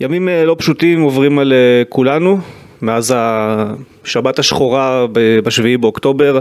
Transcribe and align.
ימים 0.00 0.28
אה, 0.28 0.44
לא 0.44 0.56
פשוטים 0.58 1.00
עוברים 1.00 1.38
על 1.38 1.52
אה, 1.52 1.82
כולנו, 1.88 2.38
מאז 2.82 3.14
השבת 3.16 4.38
השחורה 4.38 5.06
בשביעי 5.44 5.76
באוקטובר, 5.76 6.40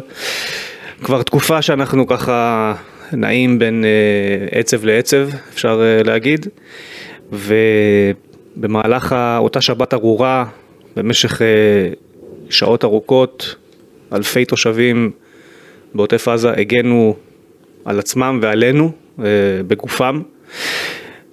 כבר 1.03 1.23
תקופה 1.23 1.61
שאנחנו 1.61 2.07
ככה 2.07 2.73
נעים 3.11 3.59
בין 3.59 3.85
אה, 3.85 4.59
עצב 4.59 4.85
לעצב, 4.85 5.29
אפשר 5.53 5.81
להגיד, 6.05 6.47
ובמהלך 7.31 9.15
אותה 9.37 9.61
שבת 9.61 9.93
ארורה, 9.93 10.45
במשך 10.95 11.41
שעות 12.49 12.83
ארוכות, 12.83 13.55
אלפי 14.13 14.45
תושבים 14.45 15.11
בעוטף 15.93 16.27
עזה 16.27 16.51
הגנו 16.51 17.15
על 17.85 17.99
עצמם 17.99 18.39
ועלינו 18.41 18.91
בגופם. 19.67 20.21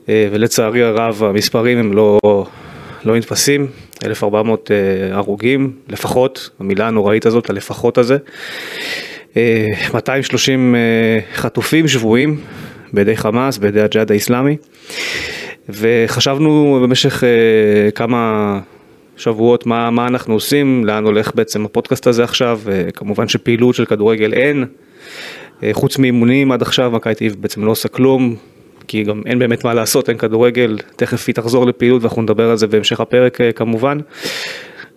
אה, 0.08 0.28
ולצערי 0.32 0.82
הרב 0.82 1.22
המספרים 1.24 1.78
הם 1.78 1.92
לא, 1.92 2.18
לא 3.04 3.16
נתפסים, 3.16 3.66
1,400 4.04 4.70
אה, 4.70 5.16
הרוגים 5.16 5.72
לפחות, 5.88 6.50
המילה 6.60 6.88
הנוראית 6.88 7.26
הזאת, 7.26 7.50
הלפחות 7.50 7.98
הזה, 7.98 8.16
230 9.94 10.74
אה, 10.74 10.80
חטופים 11.34 11.88
שבויים 11.88 12.40
בידי 12.92 13.16
חמאס, 13.16 13.58
בידי 13.58 13.80
הג'יהאד 13.80 14.10
האיסלאמי, 14.10 14.56
וחשבנו 15.68 16.80
במשך 16.82 17.22
כמה 17.94 18.58
שבועות 19.16 19.66
מה, 19.66 19.90
מה 19.90 20.06
אנחנו 20.06 20.34
עושים, 20.34 20.84
לאן 20.84 21.04
הולך 21.04 21.34
בעצם 21.34 21.64
הפודקאסט 21.64 22.06
הזה 22.06 22.24
עכשיו, 22.24 22.60
כמובן 22.94 23.28
שפעילות 23.28 23.74
של 23.74 23.84
כדורגל 23.84 24.32
אין, 24.32 24.64
חוץ 25.72 25.98
מאימונים 25.98 26.52
עד 26.52 26.62
עכשיו, 26.62 26.90
מכבי 26.90 27.14
תל 27.14 27.28
בעצם 27.28 27.64
לא 27.64 27.70
עושה 27.70 27.88
כלום, 27.88 28.36
כי 28.88 29.02
גם 29.02 29.22
אין 29.26 29.38
באמת 29.38 29.64
מה 29.64 29.74
לעשות, 29.74 30.08
אין 30.08 30.18
כדורגל, 30.18 30.78
תכף 30.96 31.24
היא 31.26 31.34
תחזור 31.34 31.66
לפעילות 31.66 32.02
ואנחנו 32.02 32.22
נדבר 32.22 32.50
על 32.50 32.56
זה 32.56 32.66
בהמשך 32.66 33.00
הפרק 33.00 33.40
אה, 33.40 33.52
כמובן. 33.52 33.98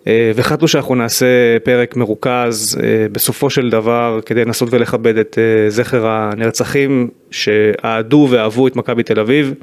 אה, 0.06 0.32
והחלטנו 0.34 0.68
שאנחנו 0.68 0.94
נעשה 0.94 1.26
פרק 1.64 1.96
מרוכז 1.96 2.78
אה, 2.82 3.06
בסופו 3.12 3.50
של 3.50 3.70
דבר 3.70 4.20
כדי 4.26 4.44
לנסות 4.44 4.68
ולכבד 4.72 5.16
את 5.16 5.38
זכר 5.68 6.06
הנרצחים 6.06 7.08
שאהדו 7.30 8.28
ואהבו 8.30 8.66
את 8.66 8.76
מכבי 8.76 9.02
תל 9.02 9.20
אביב. 9.20 9.54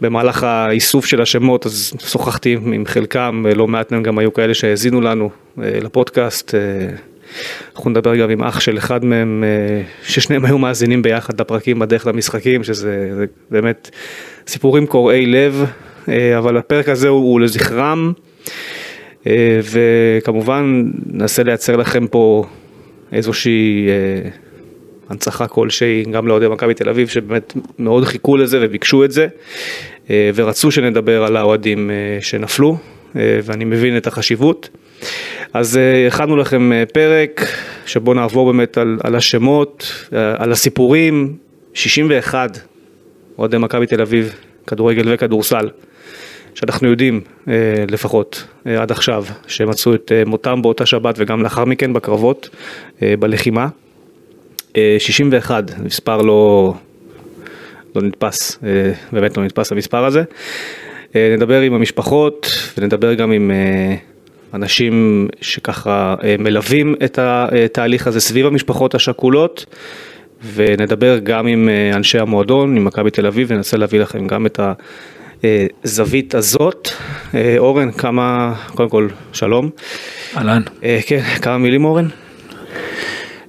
במהלך 0.00 0.42
האיסוף 0.42 1.06
של 1.06 1.22
השמות 1.22 1.66
אז 1.66 1.92
שוחחתי 2.06 2.52
עם 2.52 2.86
חלקם, 2.86 3.44
לא 3.54 3.68
מעט 3.68 3.92
מהם 3.92 4.02
גם 4.02 4.18
היו 4.18 4.32
כאלה 4.32 4.54
שהאזינו 4.54 5.00
לנו 5.00 5.30
לפודקאסט. 5.56 6.54
אנחנו 7.76 7.90
נדבר 7.90 8.16
גם 8.16 8.30
עם 8.30 8.42
אח 8.42 8.60
של 8.60 8.78
אחד 8.78 9.04
מהם, 9.04 9.44
אה, 9.46 9.82
ששניהם 10.02 10.44
היו 10.44 10.58
מאזינים 10.58 11.02
ביחד 11.02 11.40
לפרקים 11.40 11.78
בדרך 11.78 12.06
למשחקים, 12.06 12.64
שזה 12.64 13.26
באמת 13.50 13.90
סיפורים 14.46 14.86
קורעי 14.86 15.26
לב, 15.26 15.64
אה, 16.08 16.38
אבל 16.38 16.56
הפרק 16.56 16.88
הזה 16.88 17.08
הוא, 17.08 17.32
הוא 17.32 17.40
לזכרם, 17.40 18.12
אה, 19.26 19.60
וכמובן 19.62 20.90
ננסה 21.06 21.42
לייצר 21.42 21.76
לכם 21.76 22.06
פה 22.06 22.44
איזושהי 23.12 23.88
הנצחה 25.08 25.46
כלשהי, 25.46 26.04
גם 26.10 26.28
לאוהדי 26.28 26.48
מכבי 26.48 26.74
תל 26.74 26.88
אביב, 26.88 27.08
שבאמת 27.08 27.52
מאוד 27.78 28.04
חיכו 28.04 28.36
לזה 28.36 28.58
וביקשו 28.62 29.04
את 29.04 29.12
זה, 29.12 29.26
ורצו 30.10 30.70
שנדבר 30.70 31.24
על 31.24 31.36
האוהדים 31.36 31.90
שנפלו, 32.20 32.76
ואני 33.14 33.64
מבין 33.64 33.96
את 33.96 34.06
החשיבות. 34.06 34.68
אז 35.52 35.76
אה, 35.76 36.06
הכנו 36.06 36.36
לכם 36.36 36.72
אה, 36.72 36.84
פרק 36.92 37.40
שבו 37.86 38.14
נעבור 38.14 38.52
באמת 38.52 38.78
על, 38.78 38.98
על 39.04 39.14
השמות, 39.14 39.92
אה, 40.12 40.34
על 40.38 40.52
הסיפורים, 40.52 41.36
61 41.74 42.58
אוהדי 43.38 43.58
מכבי 43.58 43.86
תל 43.86 44.00
אביב, 44.00 44.34
כדורגל 44.66 45.12
וכדורסל, 45.14 45.68
שאנחנו 46.54 46.88
יודעים 46.88 47.20
לפחות 47.88 48.44
עד 48.64 48.90
עכשיו, 48.90 49.24
שמצאו 49.46 49.94
את 49.94 50.12
מותם 50.26 50.62
באותה 50.62 50.86
שבת 50.86 51.14
וגם 51.18 51.42
לאחר 51.42 51.64
מכן 51.64 51.92
בקרבות, 51.92 52.48
בלחימה. 53.02 53.68
61, 54.98 55.64
מספר 55.84 56.22
לא, 56.22 56.74
לא 57.94 58.02
נתפס, 58.02 58.58
באמת 59.12 59.36
לא 59.36 59.44
נתפס 59.44 59.72
המספר 59.72 60.04
הזה. 60.04 60.22
נדבר 61.14 61.60
עם 61.60 61.74
המשפחות 61.74 62.46
ונדבר 62.78 63.14
גם 63.14 63.32
עם 63.32 63.50
אנשים 64.54 65.28
שככה 65.40 66.14
אה, 66.24 66.36
מלווים 66.38 66.94
את 67.04 67.18
התהליך 67.18 68.06
הזה 68.06 68.20
סביב 68.20 68.46
המשפחות 68.46 68.94
השכולות, 68.94 69.66
ונדבר 70.54 71.18
גם 71.18 71.46
עם 71.46 71.68
אה, 71.68 71.96
אנשי 71.96 72.18
המועדון, 72.18 72.76
עם 72.76 72.84
מכבי 72.84 73.10
תל 73.10 73.26
אביב, 73.26 73.48
וננסה 73.50 73.76
להביא 73.76 74.00
לכם 74.00 74.26
גם 74.26 74.46
את 74.46 74.60
הזווית 75.84 76.34
הזאת. 76.34 76.88
אה, 77.34 77.54
אורן, 77.58 77.92
כמה, 77.92 78.54
קודם 78.74 78.88
כל, 78.88 79.08
שלום. 79.32 79.70
אהלן. 80.36 80.62
כן, 81.06 81.20
כמה 81.42 81.58
מילים 81.58 81.84
אורן? 81.84 82.08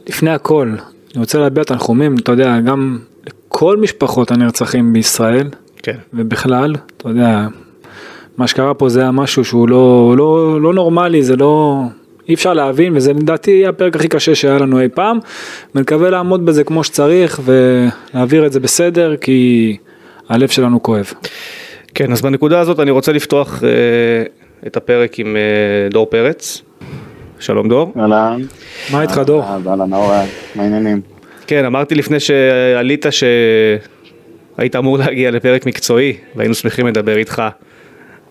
לפני 0.10 0.30
הכל, 0.30 0.68
אני 1.14 1.20
רוצה 1.20 1.40
להביע 1.40 1.64
תנחומים, 1.64 2.16
אתה 2.18 2.32
יודע, 2.32 2.60
גם 2.60 3.00
לכל 3.28 3.78
משפחות 3.78 4.32
הנרצחים 4.32 4.94
בישראל, 4.94 5.48
כן. 5.84 5.96
ובכלל, 6.14 6.76
אתה 6.98 7.10
יודע, 7.10 7.48
מה 8.38 8.48
שקרה 8.48 8.74
פה 8.74 8.90
זה 8.90 9.02
היה 9.02 9.12
משהו 9.12 9.46
שהוא 9.46 9.70
לא, 9.70 10.14
לא, 10.18 10.62
לא 10.62 10.74
נורמלי, 10.74 11.24
זה 11.24 11.36
לא, 11.36 11.82
אי 12.30 12.34
אפשר 12.34 12.54
להבין, 12.54 12.96
וזה 12.96 13.14
לדעתי 13.14 13.68
הפרק 13.68 13.96
הכי 13.96 14.08
קשה 14.08 14.36
שהיה 14.36 14.58
לנו 14.58 14.80
אי 14.80 14.90
פעם, 14.90 15.20
ונקווה 15.76 16.10
לעמוד 16.10 16.46
בזה 16.46 16.64
כמו 16.64 16.84
שצריך 16.84 17.42
ולהעביר 17.46 18.46
את 18.46 18.52
זה 18.52 18.60
בסדר, 18.60 19.16
כי 19.16 19.78
הלב 20.30 20.50
שלנו 20.50 20.84
כואב. 20.84 21.14
כן, 21.96 22.12
אז 22.12 22.22
בנקודה 22.22 22.60
הזאת 22.60 22.80
אני 22.80 22.92
רוצה 22.92 23.12
לפתוח 23.12 23.64
אה, 23.64 23.70
את 24.68 24.78
הפרק 24.78 25.20
עם 25.20 25.36
אה, 25.36 25.90
דור 25.90 26.06
פרץ. 26.06 26.62
שלום 27.40 27.70
דור. 27.70 27.94
אהלן. 28.00 28.42
מה 28.92 29.02
איתך 29.02 29.22
דור? 29.26 29.44
אהלן 29.44 29.94
אורן, 29.94 30.26
מה 30.56 30.64
העניינים? 30.64 31.02
כן, 31.48 31.66
אמרתי 31.66 31.96
לפני 31.96 32.20
שעלית 32.20 33.06
שהיית 34.58 34.76
אמור 34.76 34.98
להגיע 34.98 35.32
לפרק 35.32 35.66
מקצועי, 35.66 36.18
והיינו 36.36 36.54
שמחים 36.54 36.88
לדבר 36.88 37.18
איתך 37.18 37.42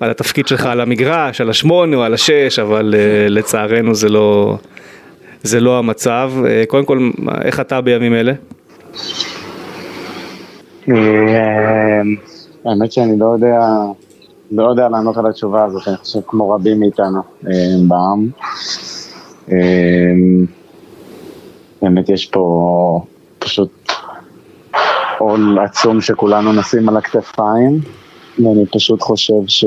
על 0.00 0.10
התפקיד 0.10 0.46
שלך 0.48 0.66
על 0.66 0.80
המגרש, 0.80 1.40
על 1.40 1.50
השמונה 1.50 1.96
או 1.96 2.02
על 2.02 2.14
השש, 2.14 2.58
אבל 2.58 2.94
uh, 2.94 3.30
לצערנו 3.30 3.94
זה 3.94 4.08
לא, 4.08 4.56
זה 5.42 5.60
לא 5.60 5.78
המצב. 5.78 6.32
Uh, 6.36 6.66
קודם 6.66 6.84
כל, 6.84 7.10
איך 7.42 7.60
אתה 7.60 7.80
בימים 7.80 8.14
אלה? 8.14 8.32
אה, 10.88 12.00
האמת 12.64 12.92
שאני 12.92 13.18
לא 13.18 13.26
יודע, 13.26 13.60
לא 14.52 14.70
יודע 14.70 14.88
לענות 14.88 15.16
על 15.16 15.26
התשובה 15.26 15.64
הזאת, 15.64 15.88
אני 15.88 15.96
חושב 15.96 16.18
כמו 16.26 16.50
רבים 16.50 16.80
מאיתנו 16.80 17.20
בעם. 17.88 18.28
באמת 21.82 22.08
יש 22.08 22.26
פה 22.26 23.00
פשוט 23.38 23.79
עול 25.20 25.58
עצום 25.58 26.00
שכולנו 26.00 26.52
נשים 26.52 26.88
על 26.88 26.96
הכתפיים. 26.96 27.80
ואני 28.38 28.66
פשוט 28.66 29.02
חושב 29.02 29.46
ש... 29.46 29.64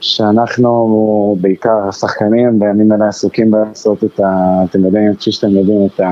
שאנחנו 0.00 1.36
בעיקר 1.40 1.88
השחקנים 1.88 2.58
בימים 2.58 2.92
אלה 2.92 3.08
עסוקים 3.08 3.54
לעשות 3.54 4.04
את 4.04 4.20
ה... 4.20 4.62
אתם 4.64 4.84
יודעים, 4.84 5.14
כפי 5.14 5.32
שאתם 5.32 5.50
יודעים, 5.50 5.86
את 5.86 6.00
ה... 6.00 6.10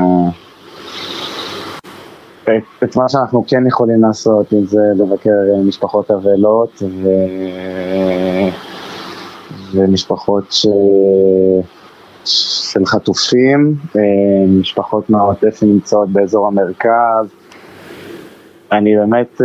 את, 2.43 2.85
את 2.85 2.97
מה 2.97 3.09
שאנחנו 3.09 3.45
כן 3.47 3.67
יכולים 3.67 4.03
לעשות, 4.03 4.53
אם 4.53 4.67
זה 4.67 4.81
לבקר 4.97 5.31
משפחות 5.65 6.11
אבלות 6.11 6.83
ו... 6.83 7.09
ומשפחות 9.73 10.45
ש... 10.51 10.67
של 12.73 12.87
חטופים, 12.87 13.75
משפחות 14.49 15.11
מהעוטף 15.11 15.61
שנמצאות 15.61 16.09
באזור 16.09 16.47
המרכז. 16.49 17.27
אני 18.73 18.97
באמת 18.97 19.41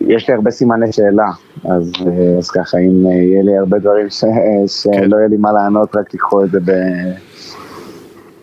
יש 0.00 0.28
לי 0.28 0.34
הרבה 0.34 0.50
סימני 0.50 0.92
שאלה, 0.92 1.28
אז, 1.64 1.92
אה, 2.06 2.38
אז 2.38 2.50
ככה, 2.50 2.78
אם 2.78 3.06
אה, 3.06 3.12
יהיה 3.12 3.42
לי 3.42 3.58
הרבה 3.58 3.78
דברים 3.78 4.10
ש, 4.10 4.20
שלא 4.66 4.92
כן. 4.92 5.10
יהיה 5.12 5.28
לי 5.28 5.36
מה 5.36 5.52
לענות, 5.52 5.96
רק 5.96 6.08
תיקחו 6.08 6.44
את 6.44 6.50
זה 6.50 6.58
ב... 6.64 6.72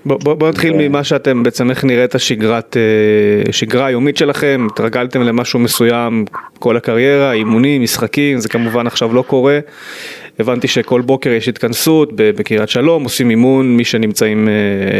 בוא, 0.05 0.19
בוא, 0.23 0.33
בוא 0.33 0.49
נתחיל 0.49 0.73
ממה 0.77 1.03
שאתם 1.03 1.43
בעצם, 1.43 1.69
איך 1.69 1.85
נראית 1.85 2.15
השגרת, 2.15 2.77
אה, 2.77 3.51
שגרה 3.51 3.85
היומית 3.85 4.17
שלכם, 4.17 4.67
התרגלתם 4.71 5.21
למשהו 5.21 5.59
מסוים 5.59 6.25
כל 6.59 6.77
הקריירה, 6.77 7.31
אימונים, 7.31 7.81
משחקים, 7.81 8.39
זה 8.39 8.49
כמובן 8.49 8.87
עכשיו 8.87 9.13
לא 9.13 9.21
קורה. 9.21 9.59
הבנתי 10.39 10.67
שכל 10.67 11.01
בוקר 11.01 11.29
יש 11.29 11.47
התכנסות 11.47 12.09
בקריית 12.15 12.69
שלום, 12.69 13.03
עושים 13.03 13.29
אימון, 13.29 13.77
מי 13.77 13.85
שנמצאים 13.85 14.47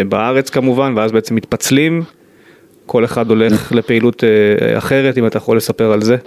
בארץ 0.09 0.49
כמובן, 0.49 0.93
ואז 0.97 1.11
בעצם 1.11 1.35
מתפצלים. 1.35 2.03
כל 2.85 3.05
אחד 3.05 3.29
הולך 3.29 3.71
לפעילות 3.71 4.23
אה, 4.23 4.77
אחרת, 4.77 5.17
אם 5.17 5.27
אתה 5.27 5.37
יכול 5.37 5.57
לספר 5.57 5.91
על 5.91 6.01
זה. 6.01 6.17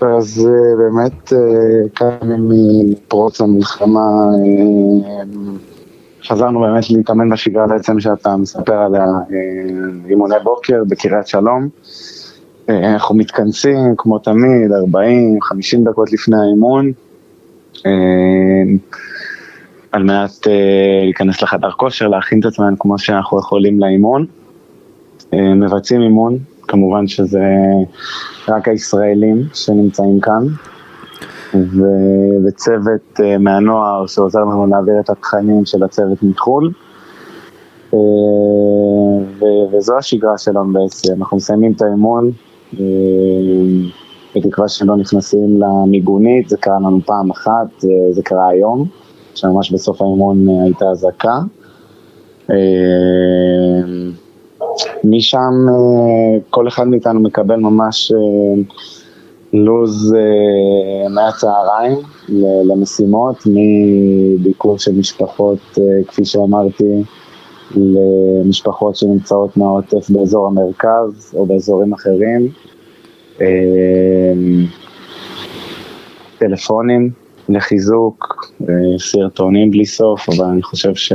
אז 0.00 0.48
אה, 0.48 0.76
באמת 0.76 1.32
אה, 1.32 1.38
כמה 1.94 2.36
מפרוץ 2.38 3.40
המלחמה 3.40 4.00
חזרנו 6.28 6.60
באמת 6.60 6.90
להתאמן 6.90 7.30
בשגרה 7.30 7.66
בעצם 7.66 8.00
שאתה 8.00 8.36
מספר 8.36 8.74
על 8.74 8.92
אימוני 10.08 10.34
בוקר 10.44 10.82
בקריית 10.88 11.26
שלום. 11.26 11.68
אה, 12.68 12.92
אנחנו 12.92 13.14
מתכנסים 13.14 13.94
כמו 13.98 14.18
תמיד, 14.18 14.70
40-50 14.72 15.90
דקות 15.90 16.12
לפני 16.12 16.36
האימון, 16.36 16.86
אה, 16.86 16.92
על 19.92 20.02
מנת 20.02 20.46
אה, 20.46 21.00
להיכנס 21.04 21.42
לחדר 21.42 21.70
כושר, 21.70 22.08
להכין 22.08 22.40
את 22.40 22.44
עצמנו 22.44 22.78
כמו 22.78 22.98
שאנחנו 22.98 23.38
יכולים 23.38 23.80
לאימון. 23.80 24.26
מבצעים 25.32 26.02
אימון, 26.02 26.38
כמובן 26.68 27.06
שזה 27.06 27.44
רק 28.48 28.68
הישראלים 28.68 29.42
שנמצאים 29.54 30.20
כאן, 30.20 30.42
וצוות 32.46 33.20
מהנוער 33.40 34.06
שעוזר 34.06 34.40
לנו 34.40 34.66
להעביר 34.66 34.94
את 35.00 35.10
התכנים 35.10 35.64
של 35.64 35.82
הצוות 35.82 36.22
מחו"ל. 36.22 36.70
וזו 39.72 39.98
השגרה 39.98 40.38
שלנו 40.38 40.72
בעצם, 40.72 41.14
אנחנו 41.18 41.36
מסיימים 41.36 41.72
את 41.72 41.82
האימון, 41.82 42.30
אה, 42.80 42.84
בתקווה 44.36 44.68
שלא 44.68 44.96
נכנסים 44.96 45.60
למיגונית, 45.62 46.48
זה 46.48 46.56
קרה 46.56 46.78
לנו 46.78 47.00
פעם 47.06 47.30
אחת, 47.30 47.84
אה, 47.84 48.12
זה 48.12 48.22
קרה 48.22 48.48
היום, 48.48 48.86
שממש 49.34 49.72
בסוף 49.72 50.02
האימון 50.02 50.48
אה, 50.48 50.64
הייתה 50.64 50.84
אזעקה. 50.90 51.38
משם 55.04 55.52
כל 56.50 56.68
אחד 56.68 56.88
מאיתנו 56.88 57.20
מקבל 57.20 57.56
ממש 57.56 58.12
לו"ז 59.52 60.16
מהצהריים 61.10 61.98
למשימות, 62.64 63.36
מביקור 63.46 64.78
של 64.78 64.92
משפחות, 64.92 65.58
כפי 66.06 66.24
שאמרתי, 66.24 67.02
למשפחות 67.76 68.96
שנמצאות 68.96 69.56
מהעוטף 69.56 70.10
באזור 70.10 70.46
המרכז 70.46 71.34
או 71.34 71.46
באזורים 71.46 71.92
אחרים. 71.92 72.48
אמ, 73.40 74.66
טלפונים 76.38 77.10
לחיזוק, 77.48 78.50
אה, 78.62 78.74
סרטונים 78.98 79.70
בלי 79.70 79.86
סוף, 79.86 80.28
אבל 80.28 80.44
אני 80.44 80.62
חושב 80.62 80.94
ש... 80.94 81.12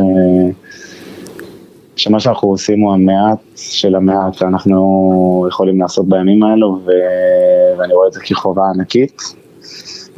שמה 1.95 2.19
שאנחנו 2.19 2.49
עושים 2.49 2.79
הוא 2.79 2.93
המעט 2.93 3.39
של 3.55 3.95
המעט 3.95 4.33
שאנחנו 4.33 5.45
יכולים 5.49 5.81
לעשות 5.81 6.09
בימים 6.09 6.43
האלו, 6.43 6.79
ו... 6.85 6.91
ואני 7.77 7.93
רואה 7.93 8.07
את 8.07 8.13
זה 8.13 8.19
כחובה 8.19 8.63
ענקית. 8.75 9.21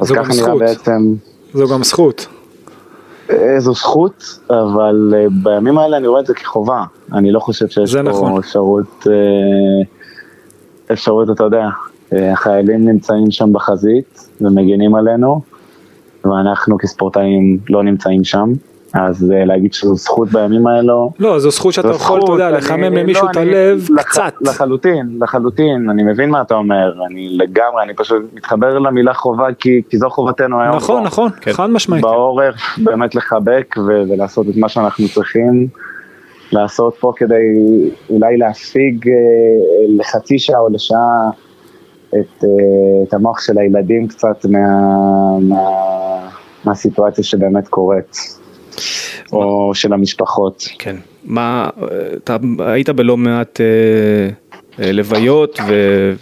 אז 0.00 0.12
ככה 0.12 0.32
נראה 0.34 0.58
בעצם... 0.58 1.14
זו 1.54 1.68
גם 1.74 1.82
זכות. 1.82 2.26
זו 3.58 3.74
זכות, 3.74 4.24
אבל 4.50 5.14
אה, 5.16 5.26
בימים 5.42 5.78
האלה 5.78 5.96
אני 5.96 6.06
רואה 6.06 6.20
את 6.20 6.26
זה 6.26 6.34
כחובה. 6.34 6.84
אני 7.12 7.32
לא 7.32 7.40
חושב 7.40 7.68
שיש 7.68 7.94
פה 7.96 8.02
נכון. 8.02 8.38
אפשרות, 8.38 9.06
אה, 9.06 9.84
אפשרות, 10.92 11.30
אתה 11.30 11.44
יודע, 11.44 11.58
אה, 11.58 11.70
החיילים 12.32 12.88
נמצאים 12.88 13.30
שם 13.30 13.52
בחזית 13.52 14.28
ומגינים 14.40 14.94
עלינו, 14.94 15.40
ואנחנו 16.24 16.78
כספורטאים 16.78 17.58
לא 17.70 17.82
נמצאים 17.82 18.24
שם. 18.24 18.52
אז 18.94 19.32
להגיד 19.46 19.72
שזו 19.72 19.94
זכות 19.94 20.28
בימים 20.28 20.66
האלו. 20.66 21.12
לא, 21.18 21.38
זו 21.38 21.50
זכות 21.50 21.72
שאתה 21.72 21.88
יכול, 21.88 22.20
אתה 22.24 22.32
יודע, 22.32 22.50
לחמם 22.50 22.82
למישהו 22.82 23.26
לא, 23.26 23.30
את 23.30 23.36
הלב 23.36 23.88
לח, 23.90 24.02
קצת. 24.02 24.32
לחלוטין, 24.40 25.18
לחלוטין, 25.20 25.90
אני 25.90 26.02
מבין 26.02 26.30
מה 26.30 26.40
אתה 26.42 26.54
אומר, 26.54 26.92
אני 27.06 27.28
לגמרי, 27.38 27.82
אני 27.82 27.94
פשוט 27.94 28.22
מתחבר 28.32 28.78
למילה 28.78 29.14
חובה 29.14 29.46
כי, 29.58 29.82
כי 29.88 29.98
זו 29.98 30.10
חובתנו 30.10 30.60
היום. 30.60 30.76
נכון, 30.76 31.00
בו, 31.00 31.06
נכון, 31.06 31.30
כן. 31.40 31.52
חד 31.52 31.70
משמעית. 31.70 32.02
בעורף, 32.02 32.54
באמת 32.78 33.14
לחבק 33.14 33.74
ו- 33.78 34.02
ולעשות 34.08 34.48
את 34.48 34.56
מה 34.56 34.68
שאנחנו 34.68 35.08
צריכים 35.08 35.66
לעשות 36.52 36.94
פה 37.00 37.12
כדי 37.16 37.42
אולי 38.10 38.36
להפיג 38.36 39.08
אה, 39.08 39.14
לחצי 39.98 40.38
שעה 40.38 40.60
או 40.60 40.68
לשעה 40.72 41.30
את, 42.20 42.44
אה, 42.44 42.48
את 43.08 43.14
המוח 43.14 43.40
של 43.40 43.58
הילדים 43.58 44.08
קצת 44.08 44.44
מה, 44.44 45.38
מה, 45.40 46.28
מהסיטואציה 46.64 47.24
שבאמת 47.24 47.68
קורית. 47.68 48.16
או 49.32 49.74
של 49.74 49.92
המשפחות. 49.92 50.68
כן. 50.78 50.96
מה, 51.24 51.70
אתה 52.16 52.36
היית 52.58 52.90
בלא 52.90 53.16
מעט 53.16 53.60
אה, 53.60 53.64
אה, 54.84 54.92
לוויות 54.92 55.58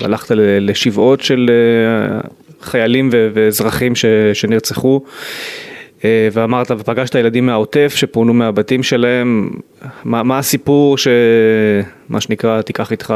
והלכת 0.01 0.35
לשבעות 0.37 1.21
של 1.21 1.51
אה, 1.51 2.21
חיילים 2.61 3.09
ואזרחים 3.13 3.95
ש, 3.95 4.05
שנרצחו. 4.33 5.01
ואמרת 6.33 6.71
ופגשת 6.71 7.15
ילדים 7.15 7.47
מהעוטף 7.47 7.93
שפונו 7.97 8.35
מהבתים 8.35 8.83
שלהם, 8.83 9.51
מה, 10.05 10.23
מה 10.23 10.39
הסיפור 10.39 10.97
שמה 10.99 12.21
שנקרא 12.21 12.63
תיקח 12.63 12.93
איתך 12.93 13.15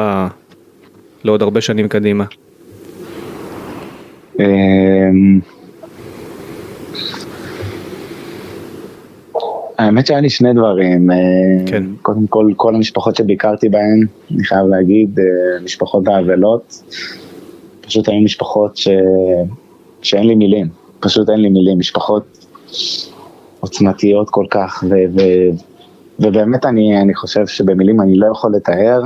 לעוד 1.24 1.42
הרבה 1.42 1.60
שנים 1.60 1.88
קדימה? 1.88 2.24
אמ, 4.40 5.40
האמת 9.78 10.06
שהיה 10.06 10.20
לי 10.20 10.31
שני 10.31 10.52
דברים. 10.52 11.10
אה, 11.10 11.16
כן. 11.66 11.84
קודם 12.02 12.26
כל, 12.26 12.52
כל 12.56 12.75
המשפחות 12.75 13.16
שביקרתי 13.16 13.69
בהן, 13.69 14.06
אני 14.34 14.44
חייב 14.44 14.66
להגיד, 14.66 15.19
אה, 15.19 15.25
משפחות 15.64 16.08
האבלות, 16.08 16.82
פשוט 17.81 18.08
היו 18.08 18.20
משפחות 18.20 18.76
ש... 18.76 18.88
שאין 20.02 20.26
לי 20.26 20.34
מילים, 20.34 20.69
פשוט 21.00 21.31
אין 21.31 21.40
לי 21.40 21.48
מילים, 21.48 21.78
משפחות 21.78 22.46
עוצמתיות 23.60 24.31
כל 24.31 24.46
כך, 24.50 24.84
ו... 24.88 24.94
ו... 25.14 25.20
ובאמת 26.19 26.64
אני, 26.64 27.00
אני 27.00 27.14
חושב 27.14 27.46
שבמילים 27.46 28.00
אני 28.00 28.16
לא 28.16 28.26
יכול 28.26 28.52
לתאר 28.56 29.02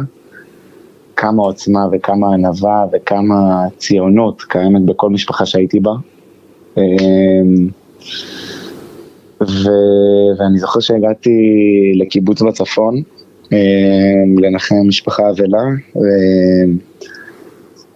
כמה 1.21 1.43
עוצמה 1.43 1.87
וכמה 1.93 2.35
ענווה 2.35 2.85
וכמה 2.93 3.69
ציונות 3.77 4.43
קיימת 4.43 4.83
בכל 4.83 5.11
משפחה 5.11 5.47
שהייתי 5.47 5.81
בה. 5.81 5.91
אה, 6.79 6.83
ו... 9.41 9.69
ואני 10.39 10.59
זוכר 10.59 10.81
שהגעתי 10.81 11.31
לקיבוץ 11.95 12.43
בצפון, 12.43 13.03
אה, 13.53 13.59
לנחם 14.37 14.75
משפחה 14.89 15.23
אבלה, 15.31 15.63
ו... 15.97 16.01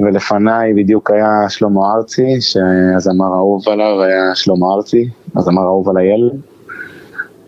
ולפניי 0.01 0.75
בדיוק 0.75 1.11
היה 1.11 1.49
שלמה 1.49 1.81
ארצי, 1.97 2.41
שהזמר 2.41 3.35
האהוב 3.35 3.69
עליו 3.69 4.03
היה 4.03 4.35
שלמה 4.35 4.67
ארצי, 4.77 5.09
הזמר 5.37 5.63
האהוב 5.63 5.89
על 5.89 5.97
הילד, 5.97 6.41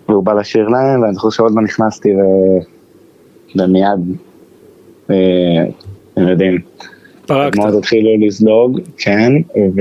והוא 0.08 0.24
בא 0.24 0.32
לשיר 0.32 0.68
להם, 0.68 1.02
ואני 1.02 1.14
זוכר 1.14 1.30
שעוד 1.30 1.52
לא 1.54 1.62
נכנסתי 1.62 2.12
ו... 2.12 2.20
ומיד, 3.56 4.16
אתם 5.04 6.28
יודעים, 6.28 6.58
פרקת. 7.26 7.56
מאוד 7.56 7.74
התחילו 7.74 8.10
לזלוג, 8.26 8.80
כן, 8.98 9.32
ו... 9.76 9.80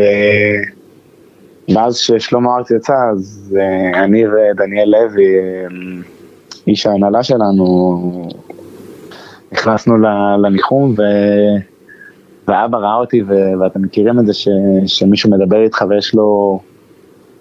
ואז 1.75 1.97
כששלמה 1.97 2.49
ארצי 2.57 2.75
יצא, 2.75 2.93
אז 3.11 3.55
אה, 3.59 4.03
אני 4.03 4.23
ודניאל 4.27 4.89
לוי, 4.89 5.25
אה, 5.25 6.01
איש 6.67 6.85
ההנהלה 6.85 7.23
שלנו, 7.23 8.29
נכנסנו 9.51 9.93
לניחום, 10.43 10.95
ו... 10.97 11.01
ואבא 12.47 12.77
ראה 12.77 12.95
אותי, 12.95 13.21
ו... 13.21 13.33
ואתם 13.61 13.81
מכירים 13.81 14.19
את 14.19 14.25
זה 14.25 14.33
ש... 14.33 14.47
שמישהו 14.85 15.31
מדבר 15.31 15.63
איתך 15.63 15.83
ויש 15.89 16.15
לו 16.15 16.59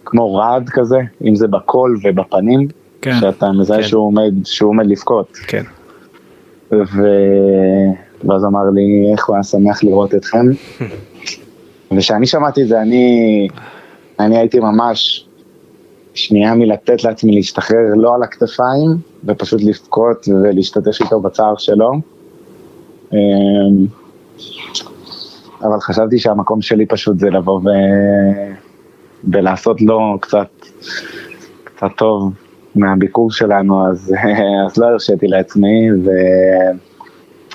כמו 0.04 0.34
רעד 0.34 0.68
כזה, 0.68 0.98
אם 1.24 1.34
זה 1.34 1.48
בקול 1.48 1.98
ובפנים, 2.04 2.68
כן, 3.02 3.14
שאתה 3.20 3.52
מזהה 3.52 3.76
כן. 3.76 3.82
שהוא, 3.82 4.06
עומד, 4.06 4.32
שהוא 4.44 4.70
עומד 4.70 4.86
לבכות. 4.86 5.32
כן. 5.46 5.62
ו... 6.72 7.02
ואז 8.24 8.44
אמר 8.44 8.70
לי, 8.74 9.12
איך 9.12 9.28
הוא 9.28 9.36
היה 9.36 9.42
שמח 9.42 9.84
לראות 9.84 10.14
אתכם. 10.14 10.46
וכשאני 11.96 12.26
שמעתי 12.26 12.62
את 12.62 12.68
זה, 12.68 12.82
אני... 12.82 13.48
אני 14.20 14.38
הייתי 14.38 14.60
ממש 14.60 15.26
שנייה 16.14 16.54
מלתת 16.54 17.04
לעצמי 17.04 17.34
להשתחרר 17.34 17.94
לא 17.96 18.14
על 18.14 18.22
הכתפיים, 18.22 18.88
ופשוט 19.24 19.60
לבכות 19.62 20.28
ולהשתתף 20.28 21.00
איתו 21.00 21.20
בצער 21.20 21.56
שלו. 21.56 21.92
אמ, 23.12 23.18
אבל 25.62 25.80
חשבתי 25.80 26.18
שהמקום 26.18 26.62
שלי 26.62 26.86
פשוט 26.86 27.18
זה 27.18 27.30
לבוא 27.30 27.60
ו... 27.60 27.68
ולעשות 29.32 29.80
לו 29.80 30.18
קצת, 30.20 30.48
קצת 31.64 31.90
טוב 31.96 32.32
מהביקור 32.74 33.30
שלנו, 33.30 33.88
אז, 33.90 34.14
אז 34.66 34.78
לא 34.78 34.86
הרשיתי 34.86 35.26
לעצמי, 35.26 35.92
ו... 36.04 36.10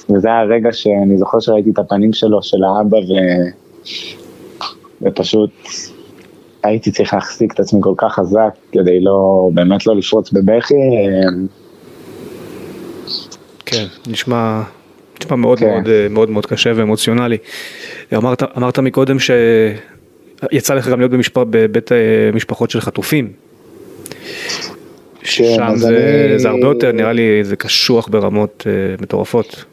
וזה 0.10 0.28
היה 0.28 0.40
הרגע 0.40 0.72
שאני 0.72 1.18
זוכר 1.18 1.40
שראיתי 1.40 1.70
את 1.70 1.80
הפנים 1.80 2.14
שלו, 2.14 2.44
של 2.44 2.58
האבא, 2.64 2.98
ו... 2.98 3.14
ופשוט 5.02 5.52
הייתי 6.64 6.92
צריך 6.92 7.14
להחזיק 7.14 7.54
את 7.54 7.60
עצמי 7.60 7.80
כל 7.84 7.94
כך 7.98 8.14
חזק 8.14 8.50
כדי 8.72 9.00
לא, 9.00 9.50
באמת 9.54 9.88
לא 9.88 9.96
לפרוץ 9.96 10.32
בבכי. 10.32 10.74
כן, 13.66 13.86
נשמע, 14.08 14.62
נשמע 15.20 15.36
מאוד, 15.36 15.60
כן. 15.60 15.70
מאוד, 15.70 15.88
מאוד 16.10 16.30
מאוד 16.30 16.46
קשה 16.46 16.72
ואמוציונלי. 16.76 17.38
אמרת, 18.14 18.44
אמרת 18.58 18.80
מקודם 18.80 19.18
שיצא 19.20 20.74
לך 20.74 20.88
גם 20.88 21.00
להיות 21.00 21.12
במשפ... 21.12 21.38
בבית 21.38 21.92
אה, 21.92 21.98
משפחות 22.34 22.70
של 22.70 22.82
חטופים. 22.82 23.32
כן, 25.22 25.76
זה, 25.76 25.88
אני... 26.30 26.40
זה 26.40 26.50
הרבה 26.50 26.68
יותר, 26.68 26.92
נראה 26.92 27.14
לי, 27.14 27.44
זה 27.44 27.56
קשוח 27.56 28.08
ברמות 28.08 28.64
uh, 28.68 29.02
מטורפות. 29.02 29.66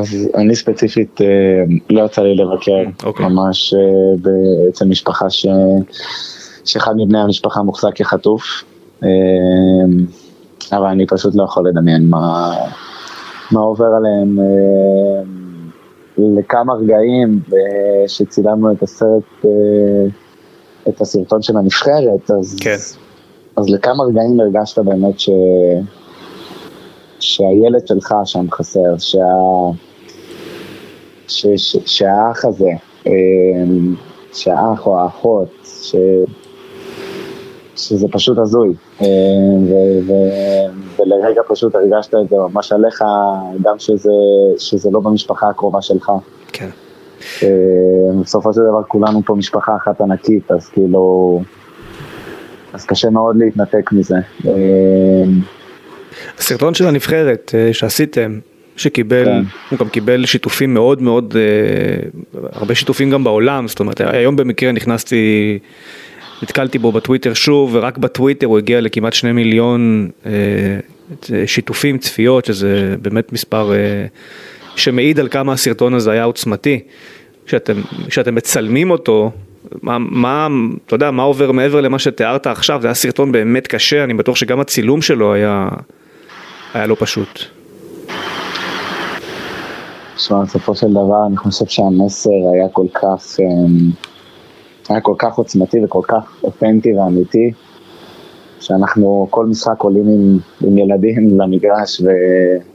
אז 0.00 0.28
אני 0.34 0.54
ספציפית 0.54 1.20
אה, 1.20 1.26
לא 1.90 2.04
יצא 2.04 2.22
לי 2.22 2.34
לבקר, 2.34 3.06
אוקיי. 3.06 3.26
ממש 3.26 3.74
אה, 3.74 4.30
אצל 4.68 4.84
משפחה 4.84 5.30
ש... 5.30 5.46
שאחד 6.64 6.92
מבני 6.96 7.18
המשפחה 7.20 7.62
מוחזק 7.62 7.94
כחטוף, 7.94 8.64
אה, 9.04 9.08
אבל 10.72 10.86
אני 10.86 11.06
פשוט 11.06 11.34
לא 11.34 11.44
יכול 11.44 11.68
לדמיין 11.68 12.10
מה, 12.10 12.54
מה 13.50 13.60
עובר 13.60 13.84
עליהם. 13.84 14.38
אה, 14.40 15.22
לכמה 16.18 16.74
רגעים 16.74 17.40
אה, 17.52 18.08
שצילמנו 18.08 18.72
את 18.72 18.82
הסרט, 18.82 19.44
אה, 19.44 19.50
את 20.88 21.00
הסרטון 21.00 21.42
של 21.42 21.56
הנבחרת, 21.56 22.30
אז, 22.38 22.56
כן. 22.60 22.76
אז 23.56 23.70
לכמה 23.70 24.04
רגעים 24.04 24.40
הרגשת 24.40 24.78
באמת 24.78 25.20
ש... 25.20 25.30
שהילד 27.20 27.86
שלך 27.86 28.14
שם 28.24 28.50
חסר, 28.50 28.98
שה... 28.98 29.18
ש... 31.28 31.46
ש... 31.56 31.76
שהאח 31.86 32.44
הזה, 32.44 32.70
אה, 33.06 33.12
שהאח 34.32 34.86
או 34.86 34.98
האחות, 35.00 35.48
ש... 35.64 35.96
שזה 37.76 38.06
פשוט 38.12 38.38
הזוי, 38.38 38.74
אה, 39.00 39.06
ו... 39.68 39.72
ו... 40.06 40.12
ולרגע 40.98 41.42
פשוט 41.48 41.74
הרגשת 41.74 42.14
את 42.14 42.28
זה 42.28 42.36
ממש 42.36 42.72
עליך, 42.72 43.04
גם 43.62 43.78
שזה, 43.78 44.12
שזה 44.58 44.90
לא 44.92 45.00
במשפחה 45.00 45.48
הקרובה 45.48 45.82
שלך. 45.82 46.12
כן. 46.52 46.68
אה, 47.42 47.48
בסופו 48.22 48.52
של 48.52 48.60
דבר 48.70 48.82
כולנו 48.82 49.22
פה 49.26 49.34
משפחה 49.34 49.76
אחת 49.76 50.00
ענקית, 50.00 50.50
אז 50.52 50.68
כאילו, 50.68 51.40
אז 52.72 52.86
קשה 52.86 53.10
מאוד 53.10 53.36
להתנתק 53.36 53.92
מזה. 53.92 54.16
אה, 54.46 54.52
הסרטון 56.38 56.74
של 56.74 56.86
הנבחרת 56.86 57.54
אה, 57.54 57.72
שעשיתם, 57.72 58.38
שקיבל, 58.76 59.24
כן. 59.24 59.42
הוא 59.70 59.78
גם 59.78 59.88
קיבל 59.88 60.26
שיתופים 60.26 60.74
מאוד 60.74 61.02
מאוד, 61.02 61.36
אה, 61.36 62.42
הרבה 62.52 62.74
שיתופים 62.74 63.10
גם 63.10 63.24
בעולם, 63.24 63.68
זאת 63.68 63.80
אומרת 63.80 64.00
היום 64.00 64.36
במקרה 64.36 64.72
נכנסתי, 64.72 65.58
נתקלתי 66.42 66.78
בו 66.78 66.92
בטוויטר 66.92 67.34
שוב, 67.34 67.70
ורק 67.74 67.98
בטוויטר 67.98 68.46
הוא 68.46 68.58
הגיע 68.58 68.80
לכמעט 68.80 69.12
שני 69.12 69.32
מיליון 69.32 70.10
שיתופים, 71.46 71.98
צפיות, 71.98 72.44
שזה 72.44 72.96
באמת 73.02 73.32
מספר 73.32 73.72
שמעיד 74.76 75.20
על 75.20 75.28
כמה 75.28 75.52
הסרטון 75.52 75.94
הזה 75.94 76.10
היה 76.10 76.24
עוצמתי. 76.24 76.80
כשאתם, 77.46 77.74
כשאתם 78.08 78.34
מצלמים 78.34 78.90
אותו, 78.90 79.30
מה, 79.82 79.98
מה, 79.98 80.48
אתה 80.86 80.94
יודע, 80.94 81.10
מה 81.10 81.22
עובר 81.22 81.52
מעבר 81.52 81.80
למה 81.80 81.98
שתיארת 81.98 82.46
עכשיו, 82.46 82.80
זה 82.80 82.86
היה 82.86 82.94
סרטון 82.94 83.32
באמת 83.32 83.66
קשה, 83.66 84.04
אני 84.04 84.14
בטוח 84.14 84.36
שגם 84.36 84.60
הצילום 84.60 85.02
שלו 85.02 85.34
היה, 85.34 85.68
היה 86.74 86.86
לא 86.86 86.96
פשוט. 86.98 87.40
תשמע, 90.16 90.42
בסופו 90.42 90.74
של 90.74 90.90
דבר 90.90 91.26
אני 91.26 91.36
חושב 91.36 91.66
שהמסר 91.66 92.30
היה 92.54 92.68
כל 92.68 92.86
כך, 92.94 93.36
אמ, 93.40 93.90
היה 94.88 95.00
כל 95.00 95.14
כך 95.18 95.34
עוצמתי 95.34 95.84
וכל 95.84 96.02
כך 96.08 96.36
אותנטי 96.44 96.92
ואמיתי, 96.92 97.52
שאנחנו 98.60 99.26
כל 99.30 99.46
משחק 99.46 99.78
עולים 99.78 100.08
עם, 100.08 100.38
עם 100.60 100.78
ילדים 100.78 101.40
למגרש 101.40 102.02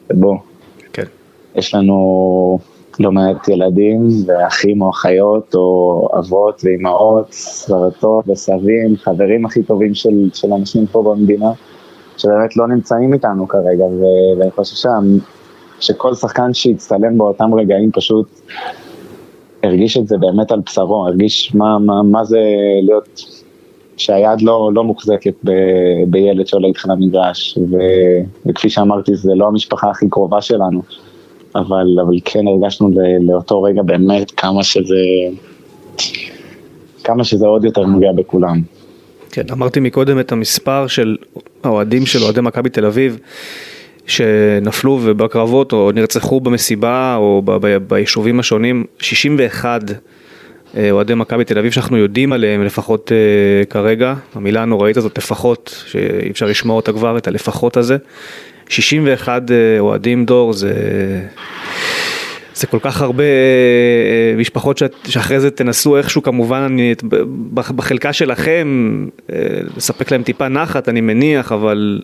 ובוא, 0.09 0.37
כן. 0.93 1.03
יש 1.55 1.75
לנו 1.75 2.59
לא 2.99 3.11
מעט 3.11 3.47
ילדים 3.47 4.07
ואחים 4.25 4.81
או 4.81 4.89
אחיות 4.89 5.55
או 5.55 6.07
אבות 6.19 6.61
ואימהות, 6.63 7.27
סבתות 7.31 8.25
וסבים, 8.27 8.95
חברים 8.97 9.45
הכי 9.45 9.63
טובים 9.63 9.93
של, 9.93 10.29
של 10.33 10.53
אנשים 10.53 10.85
פה 10.85 11.03
במדינה, 11.03 11.51
שבאמת 12.17 12.57
לא 12.57 12.67
נמצאים 12.67 13.13
איתנו 13.13 13.47
כרגע, 13.47 13.85
ו- 13.85 14.39
ואני 14.39 14.51
חושב 14.51 14.75
שה... 14.75 14.89
שכל 15.79 16.13
שחקן 16.13 16.53
שהצטלם 16.53 17.17
באותם 17.17 17.53
רגעים 17.53 17.91
פשוט 17.91 18.27
הרגיש 19.63 19.97
את 19.97 20.07
זה 20.07 20.17
באמת 20.17 20.51
על 20.51 20.59
בשרו, 20.59 21.07
הרגיש 21.07 21.55
מה, 21.55 21.79
מה, 21.79 22.03
מה 22.03 22.23
זה 22.23 22.39
להיות, 22.81 23.21
שהיד 23.97 24.41
לא, 24.41 24.71
לא 24.73 24.83
מוחזקת 24.83 25.33
ב, 25.43 25.51
בילד 26.07 26.47
שעולה 26.47 26.67
איתך 26.67 26.85
למגרש, 26.89 27.57
ו, 27.71 27.77
וכפי 28.45 28.69
שאמרתי 28.69 29.15
זה 29.15 29.31
לא 29.35 29.47
המשפחה 29.47 29.89
הכי 29.89 30.09
קרובה 30.09 30.41
שלנו, 30.41 30.81
אבל, 31.57 31.99
אבל 32.05 32.17
כן 32.25 32.47
הרגשנו 32.47 32.89
לאותו 33.21 33.63
רגע 33.63 33.81
באמת 33.81 34.31
כמה 34.31 34.63
שזה, 34.63 35.03
כמה 37.03 37.23
שזה 37.23 37.47
עוד 37.47 37.65
יותר 37.65 37.81
נוגע 37.81 38.11
בכולם. 38.11 38.61
כן, 39.31 39.43
אמרתי 39.51 39.79
מקודם 39.79 40.19
את 40.19 40.31
המספר 40.31 40.87
של 40.87 41.17
האוהדים 41.63 42.05
של 42.05 42.23
אוהדי 42.23 42.41
מכבי 42.41 42.69
תל 42.69 42.85
אביב 42.85 43.19
שנפלו 44.07 44.99
בקרבות 45.17 45.73
או 45.73 45.91
נרצחו 45.93 46.39
במסיבה 46.39 47.15
או 47.15 47.41
ב- 47.45 47.57
ב- 47.61 47.77
ביישובים 47.77 48.39
השונים, 48.39 48.83
61 48.99 49.81
אה, 50.77 50.91
אוהדי 50.91 51.13
מכבי 51.13 51.43
תל 51.43 51.59
אביב 51.59 51.71
שאנחנו 51.71 51.97
יודעים 51.97 52.33
עליהם 52.33 52.63
לפחות 52.63 53.11
אה, 53.11 53.65
כרגע, 53.65 54.13
המילה 54.35 54.61
הנוראית 54.61 54.97
הזאת 54.97 55.17
לפחות, 55.17 55.83
שאי 55.85 56.31
אפשר 56.31 56.45
לשמוע 56.45 56.75
אותה 56.75 56.93
כבר, 56.93 57.17
את 57.17 57.27
הלפחות 57.27 57.77
הזה, 57.77 57.97
61 58.69 59.51
אה, 59.51 59.79
אוהדים 59.79 60.25
דור 60.25 60.53
זה... 60.53 60.73
זה 62.57 62.67
כל 62.67 62.79
כך 62.81 63.01
הרבה 63.01 63.23
אה, 63.23 64.35
משפחות 64.37 64.77
שאת, 64.77 64.95
שאחרי 65.07 65.39
זה 65.39 65.51
תנסו 65.51 65.97
איכשהו 65.97 66.23
כמובן 66.23 66.57
אני, 66.57 66.95
בחלקה 67.53 68.13
שלכם 68.13 68.67
אה, 69.33 69.37
לספק 69.77 70.11
להם 70.11 70.23
טיפה 70.23 70.47
נחת 70.47 70.89
אני 70.89 71.01
מניח 71.01 71.51
אבל, 71.51 72.01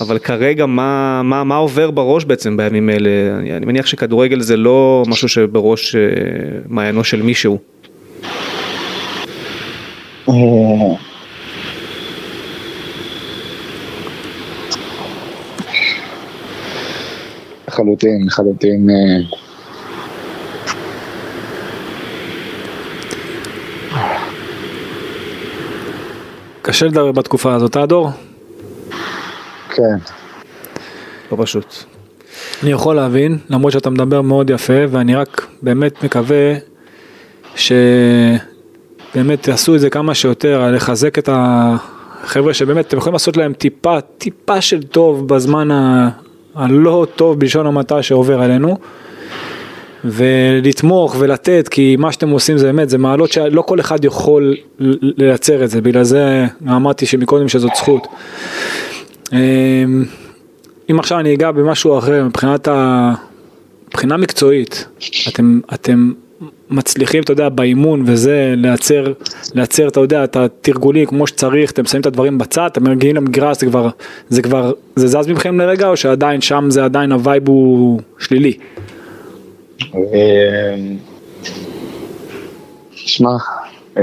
אבל 0.00 0.18
כרגע 0.18 0.66
מה, 0.66 1.22
מה, 1.22 1.44
מה 1.44 1.56
עובר 1.56 1.90
בראש 1.90 2.24
בעצם 2.24 2.56
בימים 2.56 2.90
אלה 2.90 3.10
אני, 3.38 3.56
אני 3.56 3.66
מניח 3.66 3.86
שכדורגל 3.86 4.40
זה 4.40 4.56
לא 4.56 5.02
משהו 5.06 5.28
שבראש 5.28 5.94
אה, 5.96 6.00
מעיינו 6.68 7.04
של 7.04 7.22
מישהו. 7.22 7.58
לחלוטין, 17.72 18.26
לחלוטין. 18.26 18.90
אה, 18.90 19.20
קשה 26.62 26.86
לדבר 26.86 27.12
בתקופה 27.12 27.54
הזאת, 27.54 27.76
אה 27.76 27.86
דור? 27.86 28.10
כן. 29.68 29.96
לא 31.32 31.36
פשוט. 31.40 31.74
אני 32.62 32.70
יכול 32.70 32.96
להבין, 32.96 33.38
למרות 33.50 33.72
שאתה 33.72 33.90
מדבר 33.90 34.22
מאוד 34.22 34.50
יפה, 34.50 34.82
ואני 34.90 35.14
רק 35.14 35.46
באמת 35.62 36.04
מקווה 36.04 36.54
שבאמת 37.54 39.48
יעשו 39.48 39.74
את 39.74 39.80
זה 39.80 39.90
כמה 39.90 40.14
שיותר, 40.14 40.70
לחזק 40.70 41.18
את 41.18 41.28
החבר'ה 41.32 42.54
שבאמת 42.54 42.86
אתם 42.86 42.96
יכולים 42.96 43.12
לעשות 43.12 43.36
להם 43.36 43.52
טיפה, 43.52 44.00
טיפה 44.00 44.60
של 44.60 44.82
טוב 44.82 45.28
בזמן 45.28 45.70
ה... 45.70 46.10
הלא 46.54 47.06
טוב 47.16 47.40
בלשון 47.40 47.66
המעטה 47.66 48.02
שעובר 48.02 48.40
עלינו. 48.40 48.78
ולתמוך 50.04 51.16
ולתת 51.18 51.68
כי 51.70 51.96
מה 51.96 52.12
שאתם 52.12 52.28
עושים 52.30 52.58
זה 52.58 52.66
באמת 52.66 52.88
זה 52.88 52.98
מעלות 52.98 53.32
שלא 53.32 53.62
כל 53.62 53.80
אחד 53.80 54.04
יכול 54.04 54.56
לייצר 55.00 55.64
את 55.64 55.70
זה 55.70 55.80
בגלל 55.80 56.02
זה 56.02 56.46
אמרתי 56.68 57.06
שמקודם 57.06 57.48
שזאת 57.48 57.70
זכות. 57.76 58.06
אמ, 59.32 60.04
אם 60.90 60.98
עכשיו 60.98 61.18
אני 61.18 61.34
אגע 61.34 61.50
במשהו 61.50 61.98
אחר 61.98 62.24
מבחינת 62.24 62.68
ה... 62.68 63.12
מבחינה 63.88 64.16
מקצועית 64.16 64.86
אתם 65.28 65.60
אתם 65.74 66.12
מצליחים 66.72 67.22
אתה 67.22 67.32
יודע 67.32 67.48
באימון 67.48 68.02
וזה 68.06 68.54
לייצר 68.56 69.12
לייצר 69.54 69.88
אתה 69.88 70.00
יודע 70.00 70.24
את 70.24 70.36
התרגולים 70.36 71.06
כמו 71.06 71.26
שצריך 71.26 71.70
אתם 71.70 71.84
שמים 71.84 72.00
את 72.00 72.06
הדברים 72.06 72.38
בצד 72.38 72.68
אתם 72.72 72.90
מגיעים 72.90 73.16
למגרש 73.16 73.60
זה 73.60 73.66
כבר 73.66 73.88
זה 74.28 74.42
כבר 74.42 74.72
זה 74.96 75.06
זז 75.06 75.28
מכם 75.28 75.60
לרגע 75.60 75.88
או 75.88 75.96
שעדיין 75.96 76.40
שם 76.40 76.64
זה 76.68 76.84
עדיין 76.84 77.12
ה 77.12 77.19
vibe 77.19 77.48
הוא 77.48 78.00
שלילי. 78.18 78.52
אה, 79.94 80.74
שמע, 82.90 83.30
אה, 83.98 84.02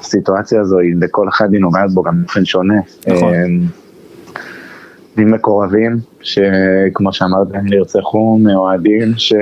הסיטואציה 0.00 0.60
הזו 0.60 0.78
היא 0.78 0.94
לכל 1.00 1.28
אחד 1.28 1.52
היא 1.52 1.60
נוגעת 1.60 1.90
בו 1.94 2.02
גם 2.02 2.20
באופן 2.22 2.44
שונה. 2.44 2.74
נכון. 3.06 3.34
אה, 3.34 3.44
ממקורבים, 5.16 5.96
שכמו 6.22 7.12
שאמרת, 7.12 7.48
נרצחו 7.62 8.38
מאוהדים 8.42 9.12
ש- 9.16 9.32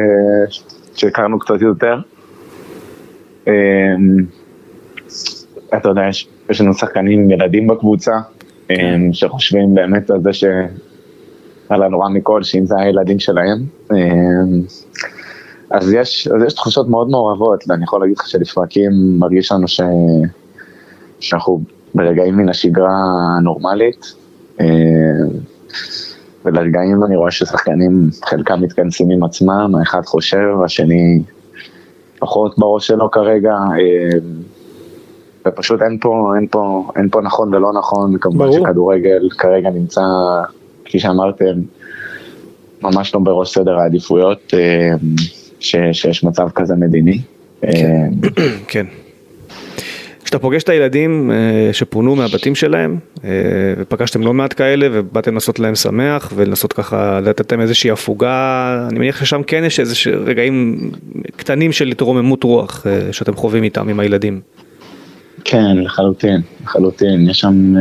שהכרנו 0.94 1.38
קצת 1.38 1.60
יותר. 1.60 1.98
אה, 3.48 3.94
אתה 5.78 5.88
יודע, 5.88 6.02
יש, 6.08 6.28
יש 6.50 6.60
לנו 6.60 6.74
שחקנים 6.74 7.30
ילדים 7.30 7.66
בקבוצה, 7.66 8.12
אה, 8.70 8.96
שחושבים 9.12 9.74
באמת 9.74 10.10
על 10.10 10.22
זה 10.22 10.32
ש... 10.32 10.44
על 11.68 11.82
הנורא 11.82 12.08
מכל, 12.08 12.42
שאם 12.42 12.66
זה 12.66 12.74
הילדים 12.78 13.18
שלהם. 13.18 13.58
אה, 13.92 13.96
אז 15.70 15.92
יש, 15.92 16.28
אז 16.28 16.42
יש 16.46 16.52
תחושות 16.54 16.88
מאוד 16.88 17.10
מעורבות, 17.10 17.64
ואני 17.68 17.84
יכול 17.84 18.00
להגיד 18.00 18.18
לך 18.18 18.26
שלפרקים 18.26 18.90
מרגיש 19.18 19.52
לנו 19.52 19.68
ש... 19.68 19.80
שאנחנו 21.20 21.60
ברגעים 21.94 22.36
מן 22.36 22.48
השגרה 22.48 22.94
הנורמלית. 23.38 24.14
ולרגעים 26.44 27.04
אני 27.04 27.16
רואה 27.16 27.30
ששחקנים, 27.30 28.10
חלקם 28.24 28.60
מתכנסים 28.62 29.10
עם 29.10 29.24
עצמם, 29.24 29.72
האחד 29.78 30.02
חושב, 30.04 30.48
השני 30.64 31.22
פחות 32.18 32.58
בראש 32.58 32.86
שלו 32.86 33.10
כרגע, 33.10 33.52
אה, 33.52 34.18
ופשוט 35.46 35.82
אין 35.82 35.98
פה, 36.00 36.32
אין 36.36 36.46
פה, 36.50 36.90
אין 36.96 37.08
פה 37.08 37.20
נכון 37.20 37.54
ולא 37.54 37.72
נכון, 37.72 38.18
כמובן 38.20 38.46
ברור. 38.50 38.66
שכדורגל 38.66 39.28
כרגע 39.38 39.70
נמצא, 39.70 40.00
כפי 40.84 40.98
שאמרתם, 40.98 41.54
ממש 42.82 43.14
לא 43.14 43.20
בראש 43.20 43.54
סדר 43.54 43.78
העדיפויות, 43.78 44.54
אה, 44.54 44.90
ש, 45.60 45.76
שיש 45.92 46.24
מצב 46.24 46.48
כזה 46.54 46.74
מדיני. 46.74 47.20
אה, 47.64 47.70
כן. 48.68 48.86
כשאתה 50.28 50.38
פוגש 50.38 50.62
את 50.62 50.68
הילדים 50.68 51.30
אה, 51.30 51.72
שפונו 51.72 52.16
מהבתים 52.16 52.54
שלהם, 52.54 52.98
אה, 53.24 53.30
ופגשתם 53.78 54.22
לא 54.22 54.34
מעט 54.34 54.54
כאלה, 54.56 54.88
ובאתם 54.92 55.34
לעשות 55.34 55.58
להם 55.58 55.74
שמח, 55.74 56.32
ולנסות 56.34 56.72
ככה 56.72 57.20
לתת 57.20 57.52
להם 57.52 57.60
איזושהי 57.60 57.90
הפוגה, 57.90 58.86
אני 58.90 58.98
מניח 58.98 59.20
ששם 59.20 59.42
כן 59.42 59.62
יש 59.66 59.80
איזה 59.80 59.94
רגעים 60.26 60.90
קטנים 61.36 61.72
של 61.72 61.88
התרוממות 61.88 62.44
רוח 62.44 62.86
אה, 62.86 63.12
שאתם 63.12 63.34
חווים 63.34 63.62
איתם, 63.62 63.88
עם 63.88 64.00
הילדים. 64.00 64.40
כן, 65.44 65.76
לחלוטין, 65.76 66.40
לחלוטין, 66.64 67.30
יש 67.30 67.40
שם 67.40 67.74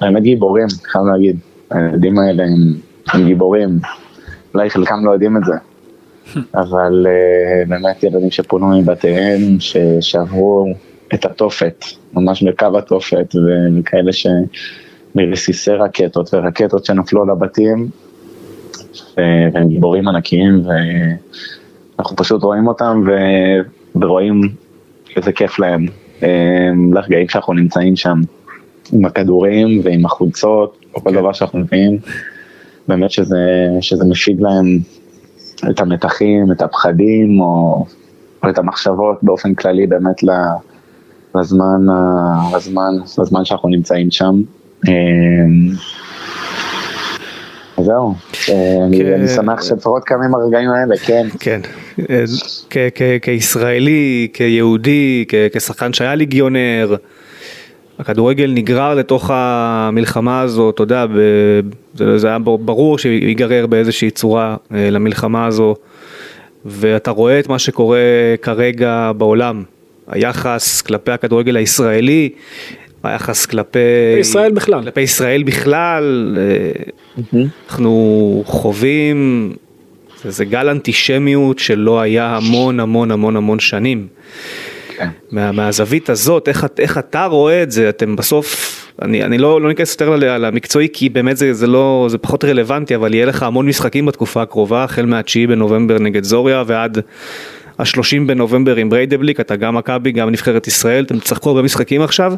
באמת 0.00 0.22
גיבורים, 0.22 0.66
חייב 0.84 1.04
להגיד, 1.12 1.36
הילדים 1.70 2.18
האלה 2.18 2.42
הם, 2.42 2.74
הם 3.12 3.26
גיבורים, 3.26 3.78
אולי 4.54 4.70
חלקם 4.70 5.04
לא 5.04 5.10
יודעים 5.10 5.36
את 5.36 5.42
זה, 5.44 5.54
אבל 6.62 7.06
באמת 7.68 8.02
ילדים 8.02 8.30
שפונו 8.30 8.80
מבתיהם, 8.80 9.40
שעברו 10.00 10.66
את 11.14 11.24
התופת, 11.24 11.84
ממש 12.12 12.42
בקו 12.42 12.78
התופת, 12.78 13.34
וכאלה 13.78 14.10
שמרסיסי 14.12 15.70
רקטות 15.70 16.34
ורקטות 16.34 16.84
שנפלו 16.84 17.22
על 17.22 17.30
הבתים, 17.30 17.88
והם 19.16 19.68
גיבורים 19.68 20.08
ענקיים, 20.08 20.62
ואנחנו 21.96 22.16
פשוט 22.16 22.42
רואים 22.42 22.66
אותם 22.66 23.02
ו- 23.06 23.98
ורואים 24.00 24.40
איזה 25.16 25.32
כיף 25.32 25.58
להם, 25.58 25.86
אה, 26.22 26.70
לרגעים 26.92 27.28
שאנחנו 27.28 27.52
נמצאים 27.52 27.96
שם, 27.96 28.20
עם 28.92 29.04
הכדורים 29.04 29.80
ועם 29.84 30.06
החולצות, 30.06 30.78
או 30.94 31.00
כל 31.00 31.10
כן. 31.10 31.16
דבר 31.16 31.32
שאנחנו 31.32 31.58
מביאים, 31.58 31.98
באמת 32.88 33.10
שזה, 33.10 33.68
שזה 33.80 34.04
משיג 34.04 34.40
להם 34.40 34.78
את 35.70 35.80
המתחים, 35.80 36.52
את 36.52 36.62
הפחדים, 36.62 37.40
או, 37.40 37.84
או 38.44 38.50
את 38.50 38.58
המחשבות 38.58 39.18
באופן 39.22 39.54
כללי 39.54 39.86
באמת 39.86 40.22
ל- 40.22 40.71
לזמן, 41.34 41.86
לזמן, 42.56 42.90
לזמן 43.18 43.44
שאנחנו 43.44 43.68
נמצאים 43.68 44.10
שם. 44.10 44.42
אה, 44.88 44.92
אז 47.78 47.84
זהו, 47.84 48.14
אה, 48.48 48.76
אני- 48.86 48.98
כן. 48.98 49.12
אני 49.12 49.28
שמח 49.28 49.62
שלפחות 49.62 50.04
קמים 50.04 50.34
הרגעים 50.34 50.70
האלה, 50.70 50.96
כן. 50.96 51.26
כן, 51.40 51.60
אה, 52.10 52.24
כישראלי, 53.22 54.28
כיהודי, 54.32 55.24
כשחקן 55.52 55.92
שהיה 55.92 56.14
ליגיונר, 56.14 56.96
הכדורגל 57.98 58.52
נגרר 58.54 58.94
לתוך 58.94 59.30
המלחמה 59.34 60.40
הזאת, 60.40 60.74
אתה 60.74 60.82
יודע, 60.82 61.06
זה, 62.16 62.28
היה 62.28 62.38
ברור 62.38 62.98
שיגרר 62.98 63.66
באיזושהי 63.66 64.10
צורה 64.10 64.56
אה, 64.74 64.90
למלחמה 64.90 65.46
הזו, 65.46 65.74
ואתה 66.64 67.10
רואה 67.10 67.38
את 67.38 67.48
מה 67.48 67.58
שקורה 67.58 67.98
כרגע 68.42 69.12
בעולם, 69.16 69.62
היחס 70.08 70.80
כלפי 70.80 71.12
הכדורגל 71.12 71.56
הישראלי, 71.56 72.30
היחס 73.02 73.46
כלפי... 73.46 73.78
ישראל 74.20 74.52
בכלל. 74.52 74.82
כלפי 74.84 75.00
ישראל 75.00 75.42
בכלל, 75.42 76.38
אה, 76.38 77.44
אנחנו 77.68 78.42
חווים 78.46 79.52
איזה 80.24 80.44
גל 80.44 80.68
אנטישמיות 80.68 81.58
שלא 81.58 82.00
היה 82.00 82.36
המון 82.36 82.80
המון 82.80 83.10
המון 83.10 83.36
המון 83.36 83.58
שנים. 83.58 84.06
כן. 84.96 85.08
מה, 85.30 85.52
מהזווית 85.52 86.10
הזאת, 86.10 86.48
איך, 86.48 86.66
איך 86.78 86.98
אתה 86.98 87.24
רואה 87.24 87.62
את 87.62 87.70
זה, 87.70 87.88
אתם 87.88 88.16
בסוף, 88.16 88.78
אני, 89.02 89.24
אני 89.24 89.38
לא, 89.38 89.60
לא 89.60 89.68
ניכנס 89.68 89.92
יותר 89.92 90.16
למקצועי 90.16 90.88
כי 90.92 91.08
באמת 91.08 91.36
זה, 91.36 91.54
זה 91.54 91.66
לא, 91.66 92.06
זה 92.10 92.18
פחות 92.18 92.44
רלוונטי, 92.44 92.94
אבל 92.94 93.14
יהיה 93.14 93.26
לך 93.26 93.42
המון 93.42 93.66
משחקים 93.66 94.06
בתקופה 94.06 94.42
הקרובה, 94.42 94.84
החל 94.84 95.06
מה-9 95.06 95.48
בנובמבר 95.48 95.98
נגד 95.98 96.24
זוריה 96.24 96.62
ועד 96.66 96.98
ה-30 97.82 98.26
בנובמבר 98.26 98.76
עם 98.76 98.90
בריידבליק, 98.90 99.40
אתה 99.40 99.56
גם 99.56 99.74
מכבי, 99.74 100.12
גם 100.12 100.30
נבחרת 100.30 100.66
ישראל, 100.66 101.04
אתם 101.04 101.18
תשחקו 101.18 101.48
הרבה 101.48 101.62
משחקים 101.62 102.02
עכשיו. 102.02 102.32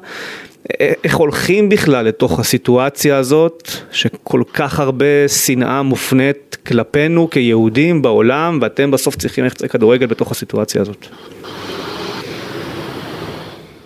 א- 0.73 0.93
איך 1.05 1.17
הולכים 1.17 1.69
בכלל 1.69 2.05
לתוך 2.05 2.41
הסיטואציה 2.41 3.17
הזאת, 3.17 3.69
שכל 3.91 4.43
כך 4.55 4.81
הרבה 4.81 5.29
שנאה 5.29 5.83
מופנית 5.83 6.57
כלפינו 6.67 7.31
כיהודים 7.31 8.03
בעולם, 8.03 8.59
ואתם 8.63 8.91
בסוף 8.91 9.17
צריכים 9.17 9.45
ללכת 9.45 9.71
כדורגל 9.71 10.07
בתוך 10.07 10.31
הסיטואציה 10.31 10.83
הזאת. 10.83 11.07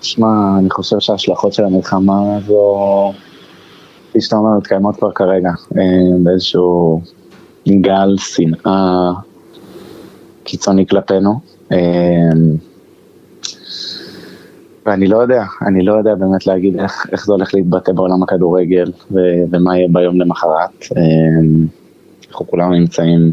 תשמע, 0.01 0.59
אני 0.59 0.71
חושב 0.71 0.97
שההשלכות 1.01 1.53
של 1.53 1.65
המלחמה 1.65 2.37
הזו, 2.37 3.13
כפי 4.11 4.21
שאתה 4.21 4.37
אומר, 4.37 4.59
מתקיימות 4.59 4.97
כבר 4.97 5.13
כרגע, 5.13 5.51
אה, 5.77 5.83
באיזשהו 6.23 7.01
גל 7.69 8.17
שנאה 8.19 9.11
קיצוני 10.49 10.87
כלפינו. 10.87 11.41
אה, 11.73 11.79
ואני 14.87 15.07
לא 15.07 15.17
יודע, 15.17 15.45
אני 15.67 15.83
לא 15.85 15.93
יודע 15.93 16.15
באמת 16.15 16.47
להגיד 16.47 16.81
איך, 16.81 17.07
איך 17.13 17.27
זה 17.27 17.33
הולך 17.33 17.55
להתבטא 17.55 17.93
בעולם 17.93 18.23
הכדורגל 18.23 18.93
ו, 19.11 19.19
ומה 19.51 19.79
יהיה 19.79 19.89
ביום 19.93 20.21
למחרת. 20.21 20.71
אה, 20.97 21.03
אנחנו 22.31 22.47
כולנו 22.47 22.73
נמצאים 22.73 23.33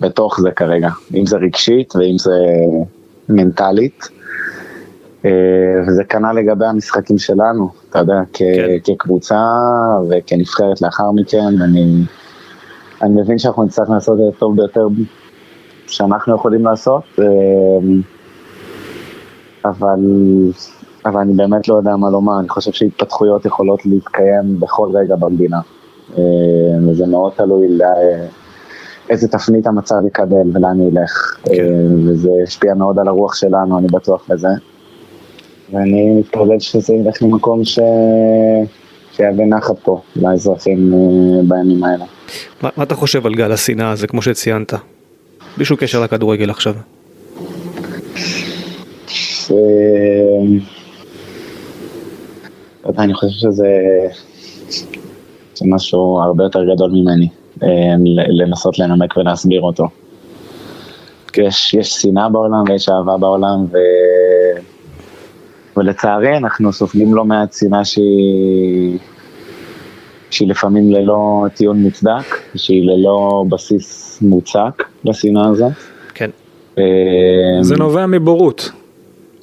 בתוך 0.00 0.40
זה 0.40 0.50
כרגע, 0.50 0.88
אם 1.14 1.26
זה 1.26 1.36
רגשית 1.36 1.96
ואם 1.96 2.18
זה 2.18 2.36
מנטלית. 3.28 4.08
אה, 5.24 5.30
וזה 5.86 6.04
כנ"ל 6.04 6.32
לגבי 6.32 6.66
המשחקים 6.66 7.18
שלנו, 7.18 7.68
אתה 7.90 7.98
יודע, 7.98 8.20
כ- 8.32 8.38
כן. 8.38 8.92
כקבוצה 8.94 9.40
וכנבחרת 10.10 10.82
לאחר 10.82 11.12
מכן, 11.12 11.60
ואני 11.60 12.04
אני 13.02 13.20
מבין 13.20 13.38
שאנחנו 13.38 13.64
נצטרך 13.64 13.90
לעשות 13.90 14.18
את 14.28 14.34
הטוב 14.36 14.56
ביותר 14.56 14.86
שאנחנו 15.88 16.34
יכולים 16.34 16.64
לעשות, 16.64 17.02
אה, 17.18 17.24
אבל, 19.64 20.00
אבל 21.04 21.20
אני 21.20 21.32
באמת 21.32 21.68
לא 21.68 21.74
יודע 21.74 21.96
מה 21.96 22.10
לומר, 22.10 22.40
אני 22.40 22.48
חושב 22.48 22.72
שהתפתחויות 22.72 23.44
יכולות 23.44 23.86
להתקיים 23.86 24.60
בכל 24.60 24.88
רגע 24.94 25.16
במדינה, 25.16 25.60
אה, 26.18 26.22
וזה 26.88 27.06
מאוד 27.06 27.32
תלוי 27.36 27.68
ל... 27.68 27.82
איזה 29.10 29.28
תפנית 29.28 29.66
המצב 29.66 29.96
יקבל 30.06 30.50
ולאן 30.54 30.80
ילך, 30.80 31.36
כן. 31.44 31.52
אה, 31.52 31.66
וזה 32.06 32.30
השפיע 32.42 32.74
מאוד 32.74 32.98
על 32.98 33.08
הרוח 33.08 33.34
שלנו, 33.34 33.78
אני 33.78 33.86
בטוח 33.86 34.24
בזה. 34.28 34.48
ואני 35.72 36.10
מתפלל 36.18 36.58
שזה 36.58 36.94
ילך 36.94 37.22
למקום 37.22 37.64
ש... 37.64 37.78
שיהווה 39.12 39.44
נחת 39.44 39.78
פה 39.82 40.00
לאזרחים 40.16 40.92
אה, 40.94 40.98
בימים 41.48 41.84
האלה. 41.84 42.04
מה, 42.62 42.68
מה 42.76 42.84
אתה 42.84 42.94
חושב 42.94 43.26
על 43.26 43.34
גל 43.34 43.52
השנאה 43.52 43.90
הזה, 43.90 44.06
כמו 44.06 44.22
שציינת? 44.22 44.72
בלי 45.56 45.64
שום 45.64 45.76
קשר 45.76 46.00
לכדורגל 46.00 46.50
עכשיו. 46.50 46.74
יודע, 52.88 53.02
אני 53.02 53.14
חושב 53.14 53.38
שזה 53.38 53.66
זה 55.54 55.64
משהו 55.68 56.20
הרבה 56.20 56.44
יותר 56.44 56.60
גדול 56.74 56.90
ממני, 56.90 57.28
אה, 57.62 57.68
לנסות 58.28 58.78
לנמק 58.78 59.16
ולהסביר 59.16 59.60
אותו. 59.60 59.88
יש, 61.36 61.74
יש 61.74 61.88
שנאה 61.88 62.28
בעולם 62.28 62.62
ויש 62.68 62.88
אהבה 62.88 63.16
בעולם, 63.18 63.64
ו... 63.70 63.76
ולצערי 65.76 66.36
אנחנו 66.36 66.72
סופגים 66.72 67.14
לא 67.14 67.24
מעט 67.24 67.52
שנאה 67.52 67.84
שהיא, 67.84 68.98
שהיא 70.30 70.48
לפעמים 70.48 70.92
ללא 70.92 71.44
טיעון 71.54 71.82
מוצדק, 71.82 72.36
שהיא 72.56 72.86
ללא 72.86 73.44
בסיס 73.48 74.18
מוצק 74.22 74.84
לשנאה 75.04 75.48
הזאת. 75.48 75.72
כן. 76.14 76.30
אה, 76.78 76.84
זה 77.60 77.76
נובע 77.76 78.06
מבורות. 78.06 78.70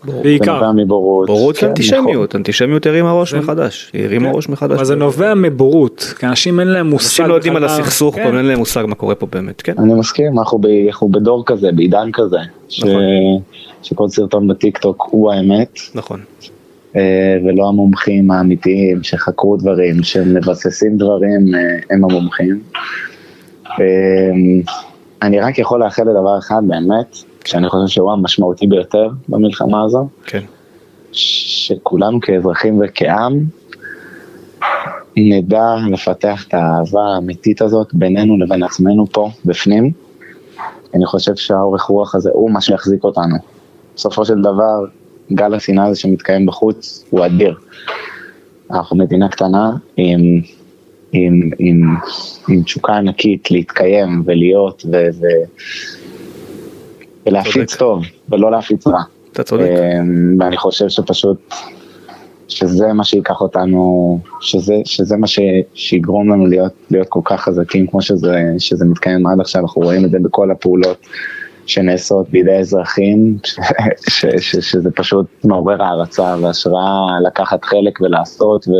זה 0.05 0.21
בעיקר. 0.23 0.53
נובע 0.53 0.71
מבורות. 0.71 1.27
בורות 1.27 1.57
כן, 1.57 1.65
ואנטישמיות, 1.65 2.35
אנטישמיות 2.35 2.85
הרימה 2.85 3.13
ראש 3.13 3.33
מחדש, 3.33 3.91
היא 3.93 4.05
הרימה 4.05 4.31
ראש 4.31 4.49
מחדש. 4.49 4.75
אבל 4.75 4.85
זה 4.85 4.95
נובע 4.95 5.33
מבורות, 5.33 6.13
כי 6.19 6.25
אנשים 6.25 6.59
אין 6.59 6.67
להם 6.67 6.89
מושג. 6.89 7.05
אנשים 7.05 7.25
לא 7.25 7.33
יודעים 7.33 7.55
על. 7.55 7.63
הסכסוך, 7.63 8.15
כן. 8.15 8.31
פה, 8.31 8.37
אין 8.37 8.45
להם 8.45 8.57
מושג 8.57 8.85
מה 8.87 8.95
קורה 8.95 9.15
פה 9.15 9.27
באמת, 9.31 9.61
כן. 9.61 9.73
אני 9.77 9.93
מסכים, 9.93 10.39
אנחנו, 10.39 10.57
ב, 10.57 10.65
אנחנו 10.87 11.09
בדור 11.09 11.43
כזה, 11.45 11.71
בעידן 11.71 12.09
כזה, 12.13 12.37
ש, 12.69 12.83
נכון. 12.83 13.01
שכל 13.83 14.09
סרטון 14.09 14.47
בטיקטוק 14.47 15.07
הוא 15.11 15.31
האמת, 15.31 15.79
נכון. 15.95 16.19
אה, 16.95 17.37
ולא 17.45 17.67
המומחים 17.67 18.31
האמיתיים 18.31 19.03
שחקרו 19.03 19.57
דברים, 19.57 20.03
שמבססים 20.03 20.97
דברים, 20.97 21.55
אה, 21.55 21.59
הם 21.89 22.03
המומחים. 22.03 22.61
אה, 23.65 24.65
אני 25.21 25.39
רק 25.39 25.59
יכול 25.59 25.83
לאחל 25.83 26.03
לדבר 26.03 26.39
אחד 26.39 26.61
באמת, 26.67 27.17
שאני 27.45 27.69
חושב 27.69 27.93
שהוא 27.93 28.11
המשמעותי 28.11 28.67
ביותר 28.67 29.09
במלחמה 29.29 29.83
הזו, 29.83 30.07
כן. 30.25 30.41
שכולנו 31.11 32.19
כאזרחים 32.21 32.81
וכעם 32.83 33.39
נדע 35.17 35.75
לפתח 35.91 36.45
את 36.47 36.53
האהבה 36.53 37.01
האמיתית 37.15 37.61
הזאת 37.61 37.87
בינינו 37.93 38.37
לבין 38.37 38.63
עצמנו 38.63 39.05
פה, 39.11 39.29
בפנים, 39.45 39.91
אני 40.93 41.05
חושב 41.05 41.35
שהאורך 41.35 41.83
רוח 41.83 42.15
הזה 42.15 42.29
הוא 42.33 42.51
מה 42.51 42.61
שיחזיק 42.61 43.03
אותנו. 43.03 43.35
בסופו 43.95 44.25
של 44.25 44.41
דבר, 44.41 44.85
גל 45.33 45.53
השנאה 45.53 45.85
הזה 45.85 45.99
שמתקיים 45.99 46.45
בחוץ 46.45 47.05
הוא 47.09 47.25
אדיר. 47.25 47.55
אנחנו 48.71 48.97
מדינה 48.97 49.29
קטנה 49.29 49.71
עם, 49.97 50.41
עם, 51.11 51.49
עם, 51.59 51.95
עם 52.49 52.63
תשוקה 52.63 52.93
ענקית 52.93 53.51
להתקיים 53.51 54.23
ולהיות 54.25 54.85
ו, 54.91 55.07
ו, 55.19 55.25
ולהפיץ 57.25 57.69
צודק. 57.69 57.79
טוב 57.79 58.03
ולא 58.29 58.51
להפיץ 58.51 58.87
רע. 58.87 59.01
אתה 59.31 59.43
צודק. 59.43 59.67
אמ, 59.69 60.37
ואני 60.39 60.57
חושב 60.57 60.89
שפשוט, 60.89 61.53
שזה 62.47 62.93
מה 62.93 63.03
שייקח 63.03 63.41
אותנו, 63.41 64.19
שזה, 64.41 64.75
שזה 64.85 65.17
מה 65.17 65.27
ש, 65.27 65.39
שיגרום 65.73 66.29
לנו 66.29 66.45
להיות, 66.47 66.73
להיות 66.91 67.07
כל 67.09 67.21
כך 67.25 67.41
חזקים 67.41 67.87
כמו 67.87 68.01
שזה, 68.01 68.41
שזה 68.57 68.85
מתקיים 68.85 69.27
עד 69.27 69.39
עכשיו, 69.39 69.61
אנחנו 69.61 69.81
רואים 69.81 70.05
את 70.05 70.11
זה 70.11 70.17
בכל 70.21 70.51
הפעולות 70.51 70.97
שנעשות 71.65 72.29
בידי 72.29 72.51
אזרחים, 72.59 73.37
ש, 73.43 73.59
ש, 74.09 74.25
ש, 74.25 74.55
שזה 74.55 74.91
פשוט 74.91 75.25
מעורר 75.43 75.83
הערצה 75.83 76.35
והשראה 76.41 77.19
לקחת 77.27 77.65
חלק 77.65 78.01
ולעשות 78.01 78.67
ו, 78.67 78.71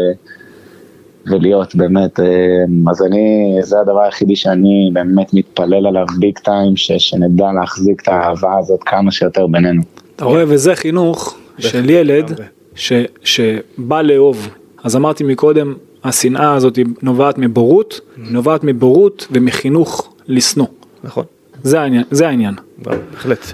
ולהיות 1.27 1.75
באמת, 1.75 2.19
אמ, 2.19 2.89
אז 2.89 3.03
אני, 3.03 3.57
זה 3.61 3.79
הדבר 3.79 4.01
היחידי 4.01 4.35
שאני 4.35 4.89
באמת 4.93 5.33
מתפלל 5.33 5.87
עליו 5.87 6.05
ביג 6.19 6.37
טיים, 6.39 6.77
ש, 6.77 6.91
שנדע 6.91 7.51
להחזיק 7.59 8.01
את 8.01 8.07
האהבה 8.07 8.57
הזאת 8.59 8.83
כמה 8.83 9.11
שיותר 9.11 9.47
בינינו. 9.47 9.81
אתה 10.15 10.25
רואה, 10.25 10.43
וזה 10.47 10.75
חינוך 10.75 11.37
של 11.57 11.89
ילד. 11.89 12.39
ש, 12.75 12.93
שבא 13.23 14.01
לאהוב. 14.01 14.49
אז 14.83 14.95
אמרתי 14.95 15.23
מקודם, 15.23 15.73
השנאה 16.03 16.53
הזאת 16.53 16.79
נובעת 17.01 17.37
מבורות, 17.37 17.99
היא 18.17 18.25
נובעת 18.33 18.63
מבורות 18.63 19.27
ומחינוך 19.31 20.13
לשנוא. 20.27 20.67
נכון. 21.03 21.23
זה 21.65 21.81
העניין. 21.81 22.03
זה 22.11 22.27
העניין. 22.27 22.55
בהחלט. 22.77 23.51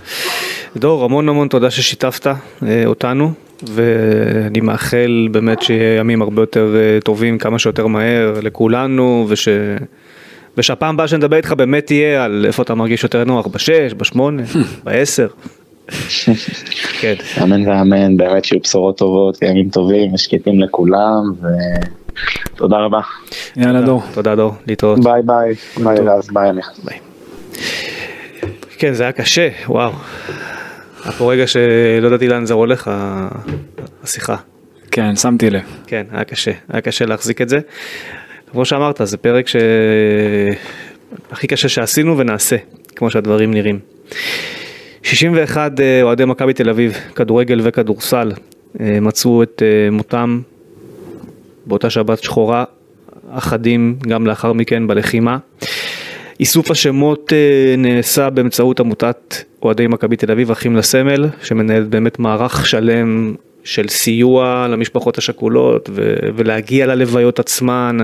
דור, 0.78 1.06
המון 1.06 1.30
המון 1.30 1.48
תודה 1.48 1.72
ששיתפת 1.72 2.28
אה, 2.28 2.84
אותנו, 2.86 3.32
ואני 3.64 4.60
מאחל 4.62 5.28
באמת 5.32 5.62
שיהיה 5.62 6.00
ימים 6.00 6.22
הרבה 6.22 6.42
יותר 6.42 6.76
אה, 6.76 7.02
טובים, 7.04 7.38
כמה 7.38 7.60
שיותר 7.60 7.88
מהר 7.88 8.40
לכולנו, 8.42 9.26
וש... 9.30 9.48
ושהפעם 10.58 10.96
הבאה 10.96 11.08
שנדבר 11.08 11.38
איתך 11.38 11.52
באמת 11.52 11.86
תהיה 11.86 12.26
על 12.26 12.46
איפה 12.48 12.64
אתה 12.64 12.76
מרגיש 12.76 13.04
יותר 13.04 13.24
נוח, 13.24 13.48
בשש, 13.48 13.94
בשמונה, 13.98 14.44
בעשר. 14.84 15.28
כן, 17.00 17.14
אמן 17.44 17.68
ואמן, 17.68 18.18
באמת 18.18 18.46
שיהיו 18.46 18.62
בשורות 18.62 18.98
טובות, 18.98 19.42
ימים 19.42 19.70
טובים 19.70 20.14
ושקטים 20.14 20.62
לכולם, 20.62 21.24
ותודה 22.54 22.78
רבה. 22.78 23.00
יאללה 23.58 23.82
דור. 23.82 24.04
תודה 24.14 24.36
דור, 24.36 24.54
להתראות. 24.68 25.00
ביי 25.04 25.22
ביי, 25.26 25.54
ביי 25.84 26.00
אלעז, 26.00 26.30
ביי. 26.34 26.52
ביי. 26.84 26.98
כן, 28.82 28.94
זה 28.94 29.04
היה 29.04 29.12
קשה, 29.12 29.50
וואו. 29.68 29.92
היה 31.04 31.12
פה 31.12 31.32
רגע 31.32 31.48
שלא 31.48 32.08
ידעתי 32.08 32.28
לאן 32.28 32.46
זה 32.46 32.54
הולך, 32.54 32.92
השיחה. 34.04 34.36
כן, 34.92 35.16
שמתי 35.16 35.50
לב. 35.50 35.62
כן, 35.88 36.04
היה 36.12 36.24
קשה, 36.24 36.52
היה 36.70 36.82
קשה 36.82 37.06
להחזיק 37.06 37.42
את 37.42 37.50
זה. 37.50 37.60
כמו 38.52 38.66
שאמרת, 38.66 39.02
זה 39.04 39.18
פרק 39.18 39.48
ש... 39.48 39.56
הכי 41.32 41.48
קשה 41.48 41.70
שעשינו 41.70 42.18
ונעשה, 42.18 42.56
כמו 42.96 43.12
שהדברים 43.12 43.54
נראים. 43.54 43.80
61 45.04 45.80
אה, 45.80 46.02
אוהדי 46.02 46.26
מכבי 46.26 46.54
תל 46.54 46.70
אביב, 46.70 46.98
כדורגל 47.16 47.62
וכדורסל, 47.64 48.32
אה, 48.80 49.00
מצאו 49.02 49.44
את 49.44 49.62
אה, 49.66 49.92
מותם 49.92 50.42
באותה 51.66 51.90
שבת 51.90 52.24
שחורה, 52.24 52.64
אחדים 53.32 53.96
גם 54.08 54.28
לאחר 54.28 54.54
מכן 54.54 54.88
בלחימה. 54.88 55.38
איסוף 56.42 56.72
השמות 56.72 57.34
אה, 57.34 57.76
נעשה 57.78 58.30
באמצעות 58.30 58.80
עמותת 58.80 59.36
אוהדי 59.64 59.88
מכבי 59.88 60.16
תל 60.16 60.32
אביב, 60.32 60.52
אחים 60.52 60.76
לסמל, 60.76 61.26
שמנהלת 61.44 61.88
באמת 61.88 62.20
מערך 62.20 62.68
שלם 62.68 63.34
של 63.64 63.88
סיוע 63.88 64.68
למשפחות 64.70 65.18
השכולות 65.18 65.90
ו- 65.94 66.16
ולהגיע 66.36 66.86
ללוויות 66.86 67.40
עצמן, 67.40 67.98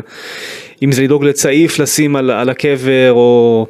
אם 0.84 0.91
זה 0.91 1.04
לדאוג 1.04 1.23
לצעיף 1.23 1.80
לשים 1.80 2.15
על, 2.15 2.32
על 2.32 2.50
הקבר 2.50 3.12
או, 3.12 3.65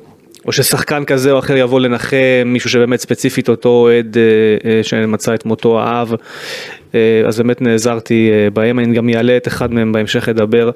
או 0.46 0.52
ששחקן 0.52 1.06
כזה 1.06 1.32
או 1.32 1.40
אחר 1.40 1.58
יבוא 1.58 1.80
לנחם, 1.80 2.18
מישהו 2.46 2.70
שבאמת 2.70 3.00
ספציפית 3.00 3.50
אותו 3.50 3.70
אוהד 3.70 4.18
אה, 4.18 4.72
אה, 4.72 4.84
שמצא 4.84 5.34
את 5.34 5.46
מותו 5.46 5.80
האב, 5.82 6.14
אז 7.28 7.38
באמת 7.38 7.62
נעזרתי 7.62 8.32
בהם, 8.54 8.80
אני 8.80 8.94
גם 8.94 9.10
אעלה 9.10 9.38
את 9.38 9.48
אחד 9.48 9.74
מהם 9.74 9.92
בהמשך 9.92 10.28
לדבר, 10.28 10.72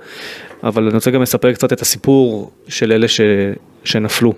אבל 0.63 0.83
אני 0.83 0.93
רוצה 0.93 1.11
גם 1.11 1.21
לספר 1.21 1.53
קצת 1.53 1.73
את 1.73 1.81
הסיפור 1.81 2.51
של 2.67 2.91
אלה 2.91 3.07
ש, 3.07 3.21
שנפלו. 3.83 4.33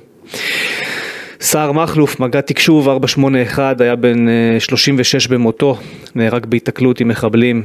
סער 1.41 1.71
מכלוף, 1.71 2.19
מג"ד 2.19 2.41
תקשוב 2.41 2.89
481, 2.89 3.81
היה 3.81 3.95
בן 3.95 4.29
אה, 4.29 4.59
36 4.59 5.27
במותו, 5.27 5.77
נהרג 6.15 6.45
בהיתקלות 6.45 6.99
עם 6.99 7.07
מחבלים. 7.07 7.63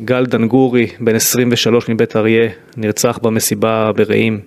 גל 0.00 0.26
דנגורי, 0.26 0.86
בן 1.00 1.14
23 1.14 1.88
מבית 1.88 2.16
אריה, 2.16 2.48
נרצח 2.76 3.18
במסיבה 3.22 3.92
ברעים. 3.96 4.40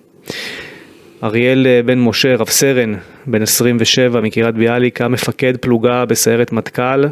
אריאל 1.22 1.66
אה, 1.66 1.80
בן 1.84 1.98
משה, 1.98 2.36
רב 2.36 2.48
סרן, 2.48 2.94
בן 3.26 3.42
27 3.42 4.20
מקריית 4.20 4.54
ביאליק, 4.54 5.00
היה 5.00 5.08
מפקד 5.08 5.56
פלוגה 5.56 6.04
בסיירת 6.04 6.52
מטכ"ל. 6.52 7.04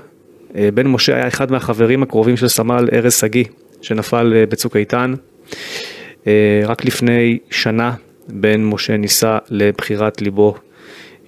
אה, 0.56 0.68
בן 0.74 0.86
משה 0.86 1.14
היה 1.14 1.28
אחד 1.28 1.50
מהחברים 1.50 2.02
הקרובים 2.02 2.36
של 2.36 2.48
סמל 2.48 2.88
ארז 2.92 3.14
שגיא, 3.14 3.44
שנפל 3.82 4.32
אה, 4.36 4.46
בצוק 4.46 4.76
איתן. 4.76 5.14
אה, 6.26 6.62
רק 6.66 6.84
לפני 6.84 7.38
שנה 7.50 7.92
בן 8.28 8.64
משה 8.64 8.96
נישא 8.96 9.38
לבחירת 9.50 10.22
ליבו 10.22 10.54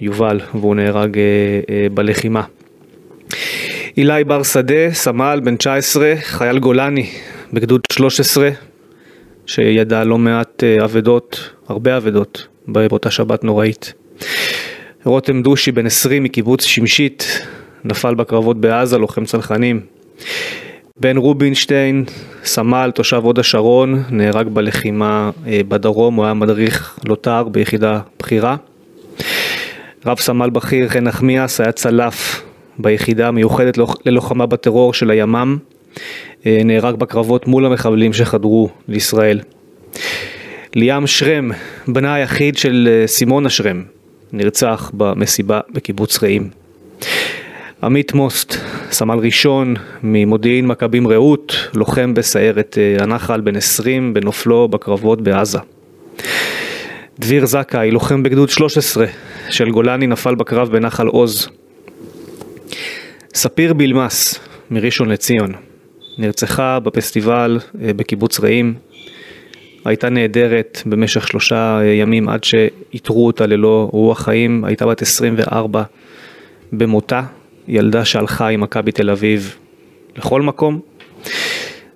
יובל, 0.00 0.40
והוא 0.54 0.74
נהרג 0.74 1.18
אה, 1.18 1.24
אה, 1.70 1.86
בלחימה. 1.94 2.42
אילי 3.96 4.24
בר 4.24 4.42
שדה, 4.42 4.92
סמל, 4.92 5.40
בן 5.44 5.56
19, 5.56 6.14
חייל 6.20 6.58
גולני 6.58 7.10
בגדוד 7.52 7.80
13, 7.92 8.50
שידע 9.46 10.04
לא 10.04 10.18
מעט 10.18 10.64
אבדות, 10.84 11.50
הרבה 11.68 11.96
אבדות, 11.96 12.46
באותה 12.68 13.10
שבת 13.10 13.44
נוראית. 13.44 13.92
רותם 15.04 15.42
דושי, 15.42 15.72
בן 15.72 15.86
20, 15.86 16.22
מקיבוץ 16.22 16.64
שמשית, 16.64 17.46
נפל 17.84 18.14
בקרבות 18.14 18.60
בעזה, 18.60 18.98
לוחם 18.98 19.24
צנחנים. 19.24 19.80
בן 21.00 21.16
רובינשטיין, 21.16 22.04
סמל, 22.44 22.90
תושב 22.94 23.20
הוד 23.24 23.38
השרון, 23.38 24.02
נהרג 24.10 24.48
בלחימה 24.48 25.30
אה, 25.46 25.60
בדרום, 25.68 26.14
הוא 26.14 26.24
היה 26.24 26.34
מדריך 26.34 26.98
לוט"ר 27.04 27.48
ביחידה 27.48 28.00
בכירה. 28.18 28.56
רב 30.06 30.18
סמל 30.20 30.50
בכיר 30.50 30.88
חן 30.88 31.04
נחמיאס 31.04 31.60
היה 31.60 31.72
צלף 31.72 32.42
ביחידה 32.78 33.28
המיוחדת 33.28 33.78
ללוח- 33.78 33.96
ללוחמה 34.06 34.46
בטרור 34.46 34.94
של 34.94 35.10
הימ"מ, 35.10 35.56
אה, 36.46 36.60
נהרג 36.64 36.94
בקרבות 36.94 37.46
מול 37.46 37.66
המחבלים 37.66 38.12
שחדרו 38.12 38.68
לישראל. 38.88 39.40
ליאם 40.74 41.06
שרם, 41.06 41.50
בנה 41.88 42.14
היחיד 42.14 42.56
של 42.56 42.88
אה, 42.90 43.06
סימונה 43.06 43.48
שרם, 43.50 43.82
נרצח 44.32 44.90
במסיבה 44.94 45.60
בקיבוץ 45.72 46.22
רעים. 46.22 46.50
עמית 47.82 48.14
מוסט, 48.14 48.54
סמל 48.90 49.18
ראשון 49.18 49.74
ממודיעין 50.02 50.66
מכבים 50.66 51.08
רעות, 51.08 51.56
לוחם 51.74 52.14
בסיירת 52.14 52.78
אה, 52.78 53.02
הנחל 53.02 53.40
בן 53.40 53.56
20 53.56 54.14
בנופלו 54.14 54.68
בקרבות 54.68 55.22
בעזה. 55.22 55.58
דביר 57.18 57.46
זכאי, 57.46 57.90
לוחם 57.90 58.22
בגדוד 58.22 58.50
13 58.50 59.06
של 59.50 59.70
גולני, 59.70 60.06
נפל 60.06 60.34
בקרב 60.34 60.72
בנחל 60.72 61.06
עוז. 61.06 61.48
ספיר 63.34 63.72
בלמס 63.72 64.38
מראשון 64.70 65.08
לציון, 65.08 65.52
נרצחה 66.18 66.78
בפסטיבל 66.80 67.58
אה, 67.82 67.92
בקיבוץ 67.92 68.40
רעים. 68.40 68.74
הייתה 69.84 70.08
נעדרת 70.08 70.82
במשך 70.86 71.28
שלושה 71.28 71.78
אה, 71.80 71.86
ימים 71.86 72.28
עד 72.28 72.44
שאיתרו 72.44 73.26
אותה 73.26 73.46
ללא 73.46 73.88
רוח 73.92 74.22
חיים, 74.22 74.64
הייתה 74.64 74.86
בת 74.86 75.02
24 75.02 75.82
במותה, 76.72 77.22
ילדה 77.68 78.04
שהלכה 78.04 78.48
עם 78.48 78.60
מכבי 78.60 78.92
תל 78.92 79.10
אביב 79.10 79.56
לכל 80.16 80.42
מקום. 80.42 80.80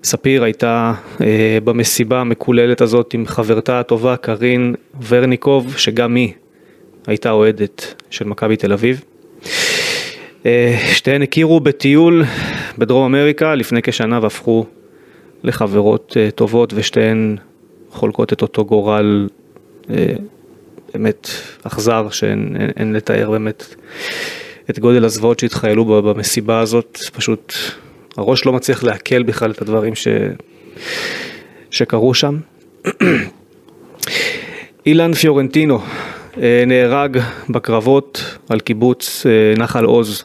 ספיר 0.05 0.45
הייתה 0.45 0.95
אה, 1.21 1.59
במסיבה 1.65 2.21
המקוללת 2.21 2.81
הזאת 2.81 3.15
עם 3.15 3.27
חברתה 3.27 3.81
הטובה 3.81 4.17
קארין 4.17 4.75
ורניקוב, 5.09 5.75
שגם 5.77 6.15
היא 6.15 6.33
הייתה 7.07 7.31
אוהדת 7.31 7.95
של 8.11 8.25
מכבי 8.25 8.57
תל 8.57 8.73
אביב. 8.73 9.05
אה, 10.47 10.79
שתיהן 10.93 11.23
הכירו 11.23 11.61
בטיול 11.61 12.25
בדרום 12.79 13.15
אמריקה 13.15 13.55
לפני 13.55 13.83
כשנה 13.83 14.19
והפכו 14.23 14.67
לחברות 15.45 16.17
אה, 16.21 16.31
טובות 16.31 16.73
ושתיהן 16.77 17.37
חולקות 17.91 18.33
את 18.33 18.43
אותו 18.43 18.65
גורל 18.65 19.29
אה, 19.91 20.15
באמת 20.95 21.29
אכזר 21.63 22.11
שאין 22.11 22.57
אין, 22.61 22.71
אין 22.77 22.93
לתאר 22.93 23.31
באמת 23.31 23.75
את 24.71 24.79
גודל 24.79 25.05
הזוועות 25.05 25.39
שהתחיילו 25.39 25.85
במסיבה 25.85 26.61
הזאת, 26.61 26.99
פשוט 27.13 27.55
הראש 28.17 28.47
לא 28.47 28.53
מצליח 28.53 28.85
לעכל 28.85 29.23
בכלל 29.23 29.51
את 29.51 29.63
הדברים 29.63 29.95
ש... 29.95 30.09
שקרו 31.71 32.15
שם. 32.15 32.39
אילן 34.87 35.15
פיורנטינו 35.15 35.81
אה, 36.43 36.65
נהרג 36.67 37.19
בקרבות 37.49 38.39
על 38.49 38.61
קיבוץ 38.61 39.27
אה, 39.27 39.55
נחל 39.59 39.85
עוז. 39.85 40.25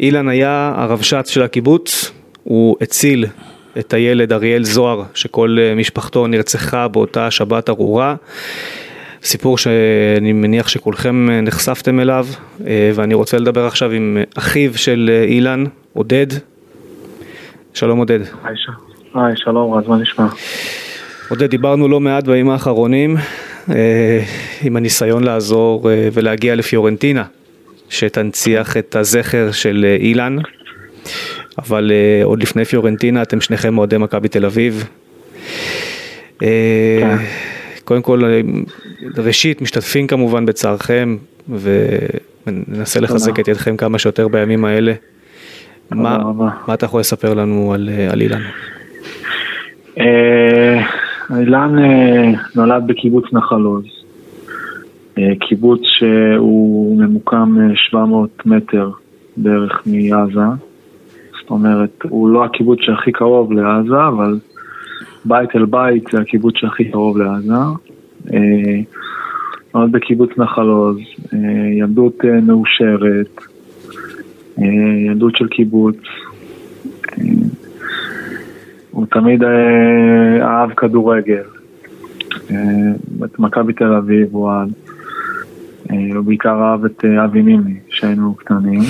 אילן 0.00 0.28
היה 0.28 0.72
הרבש"ץ 0.76 1.28
של 1.28 1.42
הקיבוץ, 1.42 2.12
הוא 2.44 2.76
הציל 2.80 3.26
את 3.78 3.92
הילד 3.92 4.32
אריאל 4.32 4.64
זוהר, 4.64 5.02
שכל 5.14 5.56
אה, 5.60 5.74
משפחתו 5.74 6.26
נרצחה 6.26 6.88
באותה 6.88 7.30
שבת 7.30 7.68
ארורה. 7.68 8.14
סיפור 9.22 9.58
שאני 9.58 10.32
מניח 10.32 10.68
שכולכם 10.68 11.30
נחשפתם 11.30 12.00
אליו, 12.00 12.26
ואני 12.94 13.14
רוצה 13.14 13.38
לדבר 13.38 13.66
עכשיו 13.66 13.90
עם 13.90 14.18
אחיו 14.38 14.78
של 14.78 15.10
אילן, 15.28 15.64
עודד. 15.92 16.26
שלום 17.74 17.98
עודד. 17.98 18.20
היי, 19.14 19.36
שלום, 19.36 19.78
אז 19.78 19.88
מה 19.88 19.96
נשמע? 19.96 20.26
עודד, 21.28 21.50
דיברנו 21.50 21.88
לא 21.88 22.00
מעט 22.00 22.24
בימים 22.24 22.50
האחרונים 22.50 23.16
אה, 23.70 24.22
עם 24.62 24.76
הניסיון 24.76 25.24
לעזור 25.24 25.90
אה, 25.90 26.08
ולהגיע 26.12 26.54
לפיורנטינה, 26.54 27.24
שתנציח 27.88 28.76
את 28.76 28.96
הזכר 28.96 29.52
של 29.52 29.86
אה, 29.88 29.96
אילן, 29.96 30.36
אבל 31.58 31.92
עוד 32.24 32.42
לפני 32.42 32.64
פיורנטינה 32.64 33.22
אתם 33.22 33.40
שניכם 33.40 33.78
אוהדי 33.78 33.98
מכבי 33.98 34.28
תל 34.28 34.44
אביב. 34.44 34.88
כן. 36.38 37.16
קודם 37.90 38.02
כל, 38.02 38.22
ראשית, 39.16 39.62
משתתפים 39.62 40.06
כמובן 40.06 40.46
בצערכם, 40.46 41.16
וננסה 41.48 43.00
לחזק 43.00 43.40
את 43.40 43.48
ידכם 43.48 43.76
כמה 43.76 43.98
שיותר 43.98 44.28
בימים 44.28 44.64
האלה. 44.64 44.92
מה, 45.90 46.18
מה 46.66 46.74
אתה 46.74 46.86
יכול 46.86 47.00
לספר 47.00 47.34
לנו 47.34 47.72
על, 47.74 47.88
על 48.12 48.20
אילן? 48.20 48.40
אילן 51.38 51.78
אה, 51.78 52.32
נולד 52.56 52.86
בקיבוץ 52.86 53.24
נחל 53.32 53.62
עוז, 53.62 53.84
אה, 55.18 55.32
קיבוץ 55.40 55.80
שהוא 55.98 57.00
ממוקם 57.00 57.56
700 57.74 58.30
אה, 58.30 58.52
מטר 58.56 58.90
בערך 59.36 59.82
מעזה, 59.86 60.40
זאת 61.40 61.50
אומרת, 61.50 62.02
הוא 62.02 62.28
לא 62.28 62.44
הקיבוץ 62.44 62.78
שהכי 62.82 63.12
קרוב 63.12 63.52
לעזה, 63.52 64.06
אבל 64.08 64.38
בית 65.24 65.56
אל 65.56 65.64
בית 65.64 66.04
זה 66.12 66.20
הקיבוץ 66.20 66.54
שהכי 66.56 66.90
קרוב 66.90 67.18
לעזה. 67.18 67.52
נולד 69.74 69.92
בקיבוץ 69.92 70.30
נחל 70.38 70.68
עוז, 70.68 70.98
ילדות 71.78 72.24
מאושרת, 72.42 73.40
ילדות 75.06 75.36
של 75.36 75.48
קיבוץ. 75.48 75.96
הוא 78.90 79.06
תמיד 79.06 79.42
אה, 79.42 80.42
אהב 80.42 80.70
כדורגל. 80.74 81.42
אה, 82.50 82.56
את 83.24 83.38
מכבי 83.38 83.72
תל 83.72 83.92
אביב 83.92 84.28
הוא 84.32 84.50
אהב. 84.50 84.68
אה, 85.90 86.16
הוא 86.16 86.24
בעיקר 86.24 86.62
אהב 86.62 86.84
את 86.84 87.04
אבי 87.04 87.42
נימי, 87.42 87.74
שהיינו 87.88 88.34
קטנים. 88.34 88.80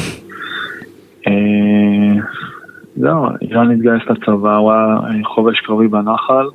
זהו, 3.00 3.26
אילן 3.42 3.70
התגייס 3.70 4.02
לצבא, 4.10 4.56
הוא 4.56 4.72
היה 4.72 4.96
חובש 5.24 5.60
קרבי 5.60 5.88
בנחל, 5.88 6.46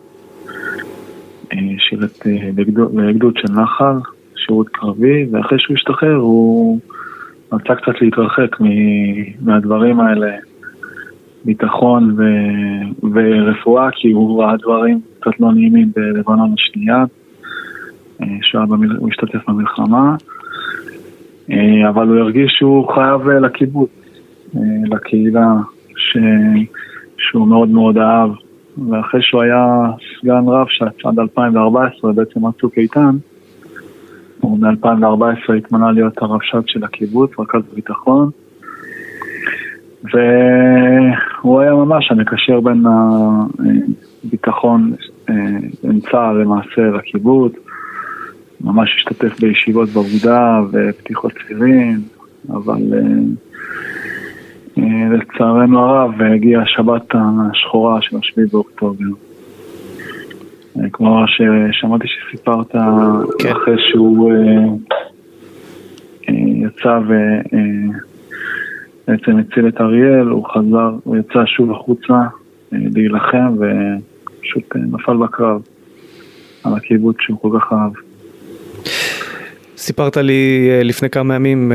שירת 1.77 2.27
בגדוד 2.55 3.33
של 3.37 3.53
נחל, 3.53 3.95
שירות 4.35 4.69
קרבי, 4.69 5.25
ואחרי 5.31 5.59
שהוא 5.59 5.75
השתחרר 5.75 6.15
הוא 6.15 6.79
רצה 7.53 7.75
קצת 7.75 8.01
להתרחק 8.01 8.55
מהדברים 9.41 9.99
האלה. 9.99 10.35
ביטחון 11.45 12.15
ו... 12.17 12.23
ורפואה, 13.13 13.89
כי 13.91 14.11
הוא 14.11 14.43
ראה 14.43 14.57
דברים 14.57 15.01
קצת 15.19 15.39
לא 15.39 15.51
נעימים 15.53 15.91
בלבנון 15.95 16.53
השנייה, 16.53 17.03
אה, 18.21 18.27
שהוא 18.41 18.65
במל... 18.65 18.97
השתתף 19.09 19.49
במלחמה, 19.49 20.15
אה, 21.51 21.89
אבל 21.89 22.07
הוא 22.07 22.17
הרגיש 22.17 22.53
שהוא 22.57 22.93
חייב 22.93 23.29
אה, 23.29 23.39
לקיבוץ, 23.39 23.89
לקהילה 24.91 25.53
ש... 25.95 26.17
שהוא 27.17 27.47
מאוד 27.47 27.69
מאוד 27.69 27.97
אהב, 27.97 28.29
ואחרי 28.89 29.21
שהוא 29.23 29.41
היה 29.41 29.91
סגן 30.21 30.47
רב 30.47 30.67
שץ 30.69 31.05
עד 31.05 31.19
2014, 31.19 32.13
בעצם 32.13 32.45
עד 32.45 32.53
צוק 32.61 32.77
איתן, 32.77 33.15
הוא 34.39 34.59
מ-2014 34.59 35.53
התמנה 35.57 35.91
להיות 35.91 36.17
הרבש"ץ 36.17 36.63
של 36.65 36.83
הקיבוץ, 36.83 37.31
רכז 37.39 37.61
ביטחון. 37.73 38.29
והוא 40.03 41.61
היה 41.61 41.73
ממש 41.73 42.11
המקשר 42.11 42.59
בין 42.59 42.83
הביטחון 44.23 44.93
בין 45.83 45.99
אה, 46.05 46.11
צה"ל 46.11 46.41
למעשה 46.41 46.81
לקיבוץ, 46.81 47.53
ממש 48.61 48.95
השתתף 48.97 49.39
בישיבות 49.39 49.89
בעבודה 49.89 50.59
ופתיחות 50.71 51.31
צירים, 51.47 52.01
אבל 52.49 52.93
אה, 52.93 52.99
אה, 54.77 54.83
לצערנו 55.17 55.79
הרב 55.79 56.21
הגיעה 56.21 56.63
השבת 56.63 57.15
השחורה 57.15 58.01
של 58.01 58.17
השביעי 58.17 58.47
באוקטובר. 58.51 59.05
כמו 60.93 61.23
ששמעתי 61.27 62.07
שסיפרת 62.07 62.71
כן. 63.39 63.51
אחרי 63.51 63.75
שהוא 63.89 64.31
יצא 66.37 66.99
ו... 67.07 67.13
בעצם 69.07 69.37
הציל 69.37 69.67
את 69.67 69.81
אריאל, 69.81 70.27
הוא 70.27 70.45
חזר, 70.53 70.91
הוא 71.03 71.17
יצא 71.17 71.45
שוב 71.45 71.71
החוצה 71.71 72.13
אה, 72.13 72.77
להילחם 72.95 73.53
ופשוט 73.53 74.75
אה, 74.75 74.81
נפל 74.81 75.17
בקרב 75.17 75.61
על 76.63 76.73
הקיבוץ 76.73 77.15
שהוא 77.19 77.37
כל 77.41 77.59
כך 77.59 77.73
אהב. 77.73 77.91
סיפרת 79.77 80.17
לי 80.17 80.69
אה, 80.71 80.83
לפני 80.83 81.09
כמה 81.09 81.35
ימים 81.35 81.71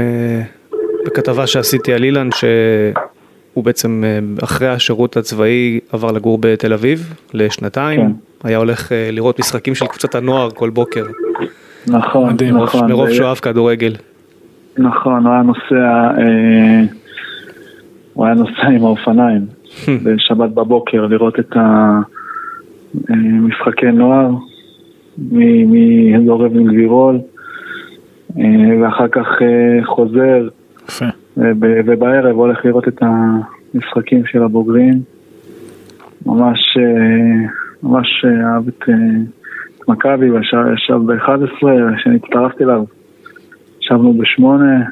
בכתבה 1.07 1.47
שעשיתי 1.47 1.93
על 1.93 2.05
אילן 2.05 2.29
שהוא 2.33 3.65
בעצם 3.65 4.05
אחרי 4.45 4.69
השירות 4.69 5.17
הצבאי 5.17 5.81
עבר 5.93 6.13
לגור 6.13 6.39
בתל 6.41 6.73
אביב 6.73 7.15
לשנתיים, 7.35 8.01
כן. 8.01 8.49
היה 8.49 8.59
הולך 8.59 8.93
לראות 9.13 9.39
משחקים 9.39 9.75
של 9.75 9.87
קבוצת 9.87 10.15
הנוער 10.15 10.51
כל 10.51 10.71
בוקר. 10.71 11.05
נכון, 11.87 12.37
נכון. 12.53 12.91
מרוב 12.91 13.11
שהוא 13.11 13.27
אהב 13.27 13.37
כדורגל. 13.37 13.93
נכון, 14.79 15.27
הוא 15.27 15.33
היה 15.33 15.43
נוסע 15.43 16.11
אה, 16.19 16.83
הוא 18.15 18.27
היה 18.27 18.35
נוסע 18.35 18.67
עם 18.67 18.85
האופניים 18.85 19.47
בשבת 20.05 20.51
בבוקר 20.51 21.07
לראות 21.07 21.39
את 21.39 21.57
המשחקי 23.09 23.87
נוער 23.93 24.31
מאזור 25.19 26.47
אבן 26.47 26.65
גבירול 26.65 27.19
אה, 28.39 28.45
ואחר 28.83 29.09
כך 29.09 29.27
אה, 29.43 29.85
חוזר 29.85 30.49
ובערב 31.41 32.37
הולך 32.37 32.65
לראות 32.65 32.89
את 32.89 33.03
המשחקים 33.03 34.27
של 34.27 34.43
הבוגרים. 34.43 35.03
ממש, 36.27 36.77
אה, 36.79 37.47
ממש 37.83 38.25
אהב 38.25 38.69
את 38.69 38.85
מכבי 39.89 40.31
וישב 40.31 40.97
ב-11 41.07 41.67
כשאני 41.97 42.17
הצטרפתי 42.17 42.65
אליו. 42.65 42.85
ישבנו 43.81 44.15
בשמונה 44.15 44.85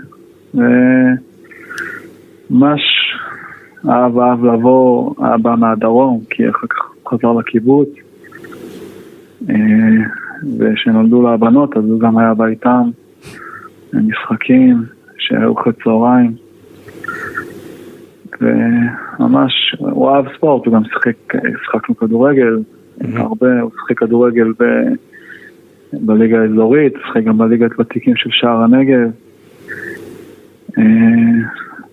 וממש 0.54 1.20
אהב 3.88 4.18
אהב 4.18 4.44
לבוא, 4.44 5.14
היה 5.18 5.36
בא 5.36 5.54
מהדרום, 5.58 6.20
כי 6.30 6.48
אחר 6.48 6.66
כך 6.66 6.78
הוא 6.94 7.10
חזר 7.10 7.32
לקיבוץ. 7.32 7.88
אה, 9.50 9.54
וכשנולדו 10.58 11.22
לו 11.22 11.34
הבנות, 11.34 11.76
אז 11.76 11.84
הוא 11.84 12.00
גם 12.00 12.18
היה 12.18 12.34
בא 12.34 12.46
איתם, 12.46 12.82
משחקים, 13.92 14.82
שהיו 15.28 15.60
אחרי 15.60 15.72
צהריים. 15.84 16.32
וממש, 18.40 19.76
הוא 19.78 20.10
אהב 20.10 20.24
ספורט, 20.36 20.66
הוא 20.66 20.74
גם 20.74 20.84
שיחק, 20.84 21.34
שיחקנו 21.64 21.96
כדורגל, 21.96 22.56
mm-hmm. 22.56 23.20
הרבה, 23.20 23.60
הוא 23.60 23.70
שיחק 23.70 23.98
כדורגל 23.98 24.52
ב, 24.60 24.64
בליגה 25.92 26.42
האזורית, 26.42 26.92
שיחק 27.06 27.24
גם 27.24 27.38
בליגת 27.38 27.80
ותיקים 27.80 28.16
של 28.16 28.30
שער 28.32 28.62
הנגב. 28.62 29.10
אה, 30.78 30.82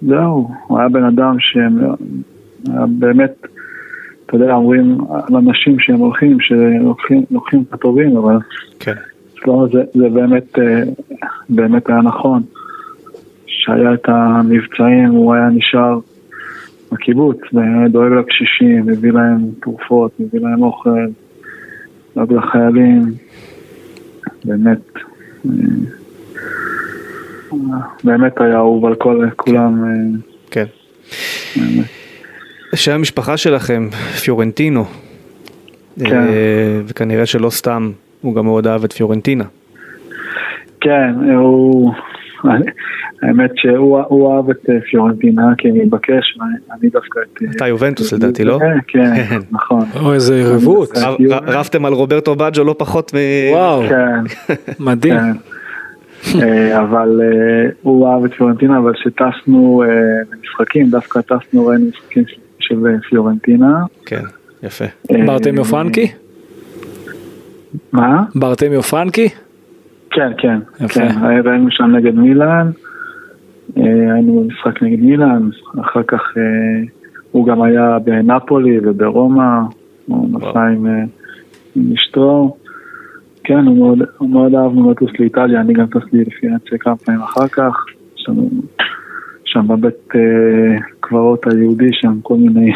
זהו, 0.01 0.49
הוא 0.67 0.79
היה 0.79 0.89
בן 0.89 1.03
אדם 1.03 1.35
שבאמת, 1.39 3.47
אתה 4.25 4.35
יודע, 4.35 4.53
אומרים 4.53 4.97
על 5.11 5.35
אנשים 5.35 5.79
שהם 5.79 5.99
הולכים, 5.99 6.37
שלוקחים 6.39 7.63
את 7.67 7.73
הטובים, 7.73 8.17
אבל 8.17 8.37
כן. 8.79 8.95
לא, 9.47 9.67
זה, 9.73 9.83
זה 9.93 10.09
באמת, 10.09 10.59
אה, 10.59 10.83
באמת 11.49 11.89
היה 11.89 12.01
נכון. 12.01 12.43
שהיה 13.65 13.93
את 13.93 14.09
המבצעים, 14.09 15.09
הוא 15.09 15.33
היה 15.33 15.49
נשאר 15.49 15.99
בקיבוץ, 16.91 17.37
דואג 17.89 18.11
לקשישים, 18.11 18.85
מביא 18.85 19.11
להם 19.11 19.37
תרופות, 19.61 20.11
מביא 20.19 20.39
להם 20.39 20.63
אוכל, 20.63 21.05
דואג 22.15 22.33
לחיילים, 22.33 23.01
באמת. 24.45 24.79
אה, 25.45 25.51
באמת 28.03 28.41
היה 28.41 28.55
אהוב 28.55 28.85
על 28.85 28.95
כל, 28.95 29.25
כולם. 29.35 29.83
אה, 29.83 29.89
כן. 30.51 30.65
שם 32.75 32.91
המשפחה 32.91 33.37
שלכם, 33.37 33.87
פיורנטינו, 34.23 34.85
כן. 36.05 36.23
וכנראה 36.85 37.25
שלא 37.25 37.49
סתם, 37.49 37.91
הוא 38.21 38.35
גם 38.35 38.45
מאוד 38.45 38.67
אהב 38.67 38.83
את 38.83 38.93
פיורנטינה. 38.93 39.43
כן, 40.81 41.13
הוא... 41.35 41.93
האמת 43.21 43.51
שהוא 43.55 44.35
אהב 44.35 44.49
את 44.49 44.69
פיורנטינה 44.89 45.53
כי 45.57 45.69
אני 45.69 45.79
מתבקש, 45.79 46.37
ואני 46.39 46.89
דווקא 46.89 47.19
את... 47.19 47.55
אתה 47.55 47.67
יובנטוס 47.67 48.13
לדעתי, 48.13 48.43
לא? 48.43 48.59
כן, 48.87 49.13
נכון. 49.51 49.85
או 50.01 50.13
איזה 50.13 50.39
יריבות. 50.39 50.89
רבתם 51.29 51.85
על 51.85 51.93
רוברטו 51.93 52.35
באג'ו 52.35 52.63
לא 52.63 52.75
פחות 52.77 53.13
מ... 53.13 53.17
וואו, 53.53 53.83
כן. 53.89 54.53
מדהים. 54.79 55.19
אבל 56.79 57.21
הוא 57.81 58.07
אהב 58.07 58.25
את 58.25 58.33
פיורנטינה, 58.33 58.77
אבל 58.77 58.93
כשטסנו 58.93 59.83
למשחקים, 60.31 60.89
דווקא 60.89 61.21
טסנו 61.21 61.65
ראינו 61.65 61.85
משחקים 61.85 62.23
של 62.59 62.75
פיורנטינה. 63.09 63.83
כן, 64.05 64.23
יפה. 64.63 64.85
ברטמיו 65.25 65.63
פרנקי? 65.63 66.11
מה? 67.91 68.23
ברטמיו 68.35 68.83
פרנקי? 68.83 69.29
כן, 70.15 70.31
כן, 70.37 70.59
יפה. 70.79 70.99
כן, 70.99 71.09
ראינו 71.45 71.71
שם 71.71 71.95
נגד 71.95 72.15
מילאן, 72.15 72.71
היינו 73.75 74.43
במשחק 74.43 74.83
נגד 74.83 74.99
מילאן, 74.99 75.49
אחר 75.81 76.03
כך 76.03 76.21
הוא 77.31 77.47
גם 77.47 77.61
היה 77.61 77.97
בנפולי 77.99 78.79
וברומא, 78.83 79.59
הוא 80.05 80.29
נסע 80.31 80.59
עם, 80.59 80.85
עם 81.75 81.93
אשתו, 81.93 82.55
כן, 83.43 83.65
הוא 83.65 83.77
מאוד, 83.77 83.99
הוא 84.17 84.29
מאוד 84.29 84.55
אהב 84.55 84.89
לטוס 84.89 85.11
לאיטליה, 85.19 85.61
אני 85.61 85.73
גם 85.73 85.85
טסתי 85.85 86.17
לפי 86.17 86.47
הצ'ק 86.47 86.83
כמה 86.83 86.95
פעמים 86.95 87.21
אחר 87.21 87.47
כך, 87.47 87.85
לנו 88.27 88.49
שם 89.45 89.67
בבית 89.67 90.13
קברות 90.99 91.47
היהודי 91.47 91.89
שם 91.91 92.19
כל 92.21 92.35
מיני... 92.37 92.71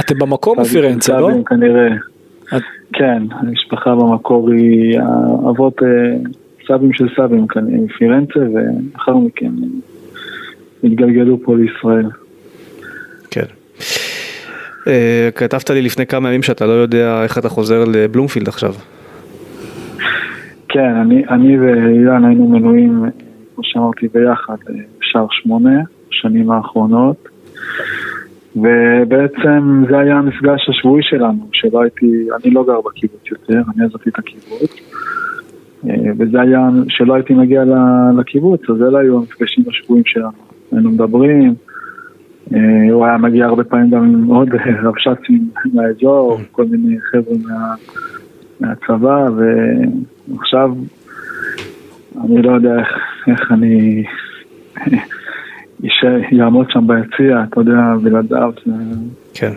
אתם 0.00 0.14
במקום 0.18 0.58
בפירנצה, 0.60 1.20
לא? 1.20 1.30
כנראה, 1.46 1.88
כן, 2.92 3.22
המשפחה 3.30 3.94
במקור 3.94 4.50
היא 4.50 5.00
אבות... 5.50 5.82
סבים 6.70 6.92
של 6.92 7.06
סבים 7.16 7.46
כנראה 7.46 7.78
מפירנצה 7.80 8.40
ולאחר 8.40 9.16
מכן 9.16 9.50
התגלגלו 10.84 11.38
פה 11.42 11.56
לישראל. 11.56 12.06
כן. 13.30 13.46
כתבת 15.34 15.70
לי 15.70 15.82
לפני 15.82 16.06
כמה 16.06 16.28
ימים 16.28 16.42
שאתה 16.42 16.66
לא 16.66 16.72
יודע 16.72 17.22
איך 17.22 17.38
אתה 17.38 17.48
חוזר 17.48 17.84
לבלומפילד 17.84 18.48
עכשיו. 18.48 18.74
כן, 20.68 20.94
אני, 20.94 21.24
אני 21.28 21.58
ואילן 21.58 22.24
היינו 22.24 22.48
מנויים, 22.48 23.04
כמו 23.54 23.64
שאמרתי, 23.64 24.08
ביחד 24.14 24.56
בשער 24.98 25.26
שמונה, 25.30 25.80
בשנים 26.10 26.50
האחרונות. 26.50 27.28
ובעצם 28.56 29.84
זה 29.90 29.98
היה 29.98 30.16
המפגש 30.16 30.68
השבועי 30.68 31.02
שלנו, 31.02 31.48
שלא 31.52 31.82
הייתי, 31.82 32.06
אני 32.06 32.54
לא 32.54 32.64
גר 32.66 32.80
בקיבוץ 32.80 33.30
יותר, 33.30 33.60
אני 33.74 33.84
עזבתי 33.84 34.10
את 34.10 34.18
הקיבוץ. 34.18 34.80
וזה 36.18 36.40
היה, 36.40 36.68
שלא 36.88 37.14
הייתי 37.14 37.34
מגיע 37.34 37.64
לקיבוץ, 38.18 38.60
אז 38.70 38.82
אלה 38.82 38.98
היו 38.98 39.18
המפגשים 39.18 39.64
השבועים 39.68 40.02
שלנו. 40.06 40.30
היינו 40.72 40.90
מדברים, 40.90 41.54
הוא 42.90 43.06
היה 43.06 43.16
מגיע 43.18 43.46
הרבה 43.46 43.64
פעמים 43.64 43.90
גם 43.90 44.04
עם 44.04 44.24
עוד 44.24 44.48
רבש"צים 44.84 45.48
מהאזור, 45.74 46.40
כל 46.52 46.64
מיני 46.64 46.96
חבר'ה 47.00 47.36
מה, 47.48 47.74
מהצבא, 48.60 49.26
ועכשיו 50.28 50.74
אני 52.24 52.42
לא 52.42 52.52
יודע 52.52 52.78
איך, 52.78 52.88
איך 53.26 53.52
אני 53.52 54.04
יעמוד 56.38 56.70
שם 56.70 56.86
ביציע, 56.86 57.44
אתה 57.48 57.60
יודע, 57.60 57.94
בלעדיו. 58.02 58.52
כן. 59.34 59.52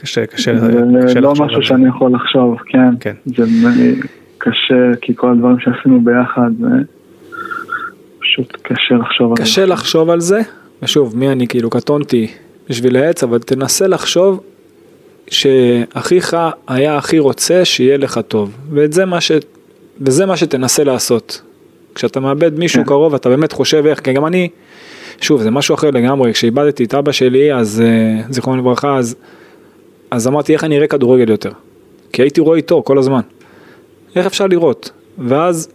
קשה, 0.00 0.26
קשה, 0.26 0.58
זה 0.58 0.82
קשה 1.04 1.20
לא 1.20 1.32
משהו. 1.32 1.62
שאני 1.62 1.88
יכול 1.88 2.12
לחשוב, 2.12 2.58
כן. 2.66 2.94
כן. 3.00 3.14
זה 3.24 3.44
קשה, 4.44 5.00
כי 5.00 5.12
כל 5.16 5.30
הדברים 5.30 5.56
שעשינו 5.60 6.00
ביחד, 6.04 6.50
פשוט 8.20 8.56
קשה 8.62 8.94
לחשוב 8.94 9.30
על 9.30 9.36
זה. 9.36 9.42
קשה 9.42 9.66
לחשוב 9.66 10.10
על 10.10 10.20
זה, 10.20 10.40
ושוב, 10.82 11.16
מי 11.16 11.28
אני 11.28 11.46
כאילו 11.46 11.70
קטונתי 11.70 12.26
בשביל 12.68 12.96
העץ, 12.96 13.22
אבל 13.22 13.38
תנסה 13.38 13.86
לחשוב 13.86 14.40
שאחיך 15.28 16.36
היה 16.68 16.96
הכי 16.96 17.18
רוצה 17.18 17.64
שיהיה 17.64 17.96
לך 17.96 18.20
טוב, 18.28 18.56
ואת 18.70 18.92
זה 18.92 19.04
מה 19.04 19.20
ש... 19.20 19.32
וזה 20.00 20.26
מה 20.26 20.36
שתנסה 20.36 20.84
לעשות. 20.84 21.42
כשאתה 21.94 22.20
מאבד 22.20 22.58
מישהו 22.58 22.82
כן. 22.82 22.88
קרוב, 22.88 23.14
אתה 23.14 23.28
באמת 23.28 23.52
חושב 23.52 23.86
איך, 23.86 24.00
כי 24.00 24.12
גם 24.12 24.26
אני, 24.26 24.48
שוב, 25.20 25.42
זה 25.42 25.50
משהו 25.50 25.74
אחר 25.74 25.90
לגמרי, 25.90 26.32
כשאיבדתי 26.32 26.84
את 26.84 26.94
אבא 26.94 27.12
שלי, 27.12 27.54
אז 27.54 27.82
אה, 27.84 28.22
זיכרונו 28.30 28.62
לברכה, 28.62 28.96
אז, 28.96 29.16
אז 30.10 30.28
אמרתי 30.28 30.52
איך 30.52 30.64
אני 30.64 30.76
אראה 30.76 30.86
כדורגל 30.86 31.30
יותר. 31.30 31.50
כי 32.12 32.22
הייתי 32.22 32.40
רואה 32.40 32.56
איתו 32.56 32.82
כל 32.82 32.98
הזמן. 32.98 33.20
איך 34.16 34.26
אפשר 34.26 34.46
לראות? 34.46 34.90
ואז, 35.18 35.68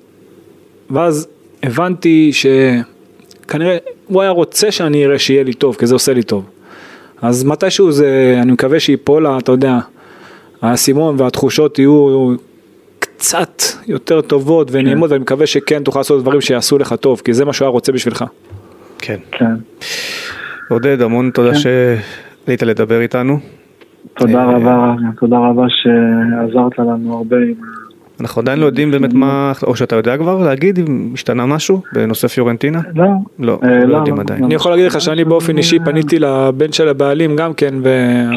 ואז 0.90 1.28
הבנתי 1.64 2.32
שכנראה 2.34 3.78
הוא 4.08 4.22
היה 4.22 4.32
רוצה 4.32 4.72
שאני 4.72 5.06
אראה 5.06 5.20
שיהיה 5.20 5.44
לי 5.44 5.54
טוב, 5.54 5.76
כי 5.76 5.88
זה 5.88 5.96
עושה 5.96 6.14
לי 6.14 6.24
טוב. 6.24 6.46
אז 7.22 7.44
מתישהו 7.44 7.92
זה, 7.92 8.40
אני 8.42 8.52
מקווה 8.52 8.80
שיפול, 8.80 9.24
לה, 9.24 9.38
אתה 9.38 9.52
יודע, 9.52 9.80
האסימון 10.62 11.16
והתחושות 11.18 11.80
יהיו 11.80 12.36
קצת 13.00 13.62
יותר 13.88 14.22
טובות 14.22 14.68
ונעימות, 14.72 15.12
ואני 15.12 15.22
מקווה 15.22 15.48
שכן 15.48 15.84
תוכל 15.84 16.00
לעשות 16.00 16.22
דברים 16.22 16.42
שיעשו 16.42 16.78
לך 16.78 16.94
טוב, 16.94 17.22
כי 17.26 17.34
זה 17.34 17.46
מה 17.46 17.54
שהוא 17.54 17.66
היה 17.66 17.72
רוצה 17.72 17.92
בשבילך. 17.92 18.26
כן. 18.98 19.18
כן. 19.32 19.56
עודד, 20.70 21.02
המון 21.02 21.32
תודה 21.34 21.52
שעלית 21.56 22.64
לדבר 22.64 23.02
איתנו. 23.02 23.40
תודה 24.14 24.40
אה, 24.40 24.56
רבה, 24.56 24.94
תודה 25.20 25.38
רבה 25.38 25.66
שעזרת 25.70 26.80
לנו 26.80 27.18
הרבה 27.18 27.38
עם... 27.38 27.54
אנחנו 28.22 28.42
עדיין 28.42 28.60
לא 28.60 28.66
יודעים 28.66 28.92
באמת 28.92 29.14
מה, 29.14 29.52
או 29.64 29.76
שאתה 29.76 29.96
יודע 29.96 30.18
כבר 30.18 30.44
להגיד 30.44 30.80
אם 30.80 31.10
השתנה 31.14 31.46
משהו 31.46 31.82
בנושא 31.94 32.28
פיורנטינה? 32.28 32.82
לא, 32.96 33.06
לא, 33.40 33.60
אה, 33.64 33.70
לא 33.70 33.86
לא, 33.86 33.98
יודעים 33.98 34.16
לא, 34.16 34.22
עדיין. 34.22 34.44
אני 34.44 34.56
יכול 34.56 34.72
להגיד 34.72 34.86
לך 34.86 35.02
שאני 35.02 35.24
באופן 35.24 35.58
אישי 35.58 35.80
פניתי 35.86 36.20
לבן 36.20 36.72
של 36.72 36.88
הבעלים 36.88 37.36
גם 37.36 37.54
כן. 37.54 37.74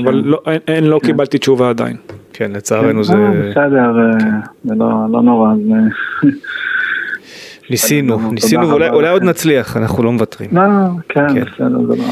אבל 0.05 0.23
לא, 0.25 0.42
אין, 0.68 0.85
לא 0.85 1.01
קיבלתי 1.05 1.38
תשובה 1.38 1.71
עדיין. 1.71 1.97
כן, 2.33 2.53
לצערנו 2.53 3.05
זה... 3.05 3.14
אה, 3.14 3.51
בסדר, 3.51 4.01
אה, 4.01 4.38
זה 4.64 4.75
לא 4.75 4.90
לא 5.11 5.23
נורא, 5.23 5.49
זה... 5.55 6.29
ניסינו, 7.71 8.33
ניסינו 8.33 8.68
ואולי 8.68 8.88
אולי 8.88 9.09
עוד 9.09 9.23
לכם. 9.23 9.31
נצליח, 9.31 9.77
אנחנו 9.77 10.03
לא 10.03 10.12
מוותרים. 10.12 10.51
לא, 10.53 10.62
כן, 11.09 11.35
כן. 11.35 11.45
בסדר, 11.45 11.87
זה 11.87 11.97
לא... 11.97 12.05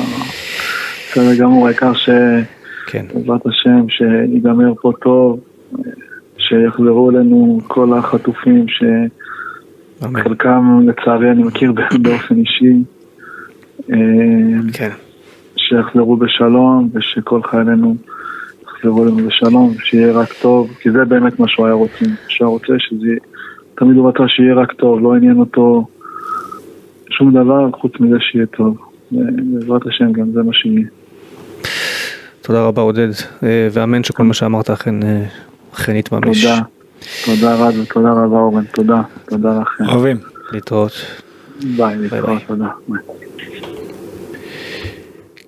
בסדר 1.10 1.34
גמור, 1.38 1.66
העיקר 1.66 1.92
שבעזרת 1.94 2.22
כן, 2.86 3.06
השם, 3.48 3.88
שיגמר 3.88 4.72
פה 4.80 4.92
טוב, 5.02 5.40
שיחזרו 6.50 7.10
אלינו 7.10 7.60
כל 7.66 7.98
החטופים. 7.98 8.66
שחלקם 9.98 10.80
לצערי 10.86 11.30
אני 11.30 11.42
מכיר 11.42 11.72
באופן 12.02 12.36
אישי, 12.36 12.74
אה, 13.90 13.96
כן, 14.72 14.90
שיחזרו 15.56 16.16
בשלום, 16.16 16.90
ושכל 16.92 17.42
חיילינו 17.42 17.96
יחזרו 18.62 19.04
אלינו 19.04 19.16
בשלום, 19.16 19.74
שיהיה 19.78 20.12
רק 20.12 20.32
טוב, 20.42 20.70
כי 20.80 20.90
זה 20.90 21.04
באמת 21.04 21.40
מה 21.40 21.48
שהוא 21.48 21.66
היה 21.66 21.74
רוצה, 21.74 22.04
שהוא 22.28 22.46
היה 22.46 22.52
רוצה 22.52 22.72
שזה, 22.78 23.14
תמיד 23.74 23.96
הוא 23.96 24.08
רצה 24.08 24.28
שיהיה 24.28 24.54
רק 24.54 24.72
טוב, 24.72 25.00
לא 25.00 25.14
עניין 25.14 25.38
אותו 25.38 25.86
שום 27.10 27.30
דבר 27.30 27.70
חוץ 27.80 27.92
מזה 28.00 28.16
שיהיה 28.20 28.46
טוב. 28.46 28.76
בעזרת 29.12 29.86
השם 29.86 30.12
גם 30.12 30.32
זה 30.32 30.42
מה 30.42 30.52
שיהיה. 30.52 30.86
תודה 32.42 32.66
רבה 32.66 32.82
עודד, 32.82 33.08
אה, 33.42 33.68
ואמן 33.72 34.04
שכל 34.04 34.22
מה 34.22 34.34
שאמרת 34.34 34.70
אכן 34.70 34.94
אכן 35.74 35.96
יתממש. 35.96 36.44
תודה. 36.44 36.60
תודה 37.24 37.54
רב 37.54 37.74
ותודה 37.78 38.10
רבה 38.12 38.38
אורן, 38.38 38.64
תודה. 38.64 39.02
תודה 39.28 39.60
לכם. 39.60 39.84
אוהבים. 39.88 40.16
להתראות. 40.52 40.92
ביי, 41.76 41.96
להתראות, 41.98 42.42
תודה. 42.46 42.68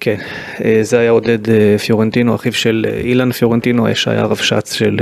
כן, 0.00 0.16
אה, 0.64 0.80
זה 0.82 0.98
היה 0.98 1.11
עודד 1.11 1.50
אה, 1.50 1.76
פיורנטינו, 1.78 2.35
אחיו 2.35 2.52
של 2.52 2.87
אה, 2.88 3.00
אילן 3.00 3.32
פיורנטינו, 3.32 3.87
שהיה 3.94 4.24
רבש"ץ 4.24 4.72
של, 4.72 4.96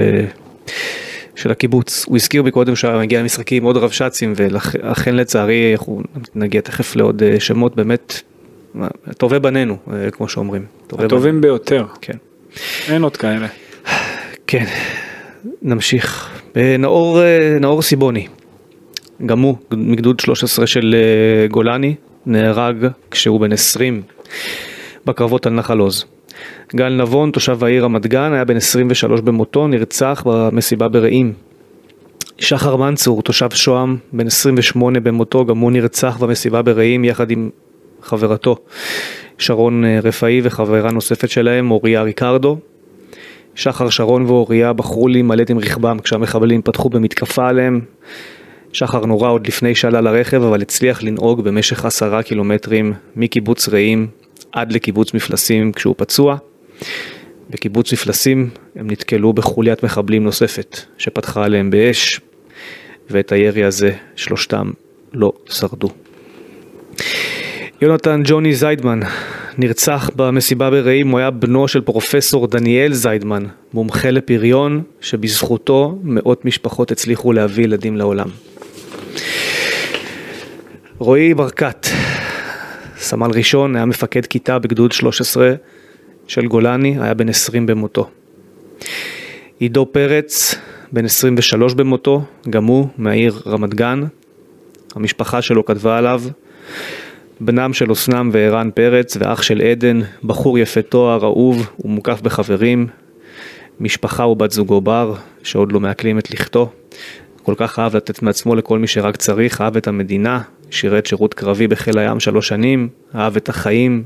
של 1.35 1.51
הקיבוץ. 1.51 2.05
הוא 2.09 2.17
הזכיר 2.17 2.43
בי 2.43 2.51
קודם 2.51 2.77
שהיה 2.77 2.99
מגיע 2.99 3.21
למשחקים 3.21 3.63
עם 3.63 3.65
עוד 3.65 3.77
רבש"צים, 3.77 4.33
ולכן 4.37 5.17
לצערי, 5.17 5.75
אנחנו 5.75 6.03
נגיע 6.35 6.61
תכף 6.61 6.97
לעוד 6.97 7.23
שמות, 7.39 7.77
באמת, 7.77 8.21
טובי 9.19 9.39
בנינו, 9.39 9.77
כמו 10.13 10.29
שאומרים. 10.29 10.65
טובי 10.87 11.05
הטובים 11.05 11.41
ביותר, 11.41 11.87
כן. 12.01 12.17
אין 12.89 13.03
עוד 13.03 13.17
כאלה. 13.17 13.47
כן, 14.47 14.65
נמשיך. 15.63 16.31
אה, 16.57 16.77
נאור, 16.79 17.23
אה, 17.23 17.57
נאור 17.61 17.83
סיבוני, 17.83 18.27
גם 19.27 19.41
הוא 19.41 19.57
מגדוד 19.71 20.21
13 20.21 20.67
של 20.67 20.95
אה, 20.95 21.49
גולני, 21.49 21.95
נהרג 22.27 22.87
כשהוא 23.11 23.41
בן 23.41 23.53
20 23.53 24.03
בקרבות 25.07 25.47
על 25.47 25.53
נחל 25.53 25.79
עוז. 25.79 26.05
גל 26.77 26.89
נבון, 26.89 27.31
תושב 27.31 27.65
העיר 27.65 27.85
רמת 27.85 28.07
גן, 28.07 28.33
היה 28.33 28.45
בן 28.45 28.57
23 28.57 29.21
במותו, 29.21 29.69
נרצח 29.69 30.23
במסיבה 30.27 30.89
ברעים. 30.89 31.33
שחר 32.39 32.77
מנצור, 32.77 33.23
תושב 33.23 33.51
שוהם, 33.51 33.97
בן 34.13 34.27
28 34.27 35.01
במותו, 35.01 35.45
גם 35.45 35.59
הוא 35.59 35.73
נרצח 35.73 36.17
במסיבה 36.17 36.63
ברעים 36.63 37.05
יחד 37.05 37.31
עם 37.31 37.51
חברתו 38.03 38.57
שרון 39.39 39.85
רפאי 40.03 40.41
וחברה 40.45 40.93
נוספת 40.93 41.31
שלהם, 41.31 41.71
אוריה 41.71 42.03
ריקרדו. 42.03 42.59
שחר 43.61 43.91
שרון 43.91 44.23
ואוריה 44.27 44.73
בחרו 44.73 45.09
להימלט 45.09 45.51
עם 45.51 45.59
רכבם 45.59 45.99
כשהמחבלים 45.99 46.63
פתחו 46.63 46.89
במתקפה 46.89 47.49
עליהם. 47.49 47.81
שחר 48.73 49.07
נורה 49.07 49.29
עוד 49.29 49.47
לפני 49.47 49.75
שעלה 49.75 50.01
לרכב 50.01 50.43
אבל 50.43 50.63
הצליח 50.63 51.03
לנהוג 51.03 51.45
במשך 51.45 51.85
עשרה 51.85 52.23
קילומטרים 52.23 52.93
מקיבוץ 53.17 53.69
רעים 53.69 54.07
עד 54.53 54.73
לקיבוץ 54.73 55.15
מפלסים 55.15 55.73
כשהוא 55.73 55.95
פצוע. 55.99 56.37
בקיבוץ 57.51 57.93
מפלסים 57.93 58.51
הם 58.77 58.91
נתקלו 58.91 59.33
בחוליית 59.33 59.83
מחבלים 59.83 60.25
נוספת 60.25 60.81
שפתחה 60.99 61.45
עליהם 61.45 61.71
באש 61.71 62.21
ואת 63.11 63.33
הירי 63.33 63.65
הזה 63.65 63.93
שלושתם 64.17 64.71
לא 65.13 65.33
שרדו. 65.47 65.89
יונתן 67.83 68.23
ג'וני 68.25 68.55
זיידמן 68.55 69.01
נרצח 69.59 70.11
במסיבה 70.17 70.71
ברעים, 70.71 71.09
הוא 71.09 71.19
היה 71.19 71.31
בנו 71.31 71.69
של 71.69 71.81
פרופסור 71.81 72.47
דניאל 72.47 72.93
זיידמן, 72.93 73.45
מומחה 73.75 74.11
לפריון, 74.11 74.83
שבזכותו 75.01 75.99
מאות 76.03 76.45
משפחות 76.45 76.91
הצליחו 76.91 77.33
להביא 77.33 77.65
ילדים 77.65 77.97
לעולם. 77.97 78.29
רועי 80.99 81.35
ברקת, 81.35 81.87
סמל 82.97 83.31
ראשון, 83.35 83.77
היה 83.77 83.85
מפקד 83.85 84.27
כיתה 84.27 84.59
בגדוד 84.59 84.93
13 84.93 85.55
של 86.27 86.47
גולני, 86.47 86.97
היה 87.01 87.15
בן 87.15 87.29
20 87.29 87.67
במותו. 87.67 88.11
עידו 89.59 89.87
פרץ, 89.93 90.55
בן 90.93 91.05
23 91.05 91.75
במותו, 91.75 92.23
גם 92.51 92.65
הוא 92.65 92.89
מהעיר 92.99 93.41
רמת 93.47 93.75
גן. 93.75 94.03
המשפחה 94.95 95.43
שלו 95.43 95.65
כתבה 95.65 95.99
עליו, 95.99 96.23
בנם 97.41 97.73
של 97.73 97.93
אסנם 97.93 98.31
וערן 98.33 98.71
פרץ 98.75 99.17
ואח 99.21 99.43
של 99.43 99.61
עדן, 99.61 100.01
בחור 100.25 100.59
יפה 100.59 100.83
תואר, 100.83 101.25
אהוב 101.25 101.71
ומוקף 101.85 102.21
בחברים, 102.21 102.87
משפחה 103.81 104.27
ובת 104.27 104.51
זוגו 104.51 104.81
בר, 104.81 105.15
שעוד 105.43 105.73
לא 105.73 105.81
מעכלים 105.81 106.19
את 106.19 106.31
לכתו. 106.31 106.71
כל 107.43 107.55
כך 107.57 107.79
אהב 107.79 107.97
לתת 107.97 108.23
מעצמו 108.23 108.55
לכל 108.55 108.79
מי 108.79 108.87
שרק 108.87 109.17
צריך, 109.17 109.61
אהב 109.61 109.77
את 109.77 109.89
המדינה, 109.89 110.41
שירת 110.71 111.07
שירות 111.07 111.35
קרבי 111.35 111.69
בחיל 111.69 111.99
הים 111.99 112.21
שלוש 112.21 112.49
שנים, 112.49 112.89
אהב 113.15 113.37
את 113.37 113.49
החיים, 113.49 114.03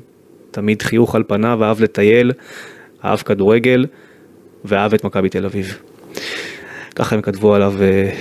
תמיד 0.51 0.83
חיוך 0.83 1.15
על 1.15 1.23
פניו, 1.27 1.65
אהב 1.65 1.81
לטייל, 1.81 2.33
אהב 3.05 3.19
כדורגל 3.19 3.87
ואהב 4.65 4.95
את 4.95 5.05
מכבי 5.05 5.29
תל 5.29 5.45
אביב. 5.45 5.79
ככה 6.95 7.17
הם 7.17 7.23
כתבו 7.23 7.55
עליו 7.55 7.75
uh, 7.79 8.15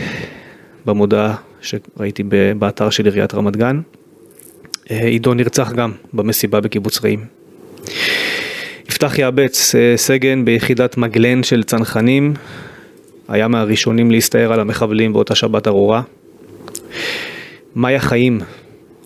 במודעה 0.85 1.35
שראיתי 1.61 2.23
באתר 2.59 2.89
של 2.89 3.05
עיריית 3.05 3.33
רמת 3.33 3.57
גן. 3.57 3.81
Uh, 4.83 4.93
עידו 5.03 5.33
נרצח 5.33 5.71
גם 5.71 5.91
במסיבה 6.13 6.61
בקיבוץ 6.61 7.03
רעים. 7.03 7.25
יפתח 8.89 9.19
יעבץ, 9.19 9.75
uh, 9.75 9.97
סגן 9.97 10.45
ביחידת 10.45 10.97
מגלן 10.97 11.43
של 11.43 11.63
צנחנים, 11.63 12.33
היה 13.27 13.47
מהראשונים 13.47 14.11
להסתער 14.11 14.53
על 14.53 14.59
המחבלים 14.59 15.13
באותה 15.13 15.35
שבת 15.35 15.67
ארורה. 15.67 16.01
מאיה 17.75 17.99
חיים, 17.99 18.39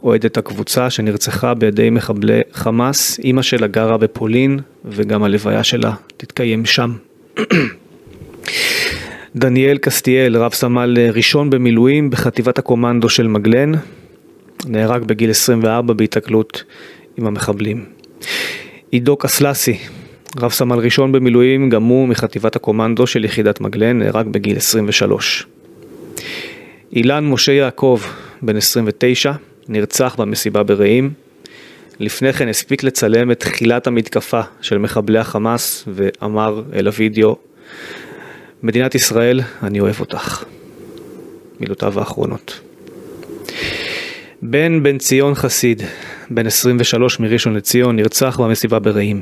אוהדת 0.03 0.37
הקבוצה 0.37 0.89
שנרצחה 0.89 1.53
בידי 1.53 1.89
מחבלי 1.89 2.41
חמאס, 2.53 3.19
אימא 3.19 3.41
שלה 3.41 3.67
גרה 3.67 3.97
בפולין 3.97 4.59
וגם 4.85 5.23
הלוויה 5.23 5.63
שלה 5.63 5.93
תתקיים 6.17 6.65
שם. 6.65 6.93
דניאל 9.35 9.77
קסטיאל, 9.77 10.37
רב 10.37 10.53
סמל 10.53 10.97
ראשון 11.13 11.49
במילואים 11.49 12.09
בחטיבת 12.09 12.59
הקומנדו 12.59 13.09
של 13.09 13.27
מגלן, 13.27 13.71
נהרג 14.65 15.03
בגיל 15.03 15.29
24 15.29 15.93
בהיתקלות 15.93 16.63
עם 17.17 17.27
המחבלים. 17.27 17.85
עידו 18.91 19.17
קסלסי, 19.17 19.77
רב 20.37 20.51
סמל 20.51 20.77
ראשון 20.79 21.11
במילואים, 21.11 21.69
גם 21.69 21.83
הוא 21.83 22.07
מחטיבת 22.07 22.55
הקומנדו 22.55 23.07
של 23.07 23.25
יחידת 23.25 23.61
מגלן, 23.61 23.99
נהרג 23.99 24.27
בגיל 24.27 24.57
23. 24.57 25.47
אילן 26.93 27.25
משה 27.25 27.51
יעקב, 27.51 28.01
בן 28.41 28.57
29, 28.57 29.31
נרצח 29.67 30.15
במסיבה 30.17 30.63
ברעים. 30.63 31.11
לפני 31.99 32.33
כן 32.33 32.47
הספיק 32.47 32.83
לצלם 32.83 33.31
את 33.31 33.39
תחילת 33.39 33.87
המתקפה 33.87 34.41
של 34.61 34.77
מחבלי 34.77 35.19
החמאס 35.19 35.83
ואמר 35.87 36.63
אל 36.73 36.87
הוידאו, 36.87 37.35
מדינת 38.63 38.95
ישראל, 38.95 39.41
אני 39.63 39.79
אוהב 39.79 39.99
אותך. 39.99 40.43
מילותיו 41.59 41.99
האחרונות. 41.99 42.59
בן 44.41 44.83
בן 44.83 44.97
ציון 44.97 45.35
חסיד, 45.35 45.81
בן 46.29 46.47
23 46.47 47.19
מראשון 47.19 47.55
לציון, 47.55 47.95
נרצח 47.95 48.39
במסיבה 48.39 48.79
ברעים. 48.79 49.21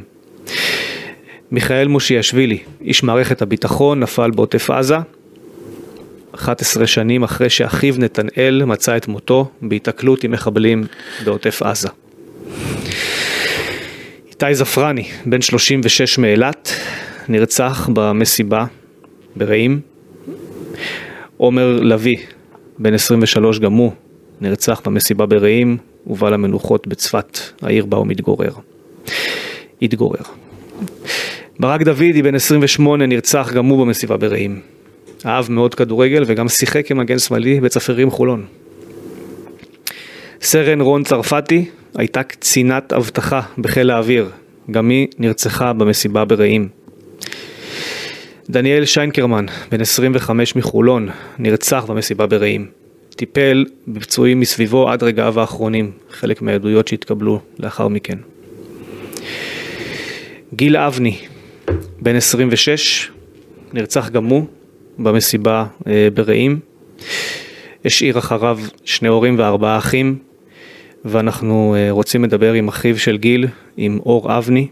מיכאל 1.52 1.88
מושיאשוילי, 1.88 2.58
איש 2.82 3.04
מערכת 3.04 3.42
הביטחון, 3.42 4.00
נפל 4.00 4.32
בעוטף 4.32 4.70
עזה, 4.70 4.98
11 6.36 6.88
שנים 6.88 7.24
אחרי 7.24 7.50
שאחיו 7.50 7.96
נתנאל 7.98 8.64
מצא 8.66 8.98
את 8.98 9.08
מותו 9.08 9.52
בהיתקלות 9.62 10.24
עם 10.24 10.32
מחבלים 10.32 10.84
בעוטף 11.26 11.62
עזה. 11.62 11.90
איתי 14.30 14.56
זפרני, 14.56 15.08
בן 15.26 15.42
36 15.42 16.18
מאילת, 16.18 16.72
נרצח 17.28 17.90
במסיבה 17.94 18.66
ברעים. 19.36 19.80
עומר 21.38 21.80
לביא, 21.82 22.18
בן 22.80 22.94
23 22.94 23.60
גם 23.60 23.74
הוא, 23.74 23.92
נרצח 24.42 24.82
במסיבה 24.86 25.26
ברעים, 25.26 25.78
ובא 26.08 26.30
למנוחות 26.30 26.88
בצפת, 26.88 27.40
העיר 27.62 27.86
בה 27.86 27.98
הוא 27.98 28.08
מתגורר. 28.08 28.52
התגורר. 29.82 30.22
ברק 31.60 31.82
דוידי, 31.82 32.22
בן 32.22 32.36
28, 32.36 33.06
נרצח 33.06 33.54
גם 33.54 33.66
הוא 33.66 33.86
במסיבה 33.86 34.18
ברעים. 34.18 34.62
אהב 35.26 35.52
מאוד 35.52 35.76
כדורגל 35.76 36.24
וגם 36.28 36.50
שיחק 36.50 36.88
כמגן 36.88 37.20
שמאלי 37.20 37.60
בצפרים 37.60 38.12
חולון. 38.12 38.46
סרן 40.42 40.82
רון 40.82 41.04
צרפתי 41.04 41.66
הייתה 41.96 42.24
קצינת 42.24 42.94
אבטחה 42.94 43.42
בחיל 43.58 43.92
האוויר, 43.92 44.30
גם 44.72 44.90
היא 44.90 45.08
נרצחה 45.20 45.74
במסיבה 45.74 46.26
ברעים. 46.26 46.70
דניאל 48.50 48.86
שיינקרמן, 48.86 49.46
בן 49.72 49.82
25 49.82 50.56
מחולון, 50.56 51.10
נרצח 51.40 51.86
במסיבה 51.88 52.28
ברעים. 52.28 52.68
טיפל 53.16 53.66
בפצועים 53.88 54.40
מסביבו 54.40 54.90
עד 54.90 55.04
רגעיו 55.04 55.40
האחרונים, 55.40 55.92
חלק 56.10 56.42
מהעדויות 56.42 56.88
שהתקבלו 56.88 57.40
לאחר 57.60 57.88
מכן. 57.88 58.18
גיל 60.54 60.78
אבני, 60.78 61.18
בן 62.02 62.16
26, 62.16 63.12
נרצח 63.74 64.10
גם 64.10 64.26
הוא 64.26 64.46
במסיבה 64.98 65.66
אה, 65.88 66.08
ברעים. 66.14 66.60
השאיר 67.86 68.18
אחריו 68.18 68.60
שני 68.86 69.08
הורים 69.08 69.40
וארבעה 69.40 69.78
אחים, 69.78 70.20
ואנחנו 71.06 71.76
אה, 71.78 71.88
רוצים 71.92 72.24
לדבר 72.24 72.54
עם 72.54 72.68
אחיו 72.68 73.00
של 73.00 73.18
גיל, 73.18 73.48
עם 73.78 74.00
אור 74.06 74.38
אבני. 74.38 74.68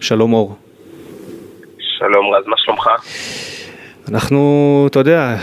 שלום 0.00 0.32
אור. 0.32 0.56
שלום 1.78 2.34
רז, 2.34 2.44
מה 2.46 2.56
שלומך? 2.58 2.88
אנחנו, 4.08 4.86
אתה 4.90 4.98
יודע, 4.98 5.36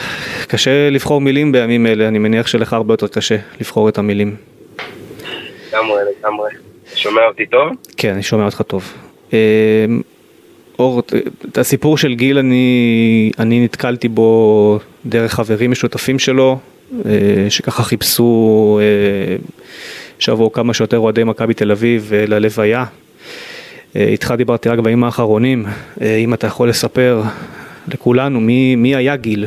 קשה 0.47 0.89
לבחור 0.89 1.21
מילים 1.21 1.51
בימים 1.51 1.87
אלה, 1.87 2.07
אני 2.07 2.19
מניח 2.19 2.47
שלך 2.47 2.73
הרבה 2.73 2.93
יותר 2.93 3.07
קשה 3.07 3.35
לבחור 3.59 3.89
את 3.89 3.97
המילים. 3.97 4.35
לגמרי, 5.69 6.01
לגמרי. 6.19 6.49
שומע 6.95 7.21
אותי 7.27 7.45
טוב? 7.45 7.69
כן, 7.97 8.13
אני 8.13 8.23
שומע 8.23 8.45
אותך 8.45 8.61
טוב. 8.61 8.93
אה, 9.33 9.85
אור, 10.79 11.01
את 11.51 11.57
הסיפור 11.57 11.97
של 11.97 12.13
גיל 12.13 12.37
אני, 12.37 13.31
אני 13.39 13.63
נתקלתי 13.63 14.07
בו 14.07 14.79
דרך 15.05 15.33
חברים 15.33 15.71
משותפים 15.71 16.19
שלו, 16.19 16.59
אה, 17.05 17.11
שככה 17.49 17.83
חיפשו 17.83 18.79
אה, 18.81 19.35
שיבואו 20.19 20.51
כמה 20.51 20.73
שיותר 20.73 20.97
אוהדי 20.97 21.23
מכבי 21.23 21.53
תל 21.53 21.71
אביב 21.71 22.11
ללוויה. 22.27 22.85
איתך 23.95 24.33
דיברתי 24.37 24.69
רק 24.69 24.79
בימים 24.79 25.03
האחרונים, 25.03 25.65
אם 26.01 26.33
אתה 26.33 26.47
יכול 26.47 26.69
לספר 26.69 27.21
לכולנו 27.87 28.39
מי, 28.39 28.75
מי 28.75 28.95
היה 28.95 29.15
גיל. 29.15 29.45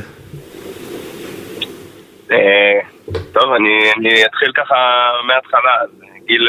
טוב, 3.32 3.52
אני, 3.52 3.92
אני 3.96 4.26
אתחיל 4.26 4.52
ככה 4.52 5.10
מההתחלה. 5.26 5.76
גיל 6.26 6.48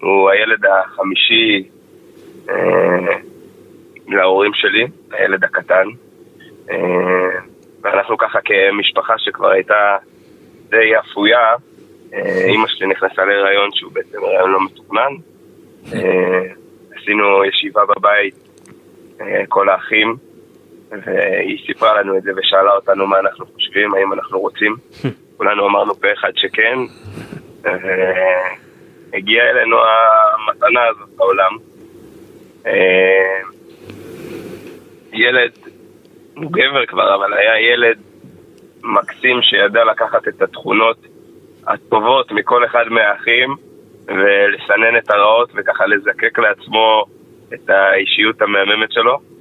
הוא 0.00 0.30
הילד 0.30 0.66
החמישי 0.66 1.68
להורים 4.08 4.50
שלי, 4.54 4.86
הילד 5.12 5.44
הקטן. 5.44 5.86
אה, 6.70 7.40
ואנחנו 7.82 8.16
ככה 8.16 8.38
כמשפחה 8.44 9.14
שכבר 9.18 9.50
הייתה 9.50 9.96
די 10.68 10.98
אפויה, 10.98 11.54
אה, 12.14 12.44
אימא 12.44 12.66
שלי 12.68 12.86
נכנסה 12.86 13.24
להיריון 13.24 13.70
שהוא 13.72 13.92
בעצם 13.92 14.18
הריון 14.24 14.50
לא 14.50 14.64
מתוכנן. 14.64 15.12
אה, 15.92 16.42
עשינו 16.96 17.44
ישיבה 17.44 17.80
בבית, 17.96 18.34
כל 19.48 19.68
האחים, 19.68 20.16
והיא 21.04 21.66
סיפרה 21.66 22.00
לנו 22.00 22.16
את 22.16 22.22
זה 22.22 22.30
ושאלה 22.36 22.72
אותנו 22.72 23.06
מה 23.06 23.18
אנחנו 23.18 23.46
חושבים, 23.46 23.94
האם 23.94 24.12
אנחנו 24.12 24.40
רוצים. 24.40 24.76
כולנו 25.36 25.66
אמרנו 25.66 25.94
פה 25.94 26.12
אחד 26.12 26.30
שכן, 26.36 26.78
והגיעה 27.62 29.50
אלינו 29.50 29.76
המתנה 29.78 30.80
הזאת 30.84 31.08
בעולם. 31.16 31.56
ילד, 35.12 35.52
הוא 36.36 36.52
גבר 36.52 36.86
כבר, 36.86 37.14
אבל 37.14 37.34
היה 37.34 37.72
ילד 37.72 37.98
מקסים 38.82 39.42
שידע 39.42 39.84
לקחת 39.84 40.28
את 40.28 40.42
התכונות 40.42 40.96
הטובות 41.66 42.32
מכל 42.32 42.64
אחד 42.64 42.84
מהאחים 42.90 43.56
ולסנן 44.06 44.96
את 44.98 45.10
הרעות 45.10 45.50
וככה 45.54 45.86
לזקק 45.86 46.38
לעצמו 46.38 47.04
את 47.54 47.70
האישיות 47.70 48.42
המהממת 48.42 48.92
שלו. 48.92 49.33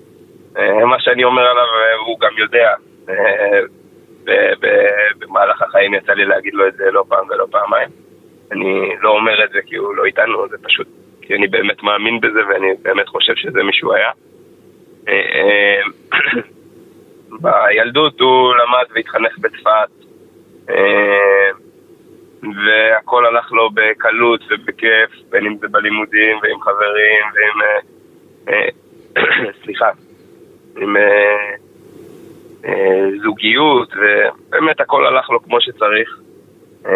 אה, 0.57 0.85
מה 0.85 0.99
שאני 0.99 1.23
אומר 1.23 1.41
עליו 1.41 1.65
הוא 2.05 2.19
גם 2.19 2.31
יודע. 2.37 2.73
אה, 3.09 3.59
במהלך 5.19 5.61
החיים 5.61 5.93
יצא 5.93 6.13
לי 6.13 6.25
להגיד 6.25 6.53
לו 6.53 6.67
את 6.67 6.73
זה 6.73 6.91
לא 6.91 7.03
פעם 7.07 7.27
ולא 7.29 7.45
פעמיים. 7.51 7.89
אני 8.51 8.95
לא 9.01 9.09
אומר 9.09 9.43
את 9.43 9.49
זה 9.49 9.59
כי 9.65 9.75
הוא 9.75 9.95
לא 9.95 10.05
איתנו, 10.05 10.47
זה 10.49 10.57
פשוט 10.61 10.87
כי 11.21 11.35
אני 11.35 11.47
באמת 11.47 11.83
מאמין 11.83 12.19
בזה 12.21 12.39
ואני 12.47 12.67
באמת 12.81 13.07
חושב 13.07 13.35
שזה 13.35 13.63
מישהו 13.63 13.93
היה. 13.93 14.11
אה, 15.07 15.81
בילדות 17.41 18.19
הוא 18.19 18.55
למד 18.55 18.85
והתחנך 18.95 19.37
בצפת, 19.37 19.89
והכל 22.65 23.25
הלך 23.25 23.51
לו 23.51 23.69
בקלות 23.73 24.41
ובכיף, 24.49 25.29
בין 25.29 25.45
אם 25.45 25.57
זה 25.57 25.67
בלימודים 25.67 26.37
ועם 26.41 26.61
חברים 26.61 27.23
ועם... 27.33 27.61
סליחה, 29.63 29.89
עם 30.77 30.97
אה, 30.97 31.55
אה, 32.65 33.09
זוגיות, 33.23 33.93
ובאמת 33.95 34.81
הכל 34.81 35.05
הלך 35.05 35.29
לו 35.29 35.43
כמו 35.43 35.61
שצריך. 35.61 36.19
אה, 36.85 36.91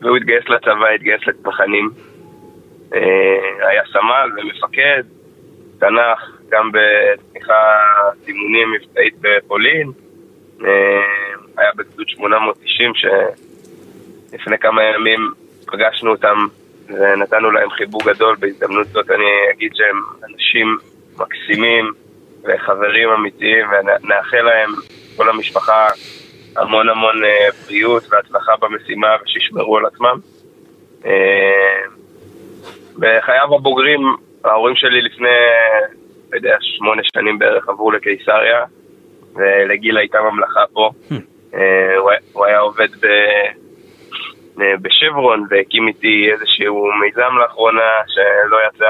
והוא 0.00 0.16
התגייס 0.16 0.48
לצבא, 0.48 0.88
התגייס 0.94 1.20
לצנחנים. 1.26 1.90
היה 3.60 3.82
סמל 3.92 4.30
ומפקד, 4.36 5.02
תנ"ך, 5.78 6.38
גם 6.48 6.70
בתמיכה 6.72 7.62
זימונים 8.24 8.72
מבצעית 8.72 9.14
בפולין. 9.20 9.90
היה 11.56 11.70
בגדוד 11.76 12.08
890 12.08 12.92
שלפני 12.94 14.58
כמה 14.58 14.82
ימים 14.82 15.20
פגשנו 15.66 16.10
אותם 16.10 16.46
ונתנו 16.88 17.50
להם 17.50 17.70
חיבוק 17.70 18.02
גדול. 18.08 18.36
בהזדמנות 18.40 18.86
זאת 18.86 19.10
אני 19.10 19.30
אגיד 19.52 19.72
שהם 19.74 20.02
אנשים 20.24 20.78
מקסימים 21.20 21.92
וחברים 22.44 23.08
אמיתיים, 23.08 23.66
ונאחל 23.70 24.42
להם, 24.42 24.70
כל 25.16 25.28
המשפחה, 25.28 25.88
המון 26.56 26.88
המון 26.88 27.24
אה, 27.24 27.48
בריאות 27.66 28.02
והצלחה 28.10 28.52
במשימה 28.60 29.08
ושישמרו 29.22 29.78
על 29.78 29.86
עצמם. 29.86 30.18
אה, 31.06 31.80
בחייו 32.98 33.54
הבוגרים, 33.54 34.00
ההורים 34.44 34.76
שלי 34.76 35.02
לפני, 35.02 35.28
לא 36.32 36.36
יודע, 36.36 36.56
שמונה 36.60 37.02
שנים 37.14 37.38
בערך 37.38 37.68
עברו 37.68 37.90
לקיסריה, 37.90 38.64
ולגיל 39.34 39.98
הייתה 39.98 40.18
ממלכה 40.20 40.64
פה. 40.72 40.90
אה, 41.54 41.96
הוא 42.32 42.46
היה 42.46 42.58
עובד 42.58 42.88
ב... 43.00 43.06
בשברון 44.82 45.46
והקים 45.50 45.88
איתי 45.88 46.32
איזשהו 46.32 46.88
מיזם 47.00 47.38
לאחרונה 47.42 47.90
שלא 48.06 48.56
יצא 48.68 48.84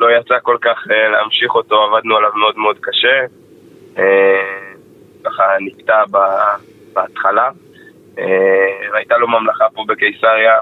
לא 0.00 0.16
יצא 0.16 0.34
כל 0.42 0.56
כך 0.60 0.86
uh, 0.86 1.10
להמשיך 1.12 1.54
אותו, 1.54 1.82
עבדנו 1.82 2.16
עליו 2.16 2.30
מאוד 2.34 2.58
מאוד 2.58 2.76
קשה. 2.80 3.24
Uh, 3.96 4.00
ככה 5.24 5.42
נקטע 5.60 6.04
בהתחלה. 6.92 7.50
Uh, 8.16 8.20
הייתה 8.94 9.18
לו 9.18 9.28
ממלכה 9.28 9.64
פה 9.74 9.84
בקיסריה, 9.88 10.58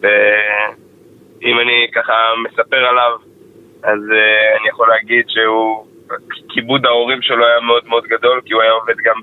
ואם 0.00 1.60
אני 1.60 1.86
ככה 1.94 2.12
מספר 2.44 2.76
עליו, 2.76 3.12
אז 3.82 4.00
אני 4.60 4.68
יכול 4.68 4.88
להגיד 4.88 5.24
שהוא, 5.28 5.86
כיבוד 6.48 6.86
ההורים 6.86 7.22
שלו 7.22 7.46
היה 7.46 7.60
מאוד 7.60 7.86
מאוד 7.86 8.04
גדול, 8.04 8.40
כי 8.44 8.52
הוא 8.52 8.62
היה 8.62 8.72
עובד 8.72 8.96
גם 9.04 9.20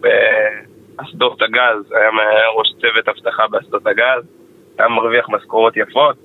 באסדות 0.00 1.42
הגז, 1.42 1.92
היה 1.92 2.10
ראש 2.56 2.72
צוות 2.80 3.08
אבטחה 3.08 3.46
באסדות 3.46 3.86
הגז, 3.86 4.24
היה 4.78 4.88
מרוויח 4.88 5.28
משכורות 5.28 5.76
יפות. 5.76 6.16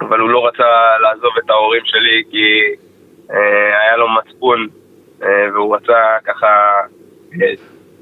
אבל 0.00 0.20
הוא 0.20 0.30
לא 0.30 0.46
רצה 0.46 0.98
לעזוב 1.00 1.32
את 1.38 1.50
ההורים 1.50 1.82
שלי 1.84 2.22
כי 2.30 2.74
אה, 3.30 3.80
היה 3.82 3.96
לו 3.96 4.06
מצפון 4.08 4.66
אה, 5.22 5.46
והוא 5.52 5.76
רצה 5.76 6.16
ככה 6.24 6.46
אה, 7.42 7.52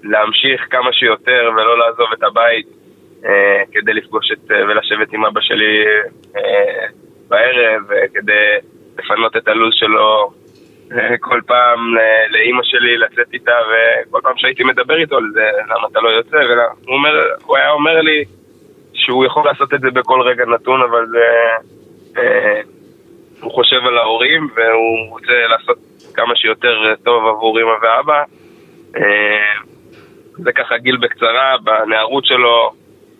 להמשיך 0.02 0.66
כמה 0.70 0.92
שיותר 0.92 1.50
ולא 1.56 1.78
לעזוב 1.78 2.06
את 2.12 2.22
הבית 2.22 2.66
כדי 3.72 3.92
לפגוש 3.92 4.32
את, 4.32 4.50
ולשבת 4.50 5.12
עם 5.12 5.24
אבא 5.24 5.40
שלי 5.40 5.84
בערב 7.28 7.82
כדי 8.14 8.56
לפנות 8.98 9.36
את 9.36 9.48
הלו"ז 9.48 9.74
שלו 9.74 10.30
כל 11.20 11.40
פעם 11.46 11.94
לאימא 12.30 12.62
שלי 12.62 12.96
לצאת 12.96 13.32
איתה 13.32 13.52
וכל 13.68 14.20
פעם 14.22 14.32
שהייתי 14.36 14.64
מדבר 14.64 14.96
איתו 14.96 15.16
על 15.16 15.30
זה, 15.32 15.50
למה 15.64 15.88
אתה 15.90 16.00
לא 16.00 16.08
יוצא, 16.08 16.36
והוא 16.36 16.96
אומר, 16.96 17.10
הוא 17.44 17.56
היה 17.56 17.70
אומר 17.70 18.00
לי 18.00 18.24
שהוא 18.94 19.24
יכול 19.24 19.44
לעשות 19.44 19.74
את 19.74 19.80
זה 19.80 19.90
בכל 19.90 20.20
רגע 20.20 20.44
נתון, 20.44 20.82
אבל 20.82 21.06
זה... 21.06 21.18
אה, 22.18 22.60
הוא 23.40 23.52
חושב 23.52 23.86
על 23.86 23.98
ההורים 23.98 24.48
והוא 24.54 25.10
רוצה 25.10 25.46
לעשות 25.48 25.78
כמה 26.14 26.36
שיותר 26.36 26.94
טוב 27.02 27.26
עבור 27.26 27.60
אמא 27.60 27.72
ואבא. 27.82 28.22
אה, 28.96 29.62
זה 30.32 30.52
ככה 30.52 30.78
גיל 30.78 30.96
בקצרה, 30.96 31.56
בנערות 31.64 32.24
שלו, 32.24 32.72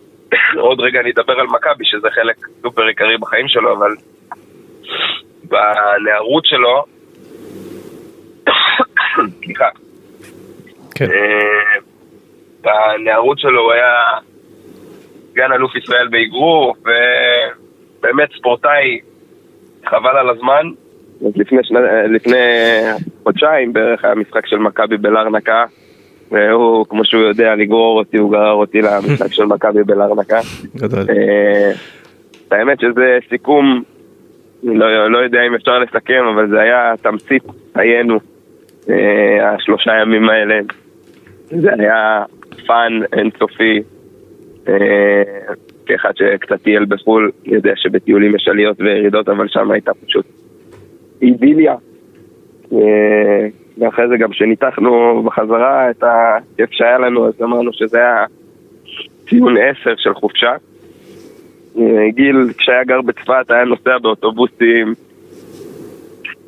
עוד 0.65 0.79
רגע 0.79 0.99
אני 0.99 1.11
אדבר 1.11 1.39
על 1.39 1.47
מכבי, 1.47 1.85
שזה 1.85 2.07
חלק 2.11 2.35
סופר 2.61 2.83
עיקרי 2.83 3.17
בחיים 3.17 3.47
שלו, 3.47 3.77
אבל 3.77 3.95
בנערות 5.43 6.45
שלו, 6.45 6.83
סליחה, 9.43 9.69
כן. 10.95 11.05
אה, 11.05 11.79
בנערות 12.61 13.39
שלו 13.39 13.61
הוא 13.61 13.71
היה 13.71 13.93
סגן 15.31 15.51
אלוף 15.51 15.75
ישראל 15.75 16.07
באגרוף, 16.07 16.77
באמת 18.03 18.29
ספורטאי, 18.37 18.99
חבל 19.85 20.17
על 20.17 20.29
הזמן. 20.29 20.69
אז 21.27 21.31
לפני, 21.35 21.63
שנה, 21.63 21.79
לפני 22.07 22.37
חודשיים 23.23 23.73
בערך 23.73 24.05
היה 24.05 24.15
משחק 24.15 24.47
של 24.47 24.57
מכבי 24.57 24.97
בלרנקה, 24.97 25.65
והוא, 26.31 26.85
כמו 26.89 27.05
שהוא 27.05 27.21
יודע, 27.21 27.55
לגרור 27.55 27.99
אותי, 27.99 28.17
הוא 28.17 28.31
גרר 28.31 28.51
אותי 28.51 28.81
למשחק 28.81 29.33
של 29.37 29.45
מכבי 29.45 29.83
בלרנקה. 29.83 30.39
גדול. 30.75 30.99
אה, 31.09 31.71
האמת 32.51 32.79
שזה 32.79 33.17
סיכום, 33.29 33.83
לא, 34.63 35.11
לא 35.11 35.17
יודע 35.17 35.39
אם 35.47 35.55
אפשר 35.55 35.79
לסכם, 35.79 36.23
אבל 36.33 36.49
זה 36.49 36.61
היה 36.61 36.93
תמצית 37.01 37.43
חיינו, 37.73 38.19
אה, 38.89 39.49
השלושה 39.49 39.91
ימים 40.01 40.29
האלה. 40.29 40.59
זה 41.49 41.69
היה 41.79 42.23
fun 42.67 42.99
אינסופי. 43.13 43.83
כאחד 45.93 46.11
שקצת 46.15 46.63
טייל 46.63 46.85
בחו"ל, 46.85 47.31
יודע 47.45 47.73
שבטיולים 47.75 48.35
יש 48.35 48.47
עליות 48.47 48.81
וירידות, 48.81 49.29
אבל 49.29 49.47
שם 49.47 49.71
הייתה 49.71 49.91
פשוט 50.05 50.25
אידיליה. 51.21 51.75
אה, 52.73 53.47
ואחרי 53.77 54.07
זה 54.07 54.17
גם 54.17 54.31
כשניתחנו 54.31 55.23
בחזרה 55.25 55.89
את 55.89 56.03
הכיף 56.03 56.71
שהיה 56.71 56.97
לנו, 56.97 57.27
אז 57.27 57.33
אמרנו 57.43 57.73
שזה 57.73 57.97
היה 57.97 58.25
ציון 59.29 59.55
עשר 59.57 59.93
של 59.97 60.13
חופשה. 60.13 60.51
אה, 61.77 62.09
גיל, 62.09 62.53
כשהיה 62.57 62.83
גר 62.83 63.01
בצפת, 63.01 63.45
היה 63.51 63.63
נוסע 63.63 63.97
באוטובוסים, 63.97 64.93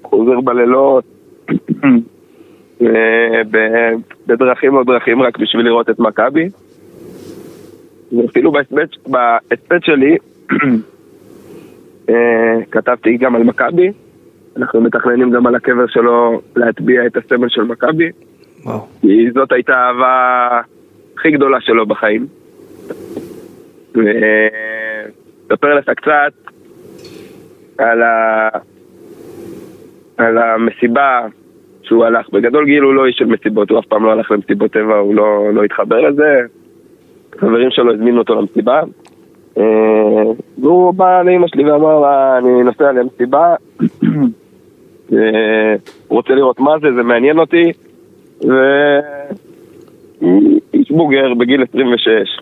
חוזר 0.03 0.41
בלילות, 0.41 1.03
אה, 2.81 3.41
בדרכים 4.27 4.75
לא 4.75 4.83
דרכים 4.83 5.21
רק 5.21 5.37
בשביל 5.37 5.65
לראות 5.65 5.89
את 5.89 5.99
מכבי. 5.99 6.49
ואפילו 8.18 8.51
בהספד 9.07 9.84
שלי 9.84 10.18
אה, 12.09 12.55
כתבתי 12.72 13.18
גם 13.18 13.36
על 13.36 13.43
מכבי, 13.43 13.91
אנחנו 14.57 14.82
מתכננים 14.82 15.32
גם 15.32 15.47
על 15.47 15.55
הקבר 15.55 15.88
שלו 15.88 16.41
להטביע 16.55 17.05
את 17.05 17.18
הסמל 17.18 17.49
של 17.49 17.61
מכבי, 17.61 18.11
כי 19.01 19.32
זאת 19.34 19.51
הייתה 19.51 19.74
האהבה 19.78 20.61
הכי 21.18 21.32
גדולה 21.32 21.61
שלו 21.61 21.86
בחיים. 21.86 22.28
ואספר 23.93 25.76
לך 25.76 25.89
קצת 25.89 26.51
על, 27.78 28.01
ה... 28.01 28.49
על 30.18 30.38
המסיבה 30.38 31.28
שהוא 31.84 32.05
הלך. 32.05 32.30
בגדול 32.30 32.66
גיל 32.66 32.84
הוא 32.84 32.93
לא 32.93 33.05
איש 33.05 33.16
של 33.18 33.26
מסיבות, 33.26 33.70
הוא 33.70 33.80
אף 33.80 33.86
פעם 33.86 34.03
לא 34.03 34.11
הלך 34.11 34.32
למסיבות 34.32 34.72
טבע, 34.72 34.95
הוא 34.95 35.16
לא, 35.16 35.53
לא 35.53 35.63
התחבר 35.63 36.01
לזה. 36.01 36.41
חברים 37.38 37.71
שלו 37.71 37.93
הזמינו 37.93 38.19
אותו 38.19 38.36
למסיבה, 38.36 38.81
אה, 39.57 39.63
והוא 40.57 40.93
בא 40.93 41.21
לאמא 41.21 41.47
שלי 41.47 41.71
ואמר 41.71 41.99
לה, 41.99 42.38
אני 42.38 42.63
נוסע 42.63 42.91
למסיבה, 42.91 43.55
אה, 45.13 45.75
הוא 46.07 46.17
רוצה 46.17 46.33
לראות 46.33 46.59
מה 46.59 46.71
זה, 46.81 46.88
זה 46.95 47.03
מעניין 47.03 47.39
אותי, 47.39 47.71
ואיש 50.21 50.91
בוגר 50.91 51.33
בגיל 51.33 51.63
26, 51.69 52.39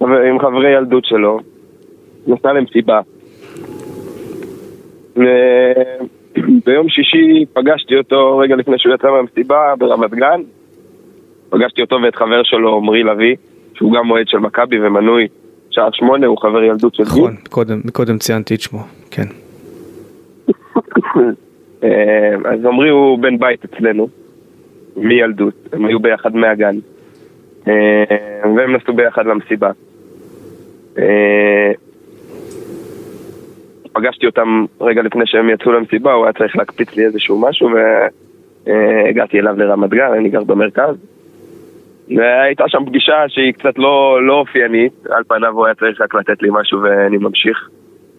עם 0.00 0.38
חברי 0.38 0.70
ילדות 0.70 1.04
שלו, 1.04 1.38
נסע 2.26 2.52
למסיבה. 2.52 3.00
ביום 6.66 6.88
שישי 6.88 7.44
פגשתי 7.52 7.96
אותו 7.96 8.38
רגע 8.38 8.56
לפני 8.56 8.78
שהוא 8.78 8.94
יצא 8.94 9.10
מהמסיבה 9.10 9.74
ברמת 9.78 10.14
גן. 10.14 10.40
פגשתי 11.50 11.80
אותו 11.82 11.96
ואת 12.02 12.16
חבר 12.16 12.42
שלו, 12.42 12.76
עמרי 12.76 13.02
לביא, 13.02 13.36
שהוא 13.74 13.92
גם 13.92 14.10
אוהד 14.10 14.28
של 14.28 14.38
מכבי 14.38 14.80
ומנוי 14.80 15.26
שער 15.70 15.90
שמונה, 15.92 16.26
הוא 16.26 16.38
חבר 16.38 16.62
ילדות 16.62 16.94
של 16.94 17.02
גיל. 17.02 17.12
נכון, 17.12 17.36
קודם, 17.50 17.80
קודם 17.92 18.18
ציינתי 18.18 18.54
את 18.54 18.60
שמו, 18.60 18.82
כן. 19.10 19.26
אה, 21.84 22.34
אז 22.44 22.64
עמרי 22.64 22.88
הוא 22.88 23.18
בן 23.18 23.38
בית 23.38 23.64
אצלנו, 23.64 24.08
מילדות, 24.96 25.54
הם 25.72 25.84
היו 25.84 26.00
ביחד 26.00 26.36
מהגן. 26.36 26.76
אה, 27.68 28.04
והם 28.56 28.76
נסעו 28.76 28.94
ביחד 28.94 29.26
למסיבה. 29.26 29.70
אה, 30.98 31.72
פגשתי 33.92 34.26
אותם 34.26 34.64
רגע 34.80 35.02
לפני 35.02 35.26
שהם 35.26 35.50
יצאו 35.50 35.72
למסיבה, 35.72 36.12
הוא 36.12 36.24
היה 36.24 36.32
צריך 36.32 36.56
להקפיץ 36.56 36.96
לי 36.96 37.04
איזשהו 37.04 37.40
משהו 37.40 37.68
והגעתי 38.66 39.38
אליו 39.38 39.58
לרמת 39.58 39.90
גן, 39.90 40.12
אני 40.18 40.28
גר 40.28 40.44
במרכז. 40.44 40.96
והייתה 42.08 42.64
שם 42.68 42.84
פגישה 42.86 43.24
שהיא 43.28 43.52
קצת 43.52 43.78
לא, 43.78 44.26
לא 44.26 44.34
אופיינית, 44.34 44.92
על 45.10 45.24
פניו 45.28 45.52
הוא 45.52 45.66
היה 45.66 45.74
צריך 45.74 46.00
רק 46.00 46.14
לתת 46.14 46.42
לי 46.42 46.48
משהו 46.52 46.82
ואני 46.82 47.16
ממשיך. 47.16 47.68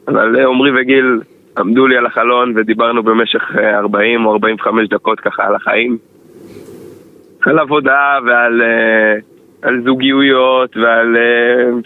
אבל 0.07 0.45
עמרי 0.45 0.81
וגיל 0.81 1.19
עמדו 1.57 1.87
לי 1.87 1.97
על 1.97 2.05
החלון 2.05 2.53
ודיברנו 2.55 3.03
במשך 3.03 3.55
40 3.55 4.25
או 4.25 4.31
45 4.31 4.89
דקות 4.89 5.19
ככה 5.19 5.43
על 5.43 5.55
החיים. 5.55 5.97
על 7.45 7.59
עבודה 7.59 8.17
ועל 8.25 8.61
uh, 8.61 9.67
על 9.67 9.81
זוגיות 9.83 10.77
ועל 10.77 11.17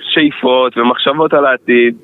שאיפות 0.01 0.77
ומחשבות 0.77 1.33
על 1.33 1.45
העתיד. 1.45 1.95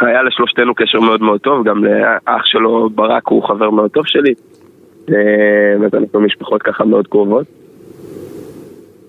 היה 0.00 0.22
לשלושתנו 0.22 0.74
קשר 0.74 1.00
מאוד 1.00 1.22
מאוד 1.22 1.40
טוב, 1.40 1.68
גם 1.68 1.84
לאח 1.84 2.44
שלו 2.44 2.90
ברק 2.90 3.28
הוא 3.28 3.48
חבר 3.48 3.70
מאוד 3.70 3.90
טוב 3.90 4.06
שלי. 4.06 4.34
אז 5.08 5.94
אנחנו 5.94 6.20
משפחות 6.20 6.62
ככה 6.62 6.84
מאוד 6.84 7.06
קרובות. 7.06 7.46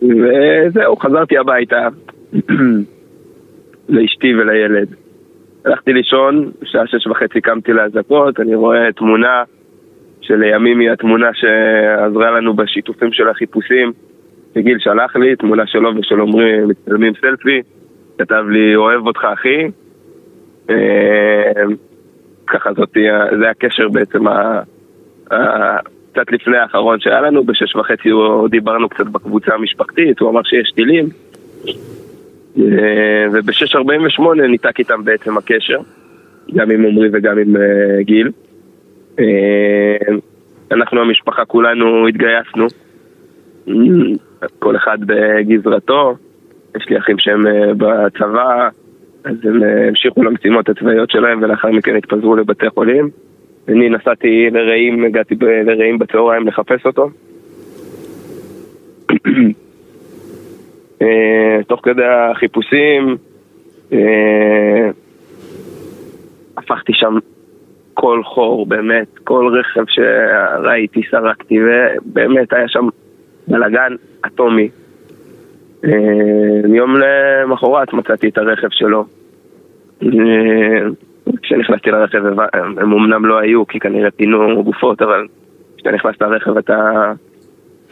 וזהו, 0.02 0.96
חזרתי 0.96 1.38
הביתה 1.38 1.88
לאשתי 3.90 4.36
ולילד. 4.36 4.88
הלכתי 5.66 5.94
לישון, 5.94 6.52
בשעה 6.62 6.88
שש 6.88 7.08
וחצי 7.08 7.42
קמתי 7.42 7.74
לאזעקות, 7.74 8.40
אני 8.40 8.56
רואה 8.56 8.92
תמונה 8.96 9.44
שלימים 10.22 10.80
היא 10.80 10.92
התמונה 10.92 11.30
שעזרה 11.34 12.32
לנו 12.32 12.54
בשיתופים 12.54 13.12
של 13.12 13.30
החיפושים. 13.30 13.92
שגיל 14.56 14.80
שלח 14.80 15.16
לי, 15.16 15.36
תמונה 15.36 15.68
שלו 15.68 15.92
ושל 15.98 16.22
עמרי 16.22 16.66
מצטלמים 16.66 17.14
סלפי, 17.22 17.62
כתב 18.18 18.44
לי 18.50 18.76
אוהב 18.76 19.08
אותך 19.08 19.28
אחי. 19.34 19.68
אה, 20.70 21.64
ככה 22.48 22.74
זאת, 22.74 22.98
זה 23.40 23.50
הקשר 23.50 23.90
בעצם. 23.90 24.24
קצת 26.18 26.32
לפני 26.32 26.58
האחרון 26.58 27.00
שהיה 27.00 27.22
לנו, 27.22 27.44
בשש 27.44 27.76
וחצי 27.76 28.10
דיברנו 28.50 28.90
קצת 28.90 29.06
בקבוצה 29.06 29.54
המשפחתית, 29.54 30.20
הוא 30.20 30.30
אמר 30.30 30.42
שיש 30.44 30.72
טילים. 30.72 31.10
אה, 32.58 33.26
וב-6.48 33.32 34.42
ניתק 34.48 34.80
איתם 34.80 35.04
בעצם 35.04 35.38
הקשר, 35.38 35.78
גם 36.56 36.72
עם 36.72 36.86
עמרי 36.86 37.10
וגם 37.14 37.38
עם 37.38 37.56
אה, 37.56 38.04
גיל. 38.04 38.32
אה, 39.20 40.16
אנחנו 40.72 41.02
המשפחה 41.02 41.46
כולנו 41.46 42.08
התגייסנו, 42.08 42.68
כל 44.60 44.76
אחד 44.76 44.98
בגזרתו, 45.06 46.16
יש 46.78 46.90
לי 46.90 46.98
אחים 46.98 47.16
שהם 47.20 47.44
בצבא, 47.78 48.70
אז 49.24 49.36
הם 49.44 49.64
המשיכו 49.88 50.24
למשימות 50.24 50.70
הצבאיות 50.70 51.12
שלהם 51.12 51.42
ולאחר 51.42 51.72
מכן 51.72 51.96
התפזרו 51.96 52.36
לבתי 52.36 52.70
חולים. 52.70 53.10
אני 53.68 53.90
נסעתי 53.90 54.50
לרעים, 54.52 55.04
הגעתי 55.06 55.36
לרעים 55.42 56.00
בצהריים 56.00 56.48
לחפש 56.48 56.86
אותו. 56.86 57.10
אה, 61.02 61.60
תוך 61.68 61.80
כדי 61.84 62.06
החיפושים, 62.06 63.18
אה, 63.94 64.90
הפכתי 66.58 66.94
שם 66.96 67.18
כל 67.94 68.22
חור, 68.24 68.66
באמת, 68.66 69.08
כל 69.24 69.58
רכב 69.60 69.84
שראיתי 69.88 71.02
סרקתי, 71.12 71.56
ובאמת 71.62 72.54
היה 72.54 72.68
שם 72.68 72.88
בלאגן 73.48 73.96
אטומי. 74.26 74.70
אה, 75.86 75.92
יום 76.76 76.96
למחרת 76.98 77.94
מצאתי 77.94 78.30
את 78.30 78.38
הרכב 78.38 78.68
שלו. 78.72 79.06
כשנכנסתי 81.48 81.92
לרכב 81.92 82.26
הם 82.56 82.94
אמנם 82.94 83.26
לא 83.26 83.40
היו, 83.40 83.68
כי 83.68 83.80
כנראה 83.80 84.12
פינו 84.12 84.64
גופות, 84.64 85.02
אבל 85.02 85.26
כשאתה 85.76 85.92
נכנס 85.92 86.16
לרכב 86.22 86.58
אתה 86.58 87.12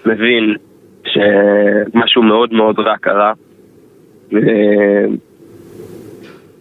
מבין 0.06 0.56
שמשהו 1.04 2.24
מאוד 2.24 2.54
מאוד 2.54 2.80
רע 2.80 2.98
קרה. 2.98 3.34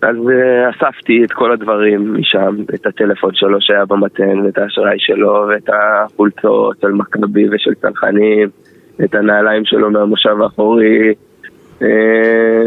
אז 0.02 0.16
אה, 0.30 0.70
אספתי 0.70 1.24
את 1.24 1.32
כל 1.32 1.52
הדברים 1.52 2.14
משם, 2.14 2.56
את 2.74 2.86
הטלפון 2.86 3.30
שלו 3.34 3.58
שהיה 3.60 3.84
במתן, 3.84 4.38
ואת 4.44 4.58
האשראי 4.58 4.96
שלו, 4.98 5.46
ואת 5.48 5.68
החולצות 5.68 6.80
של 6.80 6.92
מכבי 6.92 7.48
ושל 7.50 7.74
צנחנים, 7.74 8.48
את 9.04 9.14
הנעליים 9.14 9.64
שלו 9.64 9.90
מהמושב 9.90 10.40
האחורי, 10.42 11.14
אה, 11.82 12.66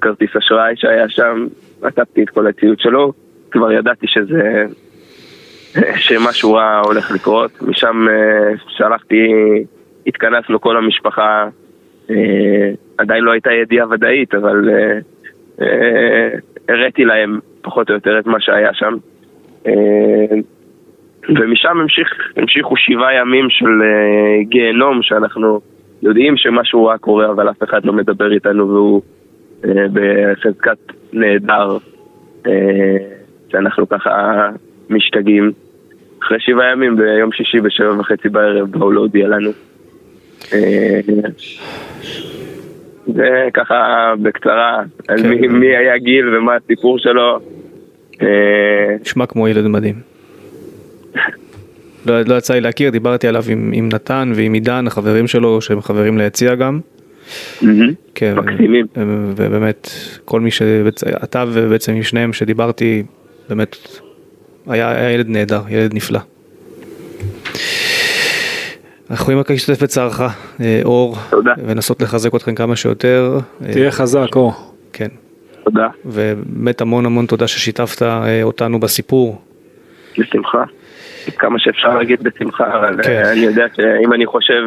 כרטיס 0.00 0.36
אשראי 0.36 0.74
שהיה 0.76 1.08
שם, 1.08 1.46
אספתי 1.82 2.22
את 2.22 2.30
כל 2.30 2.46
הציוד 2.46 2.78
שלו, 2.80 3.12
כבר 3.54 3.72
ידעתי 3.72 4.06
שזה, 4.08 4.64
שמשהו 5.96 6.52
רע 6.52 6.80
הולך 6.84 7.10
לקרות, 7.10 7.62
משם 7.62 8.06
אה, 8.08 8.52
שלחתי, 8.68 9.28
התכנסנו 10.06 10.60
כל 10.60 10.76
המשפחה, 10.76 11.48
אה, 12.10 12.70
עדיין 12.98 13.24
לא 13.24 13.32
הייתה 13.32 13.52
ידיעה 13.52 13.88
ודאית, 13.90 14.34
אבל 14.34 14.70
אה, 15.60 16.28
הראיתי 16.68 17.04
להם 17.04 17.40
פחות 17.62 17.90
או 17.90 17.94
יותר 17.94 18.18
את 18.18 18.26
מה 18.26 18.40
שהיה 18.40 18.74
שם. 18.74 18.94
ומשם 21.28 21.80
המשיך, 21.80 22.08
המשיכו 22.36 22.76
שבעה 22.76 23.14
ימים 23.14 23.50
של 23.50 23.82
גיהנום 24.42 25.02
שאנחנו 25.02 25.60
יודעים 26.02 26.36
שמשהו 26.36 26.84
רע 26.84 26.98
קורה 26.98 27.30
אבל 27.30 27.50
אף 27.50 27.62
אחד 27.62 27.84
לא 27.84 27.92
מדבר 27.92 28.32
איתנו 28.32 28.68
והוא 28.68 29.02
בחזקת 29.92 30.78
נהדר 31.12 31.78
שאנחנו 33.54 33.88
ככה 33.88 34.48
משתגעים. 34.90 35.52
אחרי 36.22 36.38
שבעה 36.40 36.72
ימים 36.72 36.96
ביום 36.96 37.32
שישי 37.32 37.60
בשבע 37.60 38.00
וחצי 38.00 38.28
בערב 38.28 38.70
באו 38.70 38.92
להודיע 38.92 39.28
לנו. 39.28 39.50
אה, 40.52 41.00
זה 43.06 43.48
ככה 43.54 44.12
בקצרה, 44.22 44.82
על 45.08 45.22
מי, 45.22 45.48
כן. 45.48 45.52
מי 45.52 45.66
היה 45.66 45.98
גיל 45.98 46.36
ומה 46.36 46.54
הסיפור 46.54 46.98
שלו. 46.98 47.38
אה, 48.22 48.96
נשמע 49.00 49.26
כמו 49.26 49.48
ילד 49.48 49.66
מדהים. 49.66 49.94
לא, 52.06 52.20
לא 52.26 52.34
יצא 52.34 52.54
לי 52.54 52.60
להכיר, 52.60 52.90
דיברתי 52.90 53.28
עליו 53.28 53.42
עם, 53.48 53.70
עם 53.74 53.88
נתן 53.92 54.32
ועם 54.34 54.52
עידן, 54.52 54.86
החברים 54.86 55.26
שלו, 55.26 55.60
שהם 55.60 55.80
חברים 55.80 56.18
ליציע 56.18 56.54
גם. 56.54 56.80
כן, 58.14 58.34
מקסימים. 58.36 58.86
ובאמת, 59.36 59.90
כל 60.24 60.40
מי 60.40 60.50
ש... 60.50 60.62
אתה 61.24 61.44
ובעצם 61.52 61.92
עם 61.92 62.02
שניהם 62.02 62.32
שדיברתי, 62.32 63.02
באמת, 63.48 63.76
היה, 64.66 64.90
היה 64.90 65.10
ילד 65.10 65.28
נהדר, 65.28 65.60
ילד 65.68 65.94
נפלא. 65.94 66.20
אנחנו 69.10 69.22
יכולים 69.22 69.38
רק 69.38 69.50
להשתתף 69.50 69.82
בצערך, 69.82 70.20
אה, 70.60 70.80
אור, 70.84 71.16
תודה. 71.30 71.52
ולנסות 71.58 72.02
לחזק 72.02 72.34
אתכם 72.34 72.54
כמה 72.54 72.76
שיותר. 72.76 73.38
תהיה 73.72 73.90
חזק, 73.90 74.36
אור. 74.36 74.52
כן. 74.92 75.08
תודה. 75.64 75.88
ובאמת 76.04 76.80
המון 76.80 77.06
המון 77.06 77.26
תודה 77.26 77.48
ששיתפת 77.48 78.02
אה, 78.02 78.42
אותנו 78.42 78.80
בסיפור. 78.80 79.42
בשמחה. 80.18 80.64
כמה 81.38 81.58
שאפשר 81.58 81.98
להגיד 81.98 82.22
בשמחה, 82.22 82.78
אבל 82.78 83.02
כן. 83.02 83.10
אה, 83.10 83.32
אני 83.32 83.40
יודע 83.40 83.66
שאם 83.76 84.12
אני 84.12 84.26
חושב 84.26 84.62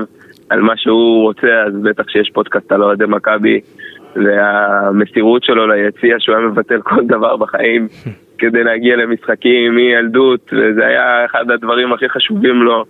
על 0.49 0.61
מה 0.61 0.73
שהוא 0.78 1.23
רוצה, 1.23 1.47
אז 1.67 1.73
בטח 1.84 2.03
שיש 2.09 2.32
פודקאסט 2.34 2.71
על 2.71 2.84
אוהדי 2.84 3.05
מכבי, 3.07 3.59
והמסירות 4.15 5.43
שלו 5.43 5.67
ליציע, 5.67 6.15
שהוא 6.19 6.36
היה 6.36 6.47
מבטל 6.47 6.82
כל 6.82 7.05
דבר 7.05 7.38
בחיים 7.38 7.88
כדי 8.38 8.63
להגיע 8.63 8.95
למשחקים 8.95 9.75
מילדות, 9.75 10.53
וזה 10.53 10.85
היה 10.85 11.25
אחד 11.25 11.51
הדברים 11.51 11.93
הכי 11.93 12.09
חשובים 12.09 12.63
לו. 12.63 12.85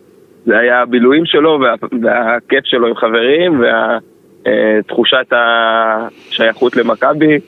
זה 0.45 0.57
היה 0.57 0.81
הבילויים 0.81 1.25
שלו 1.25 1.59
וה, 1.61 1.73
והכיף 2.01 2.65
שלו 2.65 2.87
עם 2.87 2.95
חברים 2.95 3.61
ותחושת 4.41 5.31
השייכות 5.31 6.75
למכבי. 6.75 7.39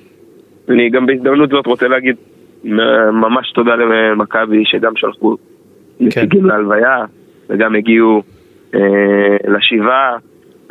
אני 0.69 0.89
גם 0.89 1.05
בהזדמנות 1.05 1.49
זאת 1.49 1.65
רוצה 1.65 1.87
להגיד 1.87 2.15
ממש 3.13 3.51
תודה 3.51 3.75
למכבי 3.75 4.63
שגם 4.65 4.95
שלחו 4.95 5.35
נציגים 5.99 6.45
להלוויה 6.45 7.05
וגם 7.49 7.75
הגיעו 7.75 8.23
אה, 8.75 9.37
לשבעה 9.47 10.17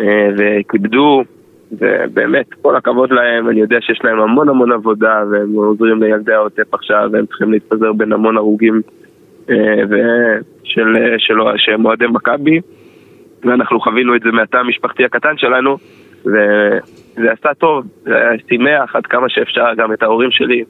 אה, 0.01 0.29
וכיבדו 0.39 1.25
ובאמת 1.73 2.47
כל 2.63 2.77
הכבוד 2.77 3.13
להם, 3.13 3.49
אני 3.49 3.61
יודע 3.61 3.79
שיש 3.81 4.01
להם 4.05 4.21
המון 4.21 4.49
המון 4.49 4.73
עבודה 4.73 5.23
והם 5.31 5.53
עוזרים 5.53 6.03
לילדי 6.03 6.33
העוטף 6.33 6.75
עכשיו 6.75 7.09
והם 7.13 7.27
צריכים 7.27 7.53
להתפזר 7.53 7.93
בין 7.93 8.13
המון 8.13 8.37
הרוגים 8.37 8.83
ושל 9.49 10.95
של, 11.19 11.35
שהם 11.57 11.85
אוהדי 11.85 12.07
מכבי, 12.07 12.61
ואנחנו 13.45 13.81
חווינו 13.81 14.17
את 14.17 14.21
זה 14.21 14.31
מהתא 14.31 14.57
המשפחתי 14.57 15.05
הקטן 15.05 15.37
שלנו, 15.37 15.77
וזה 16.25 17.33
עשה 17.33 17.55
טוב, 17.55 17.87
זה 18.05 18.17
היה 18.17 18.31
שימח 18.49 18.97
עד 18.97 19.07
כמה 19.07 19.29
שאפשר 19.29 19.75
גם 19.77 19.93
את 19.93 20.03
ההורים 20.03 20.31
שלי 20.31 20.65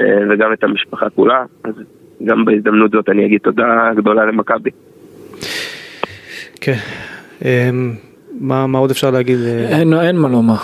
וגם 0.00 0.52
את 0.52 0.64
המשפחה 0.64 1.10
כולה, 1.10 1.44
אז 1.64 1.74
גם 2.24 2.44
בהזדמנות 2.44 2.90
זאת 2.90 3.08
אני 3.08 3.26
אגיד 3.26 3.40
תודה 3.40 3.90
גדולה 3.96 4.26
למכבי. 4.26 4.70
כן. 6.60 6.78
מה, 8.40 8.66
מה 8.66 8.78
עוד 8.78 8.90
אפשר 8.90 9.10
להגיד? 9.10 9.38
אין, 9.68 9.94
אין 9.94 10.16
מה 10.16 10.28
לומר. 10.28 10.56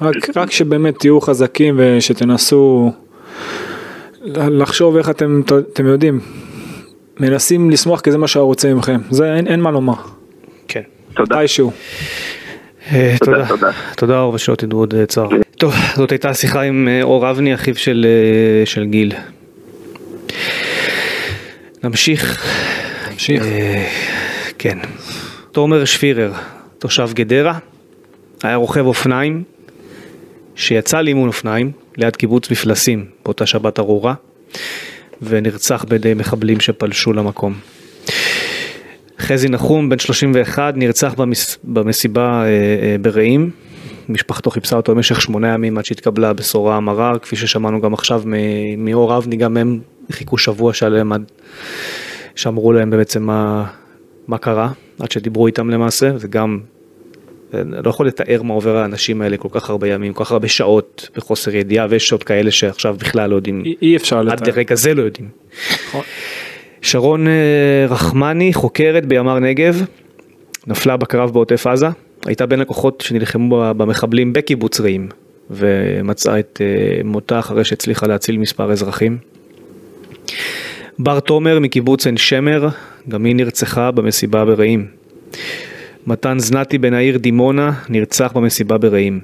רק, 0.00 0.14
רק 0.36 0.50
שבאמת 0.50 0.98
תהיו 0.98 1.20
חזקים 1.20 1.74
ושתנסו 1.78 2.92
לחשוב 4.24 4.96
איך 4.96 5.10
אתם, 5.10 5.42
אתם 5.72 5.86
יודעים, 5.86 6.20
מנסים 7.20 7.70
לשמוח 7.70 8.00
כי 8.00 8.12
זה 8.12 8.18
מה 8.18 8.28
שהוא 8.28 8.44
רוצה 8.44 8.74
מכם. 8.74 9.00
זה 9.10 9.34
אין, 9.34 9.46
אין 9.46 9.60
מה 9.60 9.70
לומר. 9.70 9.94
כן. 10.68 10.82
תודה. 11.14 11.36
מתישהו. 11.36 11.72
אה, 12.92 13.14
תודה, 13.18 13.32
תודה, 13.32 13.48
תודה. 13.48 13.70
תודה 13.96 14.20
אור 14.20 14.34
ושלא 14.34 14.54
תדעו 14.54 14.78
עוד 14.78 14.94
אה, 14.94 15.06
צער. 15.06 15.28
טוב, 15.58 15.74
זאת 15.96 16.10
הייתה 16.10 16.34
שיחה 16.34 16.60
עם 16.60 16.88
אה, 16.88 17.02
אור 17.02 17.30
אבני, 17.30 17.54
אחיו 17.54 17.76
של, 17.76 18.06
אה, 18.08 18.66
של 18.66 18.84
גיל. 18.84 19.12
נמשיך. 21.84 22.46
נמשיך. 23.12 23.42
אה, 23.42 23.88
כן. 24.58 24.78
תומר 25.52 25.84
שפירר, 25.84 26.32
תושב 26.80 27.08
גדרה, 27.12 27.58
היה 28.42 28.56
רוכב 28.56 28.86
אופניים 28.86 29.42
שיצא 30.54 31.00
לאימון 31.00 31.28
אופניים 31.28 31.72
ליד 31.96 32.16
קיבוץ 32.16 32.50
מפלסים 32.50 33.04
באותה 33.24 33.46
שבת 33.46 33.78
ארורה 33.78 34.14
ונרצח 35.22 35.84
בידי 35.88 36.14
מחבלים 36.14 36.60
שפלשו 36.60 37.12
למקום. 37.12 37.54
חזי 39.18 39.48
נחום, 39.48 39.88
בן 39.88 39.98
31, 39.98 40.74
נרצח 40.76 41.14
במס... 41.14 41.58
במסיבה 41.64 42.42
אה, 42.42 42.46
אה, 42.48 42.96
ברעים. 43.00 43.50
משפחתו 44.08 44.50
חיפשה 44.50 44.76
אותו 44.76 44.94
במשך 44.94 45.20
שמונה 45.20 45.54
ימים 45.54 45.78
עד 45.78 45.84
שהתקבלה 45.84 46.30
הבשורה 46.30 46.76
המרה, 46.76 47.18
כפי 47.18 47.36
ששמענו 47.36 47.80
גם 47.80 47.94
עכשיו 47.94 48.22
מאור 48.78 49.16
אבני, 49.16 49.36
גם 49.36 49.56
הם 49.56 49.80
חיכו 50.12 50.38
שבוע 50.38 50.72
שלם 50.72 51.12
עד 51.12 51.24
שאמרו 52.34 52.72
להם 52.72 52.90
בעצם 52.90 53.22
מה, 53.22 53.66
מה 54.28 54.38
קרה, 54.38 54.70
עד 55.00 55.10
שדיברו 55.10 55.46
איתם 55.46 55.70
למעשה, 55.70 56.18
זה 56.18 56.28
גם, 56.28 56.58
אני 57.54 57.82
לא 57.84 57.90
יכול 57.90 58.06
לתאר 58.06 58.42
מה 58.42 58.54
עובר 58.54 58.76
האנשים 58.76 59.22
האלה 59.22 59.36
כל 59.36 59.48
כך 59.52 59.70
הרבה 59.70 59.88
ימים, 59.88 60.12
כל 60.12 60.24
כך 60.24 60.32
הרבה 60.32 60.48
שעות 60.48 61.08
בחוסר 61.16 61.54
ידיעה, 61.54 61.86
ויש 61.90 62.12
עוד 62.12 62.22
כאלה 62.22 62.50
שעכשיו 62.50 62.96
בכלל 62.98 63.30
לא 63.30 63.36
יודעים, 63.36 63.62
אי, 63.64 63.74
אי 63.82 63.96
אפשר 63.96 64.18
עד 64.18 64.26
לתאר. 64.26 64.48
לרגע 64.48 64.74
זה 64.74 64.94
לא 64.94 65.02
יודעים. 65.02 65.28
נכון. 65.88 66.02
שרון 66.82 67.28
אה, 67.28 67.86
רחמני, 67.88 68.54
חוקרת 68.54 69.06
בימ"ר 69.06 69.38
נגב, 69.38 69.84
נפלה 70.66 70.96
בקרב 70.96 71.32
בעוטף 71.32 71.66
עזה, 71.66 71.88
הייתה 72.26 72.46
בין 72.46 72.60
הכוחות 72.60 73.00
שנלחמו 73.00 73.72
במחבלים 73.76 74.32
בקיבוץ 74.32 74.80
רעים, 74.80 75.08
ומצאה 75.50 76.38
את 76.38 76.60
אה, 76.60 77.02
מותה 77.04 77.38
אחרי 77.38 77.64
שהצליחה 77.64 78.06
להציל 78.06 78.38
מספר 78.38 78.72
אזרחים. 78.72 79.18
בר 81.02 81.20
תומר 81.20 81.58
מקיבוץ 81.58 82.06
עין 82.06 82.16
שמר, 82.16 82.68
גם 83.08 83.24
היא 83.24 83.36
נרצחה 83.36 83.90
במסיבה 83.90 84.44
ברעים. 84.44 84.86
מתן 86.06 86.38
זנתי 86.38 86.78
בן 86.78 86.94
העיר 86.94 87.18
דימונה 87.18 87.72
נרצח 87.88 88.32
במסיבה 88.34 88.78
ברעים. 88.78 89.20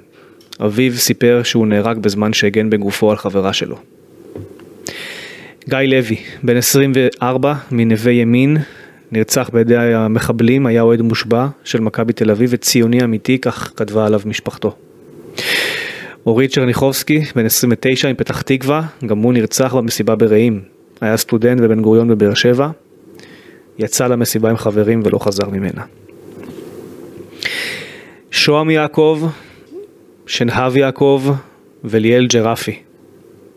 אביו 0.61 0.93
סיפר 0.93 1.41
שהוא 1.45 1.67
נהרג 1.67 1.99
בזמן 1.99 2.33
שהגן 2.33 2.71
בגופו 2.71 3.11
על 3.11 3.17
חברה 3.17 3.53
שלו. 3.53 3.77
גיא 5.69 5.79
לוי, 5.79 6.17
בן 6.43 6.57
24 6.57 7.55
מנווה 7.71 8.13
ימין, 8.13 8.57
נרצח 9.13 9.51
בידי 9.53 9.77
המחבלים, 9.77 10.67
היה 10.67 10.83
אוהד 10.83 11.01
מושבע 11.01 11.47
של 11.65 11.81
מכבי 11.81 12.13
תל 12.13 12.31
אביב 12.31 12.51
וציוני 12.53 13.05
אמיתי, 13.05 13.39
כך 13.39 13.73
כתבה 13.77 14.07
עליו 14.07 14.21
משפחתו. 14.27 14.77
אורית 16.27 16.51
צ'רניחובסקי, 16.51 17.23
בן 17.37 17.47
29 17.47 18.13
מפתח 18.13 18.43
תקווה, 18.43 18.83
גם 19.07 19.19
הוא 19.19 19.33
נרצח 19.33 19.75
במסיבה 19.75 20.15
ברעים. 20.15 20.76
היה 21.01 21.17
סטודנט 21.17 21.61
בבן 21.61 21.83
גוריון 21.83 22.09
בבאר 22.09 22.35
שבע, 22.35 22.69
יצא 23.79 24.07
למסיבה 24.07 24.51
עם 24.51 24.57
חברים 24.57 25.03
ולא 25.05 25.19
חזר 25.19 25.51
ממנה. 25.51 25.83
שוהם 28.31 28.71
יעקב, 28.71 29.23
שנהב 30.27 30.77
יעקב 30.77 31.25
וליאל 31.85 32.27
ג'רפי, 32.27 32.79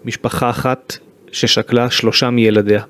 משפחה 0.06 0.50
אחת 0.50 0.98
ששכלה 1.32 1.90
שלושה 1.90 2.30
מילדיה. 2.30 2.84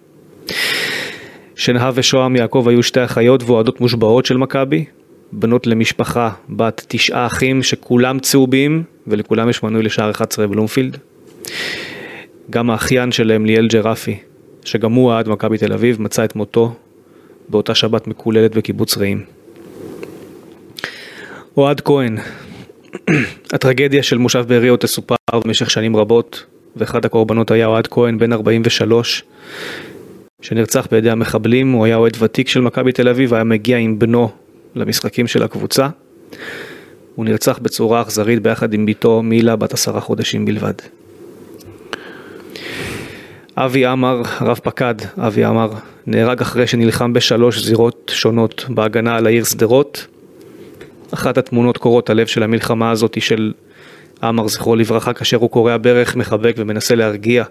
שנהב 1.56 1.94
ושוהם 1.98 2.36
יעקב 2.36 2.66
היו 2.70 2.84
שתי 2.84 3.04
אחיות 3.04 3.44
ואוהדות 3.44 3.82
מושבעות 3.82 4.26
של 4.26 4.38
מכבי, 4.38 4.86
בנות 5.32 5.68
למשפחה 5.68 6.30
בת 6.50 6.86
תשעה 6.88 7.26
אחים 7.26 7.64
שכולם 7.64 8.20
צהובים 8.20 8.84
ולכולם 9.08 9.50
יש 9.50 9.64
מנוי 9.64 9.84
לשער 9.84 10.12
11 10.12 10.48
בלומפילד. 10.48 10.98
גם 12.50 12.70
האחיין 12.70 13.12
שלהם 13.12 13.46
ליאל 13.46 13.68
ג'רפי, 13.68 14.18
שגם 14.66 14.94
הוא 14.94 15.06
אוהד 15.06 15.28
מכבי 15.28 15.58
תל 15.58 15.74
אביב, 15.74 16.02
מצא 16.02 16.24
את 16.24 16.36
מותו 16.36 16.76
באותה 17.50 17.76
שבת 17.76 18.08
מקוללת 18.08 18.56
בקיבוץ 18.56 18.98
רעים. 18.98 19.24
אוהד 21.58 21.82
כהן, 21.82 22.18
הטרגדיה 23.54 24.04
של 24.04 24.18
מושב 24.18 24.46
בארי 24.48 24.68
עוד 24.68 24.80
תסופר 24.80 25.16
במשך 25.34 25.70
שנים 25.70 25.96
רבות, 25.96 26.46
ואחד 26.76 27.06
הקורבנות 27.06 27.52
היה 27.52 27.66
אוהד 27.66 27.88
כהן 27.88 28.18
בן 28.18 28.34
43, 28.34 29.24
שנרצח 30.42 30.88
בידי 30.92 31.10
המחבלים, 31.10 31.72
הוא 31.72 31.86
היה 31.86 31.96
אוהד 31.96 32.18
ותיק 32.20 32.48
של 32.48 32.62
מכבי 32.62 32.92
תל 32.92 33.08
אביב, 33.08 33.34
היה 33.34 33.44
מגיע 33.44 33.78
עם 33.78 34.00
בנו 34.00 34.30
למשחקים 34.76 35.28
של 35.28 35.44
הקבוצה. 35.44 35.88
הוא 37.16 37.26
נרצח 37.26 37.60
בצורה 37.62 38.02
אכזרית 38.02 38.42
ביחד 38.42 38.74
עם 38.74 38.86
בתו 38.86 39.22
מילה 39.24 39.56
בת 39.56 39.74
עשרה 39.74 40.02
חודשים 40.02 40.46
בלבד. 40.46 40.74
אבי 43.66 43.86
עמר, 43.86 44.22
רב 44.42 44.60
פקד 44.64 44.96
אבי 45.18 45.44
עמר, 45.44 45.70
נהרג 46.08 46.42
אחרי 46.42 46.68
שנלחם 46.68 47.14
בשלוש 47.14 47.66
זירות 47.66 48.12
שונות 48.16 48.66
בהגנה 48.70 49.16
על 49.16 49.26
העיר 49.26 49.44
שדרות. 49.44 50.08
אחת 51.14 51.38
התמונות 51.38 51.78
קורות 51.78 52.10
הלב 52.10 52.28
של 52.28 52.44
המלחמה 52.44 52.92
הזאת 52.92 53.16
היא 53.16 53.22
של 53.22 53.54
עמר 54.24 54.48
זכרו 54.48 54.76
לברכה 54.76 55.14
כאשר 55.14 55.38
הוא 55.38 55.50
קורע 55.50 55.78
ברך, 55.78 56.16
מחבק 56.16 56.54
ומנסה 56.58 56.96
להרגיע 56.96 57.44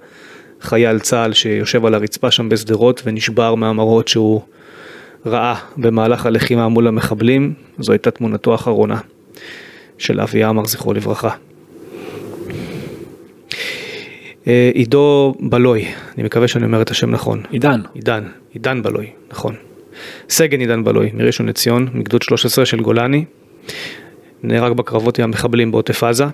חייל 0.60 0.98
צה"ל 0.98 1.32
שיושב 1.32 1.86
על 1.86 1.94
הרצפה 1.94 2.30
שם 2.30 2.48
בשדרות 2.48 3.02
ונשבר 3.04 3.54
מהמראות 3.54 4.08
שהוא 4.08 4.40
ראה 5.26 5.54
במהלך 5.76 6.26
הלחימה 6.26 6.68
מול 6.68 6.86
המחבלים. 6.86 7.54
זו 7.78 7.92
הייתה 7.92 8.10
תמונתו 8.10 8.52
האחרונה 8.52 9.00
של 9.98 10.20
אבי 10.20 10.44
עמר 10.44 10.64
זכרו 10.64 10.92
לברכה. 10.92 11.30
אה, 11.30 11.34
עידו 14.74 15.34
בלוי, 15.40 15.84
אני 16.14 16.24
מקווה 16.24 16.48
שאני 16.48 16.64
אומר 16.64 16.82
את 16.82 16.90
השם 16.90 17.10
נכון. 17.10 17.42
עידן. 17.50 17.80
עידן, 17.94 18.24
עידן 18.52 18.82
בלוי, 18.82 19.06
נכון. 19.30 19.54
סגן 20.30 20.60
עידן 20.60 20.84
בלוי, 20.84 21.10
מראשון 21.14 21.48
לציון, 21.48 21.88
מגדוד 21.94 22.22
13 22.22 22.66
של 22.66 22.80
גולני, 22.80 23.24
נהרג 24.42 24.72
בקרבות 24.72 25.18
עם 25.18 25.24
המחבלים 25.24 25.70
בעוטף 25.70 26.04
עזה. 26.04 26.24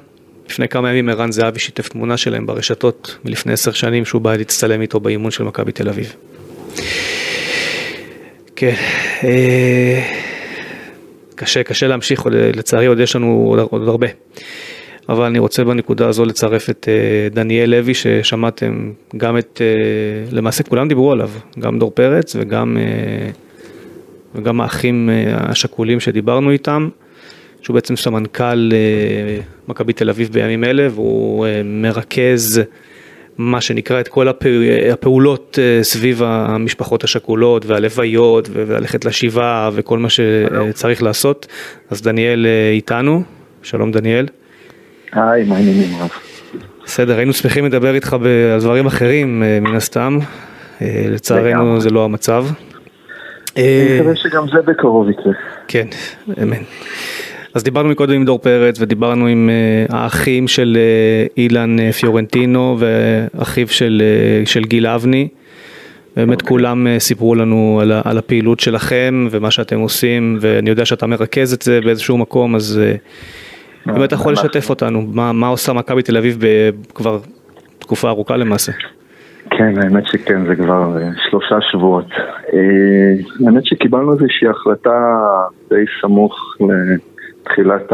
לפני 0.50 0.68
כמה 0.68 0.90
ימים 0.90 1.08
ערן 1.08 1.32
זהבי 1.32 1.58
שיתף 1.58 1.88
תמונה 1.88 2.16
שלהם 2.16 2.46
ברשתות 2.46 3.18
מלפני 3.24 3.52
עשר 3.52 3.72
שנים 3.72 4.04
שהוא 4.04 4.22
בא 4.22 4.36
להצטלם 4.36 4.80
איתו 4.80 5.00
באימון 5.00 5.30
של 5.30 5.44
מכבי 5.44 5.72
תל 5.72 5.88
אביב. 5.88 6.14
כן, 8.56 8.74
אה, 9.24 10.02
קשה, 11.34 11.62
קשה 11.62 11.86
להמשיך, 11.86 12.26
לצערי 12.30 12.86
עוד 12.86 13.00
יש 13.00 13.16
לנו 13.16 13.56
עוד 13.70 13.88
הרבה. 13.88 14.06
אבל 15.08 15.24
אני 15.24 15.38
רוצה 15.38 15.64
בנקודה 15.64 16.08
הזו 16.08 16.24
לצרף 16.24 16.70
את 16.70 16.88
אה, 16.88 17.28
דניאל 17.30 17.70
לוי 17.70 17.94
ששמעתם 17.94 18.92
גם 19.16 19.38
את, 19.38 19.60
אה, 19.64 20.36
למעשה 20.36 20.62
כולם 20.62 20.88
דיברו 20.88 21.12
עליו, 21.12 21.30
גם 21.58 21.78
דור 21.78 21.90
פרץ 21.90 22.36
וגם, 22.38 22.76
אה, 22.80 23.30
וגם 24.34 24.60
האחים 24.60 25.10
השכולים 25.32 26.00
שדיברנו 26.00 26.50
איתם, 26.50 26.88
שהוא 27.62 27.74
בעצם 27.74 27.96
סמנכ"ל 27.96 28.70
מכבי 29.68 29.92
תל 29.92 30.10
אביב 30.10 30.28
בימים 30.32 30.64
אלה 30.64 30.88
והוא 30.90 31.46
מרכז 31.64 32.62
מה 33.38 33.60
שנקרא 33.60 34.00
את 34.00 34.08
כל 34.08 34.28
הפעו- 34.28 34.92
הפעולות 34.92 35.58
סביב 35.82 36.22
המשפחות 36.22 37.04
השכולות 37.04 37.66
והלוויות 37.66 38.48
וללכת 38.52 39.04
לשבעה 39.04 39.70
וכל 39.74 39.98
מה 39.98 40.08
שצריך 40.10 41.02
לעשות. 41.02 41.46
אז 41.90 42.02
דניאל 42.02 42.46
איתנו, 42.72 43.22
שלום 43.62 43.92
דניאל. 43.92 44.26
היי, 45.14 45.44
מה 45.44 45.56
העניינים 45.56 45.88
רב? 46.00 46.10
בסדר, 46.84 47.16
היינו 47.16 47.32
שמחים 47.32 47.64
לדבר 47.64 47.94
איתך 47.94 48.12
על 48.12 48.60
דברים 48.60 48.86
אחרים 48.86 49.42
אה, 49.42 49.58
מן 49.60 49.76
הסתם, 49.76 50.18
אה, 50.82 51.04
לצערנו. 51.10 51.80
זה 51.80 51.90
לא 51.90 52.04
המצב. 52.04 52.46
אני 53.56 53.64
אה, 53.64 53.96
מקווה 54.00 54.16
שגם 54.16 54.46
זה 54.52 54.62
בקרוב 54.66 55.10
יקרה. 55.10 55.32
כן, 55.68 55.86
אמן. 56.42 56.62
אז 57.54 57.64
דיברנו 57.64 57.88
מקודם 57.88 58.14
עם 58.14 58.24
דור 58.24 58.38
פרץ 58.38 58.80
ודיברנו 58.80 59.26
עם 59.26 59.50
האחים 59.88 60.48
של 60.48 60.78
אילן 61.36 61.92
פיורנטינו 61.92 62.78
ואחיו 62.78 63.68
של, 63.68 64.02
של 64.44 64.64
גיל 64.64 64.86
אבני 64.86 65.28
באמת 66.16 66.42
כולם 66.42 66.86
אה, 66.86 67.00
סיפרו 67.00 67.34
לנו 67.34 67.78
על, 67.82 67.92
על 68.04 68.18
הפעילות 68.18 68.60
שלכם 68.60 69.28
ומה 69.30 69.50
שאתם 69.50 69.80
עושים, 69.80 70.38
ואני 70.40 70.70
יודע 70.70 70.84
שאתה 70.84 71.06
מרכז 71.06 71.52
את 71.52 71.62
זה 71.62 71.80
באיזשהו 71.84 72.18
מקום, 72.18 72.54
אז 72.54 72.80
אה, 73.88 73.92
באמת 73.92 74.04
אתה 74.04 74.14
יכול 74.14 74.32
לשתף 74.32 74.70
אותנו, 74.70 75.02
מה, 75.12 75.32
מה 75.32 75.46
עושה 75.46 75.72
מכבי 75.72 76.02
תל 76.02 76.16
אביב 76.16 76.38
כבר 76.94 77.18
תקופה 77.78 78.08
ארוכה 78.08 78.36
למעשה. 78.36 78.72
כן, 79.50 79.74
האמת 79.82 80.06
שכן, 80.06 80.46
זה 80.46 80.56
כבר 80.56 80.96
שלושה 81.30 81.56
שבועות. 81.60 82.06
האמת 83.46 83.66
שקיבלנו 83.66 84.12
איזושהי 84.12 84.48
החלטה 84.48 85.26
די 85.70 85.84
סמוך 86.00 86.56
לתחילת 86.60 87.92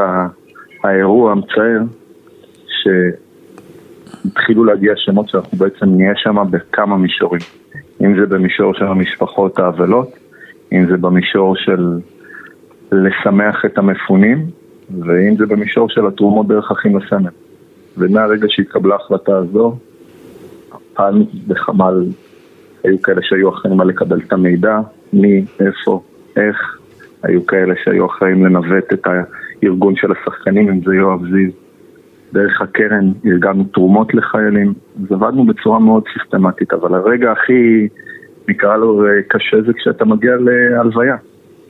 האירוע 0.85 1.33
המצער, 1.33 1.81
שהתחילו 4.25 4.65
להגיע 4.65 4.93
שמות 4.97 5.29
שאנחנו 5.29 5.59
בעצם 5.59 5.87
נהיה 5.87 6.13
שם 6.17 6.37
בכמה 6.51 6.97
מישורים. 6.97 7.41
אם 8.01 8.21
זה 8.21 8.27
במישור 8.27 8.75
של 8.75 8.85
המשפחות 8.85 9.59
האבלות, 9.59 10.09
אם 10.73 10.87
זה 10.91 10.97
במישור 10.97 11.57
של 11.57 11.99
לשמח 12.93 13.65
את 13.65 13.79
המפונים, 13.79 14.47
ואם 14.99 15.37
זה 15.37 15.47
במישור 15.47 15.89
של 15.89 16.07
התרומות 16.07 16.49
דרך 16.49 16.71
אחים 16.71 16.99
לסמל. 16.99 17.31
ומהרגע 17.99 18.47
שהתקבלה 18.49 18.95
ההחלטה 18.95 19.37
הזו, 19.37 19.77
פעלנו 20.95 21.27
בחמ"ל, 21.47 22.05
היו 22.85 23.03
כאלה 23.03 23.21
שהיו 23.23 23.49
אחראים 23.49 23.81
על 23.81 23.87
לקבל 23.87 24.21
את 24.27 24.33
המידע, 24.33 24.81
מי, 25.13 25.45
איפה, 25.61 26.03
איך, 26.37 26.79
היו 27.23 27.47
כאלה 27.47 27.75
שהיו 27.85 28.07
אחראים 28.07 28.45
לנווט 28.45 28.93
את 28.93 29.07
הארגון 29.63 29.97
של 29.97 30.13
השחקנים, 30.13 30.69
אם 30.69 30.81
זה 30.85 30.95
יואב 30.95 31.21
זיו, 31.23 31.51
דרך 32.33 32.61
הקרן 32.61 33.13
ארגנו 33.27 33.65
תרומות 33.65 34.15
לחיילים, 34.15 34.75
אז 35.03 35.13
עבדנו 35.13 35.47
בצורה 35.47 35.79
מאוד 35.79 36.05
סיסטמטית, 36.13 36.73
אבל 36.73 36.95
הרגע 36.95 37.33
הכי, 37.33 37.89
נקרא 38.49 38.77
לו, 38.77 39.05
קשה 39.29 39.63
זה 39.67 39.73
כשאתה 39.73 40.05
מגיע 40.05 40.37
להלוויה. 40.37 41.17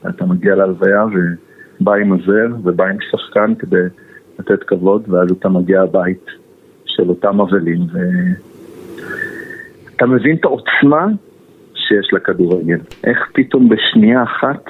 אתה 0.09 0.25
מגיע 0.25 0.55
להלוויה 0.55 1.05
ובא 1.81 1.93
עם 1.93 2.11
עוזר 2.11 2.47
ובא 2.63 2.85
עם 2.85 2.97
שחקן 3.11 3.55
כדי 3.55 3.83
לתת 4.39 4.63
כבוד, 4.63 5.03
ואז 5.07 5.31
אתה 5.31 5.49
מגיע 5.49 5.81
הבית 5.81 6.25
של 6.85 7.09
אותם 7.09 7.41
אבלים, 7.41 7.79
ואתה 9.91 10.05
מבין 10.05 10.35
את 10.35 10.45
העוצמה 10.45 11.07
שיש 11.73 12.13
לכדורגל. 12.13 12.79
איך 13.03 13.17
פתאום 13.33 13.69
בשנייה 13.69 14.23
אחת 14.23 14.63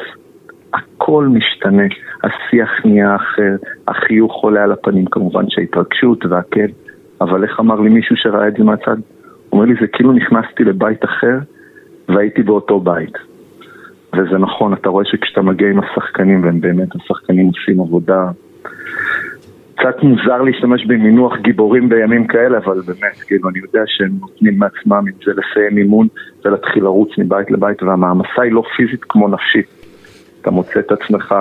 הכל 0.74 1.28
משתנה, 1.28 1.84
השיח 2.24 2.86
נהיה 2.86 3.16
אחר, 3.16 3.56
החיוך 3.88 4.44
עולה 4.44 4.64
על 4.64 4.72
הפנים 4.72 5.06
כמובן 5.06 5.46
שההתרגשות 5.50 6.26
והכן, 6.26 6.68
אבל 7.22 7.44
איך 7.44 7.60
אמר 7.60 7.80
לי 7.80 7.90
מישהו 7.90 8.16
שראה 8.16 8.48
את 8.48 8.54
זה 8.58 8.64
מהצד? 8.64 8.98
הוא 9.50 9.60
אומר 9.60 9.66
לי 9.66 9.74
זה 9.82 9.88
כאילו 9.88 10.12
נכנסתי 10.12 10.64
לבית 10.64 11.06
אחר 11.06 11.38
והייתי 12.10 12.44
באותו 12.44 12.80
בית. 12.80 13.31
וזה 14.14 14.38
נכון, 14.38 14.74
אתה 14.74 14.90
רואה 14.90 15.06
שכשאתה 15.06 15.42
מגיע 15.42 15.70
עם 15.70 15.80
השחקנים, 15.80 16.44
והם 16.44 16.62
באמת, 16.62 16.96
השחקנים 16.96 17.48
עושים 17.48 17.80
עבודה 17.80 18.32
קצת 19.82 20.04
מוזר 20.04 20.42
להשתמש 20.42 20.86
במינוח 20.86 21.38
גיבורים 21.38 21.90
בימים 21.90 22.28
כאלה, 22.28 22.58
אבל 22.58 22.82
באמת, 22.82 23.20
כאילו, 23.28 23.50
אני 23.50 23.60
יודע 23.60 23.82
שהם 23.86 24.12
נותנים 24.20 24.60
מעצמם 24.60 25.06
אם 25.08 25.14
זה 25.26 25.32
לסיים 25.32 25.78
אימון 25.78 26.08
ולהתחיל 26.46 26.84
לרוץ 26.84 27.10
מבית 27.18 27.52
לבית, 27.52 27.84
והמעמסה 27.84 28.42
היא 28.44 28.52
לא 28.52 28.64
פיזית 28.78 29.04
כמו 29.04 29.28
נפשית. 29.28 29.66
אתה 30.42 30.52
מוצא 30.52 30.80
את 30.80 30.92
עצמך 30.92 31.36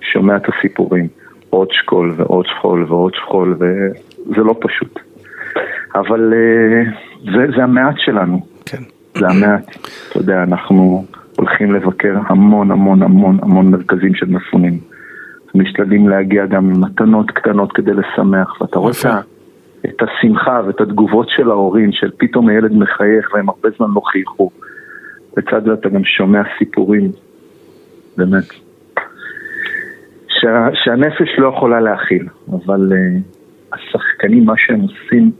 שומע 0.00 0.36
את 0.36 0.42
הסיפורים, 0.48 1.08
עוד 1.50 1.68
שכול 1.70 2.14
ועוד 2.16 2.46
שכול 2.46 2.84
ועוד 2.88 3.14
שכול, 3.14 3.56
וזה 3.58 4.40
לא 4.40 4.54
פשוט. 4.60 4.98
אבל 5.94 6.32
uh, 6.32 6.88
זה, 7.32 7.46
זה 7.56 7.62
המעט 7.62 7.94
שלנו. 7.98 8.40
כן. 8.66 8.82
זה 9.18 9.26
המעט. 9.28 9.76
אתה 10.10 10.18
יודע, 10.18 10.42
אנחנו 10.42 11.04
הולכים 11.36 11.72
לבקר 11.74 12.14
המון 12.26 12.70
המון 12.70 13.02
המון 13.02 13.38
המון 13.42 13.70
מרכזים 13.70 14.14
של 14.14 14.26
מפונים. 14.26 14.78
משתדלים 15.54 16.08
להגיע 16.08 16.46
גם 16.46 16.70
עם 16.70 16.80
מתנות 16.80 17.30
קטנות 17.30 17.72
כדי 17.72 17.90
לשמח, 17.94 18.60
ואתה 18.60 18.78
רואה 18.78 18.92
את 19.86 20.02
השמחה 20.02 20.60
ואת 20.66 20.80
התגובות 20.80 21.28
של 21.28 21.50
ההורים, 21.50 21.92
של 21.92 22.10
פתאום 22.16 22.48
הילד 22.48 22.72
מחייך 22.72 23.30
והם 23.34 23.48
הרבה 23.48 23.68
זמן 23.76 23.86
לא 23.94 24.00
חייכו. 24.00 24.50
לצד 25.36 25.64
זה 25.64 25.72
אתה 25.72 25.88
גם 25.88 26.04
שומע 26.04 26.42
סיפורים 26.58 27.10
באמת. 28.16 28.44
שה, 30.28 30.68
שהנפש 30.74 31.38
לא 31.38 31.48
יכולה 31.56 31.80
להכיל, 31.80 32.28
אבל 32.52 32.92
uh, 32.92 33.74
השחקנים, 33.74 34.44
מה 34.44 34.54
שהם 34.56 34.80
עושים 34.80 35.30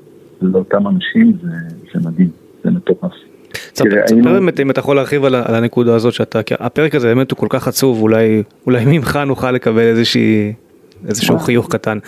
לאותם 0.43 0.89
אנשים 0.89 1.33
זה, 1.43 1.51
זה 1.93 2.09
מדהים, 2.09 2.29
זה 2.65 2.71
מטורף. 2.71 3.13
תספר 3.75 4.33
באמת 4.33 4.61
אם 4.61 4.71
אתה 4.71 4.81
יכול 4.81 4.97
להרחיב 4.97 5.25
על, 5.25 5.35
על 5.35 5.55
הנקודה 5.55 5.95
הזאת 5.95 6.13
שאתה, 6.13 6.43
כי 6.43 6.55
הפרק 6.61 6.95
הזה 6.95 7.15
באמת 7.15 7.31
הוא 7.31 7.39
כל 7.39 7.47
כך 7.51 7.69
עצוב, 7.69 8.03
אולי, 8.03 8.43
אולי 8.67 8.85
ממך 8.87 9.19
נוכל 9.27 9.51
לקבל 9.51 9.83
איזושהי, 9.83 10.53
איזשהו 11.09 11.39
חיוך 11.39 11.73
קטן. 11.73 11.99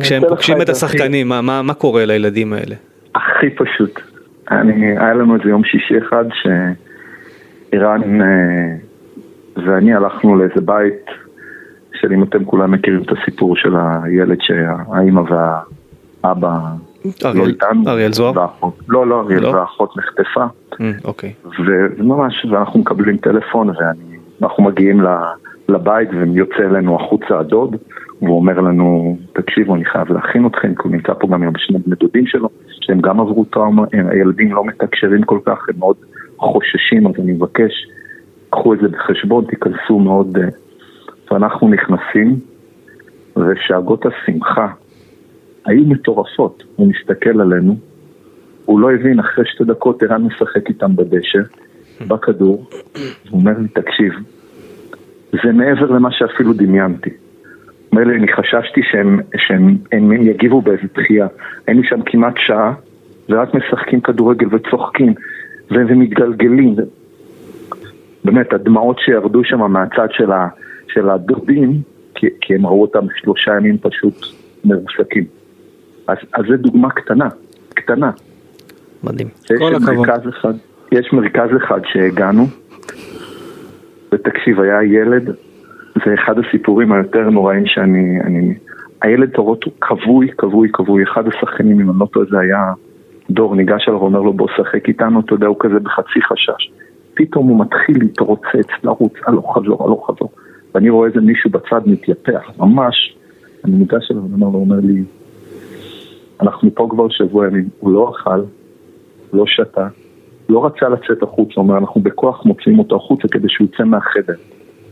כשהם 0.00 0.22
פוגשים 0.28 0.62
את 0.62 0.68
השחקנים, 0.68 1.28
מה, 1.28 1.40
מה, 1.40 1.62
מה 1.62 1.74
קורה 1.74 2.04
לילדים 2.04 2.52
האלה? 2.52 2.74
הכי 3.14 3.50
פשוט. 3.50 4.00
אני, 4.50 4.98
היה 4.98 5.14
לנו 5.14 5.34
איזה 5.34 5.48
יום 5.48 5.64
שישי 5.64 5.94
אחד 5.98 6.24
שאיראן 7.70 8.20
אה, 8.20 8.26
ואני 9.56 9.94
הלכנו 9.94 10.36
לאיזה 10.36 10.60
בית 10.60 11.06
של 11.94 12.12
אם 12.12 12.22
אתם 12.22 12.44
כולם 12.44 12.70
מכירים 12.70 13.02
את 13.02 13.12
הסיפור 13.12 13.56
של 13.56 13.74
הילד 13.76 14.38
שהאימא 14.40 15.22
והאבא 16.22 16.58
לא 17.34 17.46
איתנו. 17.46 17.82
אריאל 17.88 18.12
זוהר? 18.12 18.46
לא, 18.88 19.06
לא 19.06 19.20
אריאל, 19.20 19.42
לא? 19.42 19.48
והאחות 19.48 19.96
נחטפה. 19.96 20.44
Mm, 20.74 21.04
אוקיי. 21.04 21.32
וממש, 21.58 22.44
ואנחנו 22.50 22.80
מקבלים 22.80 23.16
טלפון 23.16 23.70
ואנחנו 24.40 24.64
מגיעים 24.64 25.02
לבית 25.68 26.08
ויוצא 26.12 26.62
אלינו 26.70 26.96
החוצה 26.96 27.38
הדוד 27.38 27.76
והוא 28.22 28.36
אומר 28.36 28.60
לנו, 28.60 29.16
תקשיבו, 29.32 29.74
אני 29.74 29.84
חייב 29.84 30.12
להכין 30.12 30.46
אתכם, 30.46 30.74
כי 30.74 30.82
הוא 30.84 30.92
נמצא 30.92 31.12
פה 31.20 31.28
גם 31.28 31.42
עם 31.42 31.52
שני 31.56 31.78
בני 31.78 31.96
דודים 31.96 32.26
שלו, 32.26 32.48
שהם 32.80 33.00
גם 33.00 33.20
עברו 33.20 33.44
טראומה, 33.44 33.82
הילדים 33.92 34.52
לא 34.52 34.64
מתקשרים 34.64 35.22
כל 35.22 35.38
כך, 35.46 35.68
הם 35.68 35.78
מאוד 35.78 35.96
חוששים, 36.38 37.06
אז 37.06 37.12
אני 37.18 37.32
מבקש 37.32 37.72
קחו 38.50 38.74
את 38.74 38.78
זה 38.78 38.88
בחשבון, 38.88 39.44
תיכנסו 39.44 39.98
מאוד... 39.98 40.38
אה, 40.38 40.48
ואנחנו 41.30 41.68
נכנסים, 41.68 42.40
ושאגות 43.36 44.06
השמחה 44.06 44.66
היו 45.66 45.84
מטורפות. 45.84 46.62
הוא 46.76 46.88
מסתכל 46.88 47.40
עלינו, 47.40 47.76
הוא 48.64 48.80
לא 48.80 48.92
הבין, 48.92 49.20
אחרי 49.20 49.44
שתי 49.46 49.64
דקות 49.64 50.02
ערן 50.02 50.22
משחק 50.22 50.68
איתם 50.68 50.96
בדשא, 50.96 51.38
בכדור, 52.08 52.66
הוא 53.30 53.40
אומר 53.40 53.52
לי, 53.58 53.68
תקשיב, 53.68 54.12
זה 55.32 55.52
מעבר 55.52 55.90
למה 55.90 56.08
שאפילו 56.12 56.52
דמיינתי. 56.52 57.10
אומר 57.92 58.04
לי, 58.04 58.16
אני 58.16 58.32
חששתי 58.32 58.80
שהם, 58.92 59.20
שהם 59.36 59.76
הם, 59.92 60.12
הם 60.12 60.22
יגיבו 60.22 60.62
באיזה 60.62 60.82
דחייה. 60.94 61.26
היינו 61.66 61.82
שם 61.84 62.00
כמעט 62.06 62.34
שעה, 62.36 62.74
ורק 63.28 63.54
משחקים 63.54 64.00
כדורגל 64.00 64.46
וצוחקים, 64.50 65.14
ומתגלגלים. 65.70 66.76
באמת, 68.24 68.52
הדמעות 68.52 68.98
שירדו 68.98 69.44
שם 69.44 69.72
מהצד 69.72 70.08
של, 70.10 70.32
ה, 70.32 70.48
של 70.88 71.10
הדודים, 71.10 71.80
כי, 72.14 72.26
כי 72.40 72.54
הם 72.54 72.66
ראו 72.66 72.82
אותם 72.82 73.06
שלושה 73.16 73.56
ימים 73.56 73.78
פשוט 73.78 74.14
מרוסקים. 74.64 75.24
אז, 76.08 76.16
אז 76.34 76.44
זו 76.48 76.56
דוגמה 76.56 76.90
קטנה, 76.90 77.28
קטנה. 77.74 78.10
מדהים. 79.04 79.28
כל 79.58 79.74
הכבוד. 79.74 80.08
אחד, 80.08 80.52
יש 80.92 81.12
מרכז 81.12 81.48
אחד 81.64 81.80
שהגענו, 81.84 82.46
ותקשיב, 84.12 84.60
היה 84.60 84.82
ילד, 84.82 85.26
זה 86.06 86.14
אחד 86.14 86.34
הסיפורים 86.38 86.92
היותר 86.92 87.30
נוראים 87.30 87.66
שאני... 87.66 88.20
אני, 88.20 88.54
הילד 89.02 89.30
תורות 89.30 89.64
הוא 89.64 89.72
כבוי, 89.80 90.28
כבוי, 90.38 90.68
כבוי, 90.72 91.02
אחד 91.02 91.28
השחקנים, 91.28 91.80
אם 91.80 91.90
אני 91.90 91.98
לא 91.98 92.06
טועה, 92.06 92.26
זה 92.30 92.38
היה 92.38 92.72
דור, 93.30 93.54
ניגש 93.54 93.88
אליו 93.88 94.00
ואומר 94.00 94.20
לו 94.20 94.32
בוא 94.32 94.48
שחק 94.56 94.88
איתנו, 94.88 95.20
אתה 95.20 95.34
יודע, 95.34 95.46
הוא 95.46 95.56
כזה 95.60 95.78
בחצי 95.78 96.22
חשש. 96.22 96.70
פתאום 97.14 97.48
הוא 97.48 97.60
מתחיל 97.60 97.98
להתרוצץ, 97.98 98.84
לרוץ, 98.84 99.12
הלוך 99.26 99.58
חזור, 99.58 99.84
הלוך 99.84 100.10
חזור. 100.10 100.30
ואני 100.74 100.90
רואה 100.90 101.08
איזה 101.08 101.20
מישהו 101.20 101.50
בצד 101.50 101.80
מתייפח, 101.86 102.50
ממש. 102.58 103.16
אני 103.64 103.76
ניגש 103.76 104.10
אליו 104.10 104.22
ואומר 104.22 104.46
לו, 104.46 104.52
הוא 104.52 104.60
אומר 104.60 104.80
לי, 104.82 105.02
אנחנו 106.42 106.74
פה 106.74 106.86
כבר 106.90 107.08
שבוע 107.08 107.46
ימים, 107.46 107.68
הוא 107.80 107.92
לא 107.92 108.10
אכל, 108.10 108.40
לא 109.32 109.44
שתה, 109.46 109.86
לא 110.48 110.66
רצה 110.66 110.88
לצאת 110.88 111.22
החוצה, 111.22 111.52
הוא 111.56 111.62
אומר, 111.62 111.78
אנחנו 111.78 112.00
בכוח 112.00 112.46
מוציאים 112.46 112.78
אותו 112.78 112.96
החוצה 112.96 113.28
כדי 113.28 113.48
שהוא 113.48 113.68
יצא 113.72 113.84
מהחדר. 113.84 114.34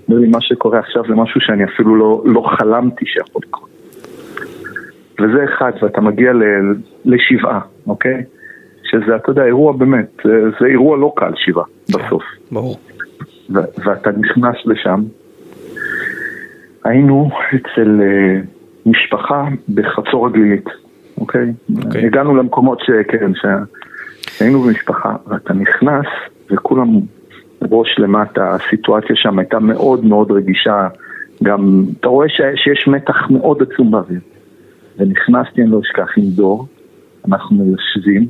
אומר 0.08 0.20
לי, 0.20 0.28
מה 0.28 0.40
שקורה 0.40 0.78
עכשיו 0.78 1.02
זה 1.08 1.14
משהו 1.14 1.40
שאני 1.40 1.64
אפילו 1.64 1.96
לא, 1.96 2.22
לא 2.24 2.50
חלמתי 2.58 3.06
שיכול 3.06 3.42
לקרות. 3.46 3.68
וזה 5.20 5.44
אחד, 5.44 5.72
ואתה 5.82 6.00
מגיע 6.00 6.32
ל, 6.32 6.42
לשבעה, 7.04 7.60
אוקיי? 7.86 8.24
שזה, 8.82 9.16
אתה 9.16 9.30
יודע, 9.30 9.44
אירוע 9.44 9.72
באמת, 9.72 10.22
זה 10.60 10.66
אירוע 10.66 10.96
לא 10.96 11.12
קל, 11.16 11.32
שבעה, 11.36 11.64
בסוף. 11.88 12.22
ברור. 12.52 12.76
ואתה 13.50 14.10
נכנס 14.10 14.56
לשם. 14.64 15.00
היינו 16.84 17.30
אצל 17.54 18.00
uh, 18.00 18.46
משפחה 18.86 19.48
בחצור 19.74 20.26
הגלילית, 20.26 20.68
אוקיי? 21.18 21.52
Okay. 21.72 21.98
הגענו 22.06 22.36
למקומות 22.36 22.80
שכן, 22.80 23.32
שהיינו 23.34 24.62
במשפחה, 24.62 25.16
ואתה 25.26 25.54
נכנס, 25.54 26.06
וכולם 26.50 26.88
ראש 27.70 27.98
למטה, 27.98 28.54
הסיטואציה 28.54 29.16
שם 29.16 29.38
הייתה 29.38 29.58
מאוד 29.58 30.04
מאוד 30.04 30.30
רגישה, 30.30 30.88
גם, 31.42 31.84
אתה 32.00 32.08
רואה 32.08 32.28
ש, 32.28 32.40
שיש 32.56 32.88
מתח 32.88 33.30
מאוד 33.30 33.62
עצום 33.62 33.90
באוויר. 33.90 34.20
ונכנסתי, 34.98 35.62
אני 35.62 35.70
לא 35.70 35.80
אשכח, 35.80 36.08
עם 36.16 36.24
דור, 36.24 36.66
אנחנו 37.28 37.64
יושבים, 37.66 38.26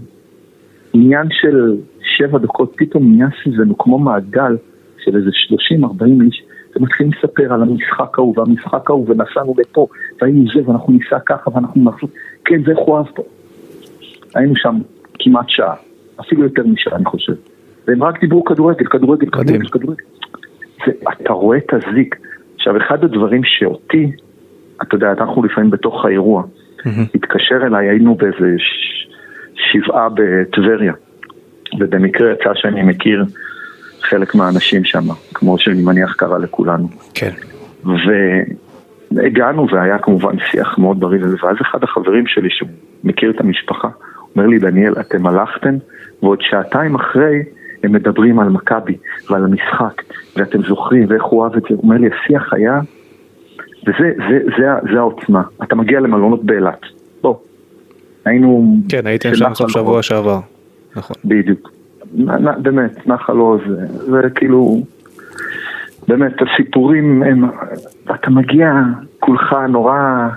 עניין 0.93 1.27
של 1.31 1.77
שבע 2.17 2.39
דקות, 2.39 2.73
פתאום 2.77 3.13
נהיה 3.13 3.29
סביבנו 3.43 3.79
כמו 3.79 3.99
מעגל 3.99 4.57
של 5.05 5.17
איזה 5.17 5.31
30-40 5.83 6.05
איש, 6.27 6.43
ומתחילים 6.77 7.13
לספר 7.13 7.53
על 7.53 7.63
המשחק 7.63 8.19
ההוא 8.19 8.35
והמשחק 8.37 8.91
ההוא, 8.91 9.07
ונסענו 9.09 9.55
לפה, 9.59 9.87
והיינו 10.21 10.45
זה, 10.55 10.69
ואנחנו 10.69 10.93
ניסע 10.93 11.19
ככה, 11.27 11.51
ואנחנו 11.55 11.85
נעשו, 11.85 12.07
כן, 12.45 12.63
זה 12.65 12.71
איך 12.71 12.79
הוא 12.79 12.97
אהב 12.97 13.07
פה. 13.15 13.23
היינו 14.35 14.57
שם 14.57 14.79
כמעט 15.19 15.49
שעה, 15.49 15.75
אפילו 16.21 16.43
יותר 16.43 16.63
משעה, 16.67 16.97
אני 16.97 17.05
חושב. 17.05 17.35
והם 17.87 18.03
רק 18.03 18.21
דיברו 18.21 18.45
כדורגל, 18.45 18.85
כדורגל, 18.85 19.27
כדורגל, 19.31 19.69
כדורגל. 19.69 20.05
זה, 20.87 20.93
אתה 21.13 21.33
רואה 21.33 21.59
את 21.59 21.73
הזיק. 21.73 22.17
עכשיו, 22.55 22.77
אחד 22.77 23.05
הדברים 23.05 23.41
שאותי, 23.45 24.13
אתה 24.83 24.95
יודע, 24.95 25.13
אנחנו 25.13 25.43
לפעמים 25.43 25.71
בתוך 25.71 26.05
האירוע, 26.05 26.43
התקשר 27.15 27.67
אליי, 27.67 27.89
היינו 27.89 28.15
באיזה. 28.15 28.57
שבעה 29.73 30.09
בטבריה, 30.09 30.93
ובמקרה 31.81 32.33
יצא 32.33 32.51
שאני 32.55 32.83
מכיר 32.83 33.25
חלק 34.05 34.35
מהאנשים 34.35 34.85
שם, 34.85 35.05
כמו 35.35 35.59
שאני 35.59 35.83
מניח 35.83 36.15
קרה 36.15 36.39
לכולנו. 36.39 36.89
כן. 37.15 37.31
והגענו 39.11 39.67
והיה 39.73 39.99
כמובן 39.99 40.37
שיח 40.51 40.79
מאוד 40.79 41.01
בריא 41.01 41.21
ואז 41.43 41.57
אחד 41.63 41.79
החברים 41.83 42.27
שלי 42.27 42.49
שהוא 42.51 42.69
מכיר 43.05 43.31
את 43.31 43.41
המשפחה, 43.41 43.89
אומר 44.37 44.47
לי, 44.47 44.59
דניאל, 44.59 44.95
אתם 45.01 45.27
הלכתם, 45.27 45.75
ועוד 46.23 46.39
שעתיים 46.43 46.95
אחרי 46.95 47.43
הם 47.85 47.93
מדברים 47.93 48.41
על 48.41 48.49
מכבי 48.49 48.97
ועל 49.31 49.45
המשחק, 49.45 50.03
ואתם 50.37 50.63
זוכרים 50.63 51.07
ואיך 51.09 51.25
הוא 51.25 51.41
אוהב 51.41 51.57
את 51.57 51.63
זה, 51.63 51.69
הוא 51.69 51.83
אומר 51.83 51.97
לי, 51.97 52.09
השיח 52.09 52.53
היה, 52.53 52.81
וזה 53.83 53.95
זה, 53.99 54.11
זה, 54.29 54.39
זה, 54.59 54.93
זה 54.93 54.99
העוצמה, 54.99 55.43
אתה 55.63 55.75
מגיע 55.75 56.01
למלונות 56.01 56.45
באילת, 56.45 56.81
בוא, 57.23 57.35
היינו... 58.25 58.77
כן, 58.89 59.07
הייתם 59.07 59.35
שם 59.35 59.55
סוף 59.55 59.71
שבוע 59.71 60.03
שעבר, 60.03 60.41
נכון. 60.97 61.17
בדיוק. 61.25 61.74
באמת, 62.63 63.07
נחל 63.07 63.37
עוז, 63.37 63.61
זה 64.11 64.31
כאילו, 64.35 64.83
באמת, 66.09 66.33
הסיפורים 66.43 67.23
הם, 67.23 67.45
אתה 68.15 68.31
מגיע 68.31 68.73
כולך 69.19 69.57
נורא, 69.69 70.29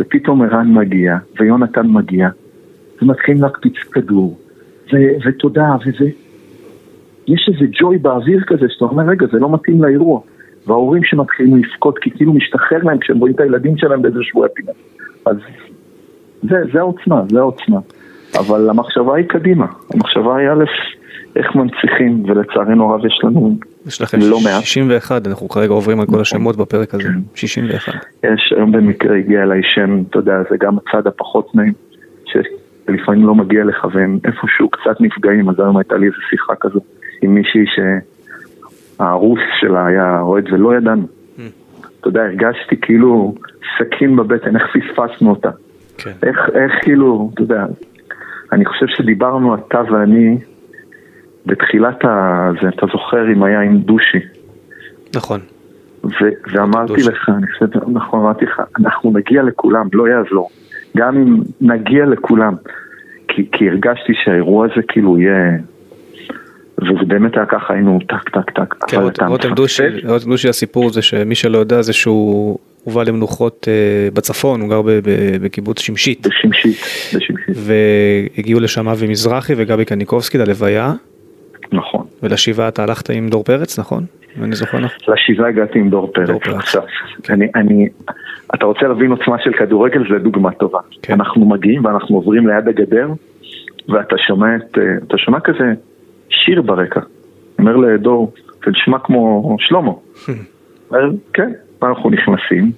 ופתאום 0.00 0.42
ערן 0.42 0.74
מגיע, 0.74 1.16
ויונתן 1.40 1.86
מגיע, 1.86 2.28
ומתחילים 3.02 3.42
להקפיץ 3.42 3.74
כדור, 3.92 4.38
ו- 4.92 5.26
ותודה, 5.26 5.76
וזה... 5.86 6.10
יש 7.28 7.50
איזה 7.52 7.72
ג'וי 7.80 7.98
באוויר 7.98 8.40
כזה, 8.46 8.66
שאתה 8.68 8.84
אומר, 8.84 9.04
רגע, 9.04 9.26
זה 9.32 9.38
לא 9.38 9.52
מתאים 9.52 9.82
לאירוע. 9.82 10.20
וההורים 10.66 11.04
שמתחילים 11.04 11.56
לבכות, 11.56 11.98
כי 11.98 12.10
כאילו 12.10 12.32
משתחרר 12.32 12.78
להם 12.82 12.98
כשהם 12.98 13.18
רואים 13.18 13.34
את 13.34 13.40
הילדים 13.40 13.76
שלהם 13.76 14.02
באיזה 14.02 14.18
שבוע 14.22 14.46
פינה. 14.54 14.72
אז 15.26 15.36
זה, 16.42 16.56
זה 16.72 16.78
העוצמה, 16.78 17.22
זה 17.28 17.38
העוצמה. 17.38 17.78
אבל 18.38 18.70
המחשבה 18.70 19.16
היא 19.16 19.24
קדימה. 19.28 19.66
המחשבה 19.94 20.36
היא 20.36 20.48
א', 20.48 20.64
איך 21.36 21.54
מנציחים, 21.54 22.24
ולצערנו 22.26 22.92
הרב 22.92 23.06
יש 23.06 23.20
לנו 23.24 23.56
יש 23.86 24.02
לכם 24.02 24.18
לא 24.20 24.38
מעט. 24.44 24.62
61, 24.62 25.26
אנחנו 25.26 25.48
כרגע 25.48 25.72
עוברים 25.72 26.00
על 26.00 26.06
כל 26.06 26.10
נכון. 26.10 26.20
השמות 26.20 26.56
בפרק 26.56 26.94
הזה, 26.94 27.02
כן. 27.04 27.20
61. 27.34 27.92
יש, 28.24 28.52
היום 28.56 28.72
במקרה 28.72 29.16
הגיע 29.16 29.42
אליי 29.42 29.60
שם, 29.74 30.02
אתה 30.10 30.18
יודע, 30.18 30.42
זה 30.50 30.56
גם 30.60 30.76
הצד 30.78 31.06
הפחות 31.06 31.54
נעים, 31.54 31.72
שלפעמים 32.26 33.26
לא 33.26 33.34
מגיע 33.34 33.64
לך 33.64 33.86
והם 33.92 34.18
איפשהו 34.24 34.68
קצת 34.68 35.00
נפגעים, 35.00 35.48
אז 35.48 35.60
היום 35.60 35.76
הייתה 35.76 35.96
לי 35.96 36.06
איזו 36.06 36.16
שיחה 36.30 36.52
כזו 36.60 36.80
עם 37.22 37.34
מישהי 37.34 37.64
שהרוס 38.96 39.40
שלה 39.60 39.86
היה 39.86 40.20
אוהד 40.20 40.52
ולא 40.52 40.76
ידענו. 40.76 41.06
אתה 42.00 42.08
יודע, 42.08 42.22
הרגשתי 42.22 42.76
כאילו 42.82 43.34
סכין 43.78 44.16
בבטן, 44.16 44.56
איך 44.56 44.64
פספסנו 44.76 45.30
אותה. 45.30 45.50
כן. 45.98 46.10
איך, 46.22 46.36
איך 46.54 46.72
כאילו, 46.82 47.30
אתה 47.34 47.42
יודע, 47.42 47.66
אני 48.52 48.64
חושב 48.64 48.86
שדיברנו 48.88 49.54
אתה 49.54 49.82
ואני 49.92 50.38
בתחילת 51.48 52.04
ה... 52.04 52.50
זה, 52.62 52.68
אתה 52.68 52.86
זוכר 52.92 53.32
אם 53.32 53.42
היה 53.42 53.60
עם 53.60 53.78
דושי. 53.78 54.18
נכון. 55.16 55.40
ו- 56.04 56.36
ואמרתי 56.52 56.92
דושי. 56.92 57.08
לך, 57.08 57.28
אני 57.38 57.46
חושב, 57.46 57.88
נכון, 57.92 58.20
אמרתי 58.20 58.44
לך, 58.44 58.62
אנחנו 58.80 59.12
נגיע 59.12 59.42
לכולם, 59.42 59.88
לא 59.92 60.08
יעזור. 60.08 60.50
גם 60.96 61.16
אם 61.16 61.36
נגיע 61.60 62.06
לכולם. 62.06 62.54
כי, 63.28 63.46
כי 63.52 63.68
הרגשתי 63.68 64.12
שהאירוע 64.24 64.66
הזה 64.66 64.82
כאילו 64.88 65.18
יהיה... 65.18 65.58
וזה 66.78 67.04
באמת 67.06 67.36
היה 67.36 67.46
ככה, 67.46 67.74
היינו 67.74 67.98
טק 68.08 68.28
טק 68.28 68.50
טק. 68.50 68.74
כן, 68.88 68.96
רותם 69.26 69.54
דושי, 69.54 69.82
רותם 70.04 70.30
דושי 70.30 70.48
הסיפור 70.48 70.90
זה 70.90 71.02
שמי 71.02 71.34
שלא 71.34 71.58
יודע 71.58 71.82
זה 71.82 71.92
שהוא 71.92 72.58
הובא 72.84 73.02
למנוחות 73.02 73.68
אה, 73.68 74.08
בצפון, 74.14 74.60
הוא 74.60 74.68
גר 74.68 74.82
ב- 74.82 74.90
ב- 74.90 75.36
בקיבוץ 75.42 75.80
שמשית. 75.80 76.26
בשמשית, 76.26 76.76
בשמשית, 77.16 77.56
והגיעו 78.36 78.60
לשם 78.60 78.88
אבי 78.88 79.06
מזרחי 79.08 79.52
וגבי 79.56 79.84
קניקובסקי 79.84 80.38
ללוויה, 80.38 80.92
נכון. 81.72 82.06
ולשבעה 82.22 82.68
אתה 82.68 82.82
הלכת 82.82 83.10
עם 83.10 83.28
דור 83.28 83.44
פרץ, 83.44 83.78
נכון? 83.78 84.04
אני 84.42 84.56
זוכר 84.56 84.78
נכון. 84.78 85.14
לשבעה 85.14 85.48
הגעתי 85.48 85.78
עם 85.78 85.90
דור 85.90 86.10
פרץ. 86.14 86.28
דור 86.28 86.40
פרץ. 86.40 86.54
עכשיו, 86.54 86.82
אני, 87.30 87.48
אני, 87.54 87.88
אתה 88.54 88.66
רוצה 88.66 88.88
להבין 88.88 89.10
עוצמה 89.10 89.36
של 89.44 89.52
כדורגל, 89.52 90.02
זה 90.12 90.18
דוגמה 90.18 90.52
טובה. 90.52 90.78
כן. 91.02 91.12
אנחנו 91.12 91.46
מגיעים 91.46 91.84
ואנחנו 91.84 92.16
עוברים 92.16 92.46
ליד 92.46 92.68
הגדר, 92.68 93.08
ואתה 93.88 94.16
שומע, 94.26 94.56
את, 94.56 94.78
אה, 94.78 94.82
אתה 95.06 95.18
שומע 95.18 95.40
כזה 95.40 95.72
שיר 96.28 96.62
ברקע. 96.62 97.00
אומר 97.58 97.76
לדור, 97.76 98.32
זה 98.64 98.70
נשמע 98.70 98.98
כמו 98.98 99.56
שלמה. 99.60 99.92
אומר, 100.90 101.10
כן, 101.32 101.52
ואנחנו 101.82 102.10
נכנסים, 102.10 102.72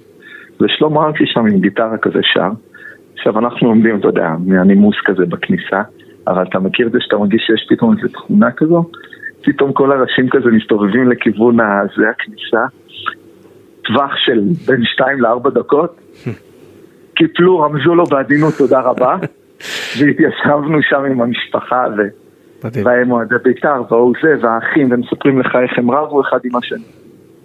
ושלמה 0.60 1.06
ארצי 1.06 1.24
שם 1.26 1.46
עם 1.46 1.60
גיטרה 1.60 1.98
כזה 1.98 2.20
שר. 2.22 2.50
עכשיו 3.14 3.38
אנחנו 3.38 3.68
עומדים, 3.68 3.98
אתה 3.98 4.08
יודע, 4.08 4.28
מהנימוס 4.46 4.96
כזה 5.04 5.26
בכניסה, 5.26 5.82
אבל 6.30 6.42
אתה 6.42 6.58
מכיר 6.58 6.86
את 6.86 6.92
זה 6.92 6.98
שאתה 7.00 7.16
מרגיש 7.16 7.42
שיש 7.46 7.66
פתאום 7.68 7.96
איזו 7.96 8.08
תכונה 8.08 8.50
כזו? 8.50 8.84
פתאום 9.42 9.72
כל 9.72 9.92
הראשים 9.92 10.28
כזה 10.30 10.50
מסתובבים 10.50 11.10
לכיוון 11.10 11.60
ה- 11.60 11.82
זה 11.96 12.04
הכניסה, 12.10 12.66
טווח 13.84 14.16
של 14.16 14.40
בין 14.66 14.84
2 14.84 15.20
ל-4 15.20 15.50
דקות, 15.50 16.00
קיפלו, 17.14 17.58
רמזו 17.60 17.94
לו 17.94 18.04
בעדינות 18.04 18.54
תודה 18.58 18.80
רבה, 18.80 19.16
והתיישבנו 19.98 20.82
שם 20.82 21.04
עם 21.04 21.20
המשפחה, 21.20 21.84
ו... 21.98 22.02
והם 22.84 23.10
אוהדי 23.10 23.34
בית"ר, 23.44 23.82
והוא 23.90 24.14
זה, 24.22 24.34
והאחים, 24.40 24.90
והם 24.90 25.00
מספרים 25.00 25.40
לך 25.40 25.56
איך 25.62 25.78
הם 25.78 25.90
רבו 25.90 26.20
אחד 26.20 26.38
עם 26.44 26.56
השני. 26.56 26.84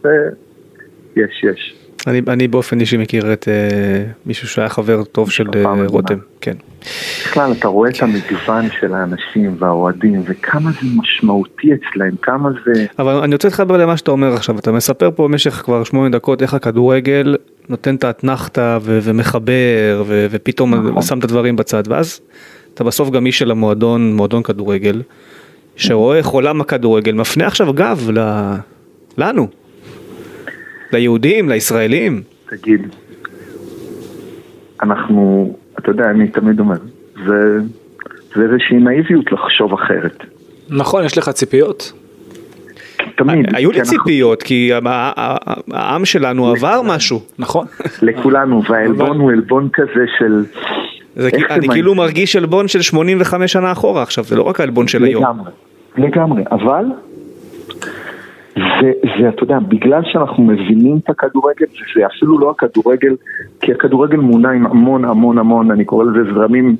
זה... 0.02 0.30
יש, 1.16 1.44
יש. 1.44 1.85
אני, 2.08 2.22
אני 2.28 2.48
באופן 2.48 2.80
אישי 2.80 2.98
מכיר 2.98 3.34
את 3.34 3.48
אה, 3.48 4.06
מישהו 4.26 4.48
שהיה 4.48 4.70
חבר 4.70 5.04
טוב 5.04 5.32
של 5.32 5.48
אה. 5.56 5.74
רותם, 5.88 6.18
כן. 6.42 6.54
בכלל, 7.26 7.52
אתה 7.52 7.68
רואה 7.68 7.90
את 7.90 8.04
המגוון 8.04 8.66
של 8.80 8.94
האנשים 8.94 9.56
והאוהדים, 9.60 10.24
וכמה 10.26 10.72
זה 10.72 10.88
משמעותי 10.96 11.68
אצלהם, 11.74 12.16
כמה 12.22 12.50
זה... 12.66 12.86
אבל 13.00 13.14
אני 13.14 13.36
רוצה 13.36 13.48
להתחבר 13.48 13.78
למה 13.78 13.98
שאתה 13.98 14.12
אומר 14.12 14.34
עכשיו, 14.34 14.60
אתה 14.60 14.72
מספר 14.72 15.10
פה 15.16 15.28
במשך 15.28 15.52
כבר 15.52 15.84
שמונה 15.84 16.10
דקות 16.10 16.42
איך 16.42 16.54
הכדורגל 16.54 17.36
נותן 17.70 17.96
את 17.96 18.04
האתנחתא 18.04 18.78
ו- 18.82 19.00
ומחבר 19.04 20.04
ו- 20.06 20.28
ופתאום 20.32 20.76
נכון. 20.76 21.02
שם 21.02 21.20
את 21.20 21.24
הדברים 21.24 21.56
בצד, 21.56 21.84
ואז 21.88 22.22
אתה 22.74 22.84
בסוף 22.84 23.10
גם 23.10 23.26
איש 23.26 23.40
של 23.40 23.52
המועדון, 23.52 24.16
מועדון 24.16 24.44
כדורגל, 24.44 25.02
שרואה 25.76 26.18
איך 26.18 26.28
עולם 26.28 26.62
הכדורגל 26.62 27.12
מפנה 27.12 27.48
עכשיו 27.48 27.74
גב 27.74 28.10
ל- 28.14 28.56
לנו, 29.18 29.48
ליהודים, 30.94 31.50
לישראלים. 31.50 32.22
תגיד, 32.50 32.82
אנחנו, 34.84 35.54
אתה 35.80 35.90
יודע, 35.92 36.10
אני 36.10 36.28
תמיד 36.28 36.60
אומר, 36.60 36.76
זה, 37.28 37.58
זה 38.36 38.42
איזושהי 38.44 38.78
נאיביות 38.78 39.32
לחשוב 39.32 39.74
אחרת. 39.74 40.24
נכון, 40.70 41.06
יש 41.06 41.18
לך 41.18 41.30
ציפיות? 41.30 41.92
תמיד. 43.18 43.56
היו 43.56 43.72
לי 43.72 43.82
ציפיות, 43.82 44.44
כי 44.44 44.74
ה- 44.74 44.80
ה- 44.86 45.12
ה- 45.16 45.54
העם 45.72 46.06
שלנו 46.06 46.48
עבר 46.52 46.82
משהו. 46.86 47.22
נכון. 47.40 47.66
לכולנו, 48.02 48.62
והעלבון 48.70 49.20
הוא 49.20 49.32
עלבון 49.32 49.70
כזה 49.74 50.06
של... 50.20 50.46
אני 51.50 51.68
כאילו? 51.68 51.96
מרגיש 51.96 52.36
עלבון 52.36 52.68
של 52.68 52.82
85 52.82 53.52
שנה 53.54 53.72
אחורה 53.72 54.04
עכשיו, 54.04 54.24
זה 54.24 54.36
לא 54.36 54.44
רק 54.44 54.60
העלבון 54.60 54.88
של 54.88 55.04
היום. 55.04 55.24
לגמרי, 55.24 55.52
לגמרי, 55.98 56.44
אבל 56.52 56.86
זה, 58.56 58.92
זה, 59.20 59.30
אתה 59.30 59.44
יודע, 59.44 59.60
בגלל 59.60 60.02
שאנחנו 60.04 60.44
מבינים 60.44 60.98
את 61.04 61.10
הכדורגל, 61.10 61.66
זה 61.96 62.06
אפילו 62.06 62.40
לא 62.40 62.50
הכדורגל, 62.50 63.16
כי 63.62 63.72
הכדורגל 63.72 64.18
מונע 64.18 64.52
עם 64.52 64.66
המון 64.66 65.06
המון 65.06 65.38
המון, 65.38 65.72
אני 65.72 65.86
קורא 65.86 66.06
לזה 66.06 66.34
זרמים 66.34 66.76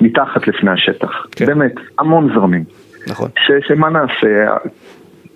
מתחת 0.00 0.48
לפני 0.48 0.70
השטח. 0.70 1.26
כן. 1.30 1.46
באמת, 1.46 1.74
המון 1.98 2.28
זרמים. 2.34 2.64
נכון. 3.06 3.28
ש, 3.38 3.68
שמה 3.68 3.90
נעשה, 3.90 4.56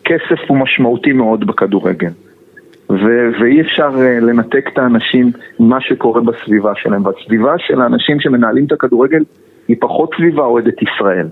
כסף 0.05 0.41
הוא 0.49 0.57
משמעותי 0.59 1.13
מאוד 1.13 1.47
בכדורגל. 1.47 2.11
ו- 2.91 3.29
ואי 3.41 3.61
אפשר 3.61 3.89
uh, 3.89 4.25
לנתק 4.25 4.69
את 4.73 4.79
האנשים 4.79 5.33
ממה 5.61 5.81
שקורה 5.81 6.21
בסביבה 6.21 6.73
שלהם. 6.77 7.07
והסביבה 7.07 7.55
של 7.59 7.81
האנשים 7.81 8.21
שמנהלים 8.21 8.65
את 8.65 8.73
הכדורגל 8.73 9.23
היא 9.69 9.77
פחות 9.81 10.11
סביבה 10.17 10.43
אוהדת 10.43 10.83
ישראל. 10.83 11.29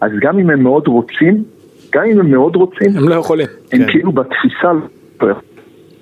אז 0.00 0.10
גם 0.20 0.38
אם 0.38 0.50
הם 0.50 0.62
מאוד 0.62 0.86
רוצים, 0.86 1.44
גם 1.94 2.02
אם 2.12 2.20
הם 2.20 2.30
מאוד 2.30 2.56
רוצים, 2.56 2.96
הם 2.96 3.08
לא 3.08 3.14
יכולים. 3.14 3.46
הם 3.72 3.78
כן. 3.78 3.90
כאילו 3.90 4.12
בתפיסה, 4.12 4.72
לא 5.22 5.30
יכולים. 5.30 5.54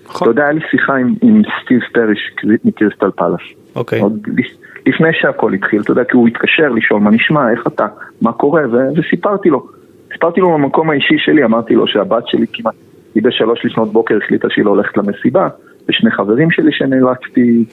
אתה 0.02 0.10
נכון. 0.10 0.28
יודע, 0.28 0.42
היה 0.42 0.52
לי 0.52 0.60
שיחה 0.70 0.96
עם, 0.96 1.14
עם 1.22 1.42
סטיב 1.64 1.80
פריש 1.94 2.34
מקריסטל 2.64 3.10
פלאס. 3.10 3.40
אוקיי. 3.76 4.00
עוד 4.00 4.26
לפ- 4.36 4.56
לפני 4.86 5.08
שהכל 5.12 5.52
התחיל, 5.52 5.80
אתה 5.80 5.90
יודע, 5.90 6.04
כי 6.04 6.16
הוא 6.16 6.28
התקשר 6.28 6.68
לשאול 6.68 7.00
מה 7.00 7.10
נשמע, 7.10 7.50
איך 7.50 7.66
אתה, 7.66 7.86
מה 8.22 8.32
קורה, 8.32 8.62
ו- 8.72 8.98
וסיפרתי 9.00 9.50
לו. 9.50 9.66
סיפרתי 10.12 10.40
לו 10.40 10.52
במקום 10.52 10.90
האישי 10.90 11.14
שלי, 11.18 11.44
אמרתי 11.44 11.74
לו 11.74 11.86
שהבת 11.86 12.22
שלי 12.26 12.46
כמעט, 12.52 12.74
היא 13.14 13.22
בשלוש 13.22 13.64
לפנות 13.64 13.92
בוקר 13.92 14.18
החליטה 14.24 14.48
שהיא 14.50 14.64
לא 14.64 14.70
הולכת 14.70 14.96
למסיבה, 14.96 15.48
ושני 15.88 16.10
חברים 16.10 16.50
שלי 16.50 16.72
שנאלצתי 16.72 17.64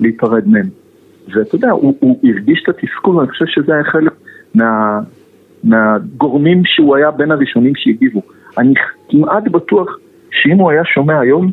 להיפרד 0.00 0.48
מהם. 0.48 0.66
ואתה 1.34 1.54
יודע, 1.54 1.70
הוא, 1.70 1.94
הוא 2.00 2.18
הרגיש 2.24 2.62
את 2.62 2.68
התסכול, 2.68 3.16
ואני 3.16 3.28
חושב 3.28 3.44
שזה 3.48 3.74
היה 3.74 3.84
חלק 3.84 4.12
מה, 4.54 5.00
מהגורמים 5.68 6.62
שהוא 6.64 6.96
היה 6.96 7.10
בין 7.10 7.30
הראשונים 7.30 7.72
שהגיבו. 7.76 8.22
אני 8.58 8.74
כמעט 9.10 9.42
בטוח 9.50 9.98
שאם 10.30 10.58
הוא 10.58 10.70
היה 10.70 10.82
שומע 10.94 11.20
היום, 11.20 11.50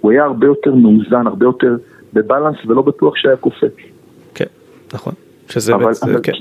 הוא 0.00 0.10
היה 0.12 0.24
הרבה 0.24 0.46
יותר 0.46 0.74
מאוזן, 0.74 1.26
הרבה 1.26 1.46
יותר 1.46 1.76
בבלנס, 2.12 2.56
ולא 2.66 2.82
בטוח 2.82 3.16
שהיה 3.16 3.36
קופץ. 3.36 3.72
כן, 4.34 4.44
נכון. 4.94 5.12
שזה 5.48 5.74
אבל- 5.74 5.84
בעצם, 5.84 6.10
אבל- 6.10 6.20
כן. 6.22 6.32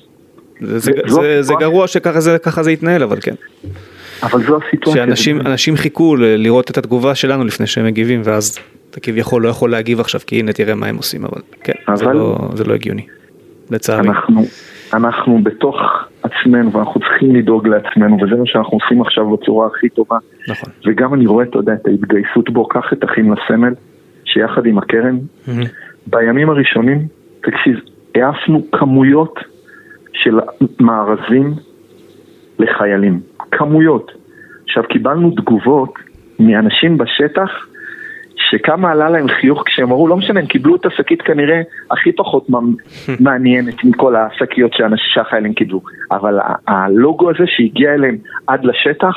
זה- 0.61 0.79
זה- 0.79 0.91
זה- 0.91 0.91
זה 1.07 1.39
הסיטואציה. 1.39 1.67
גרוע 1.69 1.87
שככה 1.87 2.19
זה 2.21 2.37
זה 2.61 2.71
יתנהל, 2.71 3.03
אבל 3.03 3.17
כן. 3.21 3.35
אבל 4.23 4.43
זו 4.43 4.57
הסיטואציה. 4.67 5.05
שאנשים 5.05 5.41
זה- 5.43 5.49
אנשים 5.49 5.75
חיכו 5.75 6.15
לראות 6.15 6.71
את 6.71 6.77
התגובה 6.77 7.15
שלנו 7.15 7.43
לפני 7.45 7.67
שהם 7.67 7.85
מגיבים, 7.85 8.21
ואז 8.23 8.59
אתה 8.89 8.99
כביכול 8.99 9.43
לא 9.43 9.49
יכול 9.49 9.71
להגיב 9.71 9.99
עכשיו, 9.99 10.21
כי 10.27 10.39
הנה 10.39 10.53
תראה 10.53 10.75
מה 10.75 10.87
הם 10.87 10.95
עושים, 10.97 11.25
אבל 11.25 11.41
כן, 11.63 11.73
זה 11.95 12.05
אבל- 12.05 12.13
לא- 12.15 12.49
זה 12.53 12.63
לא 12.63 12.73
הגיוני. 12.73 13.05
לצערי. 13.71 14.07
אנחנו, 14.09 14.41
אנחנו 14.93 15.39
בתוך 15.43 15.75
עצמנו 16.31 16.71
ואנחנו 16.71 17.01
צריכים 17.01 17.35
לדאוג 17.35 17.67
לעצמנו 17.67 18.17
וזה 18.23 18.35
מה 18.35 18.45
שאנחנו 18.45 18.77
עושים 18.77 19.01
עכשיו 19.01 19.29
בצורה 19.29 19.67
הכי 19.67 19.89
טובה 19.89 20.17
נכון. 20.47 20.73
וגם 20.85 21.13
אני 21.13 21.25
רואה, 21.25 21.45
אתה 21.45 21.57
יודע, 21.57 21.73
את 21.73 21.87
ההתגייסות 21.87 22.49
בו, 22.49 22.67
קח 22.67 22.93
את 22.93 23.03
אחים 23.03 23.33
לסמל 23.33 23.73
שיחד 24.25 24.65
עם 24.65 24.77
הקרן 24.77 25.17
מהמם. 25.47 25.63
בימים 26.07 26.49
הראשונים, 26.49 27.07
תקשיב, 27.41 27.79
העפנו 28.15 28.61
כמויות 28.71 29.39
של 30.13 30.39
מארזים 30.79 31.53
לחיילים, 32.59 33.19
כמויות. 33.51 34.11
עכשיו 34.63 34.83
קיבלנו 34.83 35.31
תגובות 35.31 35.93
מאנשים 36.39 36.97
בשטח 36.97 37.66
שכמה 38.49 38.91
עלה 38.91 39.09
להם 39.09 39.27
חיוך 39.27 39.63
כשהם 39.65 39.91
אמרו, 39.91 40.07
לא 40.07 40.17
משנה, 40.17 40.39
הם 40.39 40.45
קיבלו 40.45 40.75
את 40.75 40.85
השקית 40.85 41.21
כנראה 41.21 41.61
הכי 41.91 42.11
פחות 42.11 42.47
מעניינת 43.19 43.83
מכל 43.83 44.15
השקיות 44.15 44.71
שהחיילים 44.95 45.53
קיבלו, 45.53 45.81
אבל 46.11 46.39
הלוגו 46.67 47.29
הזה 47.29 47.43
שהגיע 47.45 47.93
אליהם 47.93 48.17
עד 48.47 48.65
לשטח, 48.65 49.15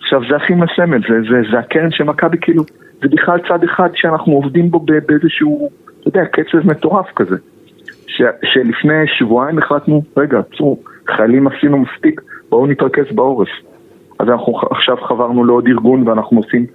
עכשיו 0.00 0.20
זה 0.30 0.36
אחים 0.36 0.62
לסמל, 0.62 1.00
זה, 1.08 1.30
זה, 1.30 1.50
זה 1.52 1.58
הקרן 1.58 1.90
של 1.90 2.04
מכבי 2.04 2.36
כאילו, 2.40 2.64
זה 3.02 3.08
בכלל 3.08 3.38
צד 3.48 3.64
אחד 3.64 3.88
שאנחנו 3.94 4.32
עובדים 4.32 4.70
בו 4.70 4.86
באיזשהו, 5.06 5.70
אתה 6.00 6.08
יודע, 6.08 6.24
קצב 6.24 6.66
מטורף 6.66 7.06
כזה. 7.16 7.36
ש, 8.06 8.22
שלפני 8.44 9.06
שבועיים 9.06 9.58
החלטנו, 9.58 10.02
רגע, 10.16 10.38
עצרו, 10.38 10.78
חיילים 11.16 11.46
עשינו 11.46 11.78
מספיק, 11.78 12.20
בואו 12.48 12.66
נתרכז 12.66 13.04
בעורף. 13.14 13.48
אז 14.18 14.28
אנחנו 14.28 14.60
עכשיו 14.70 14.96
חברנו 14.96 15.44
לעוד 15.44 15.66
ארגון 15.66 16.08
ואנחנו 16.08 16.36
עושים 16.36 16.66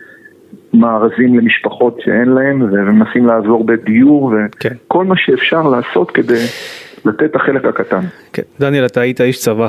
מארזים 0.73 1.37
למשפחות 1.39 1.97
שאין 2.05 2.29
להם 2.29 2.61
ומנסים 2.61 3.25
לעזור 3.25 3.65
בדיור 3.65 4.33
כן. 4.59 4.69
וכל 4.87 5.05
מה 5.05 5.15
שאפשר 5.17 5.61
לעשות 5.67 6.11
כדי 6.11 6.45
לתת 7.05 7.23
את 7.23 7.35
החלק 7.35 7.65
הקטן. 7.65 7.99
כן. 8.33 8.41
דניאל, 8.59 8.85
אתה 8.85 9.01
היית 9.01 9.21
איש 9.21 9.39
צבא. 9.39 9.67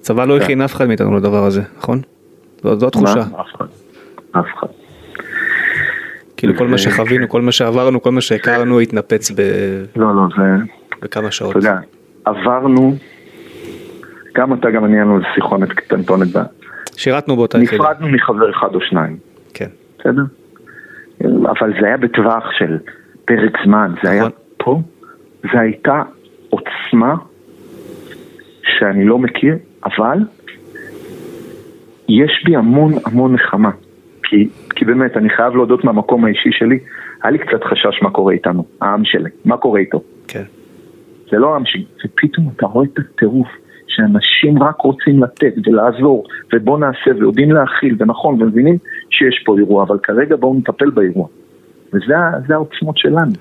צבא 0.00 0.24
לא 0.24 0.38
כן. 0.38 0.42
הכין 0.44 0.60
אף 0.62 0.74
אחד 0.74 0.86
מאיתנו 0.86 1.16
לדבר 1.16 1.44
הזה, 1.44 1.62
נכון? 1.78 2.00
זו 2.62 2.86
התחושה. 2.86 3.14
מה? 3.14 3.40
אף 3.40 3.46
אחד. 3.56 3.64
אף 4.32 4.44
אחד. 4.58 4.66
כאילו 6.36 6.54
כל 6.56 6.64
מה 6.68 6.76
זה- 6.76 6.82
שחווינו, 6.82 7.28
כל 7.28 7.42
מה 7.42 7.52
שעברנו, 7.52 8.02
כל 8.02 8.10
מה 8.10 8.20
שהכרנו 8.20 8.80
התנפץ 8.80 9.30
ב- 9.30 9.40
לא, 9.96 10.16
לא, 10.16 10.22
זה... 10.36 10.64
בכמה 11.02 11.30
שעות. 11.30 11.50
אתה 11.50 11.58
יודע, 11.58 11.76
עברנו, 12.24 12.96
גם 14.34 14.52
אתה 14.54 14.70
גם 14.70 14.84
אני 14.84 14.94
היה 14.96 15.04
לנו 15.04 15.14
איזה 15.16 15.26
שיחונת 15.34 15.72
קטנטונת. 15.72 16.28
שירתנו 16.96 17.36
באותה 17.36 17.58
יחידה. 17.58 17.82
נפרדנו 17.84 18.08
מחבר 18.08 18.50
אחד 18.50 18.74
או 18.74 18.80
שניים, 18.80 19.16
כן. 19.54 19.68
בסדר? 20.02 20.22
אבל 21.50 21.72
זה 21.80 21.86
היה 21.86 21.96
בטווח 21.96 22.44
של 22.58 22.78
פרק 23.24 23.56
זמן, 23.64 23.94
זה 24.02 24.10
היה. 24.10 24.24
פה, 24.56 24.80
זה 25.42 25.60
הייתה 25.60 26.02
עוצמה 26.50 27.14
שאני 28.62 29.04
לא 29.04 29.18
מכיר, 29.18 29.56
אבל 29.84 30.18
יש 32.08 32.42
בי 32.44 32.56
המון 32.56 32.92
המון 33.06 33.34
נחמה. 33.34 33.70
כי, 34.22 34.48
כי 34.70 34.84
באמת, 34.84 35.16
אני 35.16 35.30
חייב 35.30 35.54
להודות 35.54 35.84
מהמקום 35.84 36.24
האישי 36.24 36.50
שלי, 36.52 36.78
היה 37.22 37.30
לי 37.30 37.38
קצת 37.38 37.64
חשש 37.64 38.02
מה 38.02 38.10
קורה 38.10 38.32
איתנו, 38.32 38.64
העם 38.80 39.04
שלי, 39.04 39.30
מה 39.44 39.56
קורה 39.56 39.80
איתו. 39.80 40.02
כן. 40.28 40.44
זה 41.30 41.38
לא 41.38 41.56
עם 41.56 41.62
שלי, 41.66 41.84
ופתאום 42.04 42.50
אתה 42.56 42.66
רואה 42.66 42.86
את 42.92 42.98
הטירוף 42.98 43.48
שאנשים 43.96 44.62
רק 44.62 44.80
רוצים 44.80 45.22
לתת 45.22 45.54
ולעזור, 45.66 46.24
ובוא 46.52 46.78
נעשה, 46.78 47.10
ויודעים 47.18 47.52
להכיל, 47.52 47.96
ונכון, 47.98 48.42
ומבינים 48.42 48.78
שיש 49.10 49.42
פה 49.44 49.58
אירוע, 49.58 49.82
אבל 49.84 49.98
כרגע 50.02 50.36
בואו 50.36 50.54
נטפל 50.54 50.90
באירוע. 50.90 51.26
וזה 51.92 52.14
העוצמות 52.54 52.98
שלנו. 52.98 53.32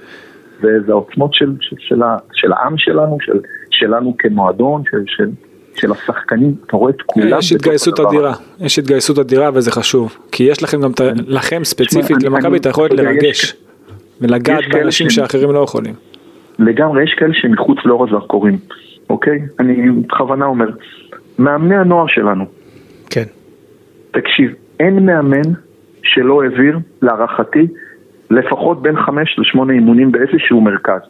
וזה 0.61 0.91
העוצמות 0.91 1.33
של, 1.33 1.53
של, 1.61 1.75
של, 1.79 2.01
של 2.33 2.53
העם 2.53 2.77
שלנו, 2.77 3.17
של, 3.21 3.39
שלנו 3.71 4.15
כמועדון, 4.17 4.81
של, 4.91 5.03
של, 5.07 5.29
של 5.75 5.91
השחקנים, 5.91 6.55
אתה 6.67 6.77
רואה 6.77 6.91
את 6.91 7.01
כולם. 7.05 7.39
יש 7.39 7.51
התגייסות 7.51 7.99
אדירה. 7.99 8.33
יש 8.59 8.79
התגייסות 8.79 9.19
אדירה 9.19 9.49
וזה 9.53 9.71
חשוב, 9.71 10.17
כי 10.31 10.43
יש 10.43 10.63
לכם 10.63 10.81
גם, 10.81 10.91
לכם 11.27 11.63
ספציפית 11.63 12.23
למכבי 12.23 12.57
את 12.57 12.65
היכולת 12.65 12.93
לרגש, 12.93 13.43
יש- 13.43 13.55
ולגעת 14.21 14.63
באנשים 14.71 15.09
שאחרים 15.09 15.51
לא 15.51 15.59
יכולים. 15.59 15.93
לגמרי, 16.59 17.03
יש 17.03 17.15
כאלה 17.17 17.33
שמחוץ 17.33 17.77
לאור 17.85 18.07
הזרקורים, 18.07 18.57
אוקיי? 19.11 19.39
אני 19.59 19.89
בכוונה 19.91 20.45
אומר, 20.45 20.69
מאמני 21.39 21.75
הנוער 21.75 22.07
שלנו, 22.07 22.45
כן. 23.09 23.23
תקשיב, 24.11 24.51
אין 24.79 25.05
מאמן 25.05 25.51
שלא 26.03 26.43
העביר, 26.43 26.79
להערכתי, 27.01 27.67
לפחות 28.29 28.81
בין 28.81 28.95
חמש 28.95 29.39
לשמונה 29.39 29.73
אימונים 29.73 30.11
באיזשהו 30.11 30.61
מרכז. 30.61 31.01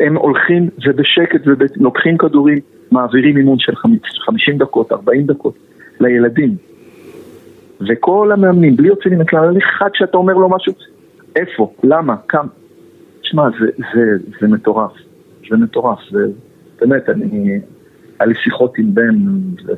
הם 0.00 0.16
הולכים 0.16 0.68
ובשקט 0.86 1.40
ולוקחים 1.46 2.18
כדורים, 2.18 2.58
מעבירים 2.92 3.36
אימון 3.36 3.58
של 3.58 3.76
חמיש- 3.76 4.20
50 4.26 4.58
דקות, 4.58 4.92
40 4.92 5.26
דקות 5.26 5.54
לילדים. 6.00 6.56
וכל 7.88 8.32
המאמנים, 8.32 8.76
בלי 8.76 8.88
יוצא 8.88 9.10
מן 9.10 9.20
הכלל, 9.20 9.48
אין 9.48 9.56
אחד 9.56 9.88
שאתה 9.94 10.16
אומר 10.16 10.34
לו 10.34 10.48
משהו, 10.48 10.72
איפה, 11.36 11.72
למה, 11.84 12.16
כמה. 12.28 12.48
שמע, 13.22 13.42
זה, 13.60 13.66
זה, 13.94 14.00
זה 14.40 14.48
מטורף, 14.48 14.92
זה 15.50 15.56
מטורף, 15.56 15.98
זה 16.10 16.26
באמת, 16.80 17.08
אני, 17.08 17.60
היה 18.20 18.26
לי 18.26 18.34
שיחות 18.34 18.78
עם 18.78 18.94
בן 18.94 19.16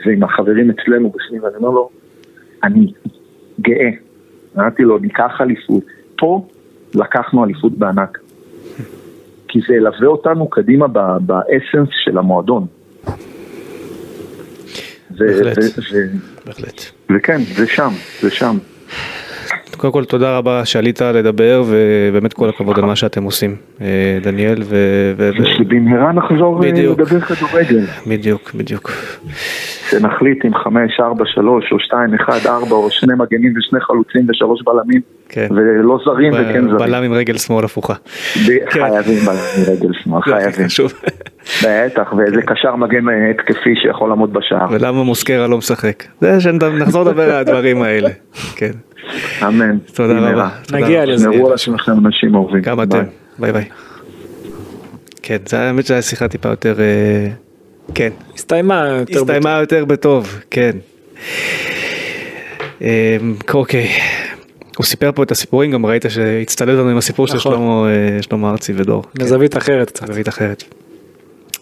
ועם 0.06 0.22
החברים 0.22 0.70
אצלנו 0.70 1.10
בפנים, 1.10 1.42
ואני 1.42 1.56
אומר 1.56 1.70
לו, 1.70 1.90
אני 2.64 2.92
גאה. 3.60 3.90
אמרתי 4.56 4.82
לו, 4.82 4.98
ניקח 4.98 5.40
אליפות. 5.40 5.84
פה 6.16 6.46
לקחנו 6.94 7.44
אליפות 7.44 7.72
בענק. 7.72 8.18
כי 9.48 9.60
זה 9.68 9.74
ילווה 9.74 10.06
אותנו 10.06 10.50
קדימה 10.50 10.88
באסנס 11.20 11.88
של 12.04 12.18
המועדון. 12.18 12.66
בהחלט. 15.10 15.58
בהחלט. 16.46 16.82
וכן, 17.10 17.38
זה 17.56 17.66
שם, 17.66 17.90
זה 18.20 18.30
שם. 18.30 18.56
קודם 19.82 19.92
כל 19.92 20.04
תודה 20.04 20.38
רבה 20.38 20.64
שעלית 20.64 21.00
לדבר 21.00 21.62
ובאמת 21.66 22.32
כל 22.32 22.48
הכבוד 22.48 22.78
על 22.78 22.84
מה 22.84 22.96
שאתם 22.96 23.22
עושים 23.22 23.56
אה, 23.80 24.18
דניאל 24.22 24.62
ו- 24.64 25.30
שבמהרה 25.58 26.12
נחזור 26.12 26.64
אה, 26.64 26.70
בדיוק. 26.70 27.00
לדבר 27.00 27.20
כדורגל. 27.20 27.84
בדיוק 28.06 28.50
בדיוק 28.54 28.90
שנחליט 29.90 30.44
עם 30.44 30.54
5, 30.54 31.00
4, 31.00 31.24
3 31.26 31.72
או 31.72 31.78
2, 31.78 32.14
1, 32.14 32.46
4 32.46 32.76
או 32.76 32.90
שני 32.90 33.14
מגנים 33.18 33.52
ושני 33.56 33.80
חלוצים 33.80 34.26
ושלוש 34.28 34.60
בלמים 34.62 35.00
כן. 35.32 35.48
ולא 35.50 35.98
זרים 36.04 36.32
וכן 36.32 36.64
זרים. 36.64 36.76
בלם 36.78 37.02
עם 37.02 37.12
רגל 37.12 37.38
שמאל 37.38 37.64
הפוכה. 37.64 37.94
ב- 37.94 38.70
חייבים 38.70 39.18
בלם 39.18 39.36
מרגל 39.68 39.88
שמאל, 40.02 40.20
זה 40.26 40.36
הכי 40.36 40.52
חייבים. 40.52 40.86
בטח, 41.64 42.12
ואיזה 42.16 42.42
קשר 42.42 42.76
מגן 42.76 43.04
התקפי 43.30 43.74
שיכול 43.82 44.08
לעמוד 44.08 44.32
בשער. 44.32 44.66
ולמה 44.70 45.02
מוסקרה 45.02 45.46
לא 45.46 45.58
משחק? 45.58 46.04
זה 46.20 46.40
שנחזור 46.40 47.02
לדבר 47.02 47.22
על 47.22 47.40
הדברים 47.40 47.82
האלה. 47.82 48.08
כן. 48.56 48.70
אמן. 49.42 49.78
תודה. 49.94 50.14
רבה. 50.18 50.48
תודה 50.66 50.78
נגיע. 50.78 51.04
לזה. 51.04 51.28
נראו 51.28 51.46
על 51.46 51.52
עצמכם 51.52 51.92
אנשים 52.06 52.34
אהובים. 52.34 52.60
גם. 52.62 52.82
אתם. 52.82 53.02
ביי 53.38 53.52
ביי. 53.52 53.64
כן, 55.22 55.36
זה 55.46 55.58
האמת 55.58 55.86
שהייתה 55.86 56.02
שיחה 56.06 56.28
טיפה 56.28 56.48
יותר... 56.48 56.80
אה, 56.80 57.28
כן. 57.94 58.10
הסתיימה 58.34 58.88
יותר 59.00 59.18
הסתיימה 59.20 59.50
יותר 59.60 59.84
בטוב, 59.84 60.40
כן. 60.50 60.70
אמ, 62.80 62.86
אוקיי. 63.54 63.88
הוא 64.76 64.84
סיפר 64.86 65.10
פה 65.14 65.22
את 65.22 65.30
הסיפורים, 65.30 65.70
גם 65.70 65.86
ראית 65.86 66.04
שהצטלם 66.08 66.78
לנו 66.78 66.88
עם 66.88 66.96
הסיפור 66.96 67.26
של 67.26 67.34
נכון. 67.34 67.52
שלמה, 67.52 67.90
אה, 67.90 68.22
שלמה 68.22 68.50
ארצי 68.50 68.72
ודור. 68.76 69.02
כן. 69.02 69.24
מזווית 69.24 69.56
אחרת 69.56 69.90
קצת. 69.90 70.06
זווית 70.06 70.28
אחרת. 70.28 70.64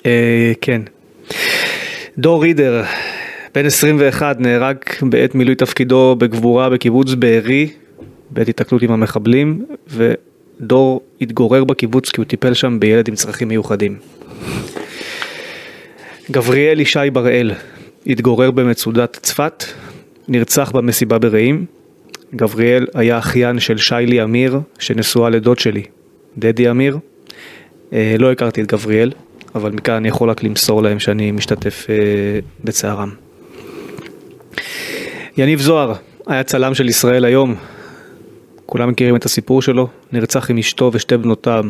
אה, 0.07 0.53
כן. 0.61 0.83
דור 2.19 2.43
רידר, 2.43 2.83
בן 3.55 3.67
21 3.67 4.41
נהרג 4.41 4.77
בעת 5.03 5.35
מילוי 5.35 5.55
תפקידו 5.55 6.17
בגבורה 6.19 6.71
בקיבוץ 6.71 7.15
בארי, 7.15 7.69
בעת 8.31 8.49
התקלות 8.49 8.83
עם 8.83 8.93
המחבלים, 8.93 9.65
ודור 9.89 11.01
התגורר 11.21 11.65
בקיבוץ 11.65 12.11
כי 12.11 12.21
הוא 12.21 12.27
טיפל 12.27 12.55
שם 12.55 12.81
בילד 12.81 13.09
עם 13.09 13.15
צרכים 13.15 13.49
מיוחדים. 13.49 13.97
גבריאל 16.31 16.81
ישי 16.81 17.11
בראל 17.13 17.53
התגורר 18.07 18.51
במצודת 18.51 19.19
צפת, 19.23 19.65
נרצח 20.29 20.71
במסיבה 20.71 21.19
ברעים. 21.19 21.80
גבריאל 22.35 22.87
היה 22.95 23.19
אחיין 23.19 23.61
של 23.61 23.79
שיילי 23.79 24.23
אמיר, 24.23 24.61
שנשואה 24.79 25.31
לדוד 25.31 25.59
שלי, 25.59 25.83
דדי 26.39 26.71
אמיר. 26.71 26.99
אה, 27.93 28.17
לא 28.19 28.33
הכרתי 28.33 28.63
את 28.63 28.67
גבריאל, 28.67 29.13
אבל 29.55 29.73
מכאן 29.73 29.95
אני 29.95 30.09
יכול 30.09 30.31
רק 30.31 30.43
למסור 30.43 30.83
להם 30.83 30.99
שאני 30.99 31.31
משתתף 31.31 31.87
אה, 31.91 31.95
בצערם. 32.65 33.11
יניב 35.37 35.61
זוהר 35.61 35.93
היה 36.27 36.43
צלם 36.43 36.75
של 36.75 36.89
ישראל 36.89 37.25
היום, 37.25 37.55
כולם 38.67 38.89
מכירים 38.89 39.17
את 39.17 39.25
הסיפור 39.25 39.63
שלו, 39.63 39.89
נרצח 40.13 40.51
עם 40.51 40.59
אשתו 40.59 40.91
ושתי 40.95 41.17
בנותיו, 41.17 41.65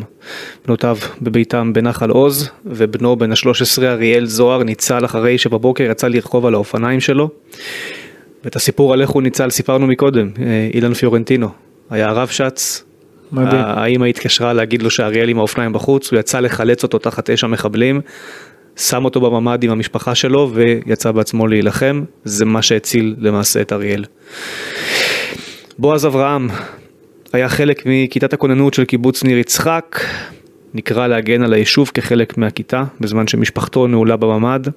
בנותיו 0.65 0.97
בביתם 1.21 1.73
בנחל 1.73 2.09
עוז, 2.09 2.49
ובנו 2.65 3.15
בן 3.15 3.31
ה-13 3.31 3.83
אריאל 3.83 4.25
זוהר 4.25 4.63
ניצל 4.63 5.05
אחרי 5.05 5.37
שבבוקר 5.37 5.83
יצא 5.83 6.07
לרכוב 6.07 6.45
על 6.45 6.53
האופניים 6.53 6.99
שלו. 6.99 7.29
ואת 8.43 8.55
הסיפור 8.55 8.93
על 8.93 9.01
איך 9.01 9.09
הוא 9.09 9.21
ניצל 9.21 9.49
סיפרנו 9.49 9.87
מקודם, 9.87 10.29
אה, 10.41 10.69
אילן 10.73 10.93
פיורנטינו, 10.93 11.49
היה 11.89 12.09
הרב 12.09 12.27
שץ, 12.27 12.83
מדהים. 13.31 13.61
האמא 13.65 14.05
התקשרה 14.05 14.53
להגיד 14.53 14.81
לו 14.81 14.89
שאריאל 14.89 15.29
עם 15.29 15.37
האופניים 15.37 15.73
בחוץ, 15.73 16.11
הוא 16.11 16.19
יצא 16.19 16.39
לחלץ 16.39 16.83
אותו 16.83 16.99
תחת 16.99 17.29
אש 17.29 17.43
המחבלים, 17.43 18.01
שם 18.75 19.05
אותו 19.05 19.21
בממ"ד 19.21 19.63
עם 19.63 19.71
המשפחה 19.71 20.15
שלו 20.15 20.51
ויצא 20.53 21.11
בעצמו 21.11 21.47
להילחם, 21.47 22.03
זה 22.23 22.45
מה 22.45 22.61
שהציל 22.61 23.15
למעשה 23.19 23.61
את 23.61 23.73
אריאל. 23.73 24.05
בועז 25.79 26.05
אברהם 26.05 26.49
היה 27.33 27.49
חלק 27.49 27.83
מכיתת 27.85 28.33
הכוננות 28.33 28.73
של 28.73 28.85
קיבוץ 28.85 29.23
ניר 29.23 29.37
יצחק, 29.37 29.99
נקרא 30.73 31.07
להגן 31.07 31.43
על 31.43 31.53
היישוב 31.53 31.91
כחלק 31.93 32.37
מהכיתה, 32.37 32.83
בזמן 32.99 33.27
שמשפחתו 33.27 33.87
נעולה 33.87 34.15
בממ"ד. 34.15 34.67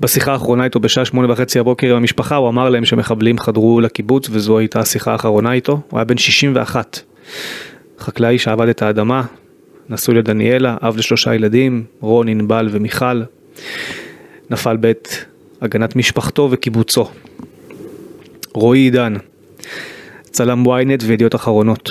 בשיחה 0.00 0.32
האחרונה 0.32 0.64
איתו 0.64 0.80
בשעה 0.80 1.04
שמונה 1.04 1.32
וחצי 1.32 1.58
הבוקר 1.58 1.90
עם 1.90 1.96
המשפחה, 1.96 2.36
הוא 2.36 2.48
אמר 2.48 2.70
להם 2.70 2.84
שמחבלים 2.84 3.38
חדרו 3.38 3.80
לקיבוץ 3.80 4.28
וזו 4.30 4.58
הייתה 4.58 4.80
השיחה 4.80 5.12
האחרונה 5.12 5.52
איתו. 5.52 5.80
הוא 5.90 5.98
היה 5.98 6.04
בן 6.04 6.18
61, 6.18 7.00
חקלאי 7.98 8.38
שעבד 8.38 8.68
את 8.68 8.82
האדמה, 8.82 9.22
נשוי 9.88 10.14
לדניאלה, 10.14 10.76
אב 10.82 10.96
לשלושה 10.96 11.34
ילדים, 11.34 11.84
רון, 12.00 12.28
ענבל 12.28 12.68
ומיכל. 12.70 13.22
נפל 14.50 14.76
בעת 14.76 15.24
הגנת 15.60 15.96
משפחתו 15.96 16.48
וקיבוצו. 16.50 17.08
רועי 18.54 18.80
עידן, 18.80 19.14
צלם 20.22 20.66
ynet 20.66 21.04
וידיעות 21.06 21.34
אחרונות. 21.34 21.90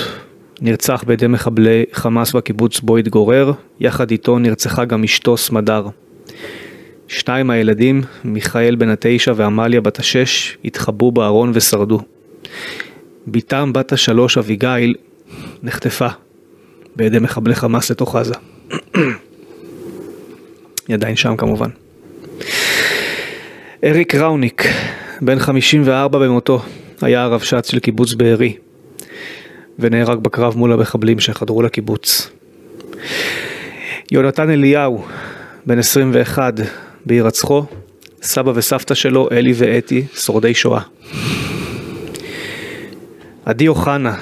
נרצח 0.62 1.04
בידי 1.08 1.28
מחבלי 1.28 1.84
חמאס 1.94 2.34
בקיבוץ 2.34 2.80
בו 2.80 2.98
התגורר, 2.98 3.52
יחד 3.80 4.12
איתו 4.12 4.40
נרצחה 4.40 4.86
גם 4.86 5.04
אשתו 5.04 5.38
סמדר. 5.38 5.88
שניים 7.08 7.48
מהילדים, 7.48 8.02
מיכאל 8.24 8.76
בן 8.76 8.90
התשע 8.90 9.34
ועמליה 9.36 9.82
בת 9.82 10.00
השש, 10.00 10.58
התחבאו 10.66 11.12
בארון 11.12 11.52
ושרדו. 11.54 12.00
בתם 13.28 13.74
בת 13.74 13.92
השלוש 13.92 14.38
אביגיל 14.38 14.96
נחטפה 15.64 16.08
בידי 16.96 17.20
מחבלי 17.20 17.56
חמאס 17.56 17.92
לתוך 17.92 18.16
עזה. 18.16 18.34
היא 20.88 20.94
עדיין 20.94 21.16
שם 21.16 21.38
כמובן. 21.38 21.70
אריק 23.84 24.16
ראוניק, 24.16 24.64
בן 25.22 25.40
54 25.40 26.20
במותו, 26.20 26.62
היה 27.02 27.24
הרבש"ץ 27.24 27.72
של 27.72 27.80
קיבוץ 27.80 28.14
בארי, 28.14 28.58
ונהרג 29.80 30.20
בקרב 30.20 30.58
מול 30.58 30.72
המחבלים 30.72 31.20
שחדרו 31.20 31.62
לקיבוץ. 31.62 32.30
יונתן 34.12 34.50
אליהו, 34.50 35.06
בן 35.66 35.80
21, 35.80 36.54
בהירצחו, 37.08 37.64
סבא 38.22 38.52
וסבתא 38.56 38.96
שלו, 38.96 39.30
אלי 39.32 39.54
ואתי, 39.56 40.06
שורדי 40.14 40.54
שואה. 40.54 40.82
עדי 43.46 43.68
אוחנה, 43.68 44.16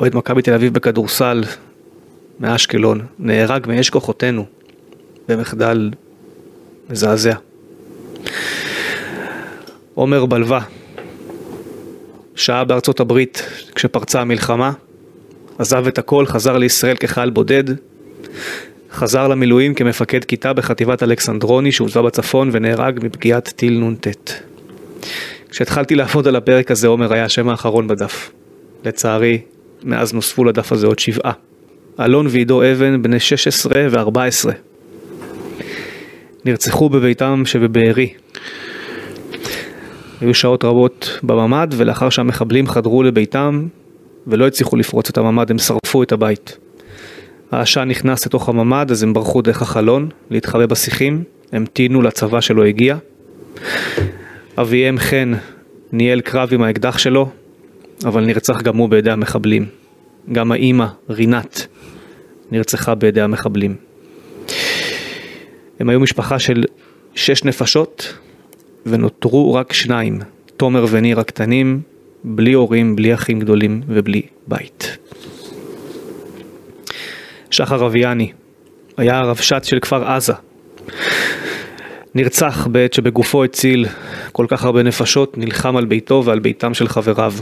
אוהד 0.00 0.16
מכבי 0.16 0.42
תל 0.42 0.54
אביב 0.54 0.74
בכדורסל 0.74 1.44
מאשקלון, 2.40 3.00
נהרג 3.18 3.66
מאש 3.68 3.90
כוחותינו 3.90 4.44
במחדל 5.28 5.90
מזעזע. 6.90 7.34
עומר 9.94 10.26
בלווה, 10.26 10.60
שהה 12.34 12.64
בארצות 12.64 13.00
הברית 13.00 13.46
כשפרצה 13.74 14.20
המלחמה, 14.20 14.72
עזב 15.58 15.86
את 15.86 15.98
הכל, 15.98 16.26
חזר 16.26 16.58
לישראל 16.58 16.96
כחייל 16.96 17.30
בודד, 17.30 17.64
חזר 18.92 19.28
למילואים 19.28 19.74
כמפקד 19.74 20.24
כיתה 20.24 20.52
בחטיבת 20.52 21.02
אלכסנדרוני 21.02 21.72
שהוצבה 21.72 22.02
בצפון 22.02 22.50
ונהרג 22.52 23.00
מפגיעת 23.02 23.52
טיל 23.56 23.78
נ"ט. 23.78 24.08
כשהתחלתי 25.50 25.94
לעבוד 25.94 26.28
על 26.28 26.36
הפרק 26.36 26.70
הזה 26.70 26.88
עומר 26.88 27.12
היה 27.12 27.24
השם 27.24 27.48
האחרון 27.48 27.88
בדף. 27.88 28.30
לצערי, 28.84 29.40
מאז 29.84 30.14
נוספו 30.14 30.44
לדף 30.44 30.72
הזה 30.72 30.86
עוד 30.86 30.98
שבעה. 30.98 31.32
אלון 32.00 32.26
ועידו 32.30 32.62
אבן, 32.62 33.02
בני 33.02 33.20
16 33.20 33.72
ו-14. 33.90 34.50
נרצחו 36.44 36.88
בביתם 36.88 37.42
שבבארי. 37.46 38.12
היו 40.20 40.34
שעות 40.34 40.64
רבות 40.64 41.18
בממ"ד, 41.22 41.68
ולאחר 41.76 42.08
שהמחבלים 42.08 42.66
חדרו 42.66 43.02
לביתם 43.02 43.66
ולא 44.26 44.46
הצליחו 44.46 44.76
לפרוץ 44.76 45.08
את 45.08 45.18
הממ"ד, 45.18 45.50
הם 45.50 45.58
שרפו 45.58 46.02
את 46.02 46.12
הבית. 46.12 46.58
העשן 47.52 47.80
נכנס 47.88 48.26
לתוך 48.26 48.48
הממ"ד, 48.48 48.90
אז 48.90 49.02
הם 49.02 49.12
ברחו 49.12 49.42
דרך 49.42 49.62
החלון, 49.62 50.08
להתחבא 50.30 50.66
בשיחים, 50.66 51.24
המתינו 51.52 52.02
לצבא 52.02 52.40
שלא 52.40 52.64
הגיע. 52.64 52.96
אביהם 54.58 54.98
חן 54.98 55.32
ניהל 55.92 56.20
קרב 56.20 56.48
עם 56.52 56.62
האקדח 56.62 56.98
שלו, 56.98 57.30
אבל 58.04 58.24
נרצח 58.24 58.62
גם 58.62 58.76
הוא 58.76 58.88
בידי 58.88 59.10
המחבלים. 59.10 59.66
גם 60.32 60.52
האימא, 60.52 60.86
רינת, 61.10 61.66
נרצחה 62.50 62.94
בידי 62.94 63.20
המחבלים. 63.20 63.76
הם 65.80 65.88
היו 65.88 66.00
משפחה 66.00 66.38
של 66.38 66.64
שש 67.14 67.44
נפשות, 67.44 68.18
ונותרו 68.86 69.54
רק 69.54 69.72
שניים, 69.72 70.18
תומר 70.56 70.86
וניר 70.90 71.20
הקטנים, 71.20 71.80
בלי 72.24 72.52
הורים, 72.52 72.96
בלי 72.96 73.14
אחים 73.14 73.40
גדולים 73.40 73.82
ובלי 73.88 74.22
בית. 74.46 74.98
שחר 77.52 77.86
אביאני 77.86 78.32
היה 78.96 79.18
הרבש"ץ 79.18 79.66
של 79.66 79.78
כפר 79.80 80.04
עזה. 80.04 80.32
נרצח 82.14 82.66
בעת 82.66 82.92
שבגופו 82.92 83.44
הציל 83.44 83.86
כל 84.32 84.46
כך 84.48 84.64
הרבה 84.64 84.82
נפשות, 84.82 85.38
נלחם 85.38 85.76
על 85.76 85.84
ביתו 85.84 86.22
ועל 86.24 86.38
ביתם 86.38 86.74
של 86.74 86.88
חבריו. 86.88 87.32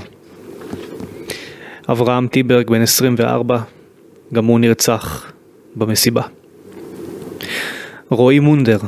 אברהם 1.88 2.28
טיברג 2.28 2.70
בן 2.70 2.82
24, 2.82 3.58
גם 4.32 4.44
הוא 4.44 4.60
נרצח 4.60 5.32
במסיבה. 5.76 6.22
רועי 8.10 8.38
מונדר, 8.38 8.78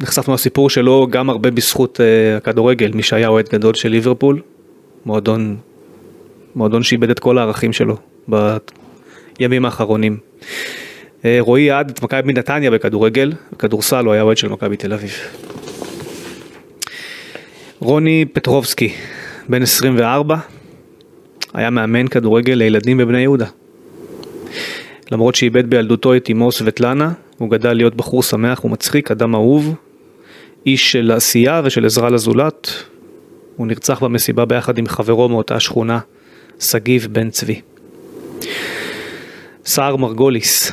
נחשפנו 0.00 0.34
לסיפור 0.34 0.70
שלו 0.70 1.06
גם 1.10 1.30
הרבה 1.30 1.50
בזכות 1.50 2.00
uh, 2.00 2.36
הכדורגל, 2.36 2.90
מי 2.94 3.02
שהיה 3.02 3.28
אוהד 3.28 3.48
גדול 3.52 3.74
של 3.74 3.88
ליברפול, 3.88 4.40
מועדון, 5.06 5.56
מועדון 6.54 6.82
שאיבד 6.82 7.10
את 7.10 7.18
כל 7.18 7.38
הערכים 7.38 7.72
שלו 7.72 7.96
בימים 9.38 9.64
האחרונים. 9.64 10.16
Uh, 11.22 11.24
רועי 11.40 11.70
עד 11.70 11.90
את 11.90 12.02
מכבי 12.02 12.32
נתניה 12.32 12.70
בכדורגל, 12.70 13.32
בכדורסל 13.52 14.04
הוא 14.04 14.12
היה 14.12 14.22
אוהד 14.22 14.36
של 14.36 14.48
מכבי 14.48 14.76
תל 14.76 14.92
אביב. 14.92 15.12
רוני 17.78 18.24
פטרובסקי, 18.32 18.92
בן 19.48 19.62
24, 19.62 20.36
היה 21.54 21.70
מאמן 21.70 22.08
כדורגל 22.08 22.52
לילדים 22.52 22.98
בבני 22.98 23.20
יהודה. 23.20 23.46
למרות 25.12 25.34
שאיבד 25.34 25.70
בילדותו 25.70 26.16
את 26.16 26.30
אמו 26.32 26.52
סבטלנה, 26.52 27.12
הוא 27.38 27.50
גדל 27.50 27.72
להיות 27.72 27.94
בחור 27.94 28.22
שמח 28.22 28.64
ומצחיק, 28.64 29.10
אדם 29.10 29.34
אהוב, 29.34 29.74
איש 30.66 30.92
של 30.92 31.12
עשייה 31.12 31.60
ושל 31.64 31.86
עזרה 31.86 32.10
לזולת. 32.10 32.72
הוא 33.56 33.66
נרצח 33.66 34.02
במסיבה 34.02 34.44
ביחד 34.44 34.78
עם 34.78 34.86
חברו 34.86 35.28
מאותה 35.28 35.60
שכונה, 35.60 35.98
שגיב 36.60 37.08
בן 37.12 37.30
צבי. 37.30 37.60
סער 39.68 39.96
מרגוליס, 39.96 40.72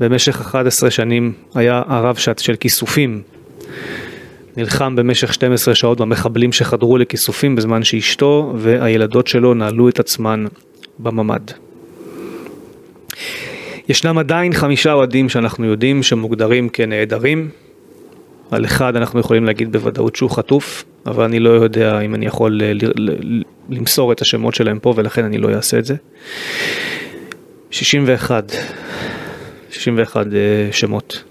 במשך 0.00 0.40
11 0.40 0.90
שנים 0.90 1.32
היה 1.54 1.82
הרב 1.86 2.16
שץ 2.16 2.40
של 2.40 2.56
כיסופים. 2.56 3.22
נלחם 4.56 4.96
במשך 4.96 5.34
12 5.34 5.74
שעות 5.74 6.00
במחבלים 6.00 6.52
שחדרו 6.52 6.98
לכיסופים 6.98 7.56
בזמן 7.56 7.84
שאשתו 7.84 8.52
והילדות 8.56 9.26
שלו 9.26 9.54
נעלו 9.54 9.88
את 9.88 10.00
עצמן 10.00 10.46
בממ"ד. 10.98 11.50
ישנם 13.88 14.18
עדיין 14.18 14.52
חמישה 14.52 14.92
אוהדים 14.92 15.28
שאנחנו 15.28 15.66
יודעים 15.66 16.02
שמוגדרים 16.02 16.68
כנעדרים. 16.68 17.48
על 18.50 18.64
אחד 18.64 18.96
אנחנו 18.96 19.20
יכולים 19.20 19.44
להגיד 19.44 19.72
בוודאות 19.72 20.16
שהוא 20.16 20.30
חטוף, 20.30 20.84
אבל 21.06 21.24
אני 21.24 21.40
לא 21.40 21.50
יודע 21.50 22.00
אם 22.00 22.14
אני 22.14 22.26
יכול 22.26 22.60
למסור 23.68 24.12
את 24.12 24.20
השמות 24.20 24.54
שלהם 24.54 24.78
פה 24.78 24.94
ולכן 24.96 25.24
אני 25.24 25.38
לא 25.38 25.54
אעשה 25.54 25.78
את 25.78 25.84
זה. 25.84 25.94
61, 27.70 28.52
61 29.70 30.26
אה, 30.26 30.68
שמות. 30.72 31.24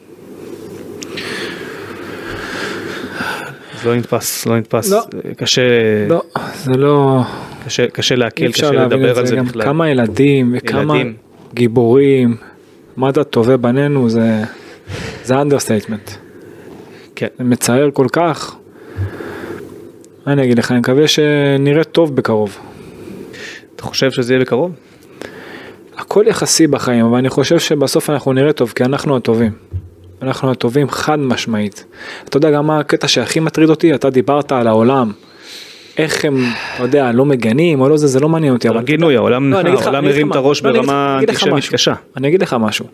זה 3.82 3.90
לא 3.90 3.96
נתפס, 3.96 4.46
לא 4.46 4.58
נתפס, 4.58 4.92
לא. 4.92 5.02
קשה, 5.38 5.62
לא, 6.10 6.22
זה 6.54 6.72
לא... 6.72 7.22
קשה, 7.66 7.88
קשה 7.88 8.16
לעכל, 8.16 8.52
קשה 8.52 8.72
לדבר 8.72 9.20
על 9.20 9.26
זה. 9.26 9.36
זה 9.36 9.42
בכלל. 9.42 9.64
כמה 9.64 9.90
ילדים 9.90 10.56
וכמה 10.58 10.96
ילדים. 10.96 11.16
גיבורים. 11.54 12.38
מטובי 12.98 13.58
בנינו 13.58 14.10
זה... 14.10 14.44
זה 15.24 15.42
understatement. 15.42 16.12
כן. 17.16 17.28
זה 17.38 17.44
מצער 17.44 17.90
כל 17.94 18.08
כך. 18.12 18.56
אני 20.28 20.44
אגיד 20.44 20.60
לך, 20.60 20.72
אני 20.72 20.80
מקווה 20.80 21.08
שנראה 21.08 21.84
טוב 21.84 22.16
בקרוב. 22.16 22.58
אתה 23.76 23.84
חושב 23.84 24.12
שזה 24.12 24.34
יהיה 24.34 24.42
בקרוב? 24.42 24.72
הכל 26.00 26.24
יחסי 26.28 26.68
בחיים, 26.68 27.06
אבל 27.06 27.18
אני 27.18 27.30
חושב 27.30 27.60
שבסוף 27.60 28.10
אנחנו 28.10 28.34
נראה 28.34 28.54
טוב, 28.54 28.74
כי 28.76 28.84
אנחנו 28.84 29.16
הטובים. 29.16 29.52
אנחנו 30.22 30.52
הטובים 30.52 30.90
חד 30.90 31.20
משמעית. 31.20 31.86
אתה 32.26 32.38
יודע 32.38 32.52
גם 32.52 32.68
מה 32.68 32.80
הקטע 32.80 33.08
שהכי 33.08 33.40
מטריד 33.40 33.70
אותי? 33.70 33.94
אתה 33.96 34.10
דיברת 34.10 34.52
על 34.52 34.68
העולם. 34.68 35.12
איך 35.98 36.26
הם, 36.26 36.44
אתה 36.76 36.84
יודע, 36.84 37.12
לא 37.12 37.26
מגנים 37.26 37.82
או 37.82 37.90
לא 37.90 37.98
זה, 37.98 38.08
זה 38.08 38.20
לא 38.20 38.30
מעניין 38.30 38.54
אותי. 38.54 38.70
אבל 38.70 38.82
גינוי, 38.82 39.16
העולם 39.16 39.54
לא, 39.54 39.64
מרים 40.02 40.28
את 40.28 40.36
מה- 40.36 40.42
הראש 40.42 40.64
לא, 40.64 40.72
ברמה 40.72 41.20
אנטישמית. 41.20 41.64
קשה. 41.72 41.94
אני 42.18 42.28
אגיד 42.28 42.42
לך 42.42 42.54
משהו. 42.60 42.86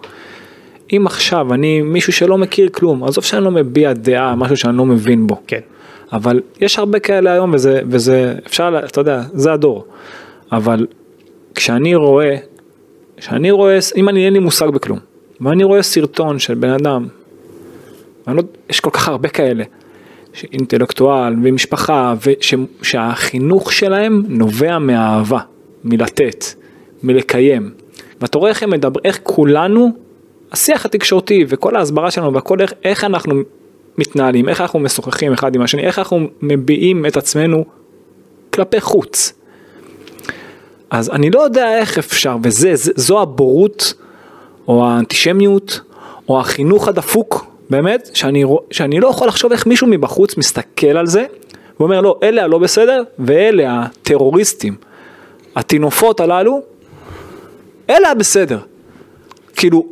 אם 0.94 1.04
עכשיו 1.08 1.54
אני 1.54 1.82
מישהו 1.82 2.14
שלא 2.14 2.38
מכיר 2.38 2.70
כלום, 2.70 3.04
עזוב 3.04 3.24
שאני 3.24 3.44
לא 3.44 3.52
מביע 3.52 3.94
דעה, 3.94 4.36
משהו 4.36 4.58
שאני 4.58 4.78
לא 4.78 4.86
מבין 4.86 5.28
בו. 5.28 5.42
כן. 5.48 5.60
אבל 6.14 6.42
יש 6.62 6.80
הרבה 6.80 7.00
כאלה 7.00 7.34
היום 7.34 7.54
וזה, 7.54 7.82
וזה 7.90 8.36
אפשר, 8.48 8.82
אתה 8.86 9.02
יודע, 9.02 9.22
זה 9.34 9.54
הדור. 9.54 9.86
אבל 10.52 10.88
כשאני 11.56 11.96
רואה, 11.96 12.36
כשאני 13.18 13.52
רואה, 13.52 13.80
אם 13.96 14.10
אני 14.10 14.26
אין 14.26 14.34
לי 14.34 14.40
מושג 14.40 14.68
בכלום, 14.68 15.00
ואני 15.42 15.64
רואה 15.64 15.84
סרטון 15.84 16.40
של 16.40 16.54
בן 16.54 16.70
אדם, 16.70 17.08
לא, 18.28 18.44
יש 18.70 18.80
כל 18.80 18.90
כך 18.90 19.08
הרבה 19.08 19.30
כאלה, 19.30 19.64
אינטלקטואל 20.54 21.34
ומשפחה, 21.44 22.14
וש, 22.26 22.54
שהחינוך 22.82 23.74
שלהם 23.74 24.24
נובע 24.28 24.80
מאהבה, 24.80 25.40
מלתת, 25.84 26.46
מלקיים. 27.04 27.72
ואתה 28.22 28.38
רואה 28.38 28.50
איך 28.50 28.64
הם 28.64 28.70
מדברים, 28.70 29.06
איך 29.06 29.20
כולנו, 29.24 29.92
השיח 30.52 30.86
התקשורתי 30.86 31.46
וכל 31.48 31.76
ההסברה 31.76 32.12
שלנו 32.12 32.34
והכל 32.34 32.62
איך, 32.62 32.74
איך 32.84 33.04
אנחנו 33.04 33.36
מתנהלים, 33.98 34.50
איך 34.50 34.62
אנחנו 34.62 34.80
משוחחים 34.80 35.34
אחד 35.34 35.56
עם 35.56 35.62
השני, 35.62 35.82
איך 35.82 36.00
אנחנו 36.00 36.28
מביעים 36.42 37.06
את 37.06 37.18
עצמנו 37.18 37.66
כלפי 38.54 38.82
חוץ. 38.82 39.34
אז 40.90 41.10
אני 41.10 41.30
לא 41.30 41.40
יודע 41.40 41.78
איך 41.78 41.98
אפשר, 41.98 42.38
וזה, 42.44 42.76
זה, 42.76 42.92
זו 42.96 43.22
הבורות, 43.22 43.94
או 44.68 44.86
האנטישמיות, 44.86 45.82
או 46.30 46.40
החינוך 46.40 46.88
הדפוק, 46.88 47.46
באמת, 47.70 48.10
שאני, 48.14 48.44
שאני 48.72 49.00
לא 49.00 49.08
יכול 49.08 49.28
לחשוב 49.28 49.52
איך 49.52 49.68
מישהו 49.68 49.88
מבחוץ 49.88 50.38
מסתכל 50.38 50.98
על 50.98 51.08
זה, 51.08 51.26
ואומר 51.80 52.02
לא, 52.02 52.20
אלה 52.24 52.44
הלא 52.44 52.58
בסדר, 52.58 53.04
ואלה 53.20 53.82
הטרוריסטים, 53.82 54.76
הטינופות 55.56 56.20
הללו, 56.20 56.62
אלה 57.90 58.12
הבסדר. 58.12 58.60
כאילו, 59.56 59.86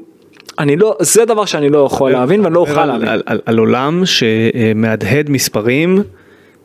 אני 0.60 0.76
לא, 0.76 0.96
זה 1.00 1.26
דבר 1.26 1.46
שאני 1.46 1.70
לא 1.70 1.86
יכול 1.86 2.12
להבין 2.12 2.42
ואני 2.42 2.54
לא 2.56 2.60
אוכל 2.60 2.80
על, 2.80 2.88
להבין. 2.88 3.08
על, 3.08 3.22
על, 3.26 3.42
על 3.46 3.58
עולם 3.58 4.04
שמהדהד 4.06 5.30
מספרים, 5.30 6.04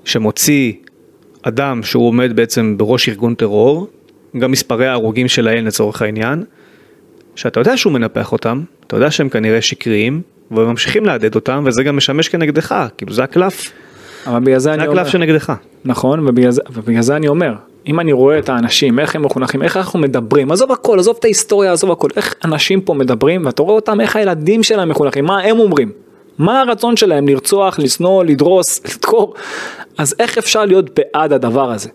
שמוציא 0.05 0.73
אדם 1.43 1.83
שהוא 1.83 2.09
עומד 2.09 2.37
בעצם 2.37 2.75
בראש 2.79 3.09
ארגון 3.09 3.35
טרור, 3.35 3.87
גם 4.39 4.51
מספרי 4.51 4.87
ההרוגים 4.87 5.29
שלהם 5.29 5.67
לצורך 5.67 6.03
העניין, 6.03 6.45
שאתה 7.35 7.61
יודע 7.61 7.77
שהוא 7.77 7.93
מנפח 7.93 8.33
אותם, 8.33 8.63
אתה 8.87 8.97
יודע 8.97 9.11
שהם 9.11 9.29
כנראה 9.29 9.63
שקריים, 9.63 10.23
וממשיכים 10.51 11.07
להדהד 11.07 11.35
אותם, 11.35 11.63
וזה 11.67 11.83
גם 11.83 11.97
משמש 11.97 12.29
כנגדך, 12.29 12.87
כאילו 12.97 13.13
זה 13.13 13.25
הקלף, 13.25 13.73
אבל 14.27 14.41
בגלל 14.41 14.59
זה 14.59 14.65
זה 14.65 14.75
אני 14.75 14.87
אומר, 14.87 15.01
הקלף 15.01 15.13
שנגדך. 15.13 15.53
נכון, 15.85 16.29
ובגלל 16.29 16.51
זה, 16.51 16.63
ובגלל 16.73 17.03
זה 17.03 17.17
אני 17.17 17.29
אומר, 17.29 17.55
אם 17.87 18.01
אני 18.01 18.13
רואה 18.13 18.39
את 18.39 18.49
האנשים, 18.49 18.99
איך 18.99 19.17
הם 19.17 19.23
מחונכים, 19.23 19.63
איך 19.63 19.77
אנחנו 19.77 19.99
מדברים, 19.99 20.53
עזוב 20.53 20.73
הכל, 20.73 20.99
עזוב 20.99 21.17
את 21.19 21.25
ההיסטוריה, 21.25 21.73
עזוב 21.73 21.91
הכל, 21.91 22.09
איך 22.17 22.35
אנשים 22.45 22.81
פה 22.81 22.95
מדברים, 22.95 23.47
ואתה 23.47 23.63
רואה 23.63 23.75
אותם, 23.75 24.01
איך 24.01 24.17
הילדים 24.17 24.63
שלהם 24.63 24.89
מחונכים, 24.89 25.25
מה 25.25 25.41
הם 25.41 25.59
אומרים, 25.59 25.93
מה 26.39 26.61
הרצון 26.61 26.97
שלהם, 26.97 27.29
לרצוח, 27.29 27.79
לשנוא, 27.79 28.25
לדרוס, 28.25 28.81
לדקור, 28.89 29.35
אז 29.99 30.15
איך 30.19 30.39
אפשר 30.39 30.65
להיות 30.65 31.01
בעד 31.01 31.33
הדבר 31.33 31.71
הזה? 31.71 31.89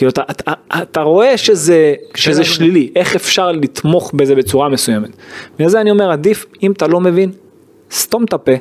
כאילו 0.00 0.10
אתה, 0.10 0.22
אתה, 0.30 0.52
אתה 0.82 1.00
רואה 1.00 1.36
שזה, 1.36 1.94
שזה. 2.14 2.44
שלילי, 2.44 2.90
איך 2.96 3.16
אפשר 3.16 3.52
לתמוך 3.52 4.12
בזה 4.14 4.34
בצורה 4.34 4.68
מסוימת. 4.68 5.10
בגלל 5.56 5.68
זה 5.68 5.80
אני 5.80 5.90
אומר, 5.90 6.10
עדיף, 6.10 6.46
אם 6.62 6.72
אתה 6.72 6.86
לא 6.86 7.00
מבין, 7.00 7.32
סתום 7.90 8.24
את 8.24 8.32
הפה, 8.32 8.52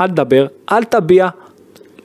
אל 0.00 0.08
תדבר, 0.08 0.46
אל 0.72 0.84
תביע, 0.84 1.28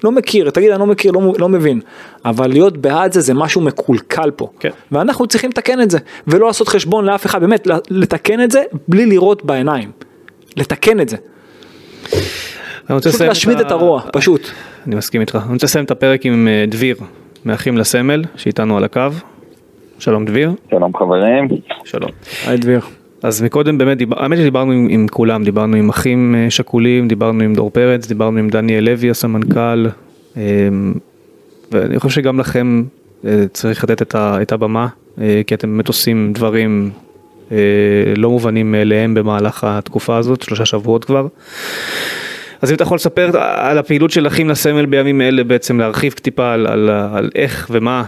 לא 0.03 0.11
מכיר, 0.11 0.49
תגיד 0.49 0.71
אני 0.71 0.79
לא 0.79 0.85
מכיר, 0.85 1.11
לא, 1.11 1.33
לא 1.39 1.49
מבין, 1.49 1.81
אבל 2.25 2.47
להיות 2.47 2.77
בעד 2.77 3.11
זה 3.11 3.21
זה 3.21 3.33
משהו 3.33 3.61
מקולקל 3.61 4.31
פה, 4.31 4.47
כן. 4.59 4.69
ואנחנו 4.91 5.27
צריכים 5.27 5.49
לתקן 5.49 5.81
את 5.81 5.91
זה, 5.91 5.97
ולא 6.27 6.47
לעשות 6.47 6.67
חשבון 6.67 7.05
לאף 7.05 7.25
אחד, 7.25 7.41
באמת, 7.41 7.67
לתקן 7.89 8.43
את 8.43 8.51
זה 8.51 8.63
בלי 8.87 9.05
לראות 9.05 9.45
בעיניים, 9.45 9.91
לתקן 10.57 10.99
את 10.99 11.09
זה, 11.09 11.17
אני 12.13 12.95
רוצה 12.95 13.09
פשוט 13.09 13.21
להשמיד 13.21 13.59
את 13.59 13.71
הרוע, 13.71 14.01
פשוט. 14.13 14.49
אני 14.87 14.95
מסכים 14.95 15.21
איתך. 15.21 15.39
אני 15.45 15.53
רוצה 15.53 15.65
לסיים 15.65 15.85
את 15.85 15.91
הפרק 15.91 16.25
עם 16.25 16.47
אה, 16.47 16.65
דביר, 16.67 16.95
מאחים 17.45 17.77
לסמל, 17.77 18.23
שאיתנו 18.35 18.77
על 18.77 18.83
הקו. 18.83 19.01
שלום 19.99 20.25
דביר. 20.25 20.51
שלום 20.69 20.97
חברים. 20.97 21.47
שלום. 21.85 22.09
היי 22.47 22.57
דביר. 22.57 22.81
אז 23.23 23.41
מקודם 23.41 23.77
באמת, 23.77 23.97
דיבר, 23.97 24.23
האמת 24.23 24.37
שדיברנו 24.37 24.71
עם, 24.71 24.87
עם 24.89 25.07
כולם, 25.07 25.43
דיברנו 25.43 25.77
עם 25.77 25.89
אחים 25.89 26.35
אה, 26.35 26.49
שכולים, 26.49 27.07
דיברנו 27.07 27.43
עם 27.43 27.53
דור 27.53 27.69
פרץ, 27.69 28.07
דיברנו 28.07 28.39
עם 28.39 28.49
דניאל 28.49 28.83
לוי 28.83 29.09
הסמנכ"ל, 29.09 29.87
אה, 30.37 30.43
ואני 31.71 31.99
חושב 31.99 32.21
שגם 32.21 32.39
לכם 32.39 32.83
אה, 33.25 33.45
צריך 33.53 33.83
לתת 33.83 34.01
את, 34.01 34.15
ה, 34.15 34.41
את 34.41 34.51
הבמה, 34.51 34.87
כי 35.47 35.55
אתם 35.55 35.71
באמת 35.71 35.87
עושים 35.87 36.33
דברים 36.33 36.91
לא 38.15 38.29
מובנים 38.29 38.71
מאליהם 38.71 39.13
במהלך 39.13 39.63
התקופה 39.63 40.17
הזאת, 40.17 40.41
שלושה 40.41 40.65
שבועות 40.65 41.05
כבר. 41.05 41.27
אז 42.61 42.71
אם 42.71 42.75
אתה 42.75 42.83
יכול 42.83 42.95
לספר 42.95 43.29
על 43.57 43.77
הפעילות 43.77 44.11
של 44.11 44.27
אחים 44.27 44.49
לסמל 44.49 44.85
בימים 44.85 45.21
אלה 45.21 45.43
בעצם, 45.43 45.79
להרחיב 45.79 46.13
טיפה 46.13 46.53
על, 46.53 46.67
על, 46.67 46.89
על 46.89 47.29
איך 47.35 47.67
ומה. 47.71 48.03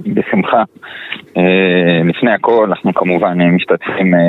בשמחה. 0.00 0.62
אה, 1.36 2.02
לפני 2.04 2.30
הכל, 2.32 2.66
אנחנו 2.68 2.94
כמובן 2.94 3.38
משתתפים 3.40 4.14
אה, 4.14 4.20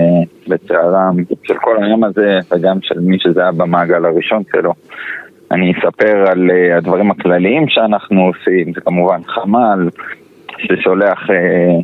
בצערם 0.48 1.16
של 1.44 1.54
כל 1.62 1.84
היום 1.84 2.04
הזה, 2.04 2.40
וגם 2.52 2.78
של 2.82 3.00
מי 3.00 3.18
שזה 3.20 3.42
היה 3.42 3.52
במעגל 3.52 4.06
הראשון 4.06 4.44
שלו. 4.52 4.74
אני 5.52 5.74
אספר 5.74 6.26
על 6.32 6.52
אה, 6.52 6.78
הדברים 6.78 7.12
הכלליים 7.12 7.66
שאנחנו 7.68 8.22
עושים, 8.22 8.74
זה 8.74 8.82
כמובן 8.82 9.20
חמ"ל, 9.24 9.90
ששולח 10.66 11.30
אה, 11.30 11.80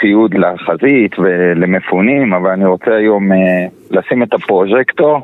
ציוד 0.00 0.34
לחזית 0.34 1.18
ולמפונים, 1.18 2.32
אבל 2.32 2.50
אני 2.50 2.64
רוצה 2.64 2.94
היום 2.94 3.32
אה, 3.32 3.66
לשים 3.90 4.22
את 4.22 4.34
הפרוז'קטור 4.34 5.20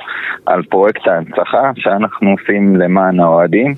על 0.46 0.62
פרויקט 0.62 1.08
ההנצחה 1.08 1.70
שאנחנו 1.76 2.30
עושים 2.30 2.76
למען 2.76 3.20
האוהדים. 3.20 3.74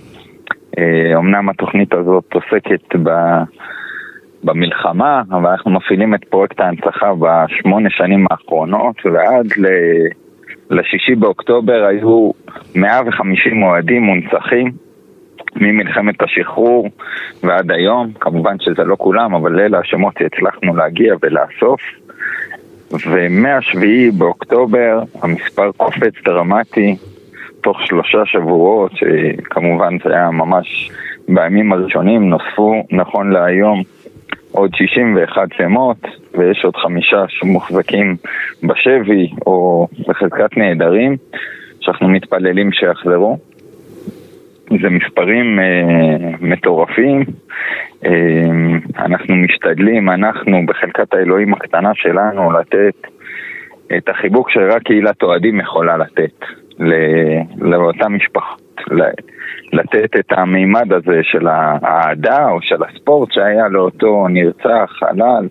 אה, 0.78 1.18
אמנם 1.18 1.48
התוכנית 1.48 1.94
הזאת 1.94 2.24
עוסקת 2.34 2.96
ב... 3.02 3.10
במלחמה, 4.44 5.22
אבל 5.30 5.50
אנחנו 5.50 5.70
מפעילים 5.70 6.14
את 6.14 6.24
פרויקט 6.24 6.60
ההנצחה 6.60 7.12
בשמונה 7.14 7.90
שנים 7.90 8.26
האחרונות, 8.30 8.96
ועד 9.06 9.46
ל... 9.56 9.66
לשישי 10.70 11.14
באוקטובר 11.14 11.84
היו 11.84 12.30
150 12.74 13.62
אוהדים 13.62 14.02
מונצחים 14.02 14.72
ממלחמת 15.56 16.22
השחרור 16.22 16.88
ועד 17.42 17.70
היום, 17.70 18.12
כמובן 18.20 18.56
שזה 18.60 18.84
לא 18.84 18.96
כולם, 18.98 19.34
אבל 19.34 19.60
אלה 19.60 19.78
השמות 19.78 20.14
שהצלחנו 20.18 20.76
להגיע 20.76 21.14
ולאסוף. 21.22 21.80
ומהשביעי 23.10 24.10
באוקטובר 24.10 25.02
המספר 25.22 25.70
קופץ 25.76 26.14
דרמטי 26.24 26.96
תוך 27.62 27.76
שלושה 27.86 28.26
שבועות, 28.26 28.92
שכמובן 28.94 29.96
זה 30.04 30.10
היה 30.14 30.30
ממש 30.30 30.90
בימים 31.28 31.72
הראשונים, 31.72 32.28
נוספו 32.28 32.84
נכון 32.90 33.32
להיום 33.32 33.82
עוד 34.52 34.74
61 34.74 35.48
שמות, 35.56 35.96
ויש 36.38 36.64
עוד 36.64 36.76
חמישה 36.76 37.24
שמוחזקים 37.28 38.16
בשבי 38.62 39.30
או 39.46 39.86
בחזקת 40.08 40.56
נעדרים, 40.56 41.16
שאנחנו 41.80 42.08
מתפללים 42.08 42.72
שיחזרו. 42.72 43.38
זה 44.70 44.88
מספרים 44.90 45.58
אה, 45.58 46.30
מטורפים, 46.40 47.24
אה, 48.04 48.10
אנחנו 48.98 49.36
משתדלים, 49.36 50.10
אנחנו 50.10 50.66
בחלקת 50.66 51.14
האלוהים 51.14 51.54
הקטנה 51.54 51.90
שלנו 51.94 52.52
לתת 52.52 52.94
את 53.96 54.08
החיבוק 54.08 54.50
שרק 54.50 54.82
קהילת 54.82 55.22
אוהדים 55.22 55.60
יכולה 55.60 55.96
לתת. 55.96 56.44
לאותה 57.58 58.08
משפחה, 58.08 58.54
לתת 59.72 60.16
את 60.16 60.32
המימד 60.32 60.92
הזה 60.92 61.20
של 61.22 61.46
האהדה 61.48 62.48
או 62.48 62.62
של 62.62 62.82
הספורט 62.82 63.32
שהיה 63.32 63.68
לאותו 63.68 64.26
נרצח, 64.28 64.90
חלל, 64.98 65.48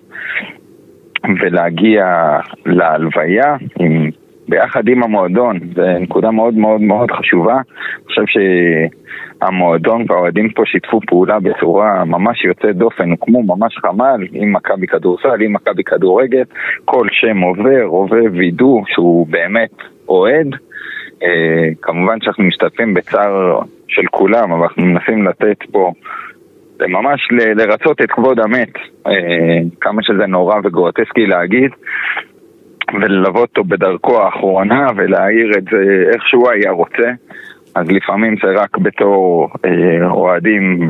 ולהגיע 1.42 2.38
להלוויה 2.66 3.56
עם, 3.80 4.10
ביחד 4.52 4.88
עם 4.88 5.04
המועדון, 5.04 5.60
זו 5.76 5.82
נקודה 6.00 6.32
מאוד 6.32 6.54
מאוד 6.54 6.82
מאוד 6.82 7.12
חשובה. 7.12 7.54
אני 7.54 8.06
חושב 8.06 8.24
שהמועדון 9.42 10.06
והאוהדים 10.10 10.50
פה 10.50 10.64
שיתפו 10.66 11.00
פעולה 11.08 11.40
בצורה 11.40 12.06
ממש 12.06 12.46
יוצאת 12.46 12.76
דופן, 12.76 13.12
הוקמו 13.12 13.44
ממש 13.44 13.78
חמ"ל 13.78 14.28
עם 14.32 14.54
מכבי 14.54 14.88
כדורסל, 14.88 15.42
עם 15.42 15.54
מכבי 15.54 15.84
כדורגל, 15.84 16.44
כל 16.86 17.08
שם 17.12 17.38
עובר, 17.38 17.84
עובר 17.84 18.24
וידוא 18.32 18.82
שהוא 18.88 19.28
באמת 19.28 19.76
אוהד. 20.10 20.56
אה, 21.24 21.68
כמובן 21.82 22.22
שאנחנו 22.22 22.44
משתתפים 22.44 22.94
בצער 22.94 23.60
של 23.88 24.06
כולם, 24.12 24.52
אבל 24.52 24.64
אנחנו 24.64 24.86
מנסים 24.86 25.28
לתת 25.28 25.58
פה, 25.72 25.92
זה 26.78 26.88
ממש 26.88 27.28
לרצות 27.32 28.02
את 28.02 28.12
כבוד 28.12 28.40
המת, 28.40 28.74
אה, 29.08 29.12
כמה 29.82 30.04
שזה 30.04 30.26
נורא 30.26 30.56
וגרוטסקי 30.64 31.26
להגיד, 31.26 31.72
וללוות 32.94 33.50
אותו 33.50 33.64
בדרכו 33.64 34.22
האחרונה 34.22 34.88
ולהעיר 34.96 35.52
את 35.58 35.64
זה 35.64 36.12
איך 36.14 36.28
שהוא 36.28 36.50
היה 36.50 36.72
רוצה. 36.72 37.12
אז 37.76 37.92
לפעמים 37.92 38.36
זה 38.44 38.62
רק 38.62 38.78
בתור 38.78 39.50
אה, 39.66 40.10
אוהדים 40.10 40.88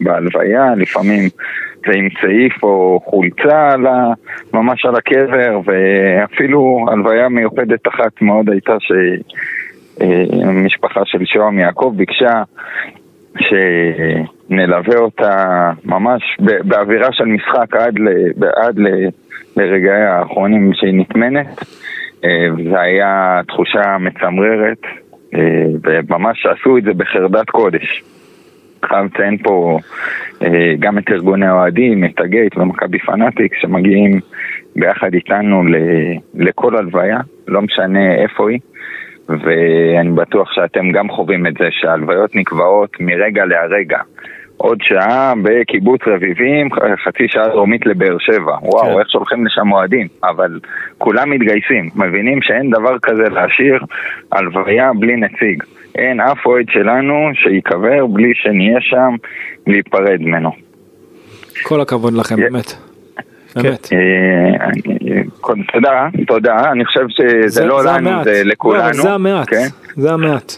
בהלוויה, 0.00 0.74
לפעמים 0.76 1.28
זה 1.86 1.92
עם 1.94 2.08
צעיף 2.20 2.62
או 2.62 3.00
חולצה 3.04 3.70
על 3.72 3.86
ה, 3.86 4.12
ממש 4.54 4.84
על 4.84 4.94
הקבר, 4.96 5.60
ואפילו 5.64 6.86
הלוויה 6.88 7.28
מיוחדת 7.28 7.88
אחת 7.88 8.22
מאוד 8.22 8.50
הייתה 8.50 8.76
ש... 8.80 8.92
המשפחה 10.44 11.00
אה, 11.00 11.06
של 11.06 11.24
שוהם 11.24 11.58
יעקב 11.58 11.92
ביקשה 11.96 12.42
שנלווה 13.38 14.98
אותה 14.98 15.70
ממש 15.84 16.22
באווירה 16.64 17.08
של 17.12 17.24
משחק 17.24 17.76
עד, 17.76 17.98
ל, 17.98 18.08
עד 18.56 18.78
ל, 18.78 18.88
לרגעי 19.56 20.02
האחרונים 20.02 20.70
שהיא 20.74 20.94
נטמנת. 20.94 21.64
אה, 22.24 22.48
זו 22.70 22.76
היה 22.76 23.40
תחושה 23.48 23.98
מצמררת, 24.00 24.82
אה, 25.34 25.66
וממש 25.84 26.46
עשו 26.46 26.78
את 26.78 26.82
זה 26.82 26.94
בחרדת 26.94 27.50
קודש. 27.50 28.02
חייב 28.84 29.04
לציין 29.04 29.36
פה 29.38 29.78
גם 30.78 30.98
את 30.98 31.10
ארגוני 31.10 31.46
האוהדים, 31.46 32.04
את 32.04 32.20
הגייט 32.20 32.56
ומכבי 32.56 32.98
פנאטיק 32.98 33.54
שמגיעים 33.60 34.20
ביחד 34.76 35.14
איתנו 35.14 35.62
לכל 36.34 36.76
הלוויה, 36.76 37.18
לא 37.48 37.62
משנה 37.62 38.14
איפה 38.14 38.50
היא. 38.50 38.58
ואני 39.28 40.10
בטוח 40.10 40.52
שאתם 40.52 40.92
גם 40.92 41.10
חווים 41.10 41.46
את 41.46 41.54
זה 41.58 41.68
שההלוויות 41.70 42.36
נקבעות 42.36 42.90
מרגע 43.00 43.44
להרגע. 43.44 43.98
עוד 44.64 44.78
שעה 44.82 45.34
בקיבוץ 45.42 46.00
רביבים, 46.06 46.68
חצי 47.04 47.28
שעה 47.28 47.48
דרומית 47.48 47.86
לבאר 47.86 48.16
שבע. 48.18 48.56
וואו, 48.62 48.94
כן. 48.94 48.98
איך 48.98 49.10
שולחים 49.10 49.46
לשם 49.46 49.72
אוהדים. 49.72 50.08
אבל 50.24 50.58
כולם 50.98 51.30
מתגייסים, 51.30 51.90
מבינים 51.96 52.42
שאין 52.42 52.70
דבר 52.70 52.98
כזה 53.02 53.22
להשאיר 53.22 53.78
הלוויה 54.32 54.90
בלי 54.98 55.16
נציג. 55.16 55.62
אין 55.94 56.20
אף 56.20 56.46
אוהד 56.46 56.66
שלנו 56.68 57.30
שייקבר 57.34 58.06
בלי 58.06 58.32
שנהיה 58.34 58.80
שם 58.80 59.14
להיפרד 59.66 60.20
ממנו. 60.20 60.50
כל 61.62 61.80
הכבוד 61.80 62.14
לכם, 62.14 62.36
באמת. 62.36 62.72
באמת. 63.56 63.88
אה, 63.92 65.22
תודה, 65.72 66.08
תודה, 66.26 66.56
אני 66.72 66.84
חושב 66.84 67.06
שזה 67.08 67.64
לא 67.64 67.84
לנו, 67.84 68.24
זה 68.24 68.42
לכולנו. 68.44 68.82
לא, 68.84 68.92
זה 68.92 69.12
המעט, 69.12 69.48
כן? 69.48 69.66
זה 69.96 70.12
המעט. 70.12 70.52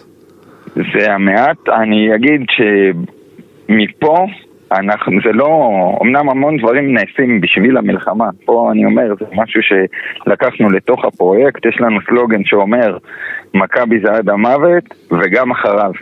זה 0.76 1.12
המעט, 1.12 1.68
אני 1.68 2.14
אגיד 2.14 2.40
שמפה 3.68 4.26
אנחנו, 4.72 5.12
זה 5.24 5.32
לא, 5.32 5.70
אמנם 6.02 6.28
המון 6.28 6.56
דברים 6.56 6.94
נעשים 6.94 7.40
בשביל 7.40 7.76
המלחמה, 7.76 8.28
פה 8.44 8.70
אני 8.72 8.84
אומר, 8.84 9.14
זה 9.20 9.26
משהו 9.32 9.60
שלקחנו 9.62 10.70
לתוך 10.70 11.04
הפרויקט, 11.04 11.66
יש 11.66 11.80
לנו 11.80 11.98
סלוגן 12.08 12.44
שאומר, 12.44 12.98
מכבי 13.54 14.00
זה 14.00 14.12
עד 14.12 14.28
המוות 14.28 14.84
וגם 15.10 15.50
אחריו. 15.50 15.92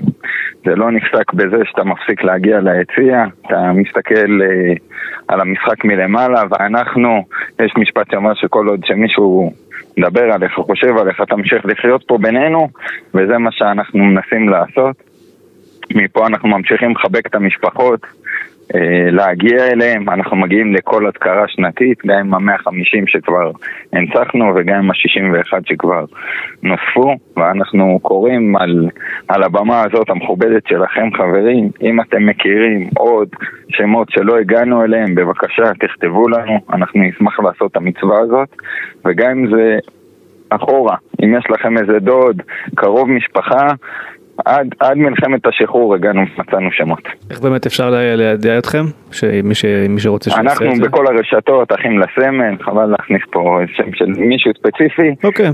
זה 0.64 0.76
לא 0.76 0.90
נפסק 0.90 1.32
בזה 1.32 1.56
שאתה 1.64 1.84
מפסיק 1.84 2.22
להגיע 2.22 2.60
ליציע, 2.60 3.24
אתה 3.46 3.72
מסתכל 3.72 4.42
אה, 4.42 4.74
על 5.28 5.40
המשחק 5.40 5.84
מלמעלה, 5.84 6.42
ואנחנו, 6.50 7.24
יש 7.60 7.72
משפט 7.76 8.10
שאומר 8.10 8.34
שכל 8.34 8.68
עוד 8.68 8.80
שמישהו 8.84 9.52
מדבר 9.96 10.32
עליך, 10.32 10.52
חושב 10.52 10.96
עליך, 10.96 11.20
תמשיך 11.20 11.66
לחיות 11.66 12.04
פה 12.06 12.18
בינינו, 12.18 12.68
וזה 13.14 13.38
מה 13.38 13.52
שאנחנו 13.52 14.04
מנסים 14.04 14.48
לעשות. 14.48 15.13
מפה 15.90 16.26
אנחנו 16.26 16.48
ממשיכים 16.48 16.90
לחבק 16.90 17.26
את 17.26 17.34
המשפחות, 17.34 18.00
אה, 18.74 19.10
להגיע 19.10 19.66
אליהם, 19.66 20.10
אנחנו 20.10 20.36
מגיעים 20.36 20.74
לכל 20.74 21.06
אזכרה 21.06 21.48
שנתית, 21.48 21.98
גם 22.06 22.18
עם 22.18 22.34
המאה 22.34 22.54
החמישים 22.54 23.06
שכבר 23.06 23.50
הנצחנו 23.92 24.52
וגם 24.56 24.78
עם 24.78 24.90
השישים 24.90 25.32
ואחד 25.32 25.60
שכבר 25.66 26.04
נוספו, 26.62 27.16
ואנחנו 27.36 27.98
קוראים 28.02 28.56
על, 28.56 28.88
על 29.28 29.42
הבמה 29.42 29.82
הזאת 29.82 30.10
המכובדת 30.10 30.66
שלכם 30.66 31.08
חברים, 31.16 31.70
אם 31.82 32.00
אתם 32.00 32.26
מכירים 32.26 32.88
עוד 32.96 33.28
שמות 33.68 34.10
שלא 34.10 34.38
הגענו 34.38 34.84
אליהם, 34.84 35.14
בבקשה 35.14 35.74
תכתבו 35.80 36.28
לנו, 36.28 36.60
אנחנו 36.72 37.02
נשמח 37.02 37.40
לעשות 37.40 37.70
את 37.70 37.76
המצווה 37.76 38.20
הזאת, 38.20 38.48
וגם 39.04 39.30
אם 39.30 39.56
זה 39.56 39.78
אחורה, 40.50 40.96
אם 41.24 41.34
יש 41.38 41.44
לכם 41.50 41.78
איזה 41.78 41.98
דוד, 41.98 42.42
קרוב 42.74 43.10
משפחה, 43.10 43.68
עד, 44.44 44.74
עד 44.80 44.96
מלחמת 44.96 45.46
השחרור 45.46 45.94
הגענו, 45.94 46.22
מצאנו 46.38 46.72
שמות. 46.72 47.02
איך 47.30 47.40
באמת 47.40 47.66
אפשר 47.66 47.90
לידע 48.16 48.58
אתכם? 48.58 48.84
שמי, 49.10 49.54
ש... 49.54 49.64
מי 49.88 50.00
שרוצה 50.00 50.30
שיעשה 50.30 50.52
את 50.52 50.58
זה? 50.58 50.64
אנחנו 50.64 50.84
בכל 50.84 51.06
הרשתות, 51.06 51.72
אחים 51.72 51.98
לסמל, 51.98 52.56
חבל 52.60 52.86
להכניס 52.86 53.22
פה 53.30 53.60
שם 53.76 53.92
של 53.92 54.06
מישהו 54.06 54.50
ספציפי. 54.58 55.14
אוקיי. 55.24 55.46
אה, 55.46 55.52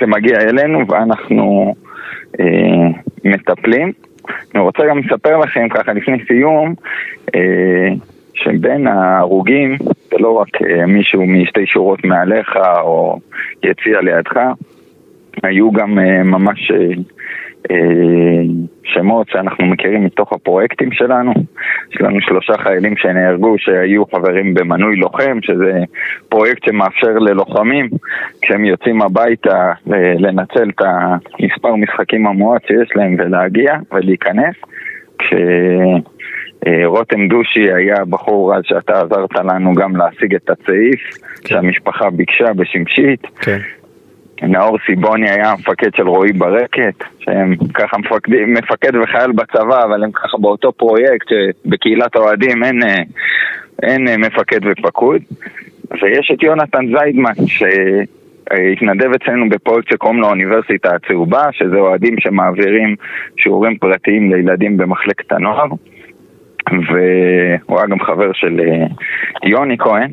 זה 0.00 0.06
מגיע 0.06 0.40
אלינו 0.40 0.88
ואנחנו 0.88 1.74
אה, 2.40 2.44
מטפלים. 3.24 3.92
אני 4.54 4.62
רוצה 4.62 4.82
גם 4.88 4.98
לספר 4.98 5.38
לכם 5.38 5.68
ככה 5.68 5.92
לפני 5.92 6.16
סיום, 6.26 6.74
אה, 7.34 7.88
שבין 8.34 8.86
ההרוגים, 8.86 9.76
זה 10.10 10.16
לא 10.18 10.30
רק 10.32 10.62
אה, 10.62 10.86
מישהו 10.86 11.26
משתי 11.26 11.66
שורות 11.66 12.04
מעליך 12.04 12.56
או 12.80 13.18
יציע 13.62 14.00
לידך, 14.00 14.40
היו 15.42 15.72
גם 15.72 15.98
אה, 15.98 16.22
ממש... 16.22 16.70
אה, 16.70 16.76
אה, 16.76 16.92
שמות 18.84 19.28
שאנחנו 19.28 19.66
מכירים 19.66 20.04
מתוך 20.04 20.32
הפרויקטים 20.32 20.92
שלנו. 20.92 21.32
יש 21.94 22.00
לנו 22.00 22.20
שלושה 22.20 22.52
חיילים 22.58 22.96
שנהרגו 22.96 23.54
שהיו 23.58 24.06
חברים 24.06 24.54
במנוי 24.54 24.96
לוחם, 24.96 25.38
שזה 25.42 25.80
פרויקט 26.28 26.64
שמאפשר 26.64 27.18
ללוחמים, 27.18 27.88
כשהם 28.42 28.64
יוצאים 28.64 29.02
הביתה, 29.02 29.72
לנצל 30.18 30.70
את 30.70 30.80
המספר 30.80 31.74
משחקים 31.74 32.26
המועט 32.26 32.62
שיש 32.66 32.90
להם 32.96 33.16
ולהגיע 33.18 33.74
ולהיכנס. 33.92 34.54
כשרותם 36.62 37.28
דושי 37.28 37.72
היה 37.72 38.04
בחור 38.10 38.54
אז 38.54 38.62
שאתה 38.64 39.00
עזרת 39.00 39.34
לנו 39.44 39.74
גם 39.74 39.96
להשיג 39.96 40.34
את 40.34 40.50
הצעיף 40.50 41.00
כן. 41.44 41.48
שהמשפחה 41.48 42.10
ביקשה 42.10 42.52
בשמשית. 42.52 43.26
כן. 43.26 43.58
נאור 44.42 44.78
סיבוני 44.86 45.30
היה 45.30 45.50
המפקד 45.50 45.94
של 45.96 46.08
רועי 46.08 46.32
ברקת, 46.32 47.04
שהם 47.18 47.54
ככה 47.74 47.98
מפקדים, 47.98 48.54
מפקד 48.54 48.96
וחייל 48.96 49.32
בצבא, 49.32 49.84
אבל 49.84 50.04
הם 50.04 50.12
ככה 50.12 50.38
באותו 50.38 50.72
פרויקט 50.72 51.26
שבקהילת 51.28 52.16
האוהדים 52.16 52.64
אין, 52.64 52.82
אה, 52.82 53.02
אין 53.82 54.08
אה, 54.08 54.16
מפקד 54.16 54.60
ופקוד. 54.66 55.22
ויש 56.02 56.30
את 56.34 56.42
יונתן 56.42 56.86
זיידמן, 56.86 57.32
שהתנדב 57.46 59.10
אצלנו 59.14 59.48
בפרויקט 59.48 59.88
שקוראים 59.88 60.20
לו 60.20 60.26
האוניברסיטה 60.26 60.94
הצהובה, 60.94 61.48
שזה 61.52 61.76
אוהדים 61.76 62.16
שמעבירים 62.20 62.96
שיעורים 63.36 63.78
פרטיים 63.78 64.32
לילדים 64.32 64.76
במחלקת 64.76 65.32
הנוער. 65.32 65.68
והוא 66.70 67.78
היה 67.78 67.86
גם 67.86 68.00
חבר 68.00 68.32
של 68.32 68.60
אה, 68.60 68.86
יוני 69.48 69.78
כהן. 69.78 70.12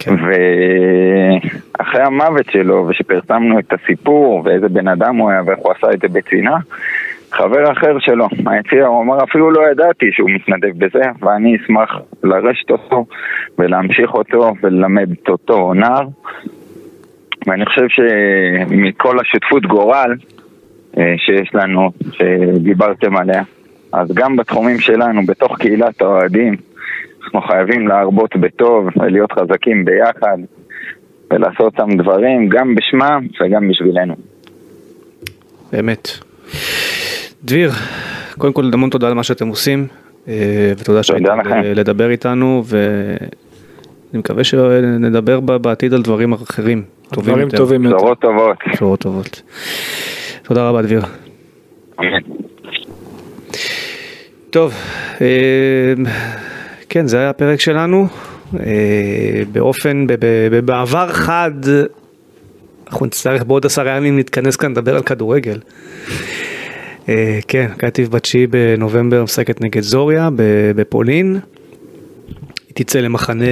כן. 0.00 0.14
ואחרי 0.14 2.02
המוות 2.02 2.46
שלו, 2.50 2.86
ושפרסמנו 2.88 3.58
את 3.58 3.72
הסיפור, 3.72 4.42
ואיזה 4.44 4.68
בן 4.68 4.88
אדם 4.88 5.16
הוא 5.16 5.30
היה, 5.30 5.42
ואיך 5.46 5.58
הוא 5.58 5.72
עשה 5.72 5.86
את 5.94 6.00
זה 6.00 6.08
בצנעה, 6.08 6.58
חבר 7.32 7.72
אחר 7.72 7.98
שלו, 7.98 8.28
היציע, 8.46 8.86
הוא 8.86 9.02
אמר, 9.02 9.24
אפילו 9.24 9.50
לא 9.50 9.70
ידעתי 9.70 10.06
שהוא 10.12 10.30
מתנדב 10.30 10.78
בזה, 10.78 11.02
ואני 11.20 11.56
אשמח 11.56 11.98
לרשת 12.24 12.70
אותו, 12.70 13.06
ולהמשיך 13.58 14.14
אותו, 14.14 14.54
וללמד 14.62 15.10
את 15.22 15.28
אותו 15.28 15.74
נער. 15.74 16.06
ואני 17.46 17.66
חושב 17.66 17.86
שמכל 17.88 19.18
השותפות 19.20 19.66
גורל 19.66 20.14
אה, 20.98 21.14
שיש 21.18 21.54
לנו, 21.54 21.90
שדיברתם 22.12 23.16
עליה, 23.16 23.42
אז 23.92 24.12
גם 24.14 24.36
בתחומים 24.36 24.78
שלנו, 24.78 25.26
בתוך 25.26 25.58
קהילת 25.58 26.02
האוהדים, 26.02 26.56
אנחנו 27.34 27.48
חייבים 27.48 27.88
להרבות 27.88 28.36
בטוב 28.36 28.88
ולהיות 28.96 29.32
חזקים 29.32 29.84
ביחד 29.84 30.38
ולעשות 31.30 31.60
אותם 31.60 31.96
דברים 31.96 32.48
גם 32.48 32.74
בשמם 32.74 33.26
וגם 33.40 33.68
בשבילנו. 33.68 34.14
באמת. 35.72 36.08
דביר, 37.44 37.70
קודם 38.38 38.52
כל 38.52 38.70
המון 38.72 38.90
תודה 38.90 39.08
על 39.08 39.14
מה 39.14 39.22
שאתם 39.22 39.48
עושים, 39.48 39.86
אה, 40.28 40.72
ותודה 40.78 41.02
שהייתם. 41.02 41.38
לדבר 41.64 42.10
איתנו, 42.10 42.62
ואני 42.66 44.18
מקווה 44.18 44.44
שנדבר 44.44 45.40
בעתיד 45.40 45.94
על 45.94 46.02
דברים 46.02 46.32
אחרים, 46.32 46.82
טובים 47.08 47.32
דברים 47.32 47.46
יותר. 47.46 47.56
טובים 47.56 47.84
יותר. 47.84 47.96
בשורות 47.96 48.20
טובות. 48.20 48.56
בשורות 48.72 49.00
טובות. 49.00 49.42
תודה 50.42 50.68
רבה 50.68 50.82
דביר. 50.82 51.00
טוב, 54.50 54.74
אה, 55.20 55.94
כן 56.90 57.06
זה 57.06 57.18
היה 57.18 57.30
הפרק 57.30 57.60
שלנו, 57.60 58.06
אה, 58.60 59.42
באופן, 59.52 60.06
בעבר 60.64 61.08
חד, 61.12 61.50
אנחנו 62.88 63.06
נצטרך 63.06 63.44
בעוד 63.44 63.66
עשרה 63.66 63.96
ימים 63.96 64.16
להתכנס 64.16 64.56
כאן 64.56 64.70
לדבר 64.70 64.96
על 64.96 65.02
כדורגל. 65.02 65.58
אה, 67.08 67.38
כן, 67.48 67.66
קטיף 67.76 68.08
בתשיעי 68.08 68.46
בנובמבר 68.46 69.22
משחקת 69.22 69.60
נגד 69.60 69.80
זוריה 69.80 70.28
בפולין. 70.76 71.38
היא 72.68 72.74
תצא 72.74 73.00
למחנה 73.00 73.44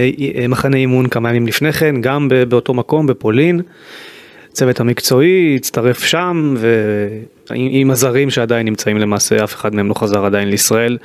מחנה 0.48 0.76
אימון 0.76 1.08
כמה 1.08 1.28
ימים 1.30 1.46
לפני 1.46 1.72
כן, 1.72 2.00
גם 2.00 2.28
באותו 2.48 2.74
מקום 2.74 3.06
בפולין. 3.06 3.60
הצוות 4.52 4.80
המקצועי 4.80 5.56
הצטרף 5.56 6.04
שם 6.04 6.54
ועם 6.58 7.68
עם 7.70 7.90
הזרים 7.90 8.30
שעדיין 8.30 8.66
נמצאים 8.66 8.98
למעשה 8.98 9.44
אף 9.44 9.54
אחד 9.54 9.74
מהם 9.74 9.88
לא 9.88 9.94
חזר 9.94 10.24
עדיין 10.24 10.48
לישראל. 10.48 10.98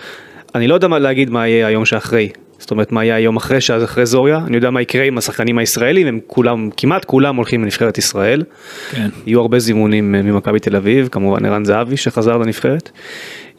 אני 0.55 0.67
לא 0.67 0.73
יודע 0.73 0.88
מה 0.88 0.99
להגיד 0.99 1.30
מה 1.30 1.47
יהיה 1.47 1.67
היום 1.67 1.85
שאחרי, 1.85 2.30
זאת 2.59 2.71
אומרת 2.71 2.91
מה 2.91 3.03
יהיה 3.03 3.15
היום 3.15 3.35
אחרי 3.35 3.61
שאז 3.61 3.84
אחרי 3.84 4.05
זוריה, 4.05 4.38
אני 4.47 4.55
יודע 4.55 4.69
מה 4.69 4.81
יקרה 4.81 5.03
עם 5.03 5.17
השחקנים 5.17 5.57
הישראלים, 5.57 6.07
הם 6.07 6.19
כולם, 6.27 6.69
כמעט 6.77 7.05
כולם 7.05 7.35
הולכים 7.35 7.63
לנבחרת 7.63 7.97
ישראל. 7.97 8.43
כן. 8.91 9.09
יהיו 9.25 9.41
הרבה 9.41 9.59
זימונים 9.59 10.15
אה, 10.15 10.21
ממכבי 10.21 10.59
תל 10.59 10.75
אביב, 10.75 11.07
כמובן 11.07 11.45
ערן 11.45 11.65
זהבי 11.65 11.97
שחזר 11.97 12.38
לנבחרת. 12.38 12.89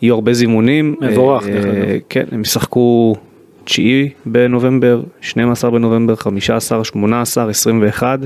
יהיו 0.02 0.14
הרבה 0.14 0.32
זימונים. 0.32 0.96
מבורך, 1.00 1.46
אה, 1.48 1.52
דרך 1.52 1.64
אגב. 1.64 1.98
כן, 2.08 2.24
הם 2.32 2.40
ישחקו 2.40 3.16
9 3.64 3.82
בנובמבר, 4.26 5.02
12 5.20 5.70
בנובמבר, 5.70 6.16
15, 6.16 6.84
18, 6.84 7.50
21, 7.50 8.18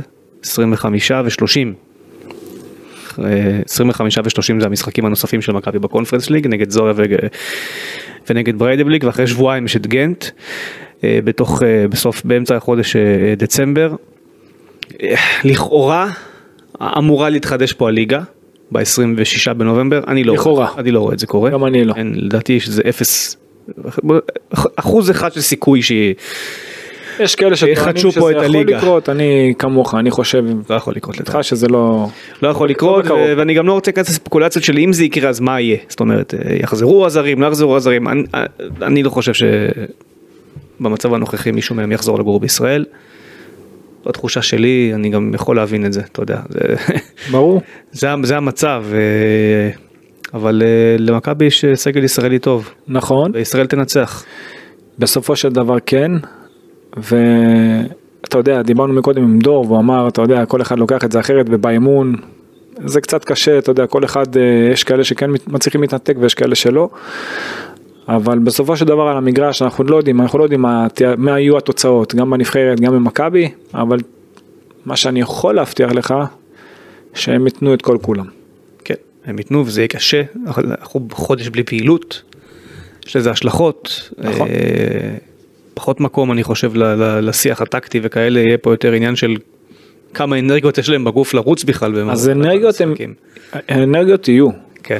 25 0.42 1.10
ו-30. 1.10 1.87
25 3.64 4.18
ו-30 4.18 4.60
זה 4.60 4.66
המשחקים 4.66 5.04
הנוספים 5.04 5.42
של 5.42 5.52
מכבי 5.52 5.78
ב 5.78 5.83
Conference 5.83 6.30
League 6.30 6.46
נגד 6.46 6.70
זוריה 6.70 6.94
ו- 6.96 7.02
ונגד 8.30 8.58
בריידבליק 8.58 9.04
ואחרי 9.04 9.26
שבועיים 9.26 9.64
יש 9.64 9.76
את 9.76 9.86
גנט 9.86 10.24
אה, 11.04 11.18
בתוך 11.24 11.62
אה, 11.62 11.88
בסוף 11.88 12.24
באמצע 12.24 12.56
החודש 12.56 12.96
אה, 12.96 13.34
דצמבר. 13.36 13.94
לכאורה 15.44 16.10
אמורה 16.82 17.28
להתחדש 17.28 17.72
פה 17.72 17.88
הליגה 17.88 18.20
ב-26 18.72 19.52
בנובמבר 19.52 20.00
אני 20.06 20.24
לא 20.24 20.34
לכאורה. 20.34 20.68
אני 20.78 20.90
לא 20.90 21.00
רואה 21.00 21.14
את 21.14 21.18
זה 21.18 21.26
קורה 21.26 21.50
גם 21.50 21.64
אני 21.64 21.84
לא. 21.84 21.94
אין, 21.96 22.12
לדעתי 22.16 22.60
שזה 22.60 22.82
אפס 22.88 23.36
אחוז 24.76 25.10
אחד 25.10 25.32
של 25.32 25.40
סיכוי 25.40 25.82
שהיא 25.82 26.14
יש 27.20 27.34
כאלה 27.34 27.56
שטוענים 27.56 27.78
יחדשו 27.78 28.10
שזה 28.10 28.20
פה 28.20 28.30
את 28.30 28.34
יכול 28.36 28.44
הליגה. 28.44 28.76
לקרות, 28.76 29.08
אני 29.08 29.54
כמוך, 29.58 29.94
אני 29.94 30.10
חושב 30.10 30.38
לא 30.70 30.74
יכול 30.74 30.94
לקרות. 30.96 31.20
איתך 31.20 31.38
שזה 31.42 31.66
לא... 31.68 32.06
לא 32.42 32.48
יכול 32.48 32.68
לקרות, 32.70 33.04
בקרוב. 33.04 33.20
ו- 33.20 33.34
ואני 33.38 33.54
גם 33.54 33.66
לא 33.66 33.72
רוצה 33.72 33.90
להיכנס 33.90 34.08
לספקולציות 34.08 34.64
של 34.64 34.78
אם 34.78 34.92
זה 34.92 35.04
יקרה 35.04 35.28
אז 35.28 35.40
מה 35.40 35.60
יהיה, 35.60 35.76
זאת 35.88 36.00
אומרת 36.00 36.34
אה, 36.34 36.56
יחזרו 36.62 37.06
הזרים, 37.06 37.40
לא 37.40 37.46
יחזרו 37.46 37.76
הזרים, 37.76 38.08
אני, 38.08 38.22
אה, 38.34 38.44
אני 38.82 39.02
לא 39.02 39.10
חושב 39.10 39.32
שבמצב 40.80 41.14
הנוכחי 41.14 41.50
מישהו 41.50 41.74
מהם 41.74 41.92
יחזור 41.92 42.18
לגור 42.18 42.40
בישראל. 42.40 42.84
התחושה 44.06 44.42
שלי, 44.42 44.92
אני 44.94 45.10
גם 45.10 45.30
יכול 45.34 45.56
להבין 45.56 45.86
את 45.86 45.92
זה, 45.92 46.00
אתה 46.12 46.22
יודע, 46.22 46.38
זה, 46.48 46.60
ברור. 47.30 47.60
זה, 48.22 48.36
המצב, 48.36 48.84
אה, 48.92 49.70
אבל 50.34 50.62
למכבי 50.98 51.44
יש 51.44 51.64
סגל 51.74 52.04
ישראלי 52.04 52.38
טוב, 52.38 52.70
נכון. 52.88 53.30
וישראל 53.34 53.66
תנצח. 53.66 54.24
בסופו 54.98 55.36
של 55.36 55.48
דבר 55.48 55.74
כן, 55.86 56.10
ואתה 56.96 58.38
יודע, 58.38 58.62
דיברנו 58.62 58.92
מקודם 58.92 59.22
עם 59.22 59.38
דור, 59.38 59.64
והוא 59.66 59.78
אמר, 59.78 60.08
אתה 60.08 60.22
יודע, 60.22 60.46
כל 60.46 60.62
אחד 60.62 60.78
לוקח 60.78 61.04
את 61.04 61.12
זה 61.12 61.20
אחרת, 61.20 61.46
ובאימון 61.50 62.14
זה 62.84 63.00
קצת 63.00 63.24
קשה, 63.24 63.58
אתה 63.58 63.70
יודע, 63.70 63.86
כל 63.86 64.04
אחד, 64.04 64.36
אה, 64.36 64.68
יש 64.72 64.84
כאלה 64.84 65.04
שכן 65.04 65.30
מצליחים 65.46 65.80
להתנתק 65.80 66.16
ויש 66.20 66.34
כאלה 66.34 66.54
שלא, 66.54 66.88
אבל 68.08 68.38
בסופו 68.38 68.76
של 68.76 68.84
דבר 68.84 69.02
על 69.02 69.16
המגרש 69.16 69.62
אנחנו 69.62 69.84
לא 69.84 69.96
יודעים, 69.96 70.20
אנחנו 70.20 70.38
לא 70.38 70.44
יודעים 70.44 70.62
מה, 70.62 70.86
מה 71.16 71.40
יהיו 71.40 71.58
התוצאות, 71.58 72.14
גם 72.14 72.30
בנבחרת, 72.30 72.80
גם 72.80 72.92
במכבי, 72.92 73.50
אבל 73.74 73.98
מה 74.86 74.96
שאני 74.96 75.20
יכול 75.20 75.54
להבטיח 75.54 75.92
לך, 75.92 76.14
שהם 77.14 77.46
ייתנו 77.46 77.74
את 77.74 77.82
כל 77.82 77.98
כולם. 78.02 78.26
כן, 78.84 78.94
הם 79.24 79.38
ייתנו 79.38 79.66
וזה 79.66 79.80
יהיה 79.80 79.88
קשה, 79.88 80.22
אנחנו 80.46 81.08
חודש 81.12 81.48
בלי 81.48 81.62
פעילות, 81.62 82.22
יש 83.06 83.16
לזה 83.16 83.30
השלכות. 83.30 84.10
נכון. 84.18 84.48
אה, 84.48 85.16
פחות 85.78 86.00
מקום 86.00 86.32
אני 86.32 86.42
חושב 86.42 86.76
ל- 86.76 86.82
ל- 86.84 87.28
לשיח 87.28 87.60
הטקטי 87.62 88.00
וכאלה, 88.02 88.40
יהיה 88.40 88.58
פה 88.58 88.72
יותר 88.72 88.92
עניין 88.92 89.16
של 89.16 89.36
כמה 90.14 90.38
אנרגיות 90.38 90.78
יש 90.78 90.88
להם 90.88 91.04
בגוף 91.04 91.34
לרוץ 91.34 91.64
בכלל. 91.64 92.10
אז 92.10 92.28
אנרגיות 92.28 92.80
הם. 92.80 92.94
אנרגיות 93.70 94.28
יהיו. 94.28 94.48
כן. 94.82 94.98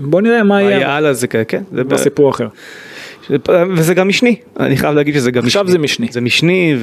בוא 0.00 0.20
נראה 0.20 0.42
מה 0.42 0.48
מה 0.48 0.62
יהיה, 0.62 0.76
יהיה 0.76 0.96
הלאה 0.96 1.12
זה 1.12 1.26
כ- 1.26 1.36
כן, 1.48 1.62
זה 1.72 1.82
זה 1.90 1.96
סיפור 1.96 2.30
אחר. 2.30 2.46
וזה 3.76 3.94
גם 3.94 4.08
משני, 4.08 4.36
אני 4.60 4.76
חייב 4.76 4.94
להגיד 4.94 5.14
שזה 5.14 5.30
גם 5.30 5.42
עכשיו 5.44 5.68
זה 5.68 5.78
משני. 5.78 6.06
זה 6.10 6.20
משני 6.20 6.76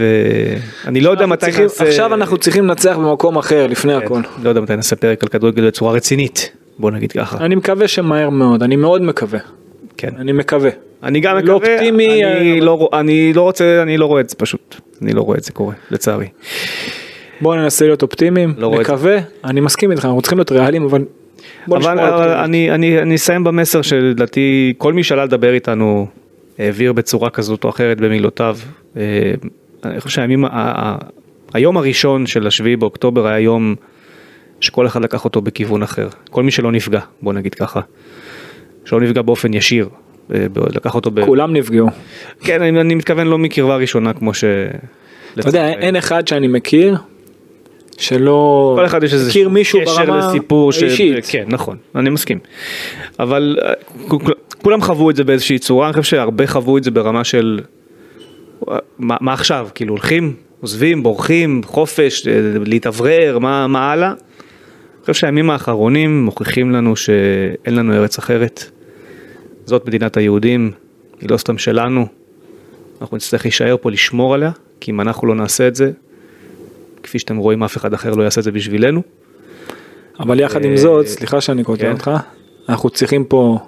ואני 0.86 1.02
לא 1.02 1.10
יודע 1.10 1.26
מתי 1.26 1.46
צריכים- 1.46 1.64
נעשה, 1.64 1.84
עכשיו 1.84 2.14
אנחנו 2.14 2.38
צריכים 2.38 2.64
לנצח 2.68 2.96
במקום 2.98 3.38
אחר 3.38 3.68
לפני 3.68 3.94
כן, 4.00 4.06
הכל. 4.06 4.22
לא 4.44 4.50
יודע 4.50 4.62
מתי 4.62 4.76
נעשה 4.76 4.96
פרק 4.96 5.24
על 5.24 5.30
כדורגל 5.30 5.68
בצורה 5.68 5.94
רצינית, 5.94 6.52
בוא 6.80 6.92
נגיד 6.92 7.12
ככה, 7.12 7.38
אני 7.46 7.56
מקווה 7.56 7.88
שמהר 7.88 8.30
מאוד, 8.30 8.64
אני 8.64 8.76
מאוד 8.76 9.02
מקווה. 9.02 9.40
כן. 9.98 10.10
אני 10.18 10.32
מקווה. 10.32 10.70
אני 11.04 11.20
גם 11.20 11.36
לא 11.36 11.42
מקווה, 11.42 11.74
אופטימי, 11.74 12.26
אני 12.26 12.54
אבל- 12.60 12.66
לא, 12.66 12.78
רוא- 12.78 13.00
אני 13.00 13.34
לא 13.34 13.42
רוצה, 13.42 13.82
אני 13.82 13.98
לא 13.98 14.06
רואה 14.06 14.22
את 14.22 14.30
זה 14.30 14.36
פשוט, 14.36 14.76
אני 15.02 15.14
לא 15.14 15.22
רואה 15.22 15.38
את 15.38 15.44
זה 15.44 15.52
קורה, 15.52 15.74
לצערי. 15.92 16.28
בואו 17.42 17.56
ננסה 17.58 17.86
להיות 17.86 18.02
אופטימיים, 18.02 18.54
לא. 18.58 18.76
נקווה, 18.80 19.18
אני 19.44 19.62
מסכים 19.62 19.92
איתך, 19.92 20.06
אנחנו 20.06 20.22
צריכים 20.22 20.38
להיות 20.38 20.52
ריאליים, 20.52 20.84
אבל 20.84 21.06
אבל 21.68 22.00
אבל. 22.00 22.30
אני, 22.30 22.72
אני, 22.72 23.02
אני 23.02 23.16
אסיים 23.16 23.44
במסר 23.44 23.82
שלדעתי 23.82 24.74
כל 24.78 24.94
מי 24.94 25.04
שעלה 25.04 25.26
לדבר 25.26 25.54
איתנו 25.54 26.08
העביר 26.60 26.94
בצורה 26.94 27.30
כזאת 27.30 27.64
או 27.64 27.70
אחרת 27.70 27.98
במילותיו. 28.02 28.58
אה, 28.98 29.02
אני 29.84 30.02
חושב 30.02 30.16
שהימים, 30.16 30.46
היום 31.54 31.78
הראשון 31.78 32.26
של 32.26 32.48
השביעי 32.48 32.76
באוקטובר 32.76 33.28
היה 33.28 33.40
יום 33.40 33.76
שכל 34.60 34.88
אחד 34.88 35.02
לקח 35.04 35.26
אותו 35.26 35.42
בכיוון 35.42 35.84
אחר. 35.84 36.08
כל 36.30 36.44
מי 36.44 36.52
שלא 36.52 36.72
נפגע, 36.72 37.00
בוא 37.22 37.34
נגיד 37.34 37.54
ככה. 37.56 37.82
שלא 38.86 39.02
נפגע 39.02 39.22
באופן 39.22 39.54
ישיר, 39.54 39.86
אה, 39.86 39.90
לקח 40.76 40.96
אותו 40.96 41.12
ב... 41.12 41.26
כולם 41.26 41.54
נפגעו. 41.54 41.88
כן, 42.42 42.62
אני, 42.62 42.82
אני 42.82 42.96
מתכוון 42.96 43.28
לא 43.28 43.38
מקרבה 43.38 43.76
ראשונה 43.76 44.14
כמו 44.14 44.34
ש... 44.34 44.44
אתה 45.40 45.50
יודע, 45.50 45.70
אין 45.70 45.96
אחד 45.96 46.28
שאני 46.28 46.48
מכיר 46.48 46.98
שלא 47.98 48.74
כל 48.78 48.86
אחד 48.86 49.04
יש 49.04 49.14
איזה 49.14 49.30
מכיר 49.30 49.50
מישהו 49.50 49.80
קשר 49.82 50.06
ברמה 50.06 50.28
לסיפור 50.28 50.72
ש... 50.72 50.84
האישית. 50.84 51.26
כן 51.30 51.46
נכון 51.48 51.78
אני 51.96 52.10
מסכים 52.10 52.40
אבל 53.20 53.58
אה, 53.62 53.74
כולם 54.64 54.82
חוו 54.82 55.10
את 55.10 55.16
זה 55.16 55.24
באיזושהי 55.24 55.60
צורה 55.60 55.88
אני 55.88 55.94
חושב 55.94 56.04
שהרבה 56.04 56.48
חוו 56.48 56.78
את 56.78 56.84
זה 56.84 56.92
ברמה 56.92 57.24
של 57.24 57.60
מה, 59.00 59.18
מה 59.22 59.34
עכשיו 59.34 59.68
כאילו 59.76 59.94
הולכים 59.94 60.34
עוזבים 60.62 61.04
בורחים 61.04 61.62
חופש 61.66 62.28
אה, 62.28 62.34
להתאוורר 62.66 63.40
מה, 63.40 63.68
מה 63.68 63.92
הלאה. 63.92 64.10
אני 64.10 65.02
חושב 65.02 65.14
שהימים 65.14 65.50
האחרונים 65.50 66.26
מוכיחים 66.26 66.72
לנו 66.72 66.96
שאין 66.96 67.76
לנו 67.76 67.94
ארץ 67.94 68.18
אחרת. 68.18 68.72
זאת 69.70 69.88
מדינת 69.88 70.18
היהודים 70.18 70.72
היא 71.22 71.30
לא 71.30 71.38
סתם 71.38 71.58
שלנו. 71.58 72.08
אנחנו 73.02 73.18
נצטרך 73.18 73.46
להישאר 73.46 73.76
פה 73.82 73.92
לשמור 73.92 74.34
עליה 74.34 74.52
כי 74.80 74.92
אם 74.92 75.02
אנחנו 75.02 75.28
לא 75.28 75.36
נעשה 75.36 75.68
את 75.68 75.76
זה 75.76 75.92
כפי 77.04 77.20
שאתם 77.20 77.38
רואים 77.38 77.64
אף 77.64 77.78
אחד 77.78 77.94
אחר 77.94 78.12
לא 78.12 78.24
יעשה 78.24 78.40
את 78.40 78.44
זה 78.44 78.52
בשבילנו. 78.52 79.02
אבל 80.20 80.40
יחד 80.40 80.66
עם 80.66 80.72
אה, 80.72 80.78
זאת, 80.78 81.08
סליחה 81.08 81.42
שאני 81.42 81.64
קוטע 81.64 81.82
כן. 81.82 81.92
אותך, 81.92 82.12
אנחנו 82.70 82.90
צריכים 82.90 83.26
פה 83.26 83.60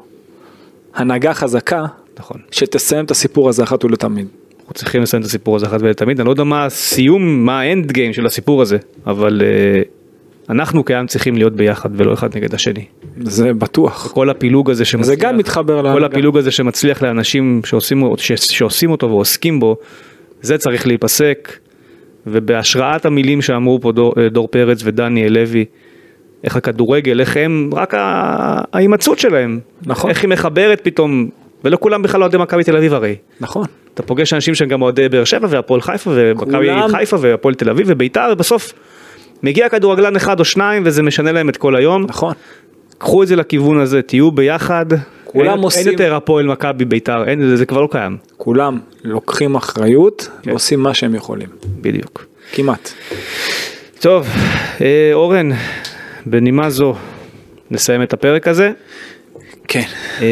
הנהגה 0.93 1.33
חזקה 1.33 1.85
נכון. 2.19 2.41
שתסיים 2.51 3.05
את 3.05 3.11
הסיפור 3.11 3.49
הזה 3.49 3.63
אחת 3.63 3.85
ולתמיד. 3.85 4.27
אנחנו 4.59 4.73
צריכים 4.73 5.01
לסיים 5.01 5.21
את 5.21 5.27
הסיפור 5.27 5.55
הזה 5.55 5.65
אחת 5.65 5.81
ולתמיד. 5.81 6.19
אני 6.19 6.25
לא 6.25 6.31
יודע 6.31 6.43
מה 6.43 6.65
הסיום, 6.65 7.45
מה 7.45 7.59
האנד 7.59 7.91
גיים 7.91 8.13
של 8.13 8.25
הסיפור 8.25 8.61
הזה, 8.61 8.77
אבל 9.05 9.41
אה, 9.43 9.81
אנחנו 10.51 10.85
כעם 10.85 11.07
צריכים 11.07 11.35
להיות 11.35 11.55
ביחד 11.55 11.89
ולא 11.93 12.13
אחד 12.13 12.37
נגד 12.37 12.53
השני. 12.55 12.85
זה 13.23 13.53
בטוח. 13.53 14.11
כל 14.13 14.29
הפילוג 14.29 14.69
הזה 14.69 14.85
שמצליח, 14.85 15.19
גם 15.19 15.37
מתחבר 15.37 15.93
כל. 15.93 16.03
הפילוג 16.03 16.37
הזה 16.37 16.51
שמצליח 16.51 17.01
לאנשים 17.03 17.61
שעושים, 17.65 18.03
ש, 18.17 18.31
שעושים 18.31 18.91
אותו 18.91 19.09
ועוסקים 19.09 19.59
בו, 19.59 19.77
זה 20.41 20.57
צריך 20.57 20.87
להיפסק. 20.87 21.57
ובהשראת 22.27 23.05
המילים 23.05 23.41
שאמרו 23.41 23.81
פה 23.81 23.91
דור, 23.91 24.13
אה, 24.17 24.29
דור 24.29 24.47
פרץ 24.47 24.81
ודניאל 24.83 25.33
לוי, 25.33 25.65
איך 26.43 26.55
הכדורגל, 26.55 27.19
איך 27.19 27.37
הם, 27.37 27.69
רק 27.73 27.93
ההימצאות 28.73 29.19
שלהם, 29.19 29.59
נכון. 29.85 30.09
איך 30.09 30.21
היא 30.21 30.29
מחברת 30.29 30.79
פתאום, 30.83 31.29
ולא 31.63 31.77
כולם 31.81 32.01
בכלל 32.01 32.21
אוהדי 32.21 32.37
מכבי 32.37 32.63
תל 32.63 32.77
אביב 32.77 32.93
הרי. 32.93 33.15
נכון. 33.39 33.65
אתה 33.93 34.03
פוגש 34.03 34.33
אנשים 34.33 34.55
שהם 34.55 34.67
גם 34.67 34.81
אוהדי 34.81 35.09
באר 35.09 35.23
שבע 35.23 35.47
והפועל 35.49 35.81
חיפה 35.81 36.11
ומכבי 36.15 36.51
כולם- 36.51 36.89
חיפה 36.91 37.17
והפועל 37.21 37.55
תל 37.55 37.69
אביב 37.69 37.85
וביתר 37.89 38.29
ובסוף 38.33 38.73
מגיע 39.43 39.69
כדורגלן 39.69 40.15
אחד 40.15 40.39
או 40.39 40.45
שניים 40.45 40.83
וזה 40.85 41.03
משנה 41.03 41.31
להם 41.31 41.49
את 41.49 41.57
כל 41.57 41.75
היום. 41.75 42.05
נכון. 42.09 42.33
קחו 42.97 43.23
את 43.23 43.27
זה 43.27 43.35
לכיוון 43.35 43.79
הזה, 43.79 44.01
תהיו 44.01 44.31
ביחד. 44.31 44.85
כולם 45.25 45.51
אין, 45.53 45.59
עושים- 45.63 45.81
אין 45.87 45.91
יותר 45.91 46.15
הפועל 46.15 46.45
מכבי 46.47 46.85
בית"ר, 46.85 47.23
אין, 47.27 47.41
זה, 47.41 47.57
זה 47.57 47.65
כבר 47.65 47.81
לא 47.81 47.87
קיים. 47.91 48.17
כולם 48.37 48.79
לוקחים 49.03 49.55
אחריות 49.55 50.29
כן. 50.43 50.49
ועושים 50.51 50.79
מה 50.79 50.93
שהם 50.93 51.15
יכולים. 51.15 51.47
בדיוק. 51.81 52.25
כמעט. 52.53 52.91
טוב, 53.99 54.27
אה, 54.81 55.09
אורן, 55.13 55.49
בנימה 56.25 56.69
זו 56.69 56.95
נסיים 57.71 58.03
את 58.03 58.13
הפרק 58.13 58.47
הזה. 58.47 58.71
כן. 59.67 59.83
אה, 60.21 60.27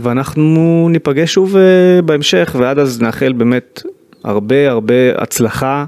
ואנחנו 0.00 0.86
ניפגש 0.90 1.34
שוב 1.34 1.56
אה, 1.56 1.62
בהמשך, 2.02 2.56
ועד 2.58 2.78
אז 2.78 3.00
נאחל 3.02 3.32
באמת 3.32 3.82
הרבה 4.24 4.70
הרבה 4.70 4.94
הצלחה 5.16 5.84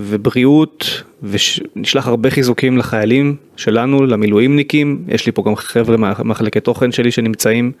ובריאות, 0.00 1.02
ונשלח 1.22 2.08
הרבה 2.08 2.30
חיזוקים 2.30 2.78
לחיילים 2.78 3.36
שלנו, 3.56 4.06
למילואימניקים, 4.06 5.04
יש 5.08 5.26
לי 5.26 5.32
פה 5.32 5.42
גם 5.46 5.56
חבר'ה 5.56 5.96
מהמחלקת 5.96 6.64
תוכן 6.64 6.92
שלי 6.92 7.10
שנמצאים 7.10 7.72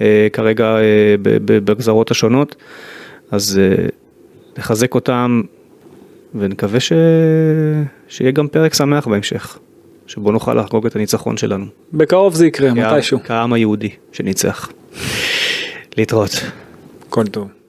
אה, 0.00 0.28
כרגע 0.32 0.64
אה, 0.64 1.14
בגזרות 1.44 2.10
השונות, 2.10 2.56
אז 3.30 3.60
אה, 3.62 3.86
נחזק 4.58 4.94
אותם 4.94 5.42
ונקווה 6.34 6.80
ש... 6.80 6.92
שיהיה 8.08 8.30
גם 8.30 8.48
פרק 8.48 8.74
שמח 8.74 9.08
בהמשך, 9.08 9.58
שבו 10.06 10.32
נוכל 10.32 10.54
לחגוג 10.54 10.86
את 10.86 10.96
הניצחון 10.96 11.36
שלנו. 11.36 11.66
בקרוב 11.92 12.34
זה 12.34 12.46
יקרה, 12.46 12.74
מתישהו. 12.74 13.18
כעם 13.24 13.52
היהודי 13.52 13.90
שניצח. 14.12 14.72
להתראות. 15.96 16.30
הכל 17.08 17.26
טוב. 17.26 17.63